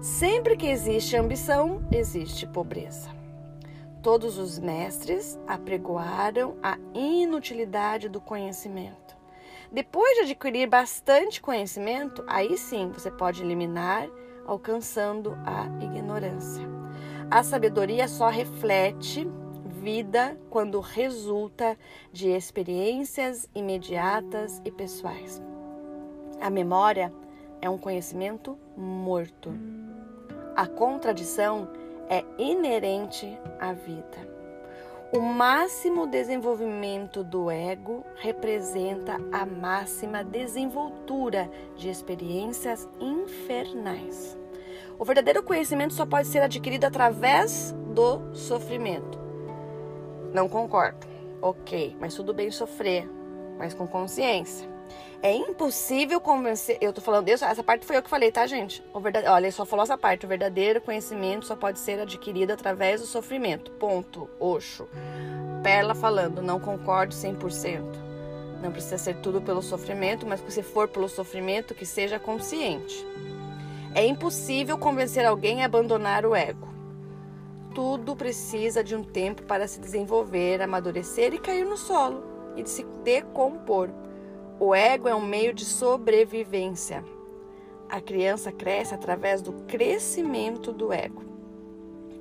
Sempre 0.00 0.56
que 0.56 0.66
existe 0.66 1.16
ambição, 1.16 1.80
existe 1.92 2.46
pobreza. 2.46 3.10
Todos 4.02 4.38
os 4.38 4.58
mestres 4.58 5.38
apregoaram 5.46 6.56
a 6.62 6.78
inutilidade 6.94 8.08
do 8.08 8.20
conhecimento. 8.20 9.07
Depois 9.70 10.16
de 10.16 10.22
adquirir 10.22 10.66
bastante 10.66 11.40
conhecimento, 11.40 12.24
aí 12.26 12.56
sim 12.56 12.90
você 12.90 13.10
pode 13.10 13.42
eliminar, 13.42 14.08
alcançando 14.46 15.36
a 15.44 15.66
ignorância. 15.84 16.66
A 17.30 17.42
sabedoria 17.42 18.08
só 18.08 18.28
reflete 18.28 19.28
vida 19.82 20.38
quando 20.50 20.80
resulta 20.80 21.76
de 22.10 22.30
experiências 22.30 23.48
imediatas 23.54 24.60
e 24.64 24.70
pessoais. 24.70 25.42
A 26.40 26.50
memória 26.50 27.12
é 27.60 27.68
um 27.68 27.78
conhecimento 27.78 28.58
morto. 28.76 29.52
A 30.56 30.66
contradição 30.66 31.68
é 32.08 32.24
inerente 32.38 33.38
à 33.60 33.72
vida. 33.72 34.27
O 35.10 35.20
máximo 35.20 36.06
desenvolvimento 36.06 37.24
do 37.24 37.50
ego 37.50 38.04
representa 38.16 39.16
a 39.32 39.46
máxima 39.46 40.22
desenvoltura 40.22 41.50
de 41.74 41.88
experiências 41.88 42.86
infernais. 43.00 44.38
O 44.98 45.06
verdadeiro 45.06 45.42
conhecimento 45.42 45.94
só 45.94 46.04
pode 46.04 46.28
ser 46.28 46.42
adquirido 46.42 46.84
através 46.84 47.74
do 47.94 48.34
sofrimento. 48.34 49.18
Não 50.34 50.46
concordo. 50.46 51.06
Ok, 51.40 51.96
mas 51.98 52.14
tudo 52.14 52.34
bem 52.34 52.50
sofrer, 52.50 53.08
mas 53.56 53.72
com 53.72 53.86
consciência. 53.86 54.68
É 55.20 55.34
impossível 55.34 56.20
convencer. 56.20 56.78
Eu 56.80 56.92
tô 56.92 57.00
falando 57.00 57.28
isso, 57.28 57.44
essa 57.44 57.62
parte 57.62 57.84
foi 57.84 57.96
eu 57.96 58.02
que 58.02 58.10
falei, 58.10 58.30
tá, 58.30 58.46
gente? 58.46 58.84
O 58.94 59.00
verdade, 59.00 59.26
olha, 59.26 59.46
ele 59.46 59.52
só 59.52 59.64
falou 59.64 59.82
essa 59.82 59.98
parte. 59.98 60.24
O 60.24 60.28
verdadeiro 60.28 60.80
conhecimento 60.80 61.46
só 61.46 61.56
pode 61.56 61.80
ser 61.80 61.98
adquirido 62.00 62.52
através 62.52 63.00
do 63.00 63.06
sofrimento. 63.06 63.70
Ponto. 63.72 64.30
Oxo. 64.38 64.88
Perla 65.62 65.94
falando, 65.94 66.40
não 66.40 66.60
concordo 66.60 67.12
100%. 67.12 67.82
Não 68.62 68.70
precisa 68.70 68.96
ser 68.96 69.16
tudo 69.16 69.40
pelo 69.40 69.60
sofrimento, 69.60 70.24
mas 70.24 70.40
se 70.48 70.62
for 70.62 70.86
pelo 70.86 71.08
sofrimento, 71.08 71.74
que 71.74 71.84
seja 71.84 72.18
consciente. 72.20 73.04
É 73.94 74.06
impossível 74.06 74.78
convencer 74.78 75.26
alguém 75.26 75.62
a 75.62 75.66
abandonar 75.66 76.24
o 76.24 76.34
ego. 76.34 76.68
Tudo 77.74 78.14
precisa 78.14 78.84
de 78.84 78.94
um 78.94 79.02
tempo 79.02 79.42
para 79.42 79.66
se 79.66 79.80
desenvolver, 79.80 80.62
amadurecer 80.62 81.34
e 81.34 81.38
cair 81.38 81.64
no 81.64 81.76
solo 81.76 82.22
e 82.56 82.62
de 82.62 82.70
se 82.70 82.84
decompor. 83.02 83.90
O 84.60 84.74
ego 84.74 85.06
é 85.06 85.14
um 85.14 85.24
meio 85.24 85.54
de 85.54 85.64
sobrevivência. 85.64 87.04
A 87.88 88.00
criança 88.00 88.50
cresce 88.50 88.92
através 88.92 89.40
do 89.40 89.52
crescimento 89.68 90.72
do 90.72 90.92
ego. 90.92 91.22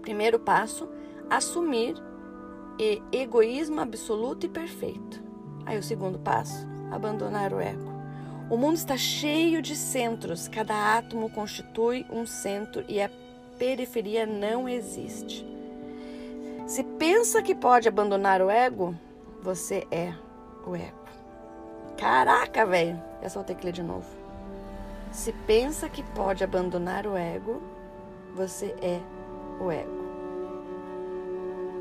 Primeiro 0.03 0.37
passo: 0.37 0.87
assumir 1.29 1.95
e 2.79 3.01
egoísmo 3.11 3.81
absoluto 3.81 4.45
e 4.45 4.49
perfeito. 4.49 5.21
Aí 5.65 5.79
o 5.79 5.83
segundo 5.83 6.19
passo: 6.19 6.67
abandonar 6.91 7.51
o 7.51 7.59
ego. 7.59 7.91
O 8.51 8.55
mundo 8.55 8.75
está 8.75 8.95
cheio 8.95 9.61
de 9.61 9.75
centros, 9.75 10.47
cada 10.47 10.95
átomo 10.95 11.29
constitui 11.31 12.05
um 12.09 12.25
centro 12.25 12.85
e 12.87 13.01
a 13.01 13.09
periferia 13.57 14.25
não 14.25 14.69
existe. 14.69 15.45
Se 16.67 16.83
pensa 16.83 17.41
que 17.41 17.55
pode 17.55 17.87
abandonar 17.87 18.41
o 18.41 18.49
ego, 18.49 18.95
você 19.41 19.87
é 19.91 20.13
o 20.65 20.75
ego. 20.75 20.96
Caraca, 21.97 22.65
velho. 22.65 23.01
Eu 23.21 23.29
só 23.29 23.43
ter 23.43 23.55
que 23.55 23.65
ler 23.65 23.71
de 23.71 23.83
novo. 23.83 24.07
Se 25.11 25.31
pensa 25.31 25.89
que 25.89 26.03
pode 26.03 26.43
abandonar 26.43 27.07
o 27.07 27.15
ego, 27.15 27.61
você 28.35 28.75
é 28.81 28.99
o 29.59 29.71
ego. 29.71 29.97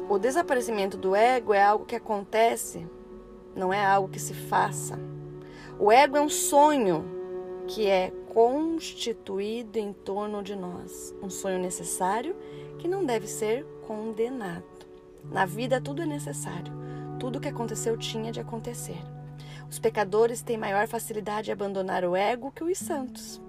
O 0.09 0.18
desaparecimento 0.18 0.97
do 0.97 1.14
ego 1.14 1.52
é 1.52 1.62
algo 1.62 1.84
que 1.84 1.97
acontece, 1.97 2.86
não 3.55 3.72
é 3.72 3.84
algo 3.84 4.09
que 4.09 4.20
se 4.20 4.32
faça. 4.32 4.98
O 5.78 5.90
ego 5.90 6.16
é 6.16 6.20
um 6.20 6.28
sonho 6.28 7.05
que 7.66 7.88
é 7.88 8.12
constituído 8.32 9.78
em 9.78 9.93
torno 9.93 10.43
de 10.43 10.55
nós, 10.55 11.14
um 11.20 11.28
sonho 11.28 11.59
necessário 11.59 12.36
que 12.78 12.86
não 12.86 13.05
deve 13.05 13.26
ser 13.26 13.66
condenado. 13.86 14.64
Na 15.30 15.44
vida 15.44 15.80
tudo 15.80 16.02
é 16.02 16.06
necessário, 16.06 16.72
tudo 17.18 17.40
que 17.40 17.48
aconteceu 17.48 17.97
tinha 17.97 18.30
de 18.30 18.38
acontecer. 18.38 19.15
Os 19.70 19.78
pecadores 19.78 20.43
têm 20.43 20.56
maior 20.56 20.86
facilidade 20.86 21.47
de 21.47 21.52
abandonar 21.52 22.05
o 22.05 22.14
ego 22.14 22.52
que 22.52 22.64
os 22.64 22.78
santos. 22.78 23.40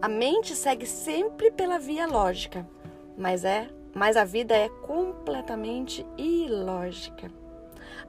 A 0.00 0.08
mente 0.08 0.54
segue 0.54 0.86
sempre 0.86 1.50
pela 1.50 1.78
via 1.78 2.06
lógica, 2.06 2.66
mas 3.16 3.44
é, 3.44 3.68
mas 3.94 4.16
a 4.16 4.24
vida 4.24 4.54
é 4.54 4.68
completamente 4.68 6.06
ilógica. 6.18 7.30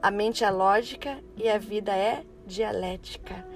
A 0.02 0.10
mente 0.10 0.44
é 0.44 0.50
lógica 0.50 1.18
e 1.36 1.48
a 1.48 1.58
vida 1.58 1.92
é 1.96 2.24
dialética. 2.46 3.46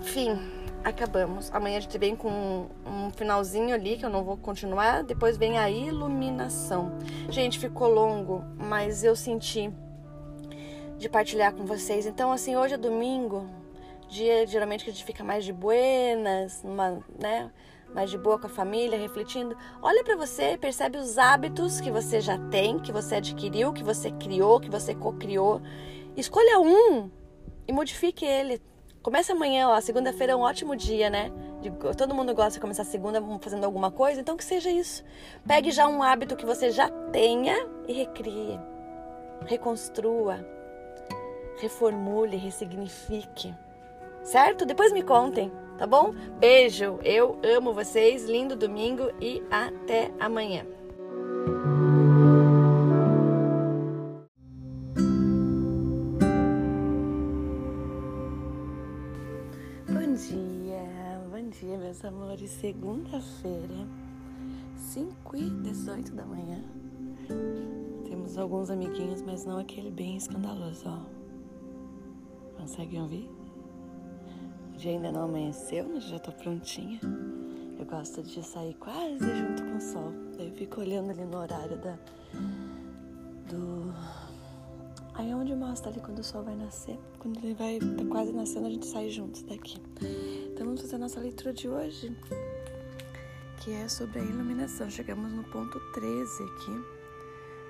Fim, 0.00 0.38
acabamos. 0.82 1.50
Amanhã 1.52 1.78
a 1.78 1.80
gente 1.80 1.98
vem 1.98 2.14
com 2.14 2.68
um 2.86 3.10
finalzinho 3.10 3.74
ali 3.74 3.96
que 3.96 4.04
eu 4.04 4.10
não 4.10 4.24
vou 4.24 4.36
continuar. 4.36 5.02
Depois 5.02 5.36
vem 5.36 5.58
a 5.58 5.68
iluminação. 5.70 6.92
Gente, 7.28 7.58
ficou 7.58 7.88
longo, 7.88 8.44
mas 8.56 9.02
eu 9.02 9.16
senti 9.16 9.72
de 11.04 11.08
partilhar 11.10 11.54
com 11.54 11.66
vocês. 11.66 12.06
Então, 12.06 12.32
assim, 12.32 12.56
hoje 12.56 12.74
é 12.74 12.78
domingo, 12.78 13.46
dia 14.08 14.46
geralmente 14.46 14.84
que 14.84 14.90
a 14.90 14.92
gente 14.92 15.04
fica 15.04 15.22
mais 15.22 15.44
de 15.44 15.52
buenas, 15.52 16.62
numa, 16.62 17.04
né? 17.20 17.52
mais 17.94 18.10
de 18.10 18.16
boa 18.16 18.38
com 18.38 18.46
a 18.46 18.50
família, 18.50 18.98
refletindo. 18.98 19.54
Olha 19.82 20.02
para 20.02 20.16
você, 20.16 20.56
percebe 20.56 20.96
os 20.96 21.18
hábitos 21.18 21.78
que 21.78 21.90
você 21.90 22.22
já 22.22 22.38
tem, 22.48 22.78
que 22.78 22.90
você 22.90 23.16
adquiriu, 23.16 23.72
que 23.72 23.84
você 23.84 24.10
criou, 24.12 24.58
que 24.58 24.70
você 24.70 24.94
co-criou. 24.94 25.60
Escolha 26.16 26.58
um 26.58 27.10
e 27.68 27.72
modifique 27.72 28.24
ele. 28.24 28.62
Comece 29.02 29.30
amanhã, 29.30 29.68
ó. 29.68 29.80
Segunda-feira 29.82 30.32
é 30.32 30.36
um 30.36 30.40
ótimo 30.40 30.74
dia, 30.74 31.10
né? 31.10 31.30
Todo 31.98 32.14
mundo 32.14 32.34
gosta 32.34 32.52
de 32.52 32.60
começar 32.60 32.82
a 32.82 32.86
segunda 32.86 33.22
fazendo 33.42 33.64
alguma 33.64 33.90
coisa, 33.90 34.22
então 34.22 34.38
que 34.38 34.44
seja 34.44 34.70
isso. 34.70 35.04
Pegue 35.46 35.70
já 35.70 35.86
um 35.86 36.02
hábito 36.02 36.34
que 36.34 36.46
você 36.46 36.70
já 36.70 36.88
tenha 37.12 37.54
e 37.86 37.92
recrie. 37.92 38.58
Reconstrua. 39.46 40.53
Reformule, 41.58 42.36
ressignifique. 42.36 43.54
Certo? 44.22 44.64
Depois 44.64 44.92
me 44.92 45.02
contem 45.02 45.50
tá 45.78 45.86
bom? 45.86 46.14
Beijo, 46.38 46.98
eu 47.02 47.38
amo 47.42 47.72
vocês, 47.72 48.24
lindo 48.24 48.56
domingo 48.56 49.10
e 49.20 49.42
até 49.50 50.12
amanhã. 50.20 50.64
Bom 59.88 60.14
dia, 60.14 61.20
bom 61.30 61.48
dia, 61.50 61.78
meus 61.78 62.04
amores. 62.04 62.50
Segunda-feira, 62.50 63.86
5 64.76 65.36
e 65.36 65.50
18 65.50 66.12
da 66.12 66.24
manhã. 66.24 66.62
Temos 68.08 68.38
alguns 68.38 68.70
amiguinhos, 68.70 69.22
mas 69.22 69.44
não 69.44 69.58
aquele 69.58 69.90
bem 69.90 70.16
escandaloso, 70.16 70.84
ó. 70.86 71.13
Conseguem 72.64 73.02
ouvir? 73.02 73.30
O 74.72 74.76
dia 74.78 74.92
ainda 74.92 75.12
não 75.12 75.24
amanheceu, 75.24 75.86
mas 75.86 76.04
já 76.04 76.18
tô 76.18 76.32
prontinha. 76.32 76.98
Eu 77.78 77.84
gosto 77.84 78.22
de 78.22 78.42
sair 78.42 78.72
quase 78.76 79.18
junto 79.18 79.62
com 79.62 79.76
o 79.76 79.80
sol. 79.82 80.10
Daí 80.34 80.48
eu 80.48 80.54
fico 80.54 80.80
olhando 80.80 81.10
ali 81.10 81.26
no 81.26 81.36
horário 81.36 81.76
da. 81.76 81.98
do. 83.50 83.92
Aí 85.12 85.30
é 85.30 85.36
onde 85.36 85.54
mostra 85.54 85.90
ali 85.90 86.00
quando 86.00 86.20
o 86.20 86.24
sol 86.24 86.42
vai 86.42 86.56
nascer. 86.56 86.98
Quando 87.18 87.36
ele 87.44 87.52
vai 87.52 87.78
tá 87.78 88.04
quase 88.08 88.32
nascendo, 88.32 88.66
a 88.66 88.70
gente 88.70 88.86
sai 88.86 89.10
juntos 89.10 89.42
daqui. 89.42 89.76
Então 90.50 90.64
vamos 90.64 90.80
fazer 90.80 90.94
a 90.94 91.00
nossa 91.00 91.20
leitura 91.20 91.52
de 91.52 91.68
hoje, 91.68 92.16
que 93.62 93.72
é 93.72 93.86
sobre 93.90 94.20
a 94.20 94.22
iluminação. 94.22 94.88
Chegamos 94.88 95.30
no 95.30 95.44
ponto 95.44 95.78
13 95.92 96.42
aqui. 96.44 96.72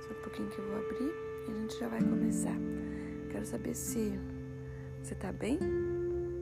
Só 0.07 0.13
um 0.13 0.23
pouquinho 0.23 0.49
que 0.51 0.59
eu 0.61 0.69
vou 0.69 0.77
abrir 0.77 1.13
e 1.49 1.51
a 1.51 1.61
gente 1.63 1.81
já 1.81 1.89
vai 1.89 2.01
começar. 2.01 2.57
Quero 3.33 3.45
saber 3.45 3.75
se 3.75 4.17
você 5.05 5.15
tá 5.15 5.31
bem 5.31 5.59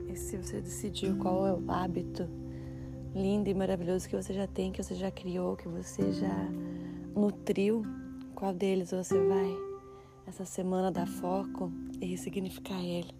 e 0.08 0.14
se 0.16 0.36
você 0.36 0.60
decidiu 0.60 1.16
qual 1.16 1.44
é 1.44 1.52
o 1.52 1.68
hábito 1.68 2.28
lindo 3.12 3.50
e 3.50 3.54
maravilhoso 3.54 4.08
que 4.08 4.14
você 4.14 4.32
já 4.32 4.46
tem, 4.46 4.70
que 4.70 4.80
você 4.80 4.94
já 4.94 5.10
criou, 5.10 5.56
que 5.56 5.66
você 5.66 6.12
já 6.12 6.48
nutriu, 7.12 7.82
qual 8.36 8.54
deles 8.54 8.92
você 8.92 9.18
vai 9.18 9.56
essa 10.28 10.44
semana 10.44 10.92
dar 10.92 11.08
foco 11.08 11.72
e 12.00 12.06
ressignificar 12.06 12.80
ele. 12.80 13.10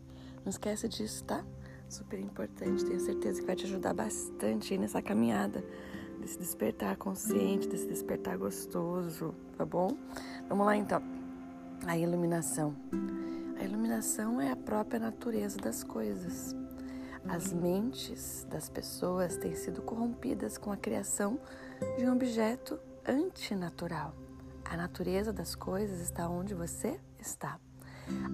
Não 0.45 0.51
esquece 0.51 0.89
disso, 0.89 1.25
tá? 1.25 1.45
Super 1.89 2.21
importante, 2.21 2.85
tenho 2.85 3.01
certeza 3.01 3.41
que 3.41 3.47
vai 3.47 3.57
te 3.57 3.65
ajudar 3.65 3.95
bastante 3.95 4.79
nessa 4.79 5.03
caminhada 5.03 5.65
desse 6.21 6.39
despertar 6.39 6.97
consciente, 6.97 7.67
desse 7.67 7.89
despertar 7.89 8.39
gostoso, 8.39 9.35
tá 9.59 9.67
bom? 9.67 9.89
Vamos 10.49 10.65
lá 10.65 10.77
então. 10.77 11.03
A 11.85 11.99
iluminação. 11.99 12.77
A 13.63 13.65
iluminação 13.65 14.41
é 14.41 14.51
a 14.51 14.57
própria 14.57 14.99
natureza 14.99 15.57
das 15.57 15.85
coisas. 15.85 16.53
As 17.29 17.53
mentes 17.53 18.45
das 18.51 18.69
pessoas 18.69 19.37
têm 19.37 19.55
sido 19.55 19.83
corrompidas 19.83 20.59
com 20.59 20.73
a 20.73 20.77
criação 20.77 21.39
de 21.97 22.05
um 22.05 22.13
objeto 22.13 22.77
antinatural. 23.07 24.17
A 24.65 24.77
natureza 24.77 25.33
das 25.33 25.55
coisas 25.55 26.01
está 26.01 26.29
onde 26.29 26.55
você 26.55 26.99
está. 27.21 27.57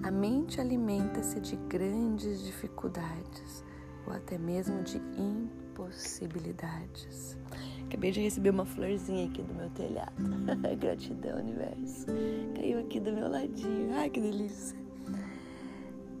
A 0.01 0.09
mente 0.09 0.59
alimenta-se 0.59 1.39
de 1.39 1.55
grandes 1.55 2.41
dificuldades 2.41 3.63
ou 4.07 4.13
até 4.13 4.35
mesmo 4.35 4.81
de 4.81 4.99
impossibilidades. 5.15 7.37
Acabei 7.85 8.09
de 8.09 8.21
receber 8.21 8.49
uma 8.49 8.65
florzinha 8.65 9.27
aqui 9.27 9.43
do 9.43 9.53
meu 9.53 9.69
telhado. 9.69 10.11
Gratidão, 10.79 11.37
universo. 11.37 12.07
Caiu 12.55 12.79
aqui 12.79 12.99
do 12.99 13.13
meu 13.13 13.29
ladinho. 13.29 13.93
Ai, 13.93 14.09
que 14.09 14.19
delícia. 14.19 14.88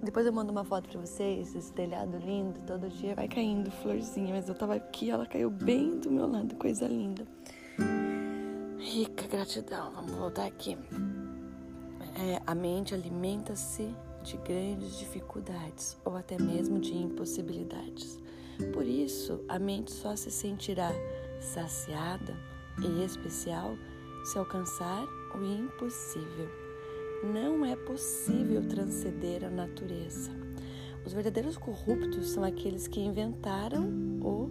Depois 0.01 0.25
eu 0.25 0.31
mando 0.31 0.51
uma 0.51 0.63
foto 0.63 0.87
pra 0.87 1.01
vocês, 1.01 1.53
esse 1.53 1.73
telhado 1.73 2.17
lindo, 2.17 2.61
todo 2.65 2.87
dia 2.89 3.13
vai 3.15 3.27
caindo 3.27 3.69
florzinha, 3.69 4.33
mas 4.33 4.47
eu 4.47 4.55
tava 4.55 4.75
aqui, 4.75 5.11
ela 5.11 5.25
caiu 5.25 5.49
bem 5.49 5.99
do 5.99 6.09
meu 6.09 6.25
lado, 6.25 6.55
coisa 6.55 6.87
linda. 6.87 7.27
Rica 8.79 9.27
gratidão, 9.27 9.91
vamos 9.91 10.13
voltar 10.13 10.45
aqui. 10.45 10.77
É, 12.15 12.41
a 12.47 12.55
mente 12.55 12.93
alimenta-se 12.93 13.93
de 14.23 14.37
grandes 14.37 14.97
dificuldades 14.97 15.97
ou 16.05 16.15
até 16.15 16.41
mesmo 16.41 16.79
de 16.79 16.95
impossibilidades. 16.95 18.17
Por 18.73 18.85
isso, 18.85 19.43
a 19.49 19.59
mente 19.59 19.91
só 19.91 20.15
se 20.15 20.31
sentirá 20.31 20.91
saciada 21.41 22.35
e 22.81 23.03
especial 23.03 23.75
se 24.23 24.37
alcançar 24.37 25.05
o 25.35 25.43
impossível 25.43 26.68
não 27.23 27.65
é 27.65 27.75
possível 27.75 28.67
transcender 28.67 29.43
a 29.43 29.49
natureza. 29.49 30.31
Os 31.05 31.13
verdadeiros 31.13 31.57
corruptos 31.57 32.29
são 32.29 32.43
aqueles 32.43 32.87
que 32.87 32.99
inventaram 32.99 33.87
o 34.21 34.49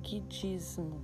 seguidismo. 0.00 1.02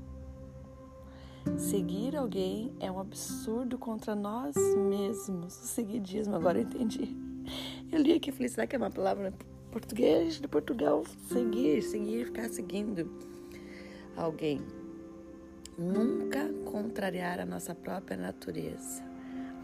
Seguir 1.58 2.16
alguém 2.16 2.72
é 2.80 2.90
um 2.90 2.98
absurdo 2.98 3.76
contra 3.76 4.14
nós 4.14 4.56
mesmos. 4.88 5.54
O 5.62 5.66
seguidismo, 5.66 6.34
agora 6.34 6.58
eu 6.58 6.62
entendi. 6.62 7.14
Eu 7.92 8.00
li 8.00 8.14
aqui 8.14 8.30
e 8.30 8.32
falei, 8.32 8.48
será 8.48 8.66
que 8.66 8.74
é 8.74 8.78
uma 8.78 8.90
palavra 8.90 9.34
português 9.70 10.40
de 10.40 10.48
Portugal? 10.48 11.04
Seguir, 11.28 11.82
seguir, 11.82 12.26
ficar 12.26 12.48
seguindo 12.48 13.10
alguém. 14.16 14.62
Nunca 15.76 16.48
contrariar 16.64 17.38
a 17.40 17.44
nossa 17.44 17.74
própria 17.74 18.16
natureza. 18.16 19.13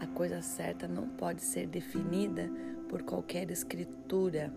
A 0.01 0.07
coisa 0.07 0.41
certa 0.41 0.87
não 0.87 1.07
pode 1.09 1.43
ser 1.43 1.67
definida 1.67 2.49
por 2.89 3.03
qualquer 3.03 3.51
escritura. 3.51 4.51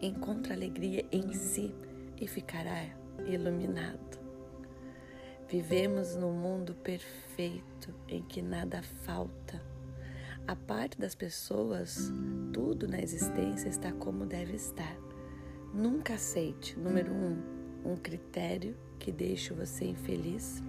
Encontra 0.00 0.54
alegria 0.54 1.04
em 1.12 1.30
si 1.34 1.74
e 2.18 2.26
ficará 2.26 2.86
iluminado. 3.26 4.18
Vivemos 5.46 6.16
num 6.16 6.32
mundo 6.32 6.74
perfeito 6.74 7.94
em 8.08 8.22
que 8.22 8.40
nada 8.40 8.82
falta. 8.82 9.62
A 10.46 10.56
parte 10.56 10.98
das 10.98 11.14
pessoas, 11.14 12.10
tudo 12.54 12.88
na 12.88 12.98
existência 12.98 13.68
está 13.68 13.92
como 13.92 14.24
deve 14.24 14.54
estar. 14.54 14.96
Nunca 15.74 16.14
aceite, 16.14 16.78
número 16.78 17.12
um, 17.12 17.42
um 17.84 17.94
critério 17.94 18.74
que 18.98 19.12
deixe 19.12 19.52
você 19.52 19.84
infeliz 19.84 20.62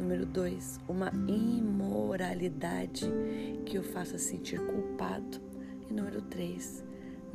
Número 0.00 0.24
dois, 0.24 0.80
uma 0.88 1.12
imoralidade 1.28 3.04
que 3.66 3.78
o 3.78 3.82
faça 3.82 4.16
sentir 4.16 4.58
culpado. 4.58 5.38
E 5.90 5.92
número 5.92 6.22
três, 6.22 6.82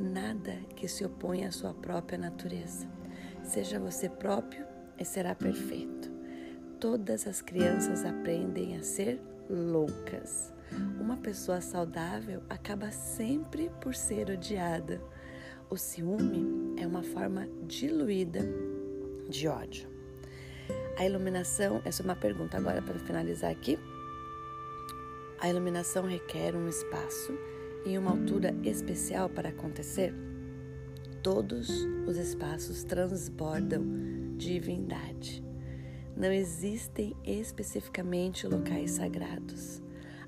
nada 0.00 0.52
que 0.74 0.88
se 0.88 1.04
oponha 1.04 1.46
à 1.46 1.52
sua 1.52 1.72
própria 1.72 2.18
natureza. 2.18 2.88
Seja 3.44 3.78
você 3.78 4.08
próprio 4.08 4.66
e 4.98 5.04
será 5.04 5.32
perfeito. 5.32 6.10
Todas 6.80 7.28
as 7.28 7.40
crianças 7.40 8.04
aprendem 8.04 8.76
a 8.76 8.82
ser 8.82 9.20
loucas. 9.48 10.52
Uma 11.00 11.16
pessoa 11.16 11.60
saudável 11.60 12.42
acaba 12.48 12.90
sempre 12.90 13.70
por 13.80 13.94
ser 13.94 14.28
odiada. 14.28 15.00
O 15.70 15.76
ciúme 15.76 16.74
é 16.76 16.84
uma 16.84 17.04
forma 17.04 17.46
diluída 17.64 18.40
de 19.28 19.46
ódio. 19.46 19.95
A 20.96 21.04
iluminação, 21.04 21.82
essa 21.84 22.02
é 22.02 22.04
uma 22.04 22.16
pergunta 22.16 22.56
agora 22.56 22.80
para 22.80 22.98
finalizar 22.98 23.50
aqui. 23.50 23.78
A 25.38 25.50
iluminação 25.50 26.06
requer 26.06 26.56
um 26.56 26.66
espaço 26.66 27.34
e 27.84 27.98
uma 27.98 28.12
altura 28.12 28.54
especial 28.64 29.28
para 29.28 29.50
acontecer? 29.50 30.14
Todos 31.22 31.68
os 32.06 32.16
espaços 32.16 32.82
transbordam 32.82 33.84
divindade. 34.38 35.44
Não 36.16 36.32
existem 36.32 37.14
especificamente 37.22 38.46
locais 38.46 38.92
sagrados. 38.92 39.82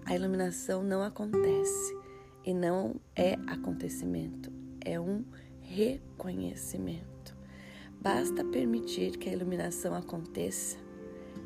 A 0.04 0.14
iluminação 0.14 0.82
não 0.82 1.02
acontece 1.02 1.96
e 2.44 2.52
não 2.52 3.00
é 3.16 3.38
acontecimento, 3.46 4.52
é 4.84 5.00
um 5.00 5.24
reconhecimento. 5.62 7.17
Basta 8.00 8.44
permitir 8.44 9.16
que 9.18 9.28
a 9.28 9.32
iluminação 9.32 9.92
aconteça. 9.92 10.76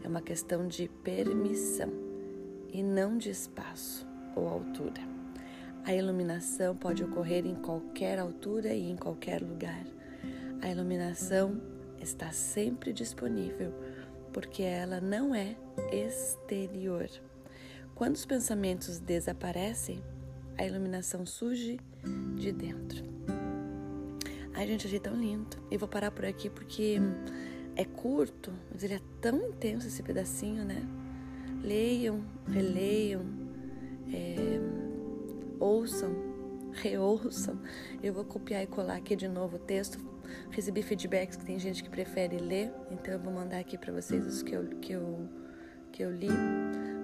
É 0.04 0.08
uma 0.08 0.20
questão 0.20 0.68
de 0.68 0.86
permissão 1.02 1.90
e 2.70 2.82
não 2.82 3.16
de 3.16 3.30
espaço 3.30 4.06
ou 4.36 4.46
altura. 4.46 5.00
A 5.84 5.94
iluminação 5.94 6.76
pode 6.76 7.02
ocorrer 7.02 7.46
em 7.46 7.54
qualquer 7.54 8.18
altura 8.18 8.74
e 8.74 8.90
em 8.90 8.96
qualquer 8.96 9.40
lugar. 9.42 9.84
A 10.60 10.70
iluminação 10.70 11.60
está 11.98 12.30
sempre 12.32 12.92
disponível 12.92 13.72
porque 14.30 14.62
ela 14.62 15.00
não 15.00 15.34
é 15.34 15.56
exterior. 15.90 17.08
Quando 17.94 18.16
os 18.16 18.26
pensamentos 18.26 18.98
desaparecem, 18.98 20.02
a 20.58 20.66
iluminação 20.66 21.24
surge 21.24 21.80
de 22.36 22.52
dentro. 22.52 23.02
Ai, 24.54 24.66
gente, 24.66 24.86
achei 24.86 25.00
tão 25.00 25.14
lindo. 25.14 25.56
E 25.70 25.76
vou 25.76 25.88
parar 25.88 26.10
por 26.10 26.24
aqui 26.24 26.50
porque 26.50 26.98
é 27.76 27.84
curto, 27.84 28.52
mas 28.70 28.82
ele 28.82 28.94
é 28.94 29.00
tão 29.20 29.48
intenso 29.48 29.86
esse 29.86 30.02
pedacinho, 30.02 30.64
né? 30.64 30.82
Leiam, 31.62 32.24
releiam, 32.48 33.24
é, 34.12 34.60
ouçam, 35.58 36.12
reouçam. 36.72 37.58
Eu 38.02 38.12
vou 38.12 38.24
copiar 38.24 38.62
e 38.62 38.66
colar 38.66 38.96
aqui 38.96 39.14
de 39.16 39.28
novo 39.28 39.56
o 39.56 39.60
texto 39.60 40.12
Recebi 40.50 40.82
feedbacks 40.82 41.36
que 41.36 41.44
tem 41.44 41.58
gente 41.58 41.82
que 41.82 41.90
prefere 41.90 42.38
ler, 42.38 42.72
então 42.90 43.14
eu 43.14 43.20
vou 43.20 43.32
mandar 43.32 43.58
aqui 43.58 43.78
para 43.78 43.92
vocês 43.92 44.26
os 44.26 44.42
que 44.42 44.52
eu, 44.52 44.66
que 44.80 44.92
eu, 44.92 45.28
que 45.90 46.02
eu 46.02 46.10
li. 46.10 46.28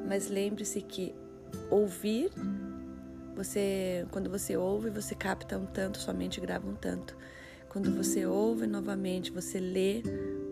Mas 0.06 0.28
lembre-se 0.28 0.80
que 0.82 1.14
ouvir, 1.70 2.30
você, 3.34 4.06
quando 4.10 4.30
você 4.30 4.56
ouve, 4.56 4.90
você 4.90 5.14
capta 5.14 5.58
um 5.58 5.66
tanto, 5.66 5.98
sua 5.98 6.14
mente 6.14 6.40
grava 6.40 6.68
um 6.68 6.74
tanto. 6.74 7.16
Quando 7.78 7.94
você 7.94 8.26
ouve 8.26 8.66
novamente, 8.66 9.30
você 9.30 9.60
lê, 9.60 10.02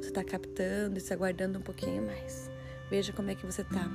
você 0.01 0.11
está 0.11 0.23
captando 0.23 0.95
e 0.95 0.99
está 0.99 1.17
guardando 1.17 1.59
um 1.59 1.61
pouquinho 1.61 2.07
mais. 2.07 2.49
Veja 2.89 3.13
como 3.13 3.29
é 3.29 3.35
que 3.35 3.45
você 3.45 3.63
está 3.63 3.91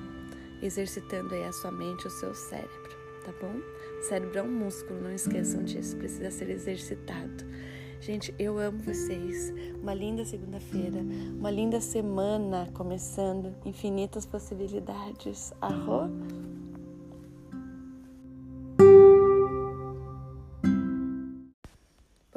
exercitando 0.61 1.33
aí 1.33 1.45
a 1.45 1.53
sua 1.53 1.71
mente, 1.71 2.05
o 2.05 2.09
seu 2.09 2.35
cérebro, 2.35 2.91
tá 3.23 3.31
bom? 3.41 3.55
O 3.97 4.03
cérebro 4.03 4.37
é 4.37 4.43
um 4.43 4.51
músculo, 4.51 4.99
não 4.99 5.13
esqueçam 5.13 5.63
disso, 5.63 5.95
precisa 5.95 6.29
ser 6.29 6.49
exercitado. 6.49 7.45
Gente, 8.01 8.35
eu 8.37 8.57
amo 8.57 8.79
vocês. 8.79 9.53
Uma 9.81 9.93
linda 9.93 10.25
segunda-feira, 10.25 10.99
uma 11.39 11.49
linda 11.49 11.79
semana 11.79 12.67
começando, 12.73 13.55
infinitas 13.63 14.25
possibilidades. 14.25 15.53
Arro! 15.61 16.11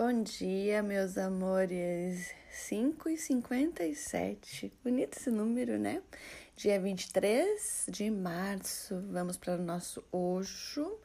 Bom 0.07 0.23
dia, 0.23 0.83
meus 0.83 1.17
amores. 1.17 2.31
5 2.51 3.09
e 3.09 3.17
57. 3.17 4.71
Bonito 4.85 5.17
esse 5.17 5.31
número, 5.31 5.79
né? 5.79 6.03
Dia 6.55 6.79
23 6.79 7.87
de 7.89 8.11
março. 8.11 9.03
Vamos 9.11 9.39
para 9.39 9.55
o 9.55 9.63
nosso 9.63 10.05
Oxo. 10.13 11.01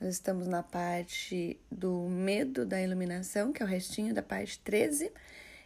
Nós 0.00 0.14
estamos 0.14 0.48
na 0.48 0.64
parte 0.64 1.60
do 1.70 2.08
medo 2.08 2.66
da 2.66 2.82
iluminação, 2.82 3.52
que 3.52 3.62
é 3.62 3.64
o 3.64 3.68
restinho 3.68 4.12
da 4.12 4.20
parte 4.20 4.58
13, 4.58 5.12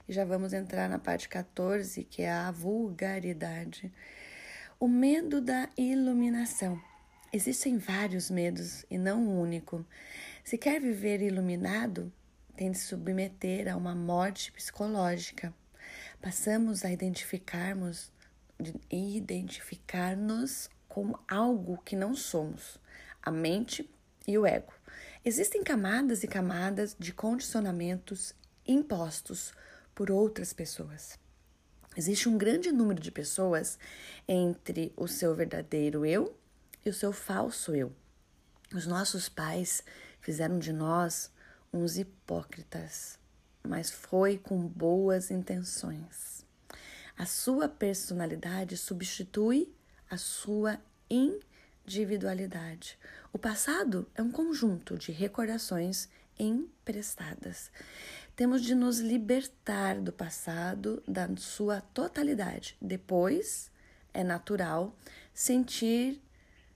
e 0.07 0.13
já 0.13 0.27
vamos 0.27 0.53
entrar 0.53 0.87
na 0.87 0.99
parte 0.99 1.27
14, 1.27 2.05
que 2.05 2.21
é 2.21 2.31
a 2.31 2.51
vulgaridade. 2.51 3.91
O 4.79 4.87
medo 4.87 5.41
da 5.41 5.71
iluminação. 5.75 6.79
Existem 7.33 7.79
vários 7.79 8.29
medos 8.29 8.85
e 8.91 8.99
não 8.99 9.23
um 9.23 9.41
único. 9.41 9.87
Se 10.45 10.59
quer 10.59 10.83
viver 10.83 11.23
iluminado, 11.23 12.13
tem 12.57 12.71
de 12.71 12.79
submeter 12.79 13.73
a 13.73 13.77
uma 13.77 13.95
morte 13.95 14.53
psicológica. 14.53 15.53
Passamos 16.21 16.85
a 16.85 16.93
identificarmos 16.93 18.13
identificar-nos 18.91 20.71
como 20.89 21.19
algo 21.29 21.83
que 21.85 21.97
não 21.97 22.15
somos. 22.15 22.79
A 23.23 23.31
mente 23.31 23.91
e 24.27 24.39
o 24.39 24.47
ego. 24.47 24.73
Existem 25.25 25.63
camadas 25.63 26.23
e 26.23 26.29
camadas 26.29 26.95
de 26.99 27.13
condicionamentos 27.13 28.35
impostos 28.67 29.53
por 29.95 30.11
outras 30.11 30.53
pessoas. 30.53 31.19
Existe 31.97 32.29
um 32.29 32.37
grande 32.37 32.71
número 32.71 33.01
de 33.01 33.11
pessoas 33.11 33.79
entre 34.27 34.93
o 34.97 35.07
seu 35.07 35.35
verdadeiro 35.35 36.05
eu 36.05 36.37
e 36.85 36.91
o 36.91 36.95
seu 36.95 37.13
falso 37.13 37.75
eu. 37.75 37.93
Os 38.75 38.87
nossos 38.87 39.29
pais 39.29 39.83
fizeram 40.21 40.59
de 40.59 40.73
nós 40.73 41.31
uns 41.75 41.99
hipócritas, 41.99 43.19
mas 43.63 43.91
foi 43.91 44.39
com 44.39 44.67
boas 44.67 45.31
intenções. 45.31 46.47
A 47.19 47.27
sua 47.27 47.69
personalidade 47.69 48.77
substitui 48.77 49.75
a 50.09 50.17
sua 50.17 50.79
individualidade. 51.11 52.97
O 53.33 53.39
passado 53.39 54.09
é 54.15 54.23
um 54.23 54.31
conjunto 54.31 54.97
de 54.97 55.11
recordações 55.11 56.09
emprestadas. 56.39 57.71
Temos 58.37 58.63
de 58.63 58.75
nos 58.75 58.99
libertar 58.99 60.01
do 60.01 60.13
passado, 60.13 61.03
da 61.07 61.29
sua 61.37 61.81
totalidade. 61.81 62.77
Depois, 62.81 63.71
é 64.13 64.23
natural 64.23 64.97
sentir 65.33 66.21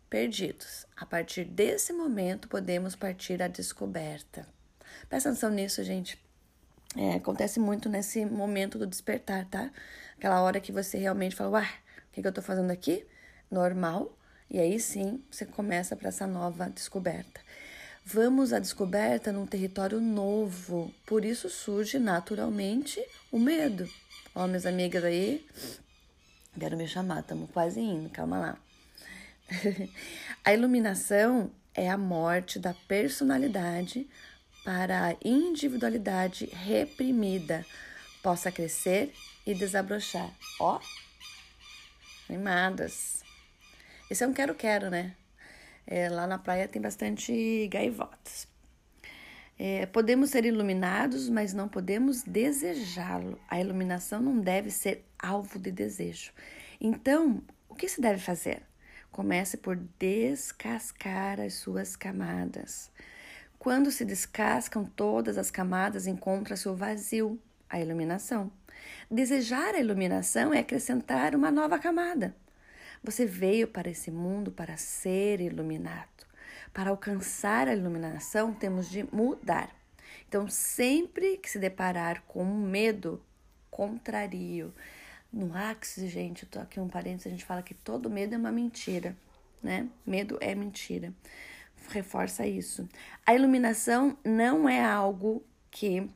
perdidos. 0.08 0.86
A 0.96 1.04
partir 1.04 1.44
desse 1.44 1.92
momento, 1.92 2.48
podemos 2.48 2.94
partir 2.96 3.42
à 3.42 3.48
descoberta. 3.48 4.57
Presta 5.08 5.30
atenção 5.30 5.50
nisso, 5.50 5.82
gente. 5.82 6.18
É, 6.96 7.14
acontece 7.14 7.58
muito 7.58 7.88
nesse 7.88 8.24
momento 8.24 8.78
do 8.78 8.86
despertar, 8.86 9.46
tá? 9.46 9.70
Aquela 10.16 10.42
hora 10.42 10.60
que 10.60 10.72
você 10.72 10.98
realmente 10.98 11.36
fala, 11.36 11.50
uai, 11.50 11.68
o 12.10 12.12
que, 12.12 12.22
que 12.22 12.28
eu 12.28 12.32
tô 12.32 12.42
fazendo 12.42 12.70
aqui? 12.70 13.06
Normal, 13.50 14.16
e 14.50 14.58
aí 14.58 14.78
sim 14.80 15.22
você 15.30 15.46
começa 15.46 15.94
para 15.94 16.08
essa 16.08 16.26
nova 16.26 16.68
descoberta. 16.68 17.40
Vamos 18.04 18.52
à 18.52 18.58
descoberta 18.58 19.32
num 19.32 19.46
território 19.46 20.00
novo, 20.00 20.92
por 21.06 21.24
isso 21.24 21.48
surge 21.50 21.98
naturalmente 21.98 23.02
o 23.30 23.38
medo. 23.38 23.88
Ó, 24.34 24.46
minhas 24.46 24.66
amigas 24.66 25.04
aí, 25.04 25.46
quero 26.58 26.76
me 26.76 26.88
chamar, 26.88 27.20
estamos 27.20 27.50
quase 27.50 27.80
indo, 27.80 28.08
calma 28.10 28.38
lá. 28.38 28.58
a 30.44 30.54
iluminação 30.54 31.50
é 31.74 31.88
a 31.88 31.98
morte 31.98 32.58
da 32.58 32.74
personalidade 32.74 34.08
para 34.68 35.06
a 35.06 35.16
individualidade 35.24 36.44
reprimida 36.52 37.64
possa 38.22 38.52
crescer 38.52 39.14
e 39.46 39.54
desabrochar. 39.54 40.30
Ó, 40.60 40.78
animadas. 42.28 43.24
Esse 44.10 44.24
é 44.24 44.26
um 44.26 44.34
quero-quero, 44.34 44.90
né? 44.90 45.14
É, 45.86 46.10
lá 46.10 46.26
na 46.26 46.36
praia 46.36 46.68
tem 46.68 46.82
bastante 46.82 47.66
gaivotas. 47.72 48.46
É, 49.58 49.86
podemos 49.86 50.28
ser 50.28 50.44
iluminados, 50.44 51.30
mas 51.30 51.54
não 51.54 51.66
podemos 51.66 52.22
desejá-lo. 52.22 53.40
A 53.48 53.58
iluminação 53.58 54.20
não 54.20 54.38
deve 54.38 54.70
ser 54.70 55.02
alvo 55.18 55.58
de 55.58 55.72
desejo. 55.72 56.30
Então, 56.78 57.42
o 57.70 57.74
que 57.74 57.88
se 57.88 58.02
deve 58.02 58.20
fazer? 58.20 58.60
Comece 59.10 59.56
por 59.56 59.76
descascar 59.98 61.40
as 61.40 61.54
suas 61.54 61.96
camadas. 61.96 62.90
Quando 63.68 63.90
se 63.90 64.02
descascam 64.02 64.82
todas 64.82 65.36
as 65.36 65.50
camadas, 65.50 66.06
encontra-se 66.06 66.66
o 66.70 66.74
vazio, 66.74 67.38
a 67.68 67.78
iluminação. 67.78 68.50
Desejar 69.10 69.74
a 69.74 69.78
iluminação 69.78 70.54
é 70.54 70.60
acrescentar 70.60 71.34
uma 71.34 71.50
nova 71.50 71.78
camada. 71.78 72.34
Você 73.04 73.26
veio 73.26 73.68
para 73.68 73.90
esse 73.90 74.10
mundo 74.10 74.50
para 74.50 74.78
ser 74.78 75.42
iluminado. 75.42 76.26
Para 76.72 76.88
alcançar 76.88 77.68
a 77.68 77.74
iluminação, 77.74 78.54
temos 78.54 78.88
de 78.88 79.06
mudar. 79.14 79.68
Então, 80.26 80.48
sempre 80.48 81.36
que 81.36 81.50
se 81.50 81.58
deparar 81.58 82.22
com 82.26 82.42
um 82.42 82.66
medo 82.66 83.22
contrario, 83.70 84.72
no 85.30 85.54
Axis, 85.54 86.10
gente, 86.10 86.44
eu 86.44 86.48
tô 86.48 86.58
aqui 86.58 86.80
um 86.80 86.88
parênteses, 86.88 87.26
a 87.26 87.30
gente 87.30 87.44
fala 87.44 87.62
que 87.62 87.74
todo 87.74 88.08
medo 88.08 88.34
é 88.34 88.38
uma 88.38 88.50
mentira, 88.50 89.14
né? 89.62 89.86
Medo 90.06 90.38
é 90.40 90.54
mentira. 90.54 91.12
Reforça 91.88 92.46
isso. 92.46 92.86
A 93.26 93.34
iluminação 93.34 94.16
não 94.24 94.68
é 94.68 94.84
algo 94.84 95.42
que 95.70 96.08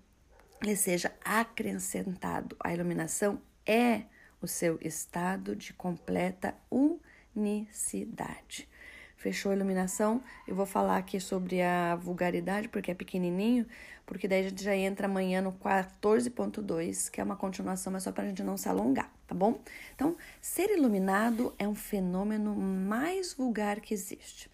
lhe 0.62 0.76
seja 0.76 1.12
acrescentado. 1.24 2.56
A 2.60 2.72
iluminação 2.72 3.40
é 3.66 4.02
o 4.40 4.46
seu 4.46 4.78
estado 4.82 5.56
de 5.56 5.72
completa 5.72 6.54
unicidade. 6.70 8.68
Fechou 9.16 9.52
a 9.52 9.54
iluminação? 9.54 10.20
Eu 10.48 10.54
vou 10.54 10.66
falar 10.66 10.96
aqui 10.96 11.20
sobre 11.20 11.62
a 11.62 11.94
vulgaridade, 11.94 12.68
porque 12.68 12.90
é 12.90 12.94
pequenininho, 12.94 13.64
porque 14.04 14.26
daí 14.26 14.40
a 14.40 14.48
gente 14.48 14.64
já 14.64 14.74
entra 14.74 15.06
amanhã 15.06 15.40
no 15.40 15.52
14.2, 15.52 17.08
que 17.08 17.20
é 17.20 17.24
uma 17.24 17.36
continuação, 17.36 17.92
mas 17.92 18.02
só 18.02 18.10
para 18.10 18.24
a 18.24 18.26
gente 18.26 18.42
não 18.42 18.56
se 18.56 18.68
alongar, 18.68 19.12
tá 19.26 19.34
bom? 19.34 19.60
Então, 19.94 20.16
ser 20.40 20.70
iluminado 20.76 21.54
é 21.56 21.68
um 21.68 21.74
fenômeno 21.74 22.54
mais 22.56 23.32
vulgar 23.32 23.80
que 23.80 23.94
existe. 23.94 24.50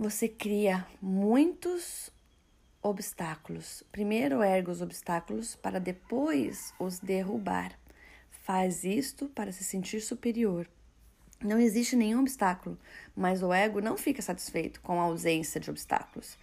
Você 0.00 0.26
cria 0.28 0.86
muitos 0.98 2.10
obstáculos. 2.82 3.82
Primeiro 3.92 4.42
erga 4.42 4.70
os 4.70 4.80
obstáculos 4.80 5.56
para 5.56 5.78
depois 5.78 6.72
os 6.78 6.98
derrubar. 6.98 7.78
Faz 8.30 8.82
isto 8.82 9.28
para 9.28 9.52
se 9.52 9.62
sentir 9.62 10.00
superior. 10.00 10.66
Não 11.44 11.60
existe 11.60 11.96
nenhum 11.96 12.20
obstáculo, 12.20 12.78
mas 13.14 13.42
o 13.42 13.52
ego 13.52 13.82
não 13.82 13.98
fica 13.98 14.22
satisfeito 14.22 14.80
com 14.80 14.98
a 14.98 15.02
ausência 15.02 15.60
de 15.60 15.68
obstáculos. 15.68 16.38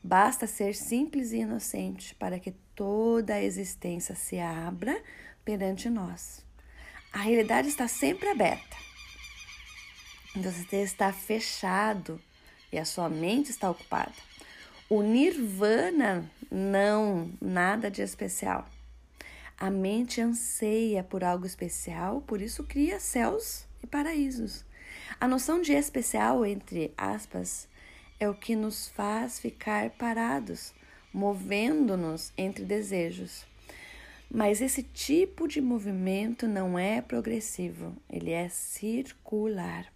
Basta 0.00 0.46
ser 0.46 0.72
simples 0.72 1.32
e 1.32 1.38
inocente 1.38 2.14
para 2.14 2.38
que 2.38 2.52
toda 2.72 3.34
a 3.34 3.42
existência 3.42 4.14
se 4.14 4.38
abra 4.38 5.02
perante 5.44 5.90
nós. 5.90 6.46
A 7.12 7.18
realidade 7.18 7.66
está 7.66 7.88
sempre 7.88 8.28
aberta. 8.28 8.76
Você 10.36 10.76
está 10.76 11.12
fechado 11.12 12.20
e 12.72 12.78
a 12.78 12.84
sua 12.84 13.08
mente 13.08 13.50
está 13.50 13.70
ocupada. 13.70 14.12
O 14.88 15.02
nirvana 15.02 16.30
não, 16.50 17.30
nada 17.40 17.90
de 17.90 18.02
especial. 18.02 18.66
A 19.58 19.70
mente 19.70 20.20
anseia 20.20 21.04
por 21.04 21.22
algo 21.22 21.46
especial, 21.46 22.20
por 22.22 22.42
isso 22.42 22.64
cria 22.64 22.98
céus 22.98 23.64
e 23.82 23.86
paraísos. 23.86 24.64
A 25.20 25.28
noção 25.28 25.60
de 25.60 25.72
especial, 25.72 26.44
entre 26.44 26.92
aspas, 26.96 27.68
é 28.18 28.28
o 28.28 28.34
que 28.34 28.56
nos 28.56 28.88
faz 28.88 29.38
ficar 29.38 29.90
parados, 29.90 30.72
movendo-nos 31.12 32.32
entre 32.36 32.64
desejos. 32.64 33.46
Mas 34.30 34.60
esse 34.60 34.82
tipo 34.82 35.46
de 35.46 35.60
movimento 35.60 36.48
não 36.48 36.78
é 36.78 37.02
progressivo, 37.02 37.94
ele 38.08 38.30
é 38.30 38.48
circular. 38.48 39.92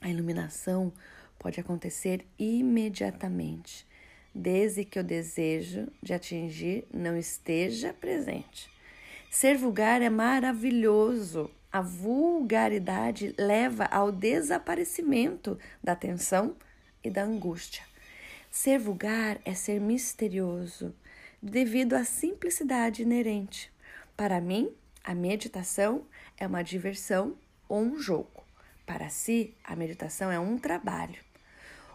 A 0.00 0.10
iluminação 0.10 0.92
pode 1.38 1.60
acontecer 1.60 2.26
imediatamente, 2.38 3.86
desde 4.34 4.84
que 4.84 4.98
o 4.98 5.04
desejo 5.04 5.88
de 6.02 6.12
atingir 6.12 6.86
não 6.92 7.16
esteja 7.16 7.92
presente. 7.92 8.70
Ser 9.30 9.56
vulgar 9.56 10.00
é 10.00 10.10
maravilhoso, 10.10 11.50
a 11.70 11.80
vulgaridade 11.80 13.34
leva 13.36 13.84
ao 13.86 14.12
desaparecimento 14.12 15.58
da 15.82 15.96
tensão 15.96 16.56
e 17.02 17.10
da 17.10 17.24
angústia. 17.24 17.82
Ser 18.50 18.78
vulgar 18.78 19.40
é 19.44 19.52
ser 19.54 19.80
misterioso, 19.80 20.94
devido 21.42 21.94
à 21.94 22.04
simplicidade 22.04 23.02
inerente. 23.02 23.72
Para 24.16 24.40
mim, 24.40 24.72
a 25.02 25.14
meditação 25.14 26.06
é 26.38 26.46
uma 26.46 26.62
diversão 26.62 27.36
ou 27.68 27.80
um 27.80 27.98
jogo. 27.98 28.33
Para 28.86 29.08
si, 29.08 29.56
a 29.64 29.74
meditação 29.74 30.30
é 30.30 30.38
um 30.38 30.58
trabalho. 30.58 31.22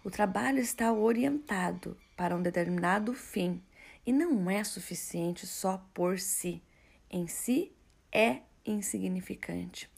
O 0.03 0.10
trabalho 0.10 0.60
está 0.60 0.91
orientado 0.91 1.98
para 2.16 2.36
um 2.36 2.41
determinado 2.41 3.14
fim 3.14 3.61
e 4.06 4.11
não 4.11 4.49
é 4.49 4.64
suficiente 4.64 5.45
só 5.45 5.84
por 5.94 6.20
si. 6.20 6.61
Em 7.11 7.28
si 7.28 7.72
é 8.11 8.40
insignificante. 8.66 9.90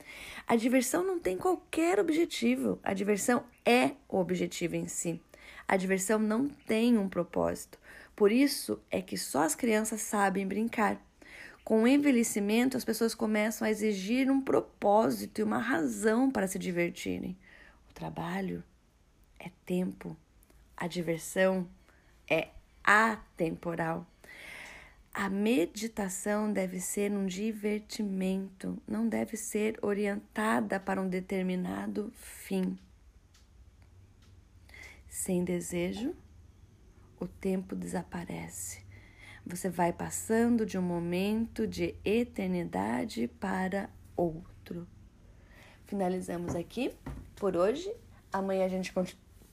A 0.47 0.55
diversão 0.55 1.03
não 1.03 1.19
tem 1.19 1.37
qualquer 1.37 1.99
objetivo, 1.99 2.79
a 2.83 2.93
diversão 2.93 3.43
é 3.65 3.91
o 4.07 4.17
objetivo 4.17 4.75
em 4.75 4.87
si. 4.87 5.21
A 5.67 5.77
diversão 5.77 6.19
não 6.19 6.49
tem 6.49 6.97
um 6.97 7.07
propósito. 7.07 7.79
Por 8.15 8.31
isso 8.31 8.81
é 8.89 9.01
que 9.01 9.17
só 9.17 9.43
as 9.43 9.55
crianças 9.55 10.01
sabem 10.01 10.47
brincar. 10.47 11.01
Com 11.63 11.83
o 11.83 11.87
envelhecimento, 11.87 12.75
as 12.75 12.83
pessoas 12.83 13.13
começam 13.13 13.67
a 13.67 13.71
exigir 13.71 14.29
um 14.31 14.41
propósito 14.41 15.39
e 15.39 15.43
uma 15.43 15.59
razão 15.59 16.31
para 16.31 16.47
se 16.47 16.57
divertirem. 16.57 17.37
O 17.89 17.93
trabalho 17.93 18.63
é 19.39 19.51
tempo, 19.65 20.17
a 20.75 20.87
diversão 20.87 21.67
é 22.29 22.49
atemporal. 22.83 24.07
A 25.13 25.29
meditação 25.29 26.51
deve 26.51 26.79
ser 26.79 27.11
um 27.11 27.25
divertimento, 27.25 28.81
não 28.87 29.07
deve 29.07 29.35
ser 29.35 29.77
orientada 29.81 30.79
para 30.79 31.01
um 31.01 31.07
determinado 31.09 32.11
fim. 32.15 32.77
Sem 35.07 35.43
desejo, 35.43 36.15
o 37.19 37.27
tempo 37.27 37.75
desaparece. 37.75 38.90
Você 39.45 39.69
vai 39.69 39.91
passando 39.91 40.65
de 40.65 40.77
um 40.77 40.81
momento 40.81 41.67
de 41.67 41.95
eternidade 42.05 43.27
para 43.39 43.89
outro. 44.15 44.87
Finalizamos 45.85 46.55
aqui 46.55 46.93
por 47.35 47.57
hoje. 47.57 47.91
Amanhã 48.31 48.65
a 48.65 48.69
gente 48.69 48.93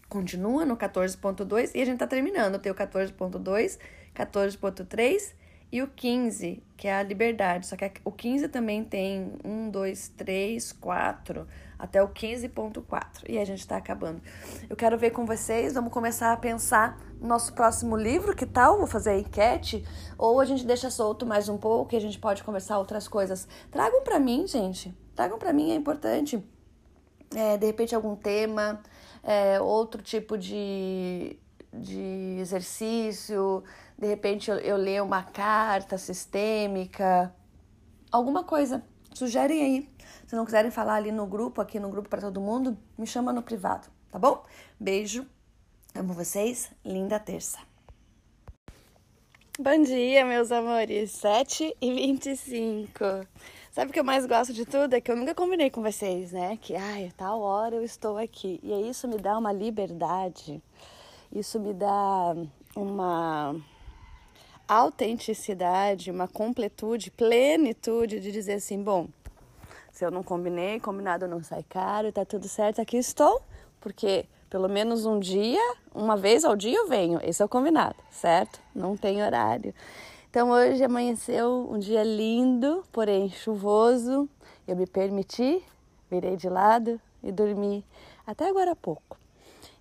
continua 0.09 0.65
no 0.65 0.77
14.2 0.77 1.73
e 1.75 1.83
a 1.83 1.85
gente 1.85 1.99
tá 1.99 2.07
terminando. 2.07 2.59
Tem 2.59 2.71
o 2.71 2.75
14.2, 2.75 3.79
14.3 4.15 5.35
e 5.71 5.83
o 5.83 5.87
15, 5.87 6.63
que 6.77 6.89
é 6.89 6.95
a 6.95 7.03
liberdade. 7.03 7.67
Só 7.67 7.77
que 7.77 7.91
o 8.05 8.11
15 8.11 8.49
também 8.49 8.83
tem 8.83 9.33
1, 9.45 9.71
2, 9.71 10.09
3, 10.17 10.73
4, 10.73 11.47
até 11.79 12.03
o 12.03 12.09
15.4. 12.09 13.29
E 13.29 13.39
a 13.39 13.45
gente 13.45 13.61
está 13.61 13.77
acabando. 13.77 14.23
Eu 14.69 14.75
quero 14.75 14.97
ver 14.97 15.11
com 15.11 15.27
vocês, 15.27 15.75
vamos 15.75 15.93
começar 15.93 16.33
a 16.33 16.37
pensar 16.37 16.99
no 17.21 17.29
nosso 17.29 17.53
próximo 17.53 17.97
livro, 17.97 18.35
que 18.35 18.47
tal? 18.47 18.79
Vou 18.79 18.87
fazer 18.87 19.11
a 19.11 19.19
enquete. 19.19 19.85
Ou 20.17 20.41
a 20.41 20.45
gente 20.45 20.65
deixa 20.65 20.91
solto 20.91 21.27
mais 21.27 21.49
um 21.49 21.59
pouco 21.59 21.95
e 21.95 21.97
a 21.97 22.01
gente 22.01 22.19
pode 22.19 22.43
conversar 22.43 22.79
outras 22.79 23.07
coisas. 23.07 23.47
Tragam 23.71 24.03
para 24.03 24.19
mim, 24.19 24.47
gente. 24.47 24.97
Tragam 25.15 25.39
para 25.39 25.53
mim, 25.53 25.71
é 25.71 25.75
importante. 25.75 26.43
É, 27.35 27.59
de 27.59 27.67
repente, 27.67 27.95
algum 27.95 28.17
tema, 28.17 28.83
é, 29.23 29.61
outro 29.61 30.01
tipo 30.01 30.39
de, 30.39 31.37
de 31.75 32.39
exercício 32.41 33.63
de 33.99 34.07
repente 34.07 34.51
eu, 34.51 34.57
eu 34.59 34.77
ler 34.77 35.03
uma 35.03 35.23
carta 35.25 35.99
sistêmica, 35.99 37.35
alguma 38.13 38.45
coisa. 38.45 38.85
Sugerem 39.13 39.63
aí. 39.63 39.91
Se 40.27 40.37
não 40.37 40.45
quiserem 40.45 40.71
falar 40.71 40.95
ali 40.95 41.11
no 41.11 41.27
grupo, 41.27 41.61
aqui 41.61 41.81
no 41.81 41.89
grupo 41.89 42.09
para 42.09 42.21
todo 42.21 42.41
mundo, 42.41 42.79
me 42.97 43.07
chama 43.07 43.33
no 43.33 43.43
privado, 43.43 43.89
tá 44.11 44.19
bom? 44.19 44.45
Beijo, 44.79 45.27
amo 45.95 46.13
vocês, 46.13 46.71
linda 46.85 47.19
terça. 47.19 47.59
Bom 49.59 49.83
dia, 49.83 50.25
meus 50.25 50.53
amores, 50.53 51.11
7 51.11 51.77
e 51.81 51.93
25 51.93 53.27
Sabe 53.73 53.91
o 53.91 53.93
que 53.93 53.99
eu 53.99 54.05
mais 54.05 54.25
gosto 54.25 54.53
de 54.53 54.65
tudo? 54.65 54.95
É 54.95 55.01
que 55.01 55.11
eu 55.11 55.17
nunca 55.17 55.35
combinei 55.35 55.71
com 55.71 55.83
vocês, 55.83 56.31
né? 56.31 56.57
Que, 56.61 56.77
ai, 56.77 57.13
tal 57.17 57.41
hora 57.41 57.75
eu 57.75 57.83
estou 57.83 58.17
aqui. 58.17 58.61
E 58.63 58.89
isso 58.89 59.09
me 59.09 59.19
dá 59.19 59.37
uma 59.37 59.53
liberdade, 59.53 60.63
isso 61.33 61.59
me 61.59 61.75
dá 61.75 62.37
uma 62.77 63.57
autenticidade, 64.69 66.11
uma 66.11 66.29
completude, 66.29 67.11
plenitude 67.11 68.21
de 68.21 68.31
dizer 68.31 68.55
assim, 68.55 68.83
bom, 68.83 69.09
se 69.91 70.05
eu 70.05 70.11
não 70.11 70.23
combinei, 70.23 70.79
combinado 70.79 71.27
não 71.27 71.43
sai 71.43 71.65
caro, 71.69 72.13
tá 72.13 72.25
tudo 72.25 72.47
certo, 72.47 72.81
aqui 72.81 72.99
estou, 72.99 73.41
porque 73.81 74.27
pelo 74.51 74.69
menos 74.69 75.07
um 75.07 75.19
dia, 75.19 75.61
uma 75.95 76.17
vez 76.17 76.45
ao 76.45 76.55
dia 76.55 76.77
eu 76.77 76.87
venho, 76.87 77.19
esse 77.23 77.43
é 77.43 77.45
o 77.45 77.49
combinado, 77.49 77.97
certo? 78.11 78.61
Não 78.75 78.97
tem 78.97 79.23
horário. 79.23 79.75
Então 80.31 80.51
hoje 80.51 80.85
amanheceu 80.85 81.67
um 81.71 81.79
dia 81.79 82.03
lindo, 82.03 82.85
porém 82.93 83.31
chuvoso. 83.31 84.29
Eu 84.67 84.77
me 84.77 84.87
permiti, 84.87 85.63
virei 86.11 86.37
de 86.37 86.49
lado 86.49 87.01
e 87.23 87.33
dormi 87.33 87.85
até 88.27 88.49
agora 88.49 88.73
há 88.73 88.77
pouco. 88.77 89.19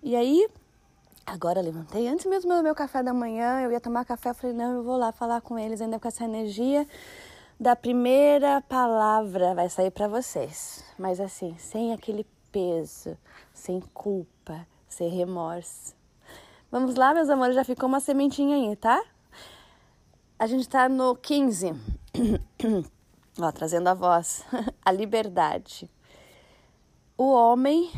E 0.02 0.16
aí 0.16 0.48
Agora 1.30 1.60
levantei, 1.60 2.08
antes 2.08 2.24
mesmo 2.24 2.54
do 2.54 2.62
meu 2.62 2.74
café 2.74 3.02
da 3.02 3.12
manhã, 3.12 3.60
eu 3.60 3.70
ia 3.70 3.78
tomar 3.78 4.02
café, 4.06 4.30
eu 4.30 4.34
falei, 4.34 4.56
não, 4.56 4.76
eu 4.76 4.82
vou 4.82 4.96
lá 4.96 5.12
falar 5.12 5.42
com 5.42 5.58
eles 5.58 5.78
ainda 5.82 6.00
com 6.00 6.08
essa 6.08 6.24
energia 6.24 6.86
da 7.60 7.76
primeira 7.76 8.62
palavra 8.62 9.54
vai 9.54 9.68
sair 9.68 9.90
para 9.90 10.08
vocês. 10.08 10.82
Mas 10.98 11.20
assim, 11.20 11.54
sem 11.58 11.92
aquele 11.92 12.26
peso, 12.50 13.14
sem 13.52 13.78
culpa, 13.92 14.66
sem 14.88 15.10
remorso. 15.10 15.94
Vamos 16.70 16.94
lá, 16.94 17.12
meus 17.12 17.28
amores, 17.28 17.54
já 17.54 17.64
ficou 17.64 17.88
uma 17.88 18.00
sementinha 18.00 18.56
aí, 18.56 18.74
tá? 18.74 18.98
A 20.38 20.46
gente 20.46 20.66
tá 20.66 20.88
no 20.88 21.14
15. 21.14 21.74
Ó, 23.38 23.52
trazendo 23.52 23.88
a 23.88 23.94
voz. 23.94 24.44
a 24.82 24.90
liberdade. 24.90 25.90
O 27.18 27.32
homem 27.32 27.90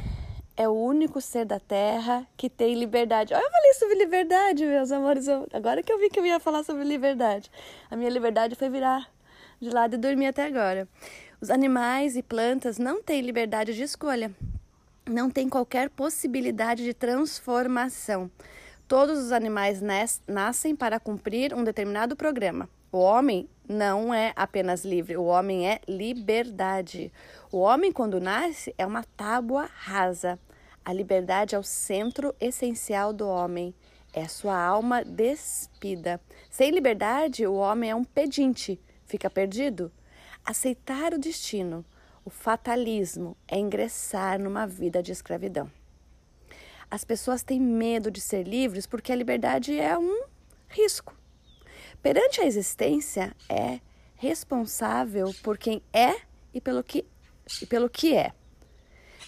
é 0.61 0.69
o 0.69 0.73
único 0.73 1.23
ser 1.23 1.47
da 1.47 1.59
Terra 1.59 2.27
que 2.37 2.51
tem 2.51 2.75
liberdade. 2.75 3.33
Olha, 3.33 3.43
eu 3.43 3.51
falei 3.51 3.73
sobre 3.73 3.95
liberdade, 3.95 4.67
meus 4.67 4.93
amores. 4.93 5.27
Agora 5.55 5.83
que 5.83 5.91
eu 5.91 5.99
vi 5.99 6.11
que 6.11 6.21
eu 6.21 6.27
ia 6.27 6.39
falar 6.39 6.63
sobre 6.65 6.85
liberdade. 6.85 7.51
A 7.91 7.97
minha 7.97 8.11
liberdade 8.11 8.55
foi 8.55 8.69
virar 8.69 9.11
de 9.59 9.71
lado 9.71 9.95
e 9.95 9.97
dormir 9.99 10.27
até 10.27 10.45
agora. 10.45 10.87
Os 11.41 11.49
animais 11.49 12.15
e 12.15 12.23
plantas 12.23 12.77
não 12.77 13.03
têm 13.03 13.23
liberdade 13.23 13.75
de 13.75 13.83
escolha. 13.83 14.31
Não 15.09 15.31
tem 15.31 15.49
qualquer 15.49 15.89
possibilidade 15.89 16.85
de 16.85 16.93
transformação. 16.93 18.31
Todos 18.87 19.19
os 19.19 19.33
animais 19.33 19.81
nascem 20.29 20.77
para 20.77 21.01
cumprir 21.01 21.55
um 21.55 21.65
determinado 21.65 22.15
programa. 22.15 22.69
O 22.93 22.99
homem 22.99 23.49
não 23.67 24.13
é 24.13 24.35
apenas 24.37 24.85
livre, 24.85 25.17
o 25.17 25.25
homem 25.25 25.71
é 25.71 25.81
liberdade. 25.89 27.11
O 27.51 27.61
homem, 27.61 27.93
quando 27.93 28.21
nasce, 28.21 28.75
é 28.77 28.85
uma 28.85 29.05
tábua 29.17 29.71
rasa. 29.73 30.39
A 30.85 30.93
liberdade 30.93 31.55
é 31.55 31.59
o 31.59 31.63
centro 31.63 32.35
essencial 32.41 33.13
do 33.13 33.29
homem, 33.29 33.75
é 34.13 34.27
sua 34.27 34.59
alma 34.59 35.05
despida. 35.05 36.21
Sem 36.51 36.71
liberdade, 36.71 37.47
o 37.47 37.55
homem 37.55 37.91
é 37.91 37.95
um 37.95 38.05
pedinte, 38.05 38.81
fica 39.05 39.29
perdido. 39.29 39.93
Aceitar 40.45 41.13
o 41.13 41.19
destino, 41.19 41.85
o 42.25 42.31
fatalismo, 42.31 43.37
é 43.47 43.59
ingressar 43.59 44.41
numa 44.41 44.67
vida 44.67 45.03
de 45.03 45.13
escravidão. 45.13 45.71
As 46.91 47.05
pessoas 47.05 47.43
têm 47.43 47.61
medo 47.61 48.11
de 48.11 48.21
ser 48.21 48.43
livres 48.43 48.87
porque 48.87 49.13
a 49.13 49.17
liberdade 49.17 49.79
é 49.79 49.97
um 49.97 50.25
risco. 50.69 51.15
Perante 52.03 52.41
a 52.41 52.47
existência, 52.47 53.37
é 53.49 53.81
responsável 54.17 55.33
por 55.43 55.57
quem 55.57 55.83
é 55.93 56.15
e 56.53 56.61
pelo 56.61 56.83
que, 56.83 57.07
e 57.63 57.67
pelo 57.67 57.89
que 57.89 58.17
é. 58.17 58.33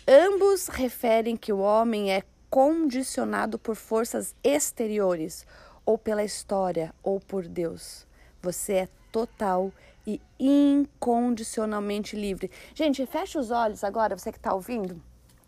Ambos 0.07 0.67
referem 0.67 1.37
que 1.37 1.53
o 1.53 1.61
homem 1.61 2.13
é 2.13 2.25
condicionado 2.51 3.57
por 3.57 3.77
forças 3.77 4.35
exteriores, 4.43 5.47
ou 5.87 5.97
pela 5.97 6.25
história, 6.25 6.93
ou 7.03 7.21
por 7.21 7.47
Deus. 7.47 8.07
Você 8.43 8.73
é 8.73 8.89
total 9.13 9.73
e 10.05 10.21
incondicionalmente 10.41 12.17
livre. 12.17 12.51
Gente, 12.75 13.07
fecha 13.07 13.39
os 13.39 13.53
olhos 13.53 13.85
agora, 13.85 14.19
você 14.19 14.33
que 14.33 14.39
está 14.39 14.53
ouvindo. 14.53 15.01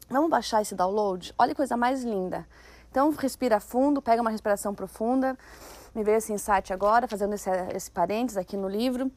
Vamos 0.08 0.30
baixar 0.30 0.62
esse 0.62 0.74
download? 0.74 1.34
Olha 1.36 1.50
que 1.50 1.56
coisa 1.56 1.76
mais 1.76 2.04
linda. 2.04 2.46
Então, 2.90 3.10
respira 3.10 3.58
fundo, 3.58 4.00
pega 4.00 4.22
uma 4.22 4.30
respiração 4.30 4.72
profunda. 4.72 5.36
Me 5.92 6.04
veio 6.04 6.18
esse 6.18 6.32
insight 6.32 6.72
agora, 6.72 7.08
fazendo 7.08 7.34
esse, 7.34 7.50
esse 7.74 7.90
parênteses 7.90 8.36
aqui 8.36 8.56
no 8.56 8.68
livro. 8.68 9.10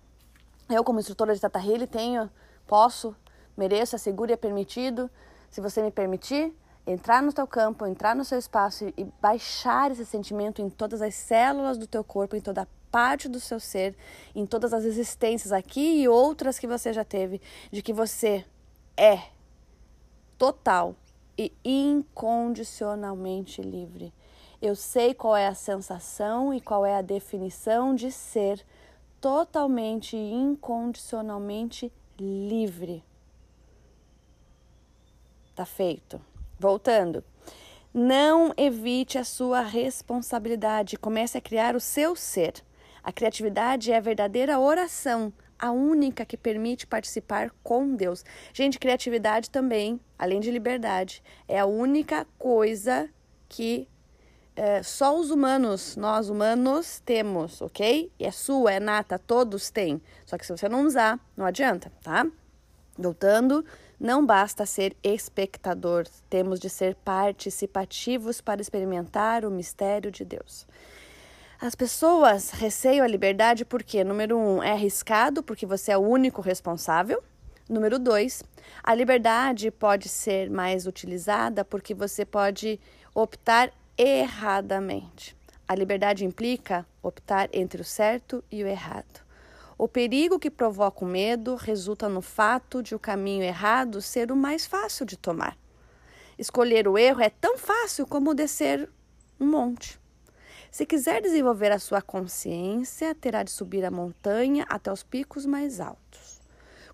Eu, 0.68 0.84
como 0.84 1.00
instrutora 1.00 1.36
de 1.36 1.40
Tata 1.40 1.60
Healy, 1.60 1.86
tenho, 1.86 2.30
posso, 2.66 3.16
mereço, 3.58 3.96
é 3.96 3.98
seguro 3.98 4.32
e 4.32 4.34
é 4.34 4.38
permitido 4.38 5.10
se 5.50 5.62
você 5.62 5.82
me 5.82 5.92
permitir, 5.92 6.54
entrar 6.86 7.22
no 7.22 7.34
teu 7.34 7.48
campo, 7.48 7.86
entrar 7.86 8.16
no 8.16 8.24
seu 8.24 8.38
espaço 8.38 8.94
e 8.96 9.04
baixar 9.22 9.92
esse 9.92 10.06
sentimento 10.06 10.62
em 10.62 10.70
todas 10.70 11.02
as 11.02 11.16
células 11.16 11.78
do 11.78 11.88
teu 11.88 12.04
corpo, 12.04 12.36
em 12.36 12.42
toda 12.42 12.68
parte 12.92 13.28
do 13.28 13.40
seu 13.40 13.60
ser, 13.60 13.96
em 14.36 14.46
todas 14.46 14.74
as 14.74 14.84
existências 14.86 15.52
aqui 15.52 16.02
e 16.02 16.08
outras 16.08 16.60
que 16.60 16.68
você 16.68 16.94
já 16.94 17.04
teve, 17.04 17.42
de 17.72 17.82
que 17.82 17.92
você 17.92 18.46
é 18.96 19.20
total 20.38 20.96
e 21.38 21.52
incondicionalmente 21.64 23.62
livre. 23.62 24.14
Eu 24.62 24.76
sei 24.76 25.14
qual 25.14 25.36
é 25.36 25.48
a 25.48 25.54
sensação 25.54 26.54
e 26.54 26.62
qual 26.62 26.86
é 26.86 26.96
a 26.96 27.02
definição 27.02 27.94
de 27.94 28.12
ser 28.12 28.66
totalmente 29.20 30.16
e 30.16 30.34
incondicionalmente 30.34 31.92
livre. 32.20 33.04
Tá 35.58 35.66
feito. 35.66 36.22
Voltando. 36.60 37.24
Não 37.92 38.54
evite 38.56 39.18
a 39.18 39.24
sua 39.24 39.62
responsabilidade. 39.62 40.98
Comece 40.98 41.36
a 41.36 41.42
criar 41.42 41.76
o 41.76 41.80
seu 41.80 42.16
ser. 42.16 42.64
A 43.04 43.12
criatividade 43.12 43.92
é 43.92 43.98
a 43.98 44.00
verdadeira 44.00 44.60
oração, 44.60 45.34
a 45.58 45.72
única 45.72 46.24
que 46.28 46.38
permite 46.38 46.86
participar 46.86 47.50
com 47.64 47.96
Deus. 47.96 48.24
Gente, 48.54 48.78
criatividade 48.78 49.50
também, 49.50 50.00
além 50.20 50.40
de 50.40 50.52
liberdade, 50.52 51.24
é 51.48 51.58
a 51.58 51.66
única 51.66 52.28
coisa 52.38 53.10
que 53.50 53.88
é, 54.56 54.84
só 54.84 55.20
os 55.20 55.32
humanos, 55.32 55.96
nós 55.96 56.30
humanos, 56.30 57.02
temos, 57.04 57.64
ok? 57.64 58.12
E 58.20 58.26
é 58.26 58.32
sua, 58.32 58.74
é 58.74 58.80
nata, 58.80 59.18
todos 59.18 59.72
têm. 59.72 60.00
Só 60.24 60.38
que 60.38 60.46
se 60.46 60.56
você 60.56 60.70
não 60.70 60.86
usar, 60.86 61.20
não 61.36 61.48
adianta, 61.48 61.92
tá? 62.04 62.28
Voltando. 62.96 63.66
Não 64.00 64.24
basta 64.24 64.64
ser 64.64 64.96
espectador, 65.04 66.06
temos 66.30 66.60
de 66.60 66.70
ser 66.70 66.94
participativos 66.96 68.40
para 68.40 68.62
experimentar 68.62 69.44
o 69.44 69.50
mistério 69.50 70.12
de 70.12 70.24
Deus. 70.24 70.68
As 71.60 71.74
pessoas 71.74 72.52
receiam 72.52 73.04
a 73.04 73.08
liberdade 73.08 73.66
porque, 73.66 74.04
número 74.04 74.38
um, 74.38 74.62
é 74.62 74.74
arriscado, 74.74 75.42
porque 75.42 75.66
você 75.66 75.92
é 75.92 75.98
o 75.98 76.02
único 76.02 76.42
responsável. 76.42 77.24
Número 77.68 77.98
dois, 77.98 78.44
a 78.84 78.94
liberdade 78.94 79.72
pode 79.72 80.08
ser 80.08 80.52
mais 80.52 80.86
utilizada 80.86 81.66
porque 81.66 81.96
você 81.96 82.24
pode 82.24 82.80
optar 83.16 83.74
erradamente. 83.98 85.36
A 85.68 85.74
liberdade 85.74 86.24
implica 86.24 86.86
optar 87.02 87.50
entre 87.52 87.82
o 87.82 87.86
certo 87.86 88.44
e 88.52 88.64
o 88.64 88.68
errado. 88.68 89.27
O 89.78 89.88
perigo 89.88 90.40
que 90.40 90.50
provoca 90.50 91.06
o 91.06 91.08
medo 91.08 91.54
resulta 91.54 92.10
no 92.10 92.20
fato 92.22 92.82
de 92.82 92.96
o 92.96 93.00
caminho 93.00 93.44
errado 93.44 94.02
ser 94.02 94.32
o 94.32 94.36
mais 94.36 94.66
fácil 94.66 95.06
de 95.06 95.16
tomar. 95.16 95.56
Escolher 96.36 96.88
o 96.88 96.98
erro 96.98 97.22
é 97.22 97.30
tão 97.30 97.60
fácil 97.60 98.08
como 98.08 98.34
descer 98.34 98.90
um 99.40 99.46
monte. 99.46 100.00
Se 100.72 100.84
quiser 100.84 101.22
desenvolver 101.22 101.72
a 101.72 101.78
sua 101.78 102.02
consciência, 102.02 103.14
terá 103.14 103.44
de 103.44 103.52
subir 103.52 103.86
a 103.86 103.92
montanha 103.92 104.66
até 104.68 104.92
os 104.92 105.04
picos 105.04 105.46
mais 105.46 105.80
altos. 105.80 106.42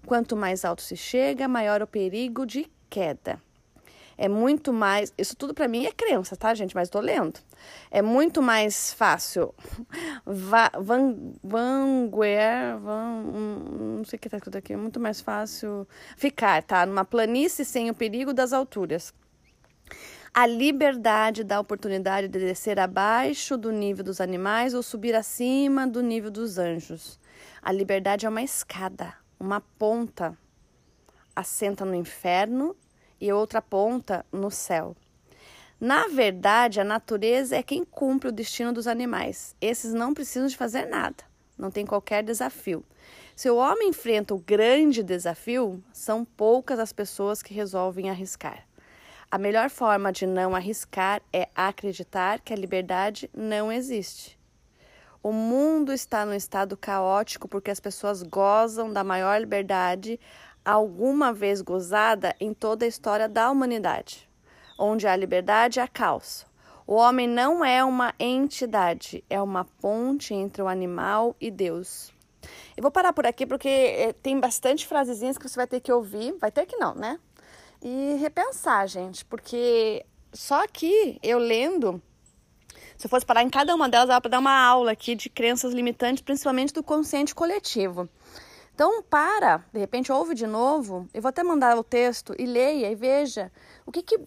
Quanto 0.05 0.35
mais 0.35 0.65
alto 0.65 0.81
se 0.81 0.97
chega, 0.97 1.47
maior 1.47 1.81
o 1.81 1.87
perigo 1.87 2.45
de 2.45 2.69
queda. 2.89 3.41
É 4.17 4.27
muito 4.27 4.71
mais. 4.71 5.13
Isso 5.17 5.35
tudo 5.35 5.53
para 5.53 5.67
mim 5.67 5.85
é 5.85 5.91
crença, 5.91 6.35
tá, 6.35 6.53
gente? 6.53 6.75
Mas 6.75 6.89
tô 6.89 6.99
lendo. 6.99 7.39
É 7.89 8.01
muito 8.01 8.41
mais 8.41 8.93
fácil. 8.93 9.53
Va, 10.25 10.71
van, 10.79 11.15
vanguer, 11.43 12.77
van, 12.79 13.23
não 13.97 14.05
sei 14.05 14.17
o 14.17 14.19
que 14.19 14.29
tá 14.29 14.37
escrito 14.37 14.57
aqui. 14.57 14.73
É 14.73 14.77
muito 14.77 14.99
mais 14.99 15.21
fácil 15.21 15.87
ficar, 16.17 16.61
tá? 16.63 16.85
Numa 16.85 17.05
planície 17.05 17.65
sem 17.65 17.89
o 17.89 17.93
perigo 17.93 18.33
das 18.33 18.53
alturas. 18.53 19.13
A 20.33 20.47
liberdade 20.47 21.43
dá 21.43 21.57
a 21.57 21.59
oportunidade 21.59 22.27
de 22.27 22.39
descer 22.39 22.79
abaixo 22.79 23.55
do 23.55 23.71
nível 23.71 24.03
dos 24.03 24.19
animais 24.19 24.73
ou 24.73 24.81
subir 24.81 25.13
acima 25.13 25.85
do 25.85 26.01
nível 26.01 26.31
dos 26.31 26.57
anjos. 26.57 27.19
A 27.61 27.71
liberdade 27.71 28.25
é 28.25 28.29
uma 28.29 28.41
escada, 28.41 29.13
uma 29.39 29.61
ponta. 29.61 30.35
Assenta 31.35 31.85
no 31.85 31.93
inferno 31.93 32.75
e 33.23 33.31
outra 33.31 33.61
ponta 33.61 34.25
no 34.33 34.51
céu. 34.51 34.97
Na 35.79 36.07
verdade, 36.07 36.81
a 36.81 36.83
natureza 36.83 37.55
é 37.55 37.63
quem 37.63 37.85
cumpre 37.85 38.27
o 38.27 38.33
destino 38.33 38.73
dos 38.73 38.85
animais. 38.85 39.55
Esses 39.61 39.93
não 39.93 40.13
precisam 40.13 40.49
de 40.49 40.57
fazer 40.57 40.87
nada, 40.87 41.23
não 41.57 41.71
tem 41.71 41.85
qualquer 41.85 42.21
desafio. 42.21 42.83
Se 43.33 43.49
o 43.49 43.55
homem 43.55 43.87
enfrenta 43.87 44.35
o 44.35 44.39
grande 44.39 45.01
desafio, 45.01 45.81
são 45.93 46.25
poucas 46.25 46.79
as 46.79 46.91
pessoas 46.91 47.41
que 47.41 47.53
resolvem 47.53 48.09
arriscar. 48.09 48.67
A 49.31 49.37
melhor 49.37 49.69
forma 49.69 50.11
de 50.11 50.27
não 50.27 50.53
arriscar 50.53 51.21
é 51.31 51.47
acreditar 51.55 52.41
que 52.41 52.51
a 52.51 52.57
liberdade 52.57 53.29
não 53.33 53.71
existe. 53.71 54.37
O 55.23 55.31
mundo 55.31 55.93
está 55.93 56.25
num 56.25 56.33
estado 56.33 56.75
caótico 56.75 57.47
porque 57.47 57.71
as 57.71 57.79
pessoas 57.79 58.21
gozam 58.21 58.91
da 58.91 59.01
maior 59.01 59.39
liberdade 59.39 60.19
alguma 60.65 61.33
vez 61.33 61.61
gozada 61.61 62.35
em 62.39 62.53
toda 62.53 62.85
a 62.85 62.87
história 62.87 63.27
da 63.27 63.49
humanidade, 63.51 64.29
onde 64.77 65.07
a 65.07 65.15
liberdade 65.15 65.79
é 65.79 65.87
caos. 65.87 66.45
O 66.85 66.95
homem 66.95 67.27
não 67.27 67.63
é 67.63 67.83
uma 67.83 68.13
entidade, 68.19 69.23
é 69.29 69.41
uma 69.41 69.65
ponte 69.65 70.33
entre 70.33 70.61
o 70.61 70.67
animal 70.67 71.35
e 71.39 71.49
Deus. 71.49 72.11
Eu 72.75 72.81
vou 72.81 72.91
parar 72.91 73.13
por 73.13 73.25
aqui 73.25 73.45
porque 73.45 73.69
eh, 73.69 74.13
tem 74.21 74.39
bastante 74.39 74.85
frasezinhas 74.85 75.37
que 75.37 75.47
você 75.47 75.55
vai 75.55 75.67
ter 75.67 75.79
que 75.79 75.91
ouvir, 75.91 76.35
vai 76.39 76.51
ter 76.51 76.65
que 76.65 76.75
não, 76.75 76.93
né? 76.93 77.17
E 77.81 78.15
repensar, 78.19 78.87
gente, 78.87 79.23
porque 79.25 80.05
só 80.33 80.63
aqui 80.63 81.19
eu 81.23 81.37
lendo, 81.37 82.01
se 82.97 83.05
eu 83.05 83.09
fosse 83.09 83.25
parar 83.25 83.43
em 83.43 83.49
cada 83.49 83.73
uma 83.73 83.87
delas, 83.87 84.07
dava 84.07 84.21
para 84.21 84.31
dar 84.31 84.39
uma 84.39 84.57
aula 84.57 84.91
aqui 84.91 85.15
de 85.15 85.29
crenças 85.29 85.73
limitantes, 85.73 86.23
principalmente 86.23 86.73
do 86.73 86.83
consciente 86.83 87.33
coletivo. 87.33 88.09
Então, 88.73 89.03
para, 89.03 89.63
de 89.71 89.79
repente, 89.79 90.11
ouve 90.11 90.33
de 90.33 90.47
novo. 90.47 91.07
Eu 91.13 91.21
vou 91.21 91.29
até 91.29 91.43
mandar 91.43 91.77
o 91.77 91.83
texto 91.83 92.33
e 92.39 92.45
leia 92.45 92.91
e 92.91 92.95
veja 92.95 93.51
o 93.85 93.91
que 93.91 94.01
que, 94.01 94.17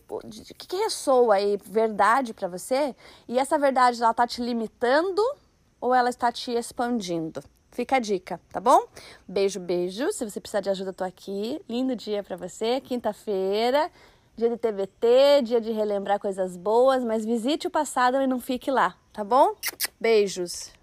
que, 0.56 0.66
que 0.68 0.76
ressoa 0.76 1.34
aí, 1.34 1.58
verdade 1.64 2.32
para 2.32 2.46
você. 2.46 2.94
E 3.26 3.38
essa 3.38 3.58
verdade, 3.58 4.00
ela 4.00 4.12
está 4.12 4.26
te 4.26 4.40
limitando 4.40 5.22
ou 5.80 5.92
ela 5.94 6.10
está 6.10 6.30
te 6.30 6.52
expandindo? 6.52 7.42
Fica 7.72 7.96
a 7.96 7.98
dica, 7.98 8.40
tá 8.50 8.60
bom? 8.60 8.86
Beijo, 9.26 9.58
beijo. 9.58 10.12
Se 10.12 10.24
você 10.24 10.40
precisar 10.40 10.60
de 10.60 10.70
ajuda, 10.70 10.92
tô 10.92 11.04
aqui. 11.04 11.60
Lindo 11.68 11.96
dia 11.96 12.22
para 12.22 12.36
você. 12.36 12.80
Quinta-feira. 12.80 13.90
dia 14.36 14.48
de 14.48 14.56
TBT, 14.56 15.42
dia 15.42 15.60
de 15.60 15.72
relembrar 15.72 16.20
coisas 16.20 16.56
boas, 16.56 17.02
mas 17.02 17.24
visite 17.24 17.66
o 17.66 17.70
passado 17.70 18.20
e 18.20 18.26
não 18.26 18.38
fique 18.38 18.70
lá, 18.70 18.94
tá 19.12 19.24
bom? 19.24 19.54
Beijos! 20.00 20.75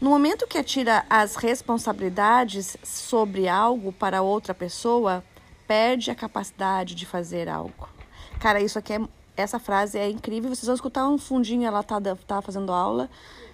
No 0.00 0.10
momento 0.10 0.46
que 0.46 0.58
atira 0.58 1.04
as 1.10 1.36
responsabilidades 1.36 2.76
sobre 2.82 3.48
algo 3.48 3.92
para 3.92 4.22
outra 4.22 4.54
pessoa, 4.54 5.22
perde 5.66 6.10
a 6.10 6.14
capacidade 6.14 6.94
de 6.94 7.04
fazer 7.04 7.48
algo. 7.48 7.88
Cara, 8.40 8.60
isso 8.60 8.78
aqui 8.78 8.94
é 8.94 9.00
essa 9.36 9.58
frase 9.58 9.98
é 9.98 10.10
incrível. 10.10 10.54
Vocês 10.54 10.66
vão 10.66 10.74
escutar 10.74 11.08
um 11.08 11.18
fundinho, 11.18 11.66
ela 11.66 11.82
tá, 11.82 12.00
tá 12.26 12.42
fazendo 12.42 12.72
aula. 12.72 13.08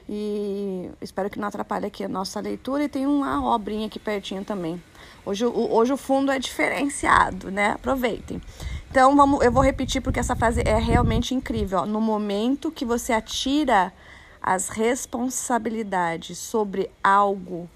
E 0.09 0.91
espero 1.03 1.29
que 1.29 1.39
não 1.39 1.49
atrapalhe 1.49 1.87
aqui 1.87 2.03
a 2.03 2.09
nossa 2.09 2.41
leitura. 2.41 2.85
E 2.85 2.89
tem 2.89 3.07
uma 3.07 3.55
obrinha 3.55 3.87
aqui 3.87 3.99
pertinho 3.99 4.45
também. 4.45 4.83
Hoje, 5.25 5.45
o, 5.45 5.73
hoje 5.75 5.93
o 5.93 5.97
fundo 5.97 6.33
é 6.33 6.39
diferenciado, 6.39 7.51
né? 7.51 7.73
Aproveitem. 7.73 8.41
Então, 8.91 9.15
vamos, 9.15 9.45
eu 9.45 9.53
vou 9.53 9.63
repetir 9.63 10.01
porque 10.01 10.19
essa 10.19 10.35
frase 10.35 10.63
é 10.65 10.79
realmente 10.79 11.35
incrível. 11.35 11.81
Ó. 11.81 11.87
No 11.87 12.01
momento 12.01 12.71
que 12.71 12.87
você 12.87 13.13
atira 13.13 13.93
as 14.43 14.71
responsabilidades 14.71 16.39
sobre 16.39 16.91
algo 17.05 17.69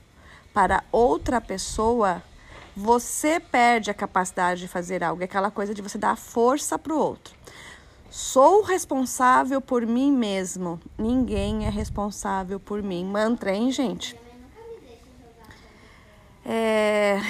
para 0.54 0.82
outra 0.90 1.40
pessoa, 1.40 2.22
você 2.74 3.38
perde 3.38 3.90
a 3.90 3.94
capacidade 3.94 4.62
de 4.62 4.68
fazer 4.68 5.04
algo. 5.04 5.20
É 5.20 5.26
aquela 5.26 5.50
coisa 5.50 5.74
de 5.74 5.82
você 5.82 5.98
dar 5.98 6.16
força 6.16 6.78
para 6.78 6.94
o 6.94 6.98
outro. 6.98 7.41
Sou 8.12 8.60
responsável 8.60 9.58
por 9.58 9.86
mim 9.86 10.12
mesmo. 10.12 10.78
Ninguém 10.98 11.64
é 11.64 11.70
responsável 11.70 12.60
por 12.60 12.82
mim. 12.82 13.06
Mantra, 13.06 13.54
hein, 13.54 13.72
gente? 13.72 14.14
É... 16.44 17.22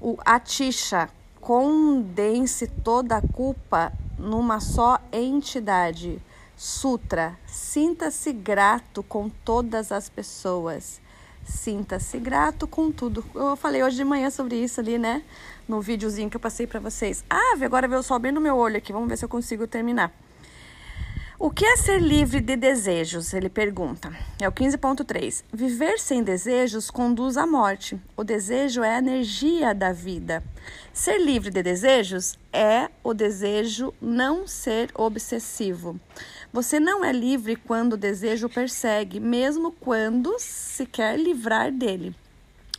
O 0.00 0.18
Atisha 0.24 1.08
condense 1.40 2.66
toda 2.66 3.18
a 3.18 3.22
culpa 3.22 3.92
numa 4.18 4.58
só 4.58 4.98
entidade. 5.12 6.20
Sutra, 6.56 7.38
sinta-se 7.46 8.32
grato 8.32 9.04
com 9.04 9.28
todas 9.28 9.92
as 9.92 10.08
pessoas. 10.08 11.00
Sinta-se 11.46 12.18
grato 12.18 12.66
com 12.66 12.90
tudo. 12.90 13.24
Eu 13.34 13.56
falei 13.56 13.82
hoje 13.82 13.96
de 13.96 14.04
manhã 14.04 14.30
sobre 14.30 14.56
isso 14.56 14.80
ali, 14.80 14.98
né? 14.98 15.22
No 15.68 15.80
videozinho 15.80 16.28
que 16.28 16.36
eu 16.36 16.40
passei 16.40 16.66
para 16.66 16.80
vocês. 16.80 17.24
Ah, 17.30 17.54
agora 17.62 17.86
veio 17.86 18.02
só 18.02 18.18
bem 18.18 18.32
no 18.32 18.40
meu 18.40 18.56
olho 18.56 18.76
aqui. 18.76 18.92
Vamos 18.92 19.08
ver 19.08 19.16
se 19.16 19.24
eu 19.24 19.28
consigo 19.28 19.66
terminar. 19.66 20.12
O 21.38 21.50
que 21.50 21.66
é 21.66 21.76
ser 21.76 22.00
livre 22.00 22.40
de 22.40 22.56
desejos? 22.56 23.34
Ele 23.34 23.50
pergunta. 23.50 24.10
É 24.40 24.48
o 24.48 24.52
15.3. 24.52 25.44
Viver 25.52 25.98
sem 25.98 26.22
desejos 26.22 26.90
conduz 26.90 27.36
à 27.36 27.46
morte. 27.46 28.00
O 28.16 28.24
desejo 28.24 28.82
é 28.82 28.94
a 28.94 28.98
energia 28.98 29.74
da 29.74 29.92
vida. 29.92 30.42
Ser 30.94 31.18
livre 31.18 31.50
de 31.50 31.62
desejos 31.62 32.38
é 32.50 32.88
o 33.04 33.12
desejo 33.12 33.92
não 34.00 34.46
ser 34.46 34.90
obsessivo. 34.94 36.00
Você 36.54 36.80
não 36.80 37.04
é 37.04 37.12
livre 37.12 37.54
quando 37.54 37.92
o 37.92 37.98
desejo 37.98 38.48
persegue, 38.48 39.20
mesmo 39.20 39.72
quando 39.72 40.36
se 40.38 40.86
quer 40.86 41.20
livrar 41.20 41.70
dele. 41.70 42.16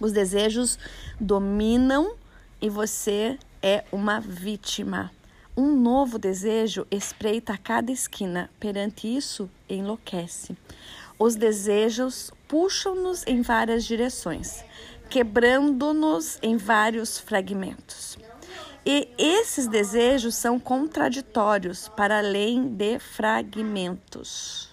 Os 0.02 0.12
desejos 0.12 0.80
dominam 1.20 2.16
e 2.60 2.72
você 2.72 3.38
é 3.62 3.84
uma 3.92 4.20
vítima. 4.20 5.12
Um 5.60 5.76
novo 5.76 6.20
desejo 6.20 6.86
espreita 6.92 7.54
a 7.54 7.58
cada 7.58 7.92
esquina, 7.92 8.48
perante 8.60 9.08
isso 9.08 9.50
enlouquece. 9.68 10.56
Os 11.18 11.36
desejos 11.36 12.32
puxam-nos 12.48 13.26
em 13.26 13.42
várias 13.42 13.84
direções, 13.84 14.64
quebrando-nos 15.10 16.38
em 16.44 16.58
vários 16.58 17.18
fragmentos. 17.18 18.20
E 18.86 19.10
esses 19.18 19.66
desejos 19.66 20.36
são 20.36 20.60
contraditórios 20.60 21.88
para 21.90 22.20
além 22.20 22.70
de 22.76 23.00
fragmentos. 23.00 24.70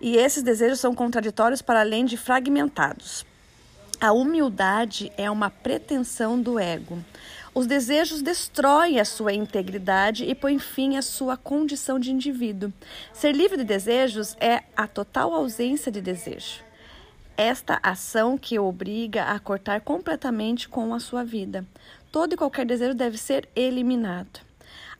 E 0.00 0.16
esses 0.16 0.44
desejos 0.44 0.78
são 0.78 0.94
contraditórios 0.94 1.60
para 1.60 1.80
além 1.80 2.04
de 2.04 2.16
fragmentados. 2.16 3.26
A 4.00 4.12
humildade 4.12 5.10
é 5.16 5.28
uma 5.28 5.50
pretensão 5.50 6.40
do 6.40 6.56
ego. 6.56 7.04
Os 7.54 7.66
desejos 7.66 8.20
destroem 8.20 8.98
a 8.98 9.04
sua 9.04 9.32
integridade 9.32 10.24
e 10.24 10.34
põem 10.34 10.58
fim 10.58 10.96
à 10.96 11.02
sua 11.02 11.36
condição 11.36 12.00
de 12.00 12.10
indivíduo. 12.10 12.72
Ser 13.12 13.32
livre 13.32 13.56
de 13.56 13.64
desejos 13.64 14.36
é 14.40 14.64
a 14.76 14.88
total 14.88 15.32
ausência 15.32 15.92
de 15.92 16.00
desejo. 16.00 16.64
Esta 17.36 17.78
ação 17.80 18.36
que 18.36 18.58
o 18.58 18.64
obriga 18.64 19.24
a 19.26 19.38
cortar 19.38 19.80
completamente 19.82 20.68
com 20.68 20.92
a 20.92 20.98
sua 20.98 21.22
vida 21.22 21.64
todo 22.10 22.34
e 22.34 22.36
qualquer 22.36 22.64
desejo 22.64 22.94
deve 22.94 23.18
ser 23.18 23.48
eliminado. 23.56 24.40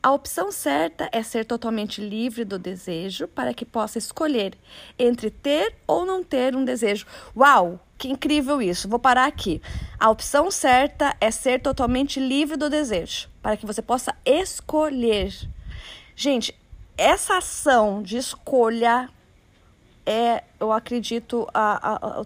A 0.03 0.11
opção 0.11 0.51
certa 0.51 1.09
é 1.13 1.23
ser 1.23 1.45
totalmente 1.45 2.01
livre 2.01 2.43
do 2.43 2.59
desejo 2.59 3.25
para 3.25 3.53
que 3.53 3.63
possa 3.63 3.97
escolher 3.97 4.53
entre 4.99 5.29
ter 5.29 5.75
ou 5.87 6.05
não 6.05 6.23
ter 6.23 6.55
um 6.55 6.65
desejo. 6.65 7.05
Uau, 7.35 7.79
que 7.97 8.09
incrível 8.09 8.61
isso! 8.61 8.87
Vou 8.87 8.99
parar 8.99 9.25
aqui. 9.25 9.61
A 9.99 10.09
opção 10.09 10.51
certa 10.51 11.15
é 11.19 11.31
ser 11.31 11.61
totalmente 11.61 12.19
livre 12.19 12.57
do 12.57 12.69
desejo 12.69 13.29
para 13.41 13.57
que 13.57 13.65
você 13.65 13.81
possa 13.81 14.15
escolher. 14.25 15.33
Gente, 16.15 16.53
essa 16.97 17.37
ação 17.37 18.01
de 18.01 18.17
escolha 18.17 19.09
é, 20.05 20.43
eu 20.59 20.71
acredito, 20.71 21.47
a, 21.53 21.93
a, 21.93 22.21
a, 22.21 22.25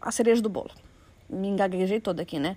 a 0.00 0.12
cereja 0.12 0.40
do 0.40 0.48
bolo. 0.48 0.70
Me 1.28 1.48
engaguejei 1.48 2.00
toda 2.00 2.22
aqui, 2.22 2.38
né? 2.38 2.56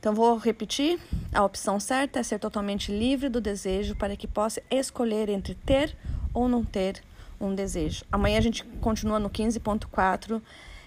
Então, 0.00 0.14
vou 0.14 0.36
repetir: 0.36 0.98
a 1.34 1.44
opção 1.44 1.78
certa 1.78 2.20
é 2.20 2.22
ser 2.22 2.38
totalmente 2.38 2.90
livre 2.90 3.28
do 3.28 3.40
desejo 3.40 3.94
para 3.94 4.16
que 4.16 4.26
possa 4.26 4.62
escolher 4.70 5.28
entre 5.28 5.54
ter 5.54 5.96
ou 6.32 6.48
não 6.48 6.64
ter 6.64 7.02
um 7.46 7.54
desejo. 7.54 8.04
Amanhã 8.10 8.38
a 8.38 8.42
gente 8.42 8.64
continua 8.80 9.18
no 9.18 9.30
15.4. 9.30 10.40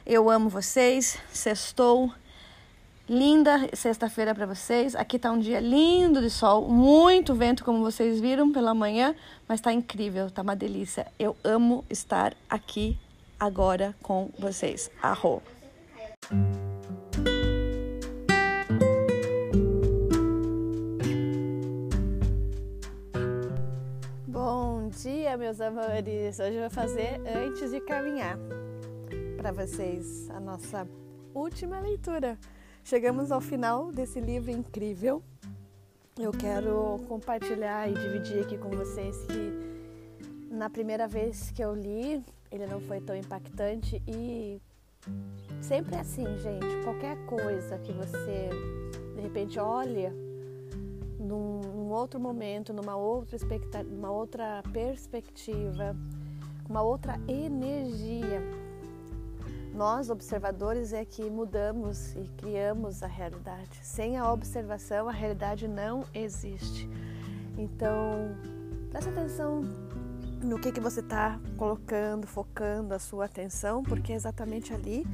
Eu 0.06 0.30
amo 0.30 0.49
vocês, 0.49 1.18
sextou. 1.32 2.11
Linda 3.07 3.69
sexta-feira 3.73 4.34
para 4.34 4.48
vocês. 4.48 4.95
Aqui 4.95 5.19
tá 5.19 5.32
um 5.32 5.40
dia 5.40 5.60
lindo 5.60 6.22
de 6.22 6.30
sol, 6.30 6.68
muito 6.68 7.36
vento, 7.36 7.64
como 7.64 7.80
vocês 7.80 8.19
viram 8.19 8.52
pela 8.52 8.73
manhã, 8.73 9.14
mas 9.48 9.61
tá 9.61 9.72
incrível, 9.72 10.32
tá 10.32 10.41
uma 10.41 10.56
delícia. 10.56 11.06
Eu 11.19 11.36
amo 11.44 11.86
estar 11.88 12.36
aqui 12.49 12.98
agora 13.40 13.95
com 14.02 14.30
vocês. 14.40 14.90
Arro. 15.02 15.41
Dia, 24.90 25.36
meus 25.38 25.60
amores! 25.60 26.40
Hoje 26.40 26.56
eu 26.56 26.62
vou 26.62 26.70
fazer 26.70 27.22
antes 27.26 27.72
de 27.72 27.80
caminhar 27.82 28.38
para 29.38 29.52
vocês 29.52 30.30
a 30.30 30.40
nossa 30.40 30.88
última 31.34 31.80
leitura. 31.80 32.38
Chegamos 32.84 33.32
ao 33.32 33.41
final 33.41 33.91
desse 33.91 34.20
livro 34.20 34.52
incrível. 34.52 35.24
Eu 36.20 36.32
quero 36.32 36.99
compartilhar 37.07 37.90
e 37.90 37.94
dividir 37.94 38.41
aqui 38.41 38.57
com 38.57 38.70
vocês 38.70 39.18
que 39.26 40.53
na 40.53 40.70
primeira 40.70 41.07
vez 41.07 41.52
que 41.52 41.64
eu 41.64 41.74
li, 41.74 42.24
ele 42.52 42.68
não 42.68 42.80
foi 42.80 43.02
tão 43.02 43.16
impactante 43.16 44.02
e 44.07 44.62
sempre 45.62 45.95
é 45.95 45.99
assim, 45.99 46.26
gente. 46.38 46.84
Qualquer 46.84 47.18
coisa 47.26 47.80
que 47.80 47.91
você 47.91 48.49
de 49.16 49.22
repente 49.22 49.57
olha 49.60 50.14
num, 51.26 51.60
num 51.61 51.91
outro 51.91 52.19
momento, 52.19 52.72
numa 52.72 52.95
outra, 52.95 53.38
numa 53.84 54.11
outra 54.11 54.64
perspectiva, 54.72 55.95
uma 56.69 56.81
outra 56.81 57.19
energia, 57.27 58.41
Nós, 59.76 60.10
observadores, 60.10 60.93
é 60.93 61.03
que 61.03 61.30
mudamos 61.30 62.15
e 62.15 62.30
criamos 62.38 63.03
a 63.03 63.07
realidade. 63.07 63.77
Sem 63.81 64.15
a 64.15 64.31
observação, 64.31 65.10
a 65.10 65.11
realidade 65.11 65.68
não 65.68 66.06
existe. 66.14 66.89
Então, 67.57 68.34
preste 68.89 69.10
atenção 69.10 69.64
no 70.45 70.59
que, 70.59 70.72
que 70.72 70.80
você 70.80 70.99
está 70.99 71.39
colocando, 71.57 72.27
focando 72.27 72.93
a 72.93 72.99
sua 72.99 73.26
atenção, 73.26 73.81
porque 73.81 74.13
é 74.13 74.15
exatamente 74.15 74.73
ali 74.73 75.05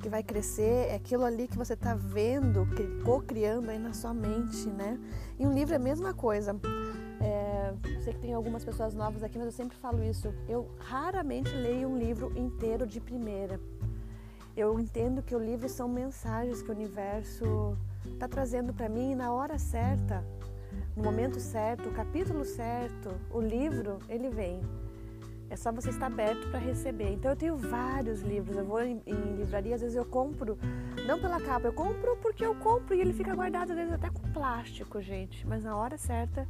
que 0.00 0.08
vai 0.08 0.22
crescer, 0.22 0.88
é 0.90 0.94
aquilo 0.94 1.24
ali 1.24 1.48
que 1.48 1.56
você 1.56 1.72
está 1.72 1.94
vendo, 1.94 2.66
co-criando 3.02 3.70
aí 3.70 3.78
na 3.78 3.94
sua 3.94 4.12
mente, 4.12 4.68
né? 4.68 5.00
E 5.38 5.46
um 5.46 5.54
livro 5.54 5.72
é 5.72 5.76
a 5.76 5.80
mesma 5.80 6.12
coisa. 6.12 6.54
É, 7.20 7.74
sei 8.02 8.12
que 8.12 8.20
tem 8.20 8.34
algumas 8.34 8.64
pessoas 8.64 8.94
novas 8.94 9.22
aqui, 9.22 9.38
mas 9.38 9.46
eu 9.46 9.52
sempre 9.52 9.76
falo 9.78 10.04
isso. 10.04 10.32
Eu 10.46 10.70
raramente 10.78 11.50
leio 11.50 11.88
um 11.88 11.98
livro 11.98 12.30
inteiro 12.36 12.86
de 12.86 13.00
primeira. 13.00 13.58
Eu 14.54 14.78
entendo 14.78 15.22
que 15.22 15.34
o 15.34 15.38
livro 15.38 15.68
são 15.68 15.88
mensagens 15.88 16.60
que 16.62 16.68
o 16.68 16.74
universo 16.74 17.76
está 18.04 18.28
trazendo 18.28 18.72
para 18.74 18.88
mim 18.88 19.14
na 19.14 19.32
hora 19.32 19.58
certa 19.58 20.22
no 20.96 21.02
momento 21.02 21.40
certo, 21.40 21.88
o 21.88 21.92
capítulo 21.92 22.44
certo, 22.44 23.10
o 23.30 23.40
livro, 23.40 23.98
ele 24.08 24.28
vem. 24.28 24.60
É 25.50 25.56
só 25.56 25.70
você 25.70 25.90
estar 25.90 26.06
aberto 26.06 26.48
para 26.50 26.58
receber. 26.58 27.12
Então 27.12 27.30
eu 27.30 27.36
tenho 27.36 27.56
vários 27.56 28.22
livros. 28.22 28.56
Eu 28.56 28.64
vou 28.64 28.82
em, 28.82 29.00
em 29.06 29.36
livraria, 29.36 29.74
às 29.74 29.80
vezes 29.80 29.96
eu 29.96 30.04
compro, 30.04 30.58
não 31.06 31.20
pela 31.20 31.40
capa, 31.40 31.66
eu 31.68 31.72
compro 31.72 32.16
porque 32.16 32.44
eu 32.44 32.54
compro 32.56 32.94
e 32.94 33.00
ele 33.00 33.12
fica 33.12 33.34
guardado, 33.34 33.70
às 33.70 33.76
vezes 33.76 33.92
até 33.92 34.08
com 34.08 34.20
plástico, 34.32 35.00
gente. 35.00 35.46
Mas 35.46 35.62
na 35.62 35.76
hora 35.76 35.96
certa, 35.96 36.48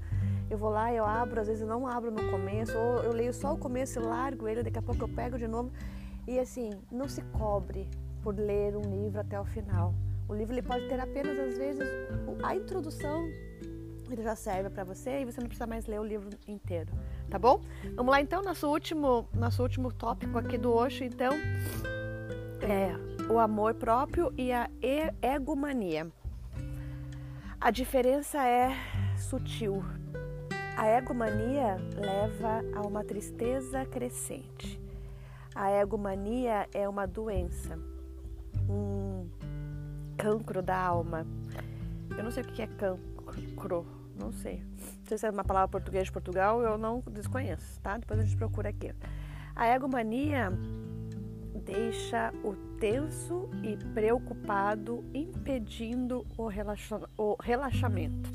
eu 0.49 0.57
vou 0.57 0.71
lá, 0.71 0.93
eu 0.93 1.05
abro, 1.05 1.41
às 1.41 1.49
vezes 1.49 1.63
eu 1.63 1.69
não 1.69 1.87
abro 1.87 2.11
no 2.11 2.31
começo, 2.31 2.77
ou 2.79 3.03
eu 3.03 3.13
leio 3.13 3.33
só 3.33 3.55
o 3.55 3.59
começo 3.59 3.99
e 3.99 4.03
largo 4.03 4.47
ele, 4.47 4.63
daqui 4.63 4.79
a 4.79 4.83
pouco 4.83 5.03
eu 5.05 5.09
pego 5.09 5.37
de 5.37 5.49
novo. 5.49 5.73
E 6.27 6.39
assim, 6.39 6.71
não 6.91 7.09
se 7.09 7.21
cobre 7.23 7.89
por 8.23 8.35
ler 8.35 8.77
um 8.77 8.83
livro 8.83 9.21
até 9.21 9.39
o 9.39 9.45
final. 9.45 9.95
O 10.27 10.35
livro 10.35 10.55
ele 10.55 10.63
pode 10.63 10.89
ter 10.89 10.99
apenas, 10.99 11.39
às 11.39 11.59
vezes, 11.59 11.87
a 12.43 12.57
introdução 12.57 13.29
ele 14.11 14.23
já 14.23 14.37
serve 14.37 14.71
para 14.71 14.85
você 14.85 15.21
e 15.21 15.25
você 15.25 15.41
não 15.41 15.49
precisa 15.49 15.67
mais 15.67 15.87
ler 15.87 16.01
o 16.01 16.05
livro 16.05 16.31
inteiro, 16.47 16.93
tá 17.31 17.39
bom? 17.39 17.61
Vamos 17.95 18.11
lá 18.11 18.21
então, 18.21 18.43
nosso 18.43 18.69
último, 18.69 19.29
nosso 19.35 19.63
último 19.63 19.93
tópico 19.93 20.39
aqui 20.39 20.59
do 20.59 20.73
Osho, 20.75 21.05
então, 21.05 21.33
é 22.63 22.95
o 23.33 23.39
amor 23.39 23.75
próprio 23.75 24.33
e 24.37 24.53
a 24.53 24.69
egomania. 25.23 26.11
A 27.61 27.71
diferença 27.71 28.47
é 28.47 28.77
sutil. 29.17 29.83
A 30.77 30.89
egomania 30.89 31.77
leva 31.97 32.63
a 32.77 32.87
uma 32.87 33.05
tristeza 33.05 33.87
crescente. 33.87 34.81
A 35.55 35.71
egomania 35.71 36.69
é 36.75 36.89
uma 36.89 37.07
doença, 37.07 37.79
um 38.69 39.29
cancro 40.17 40.61
da 40.61 40.77
alma. 40.77 41.27
Eu 42.17 42.25
não 42.25 42.31
sei 42.31 42.43
o 42.43 42.47
que 42.47 42.61
é 42.61 42.67
cancro, 42.67 43.14
não 44.17 44.33
sei. 44.33 44.63
Não 44.79 45.07
sei 45.07 45.19
se 45.19 45.27
é 45.27 45.31
uma 45.31 45.45
palavra 45.45 45.69
portuguesa 45.69 46.05
de 46.05 46.13
Portugal, 46.13 46.63
eu 46.63 46.79
não 46.79 47.03
desconheço, 47.11 47.81
tá? 47.81 47.97
Depois 47.97 48.19
a 48.21 48.23
gente 48.23 48.37
procura 48.37 48.69
aqui. 48.69 48.93
A 49.55 49.69
egomania 49.75 50.53
deixa 51.65 52.33
o 52.43 52.55
tenso 52.79 53.49
e 53.63 53.77
preocupado, 53.93 55.05
impedindo 55.15 56.27
o, 56.37 56.47
relaxa 56.47 57.01
o 57.17 57.37
relaxamento. 57.41 58.31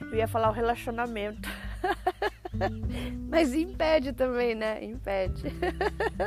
Eu 0.00 0.14
ia 0.14 0.28
falar 0.28 0.50
o 0.50 0.52
relacionamento, 0.52 1.48
mas 3.28 3.54
impede 3.54 4.12
também, 4.12 4.54
né? 4.54 4.84
Impede. 4.84 5.42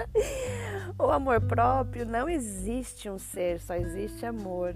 o 0.97 1.05
amor 1.05 1.41
próprio 1.41 2.05
não 2.05 2.27
existe 2.27 3.09
um 3.09 3.17
ser, 3.17 3.59
só 3.59 3.75
existe 3.75 4.25
amor. 4.25 4.75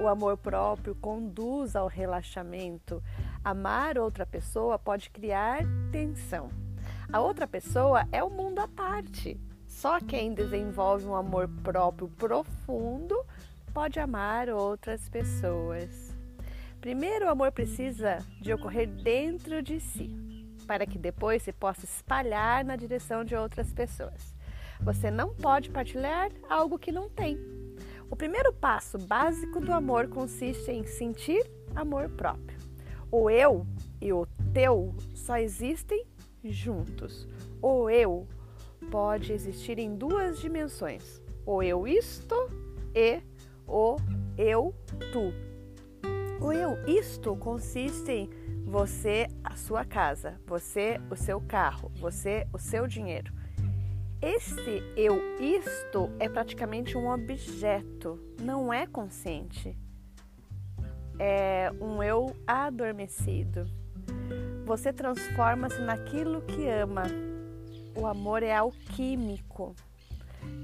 O 0.00 0.08
amor 0.08 0.38
próprio 0.38 0.94
conduz 0.94 1.76
ao 1.76 1.86
relaxamento. 1.86 3.02
Amar 3.44 3.98
outra 3.98 4.24
pessoa 4.24 4.78
pode 4.78 5.10
criar 5.10 5.60
tensão. 5.92 6.48
A 7.12 7.20
outra 7.20 7.46
pessoa 7.46 8.08
é 8.10 8.24
um 8.24 8.30
mundo 8.30 8.60
à 8.60 8.68
parte. 8.68 9.38
Só 9.66 10.00
quem 10.00 10.32
desenvolve 10.32 11.04
um 11.04 11.14
amor 11.14 11.50
próprio 11.62 12.08
profundo 12.08 13.14
pode 13.74 14.00
amar 14.00 14.48
outras 14.48 15.06
pessoas. 15.10 16.16
Primeiro, 16.80 17.26
o 17.26 17.30
amor 17.30 17.52
precisa 17.52 18.24
de 18.40 18.54
ocorrer 18.54 18.88
dentro 18.88 19.62
de 19.62 19.78
si, 19.80 20.10
para 20.66 20.86
que 20.86 20.98
depois 20.98 21.42
se 21.42 21.52
possa 21.52 21.84
espalhar 21.84 22.64
na 22.64 22.74
direção 22.74 23.22
de 23.22 23.36
outras 23.36 23.70
pessoas. 23.70 24.34
Você 24.80 25.10
não 25.10 25.34
pode 25.34 25.68
partilhar 25.68 26.30
algo 26.48 26.78
que 26.78 26.90
não 26.90 27.10
tem. 27.10 27.59
O 28.10 28.16
primeiro 28.16 28.52
passo 28.52 28.98
básico 28.98 29.60
do 29.60 29.72
amor 29.72 30.08
consiste 30.08 30.70
em 30.72 30.84
sentir 30.84 31.48
amor 31.74 32.08
próprio. 32.08 32.58
O 33.10 33.30
eu 33.30 33.64
e 34.00 34.12
o 34.12 34.26
teu 34.52 34.94
só 35.14 35.36
existem 35.36 36.04
juntos. 36.44 37.28
O 37.62 37.88
eu 37.88 38.26
pode 38.90 39.32
existir 39.32 39.78
em 39.78 39.94
duas 39.94 40.40
dimensões: 40.40 41.22
o 41.46 41.62
eu 41.62 41.86
isto 41.86 42.34
e 42.94 43.22
o 43.66 43.96
eu 44.36 44.74
tu. 45.12 45.32
O 46.44 46.52
eu 46.52 46.76
isto 46.86 47.36
consiste 47.36 48.10
em 48.10 48.30
você, 48.64 49.28
a 49.44 49.54
sua 49.56 49.84
casa, 49.84 50.40
você, 50.46 51.00
o 51.10 51.16
seu 51.16 51.40
carro, 51.40 51.92
você, 51.96 52.46
o 52.52 52.58
seu 52.58 52.86
dinheiro. 52.86 53.39
Esse 54.22 54.82
eu 54.96 55.18
isto 55.40 56.10
é 56.18 56.28
praticamente 56.28 56.94
um 56.94 57.10
objeto, 57.10 58.20
não 58.38 58.70
é 58.70 58.86
consciente. 58.86 59.74
É 61.18 61.72
um 61.80 62.02
eu 62.02 62.36
adormecido. 62.46 63.66
Você 64.66 64.92
transforma-se 64.92 65.80
naquilo 65.80 66.42
que 66.42 66.68
ama. 66.68 67.04
O 67.96 68.06
amor 68.06 68.42
é 68.42 68.54
alquímico. 68.54 69.74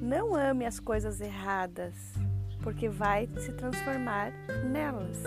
Não 0.02 0.34
ame 0.34 0.66
as 0.66 0.78
coisas 0.78 1.22
erradas, 1.22 1.94
porque 2.62 2.90
vai 2.90 3.26
se 3.38 3.52
transformar 3.52 4.32
nelas. 4.70 5.22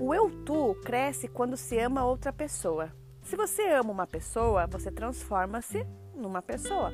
O 0.00 0.14
eu 0.14 0.30
tu 0.44 0.74
cresce 0.82 1.28
quando 1.28 1.58
se 1.58 1.78
ama 1.78 2.06
outra 2.06 2.32
pessoa. 2.32 2.90
Se 3.22 3.36
você 3.36 3.68
ama 3.68 3.90
uma 3.90 4.06
pessoa, 4.06 4.66
você 4.66 4.90
transforma-se 4.90 5.86
numa 6.14 6.40
pessoa. 6.40 6.90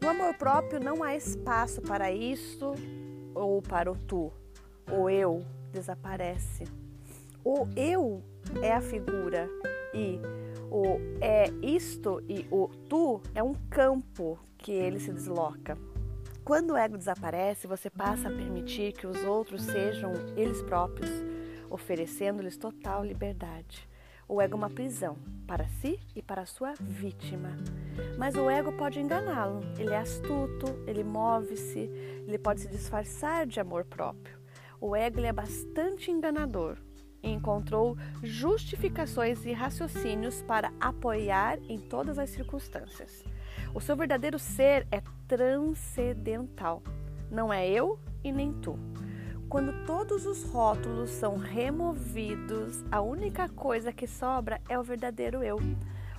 No 0.00 0.08
amor 0.08 0.34
próprio 0.34 0.80
não 0.80 1.02
há 1.02 1.16
espaço 1.16 1.82
para 1.82 2.10
isto 2.12 2.74
ou 3.34 3.60
para 3.60 3.90
o 3.90 3.96
tu. 3.96 4.32
O 4.90 5.10
eu 5.10 5.44
desaparece. 5.72 6.64
O 7.44 7.66
eu 7.76 8.22
é 8.62 8.72
a 8.72 8.80
figura 8.80 9.48
e 9.94 10.20
o 10.70 10.98
é 11.20 11.50
isto 11.62 12.22
e 12.28 12.46
o 12.50 12.68
tu 12.88 13.20
é 13.34 13.42
um 13.42 13.54
campo 13.70 14.38
que 14.56 14.72
ele 14.72 15.00
se 15.00 15.12
desloca. 15.12 15.76
Quando 16.44 16.72
o 16.72 16.76
ego 16.76 16.96
desaparece, 16.96 17.66
você 17.66 17.90
passa 17.90 18.28
a 18.28 18.30
permitir 18.30 18.92
que 18.92 19.06
os 19.06 19.22
outros 19.24 19.62
sejam 19.62 20.12
eles 20.36 20.62
próprios, 20.62 21.10
oferecendo-lhes 21.68 22.56
total 22.56 23.04
liberdade. 23.04 23.87
O 24.28 24.42
ego 24.42 24.54
é 24.54 24.56
uma 24.56 24.68
prisão 24.68 25.16
para 25.46 25.66
si 25.66 25.98
e 26.14 26.20
para 26.20 26.44
sua 26.44 26.74
vítima. 26.78 27.56
Mas 28.18 28.34
o 28.34 28.50
ego 28.50 28.70
pode 28.72 29.00
enganá-lo. 29.00 29.62
Ele 29.78 29.94
é 29.94 29.96
astuto, 29.96 30.66
ele 30.86 31.02
move-se, 31.02 31.90
ele 32.26 32.36
pode 32.36 32.60
se 32.60 32.68
disfarçar 32.68 33.46
de 33.46 33.58
amor 33.58 33.86
próprio. 33.86 34.38
O 34.78 34.94
ego 34.94 35.20
é 35.20 35.32
bastante 35.32 36.10
enganador 36.10 36.76
e 37.22 37.30
encontrou 37.30 37.96
justificações 38.22 39.46
e 39.46 39.52
raciocínios 39.52 40.42
para 40.42 40.74
apoiar 40.78 41.58
em 41.66 41.78
todas 41.78 42.18
as 42.18 42.28
circunstâncias. 42.28 43.24
O 43.74 43.80
seu 43.80 43.96
verdadeiro 43.96 44.38
ser 44.38 44.86
é 44.92 45.02
transcendental. 45.26 46.82
Não 47.30 47.50
é 47.50 47.66
eu 47.66 47.98
e 48.22 48.30
nem 48.30 48.52
tu. 48.52 48.78
Quando 49.48 49.72
todos 49.86 50.26
os 50.26 50.44
rótulos 50.44 51.08
são 51.08 51.38
removidos, 51.38 52.84
a 52.92 53.00
única 53.00 53.48
coisa 53.48 53.90
que 53.90 54.06
sobra 54.06 54.60
é 54.68 54.78
o 54.78 54.82
verdadeiro 54.82 55.42
eu. 55.42 55.58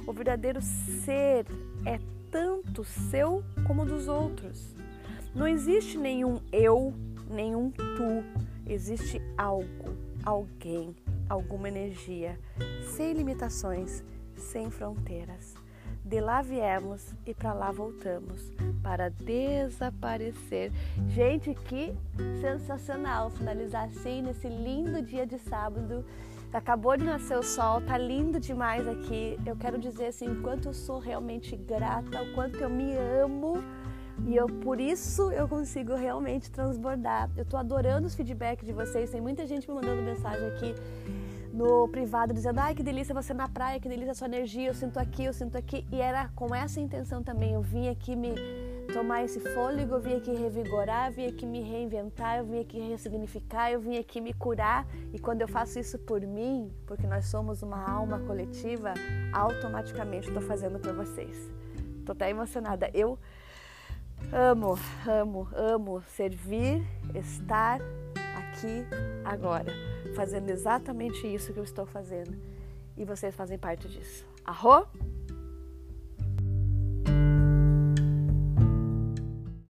O 0.07 0.11
verdadeiro 0.11 0.59
ser 0.63 1.45
é 1.85 1.99
tanto 2.31 2.83
seu 2.83 3.43
como 3.67 3.85
dos 3.85 4.07
outros. 4.07 4.73
Não 5.35 5.47
existe 5.47 5.95
nenhum 5.95 6.41
eu, 6.51 6.91
nenhum 7.29 7.69
tu. 7.69 8.23
Existe 8.65 9.21
algo, 9.37 9.95
alguém, 10.25 10.95
alguma 11.29 11.67
energia, 11.67 12.39
sem 12.95 13.13
limitações, 13.13 14.03
sem 14.35 14.71
fronteiras. 14.71 15.53
De 16.09 16.19
lá 16.19 16.41
viemos 16.41 17.13
e 17.23 17.35
para 17.35 17.53
lá 17.53 17.71
voltamos 17.71 18.51
para 18.81 19.09
desaparecer. 19.09 20.71
Gente, 21.09 21.53
que 21.53 21.93
sensacional 22.41 23.29
finalizar 23.29 23.83
assim 23.83 24.23
nesse 24.23 24.47
lindo 24.47 25.03
dia 25.03 25.27
de 25.27 25.37
sábado. 25.37 26.03
Acabou 26.51 26.97
de 26.97 27.05
nascer 27.05 27.37
o 27.37 27.43
sol, 27.43 27.79
tá 27.81 27.95
lindo 27.95 28.39
demais 28.39 28.87
aqui. 28.87 29.37
Eu 29.45 29.55
quero 29.55 29.77
dizer 29.77 30.07
assim, 30.07 30.41
quanto 30.41 30.69
eu 30.69 30.73
sou 30.73 30.97
realmente 30.97 31.55
grata, 31.55 32.23
o 32.23 32.33
quanto 32.33 32.57
eu 32.57 32.71
me 32.71 32.91
amo 32.97 33.63
E 34.25 34.35
eu 34.35 34.47
por 34.47 34.79
isso 34.79 35.31
eu 35.31 35.47
consigo 35.47 35.93
realmente 35.93 36.49
transbordar. 36.49 37.29
Eu 37.37 37.45
tô 37.45 37.55
adorando 37.55 38.07
os 38.07 38.15
feedbacks 38.15 38.65
de 38.65 38.73
vocês. 38.73 39.11
Tem 39.11 39.21
muita 39.21 39.45
gente 39.45 39.69
me 39.69 39.75
mandando 39.75 40.01
mensagem 40.01 40.47
aqui 40.47 40.73
no 41.53 41.87
privado 41.87 42.33
dizendo: 42.33 42.59
"Ai, 42.59 42.75
que 42.75 42.83
delícia 42.83 43.13
você 43.13 43.33
na 43.33 43.47
praia, 43.47 43.79
que 43.79 43.89
delícia 43.89 44.11
a 44.11 44.15
sua 44.15 44.27
energia, 44.27 44.67
eu 44.67 44.73
sinto 44.73 44.97
aqui, 44.97 45.25
eu 45.25 45.33
sinto 45.33 45.57
aqui". 45.57 45.85
E 45.91 46.01
era 46.01 46.29
com 46.35 46.53
essa 46.53 46.79
intenção 46.79 47.23
também. 47.23 47.53
Eu 47.53 47.61
vim 47.61 47.89
aqui 47.89 48.15
me 48.15 48.33
tomar 48.93 49.23
esse 49.23 49.39
fôlego, 49.39 49.95
eu 49.95 49.99
vim 49.99 50.15
aqui 50.15 50.33
revigorar, 50.33 51.09
eu 51.09 51.13
vim 51.13 51.27
aqui 51.27 51.45
me 51.45 51.61
reinventar, 51.61 52.39
eu 52.39 52.45
vim 52.45 52.59
aqui 52.59 52.79
ressignificar, 52.79 53.71
eu 53.71 53.79
vim 53.79 53.97
aqui 53.97 54.19
me 54.19 54.33
curar. 54.33 54.87
E 55.13 55.19
quando 55.19 55.41
eu 55.41 55.47
faço 55.47 55.79
isso 55.79 55.97
por 55.99 56.21
mim, 56.21 56.71
porque 56.85 57.05
nós 57.05 57.25
somos 57.25 57.61
uma 57.61 57.89
alma 57.89 58.19
coletiva, 58.19 58.93
automaticamente 59.31 60.27
estou 60.27 60.41
fazendo 60.41 60.79
por 60.79 60.93
vocês. 60.93 61.49
Estou 61.99 62.13
até 62.13 62.29
emocionada. 62.29 62.89
Eu 62.93 63.19
amo, 64.31 64.77
amo, 65.07 65.47
amo 65.53 66.01
servir, 66.07 66.83
estar 67.15 67.79
aqui 68.35 68.85
agora, 69.23 69.71
fazendo 70.15 70.49
exatamente 70.49 71.27
isso 71.27 71.53
que 71.53 71.59
eu 71.59 71.63
estou 71.63 71.85
fazendo. 71.85 72.37
E 72.97 73.05
vocês 73.05 73.35
fazem 73.35 73.57
parte 73.57 73.87
disso. 73.87 74.25
Arro? 74.43 74.87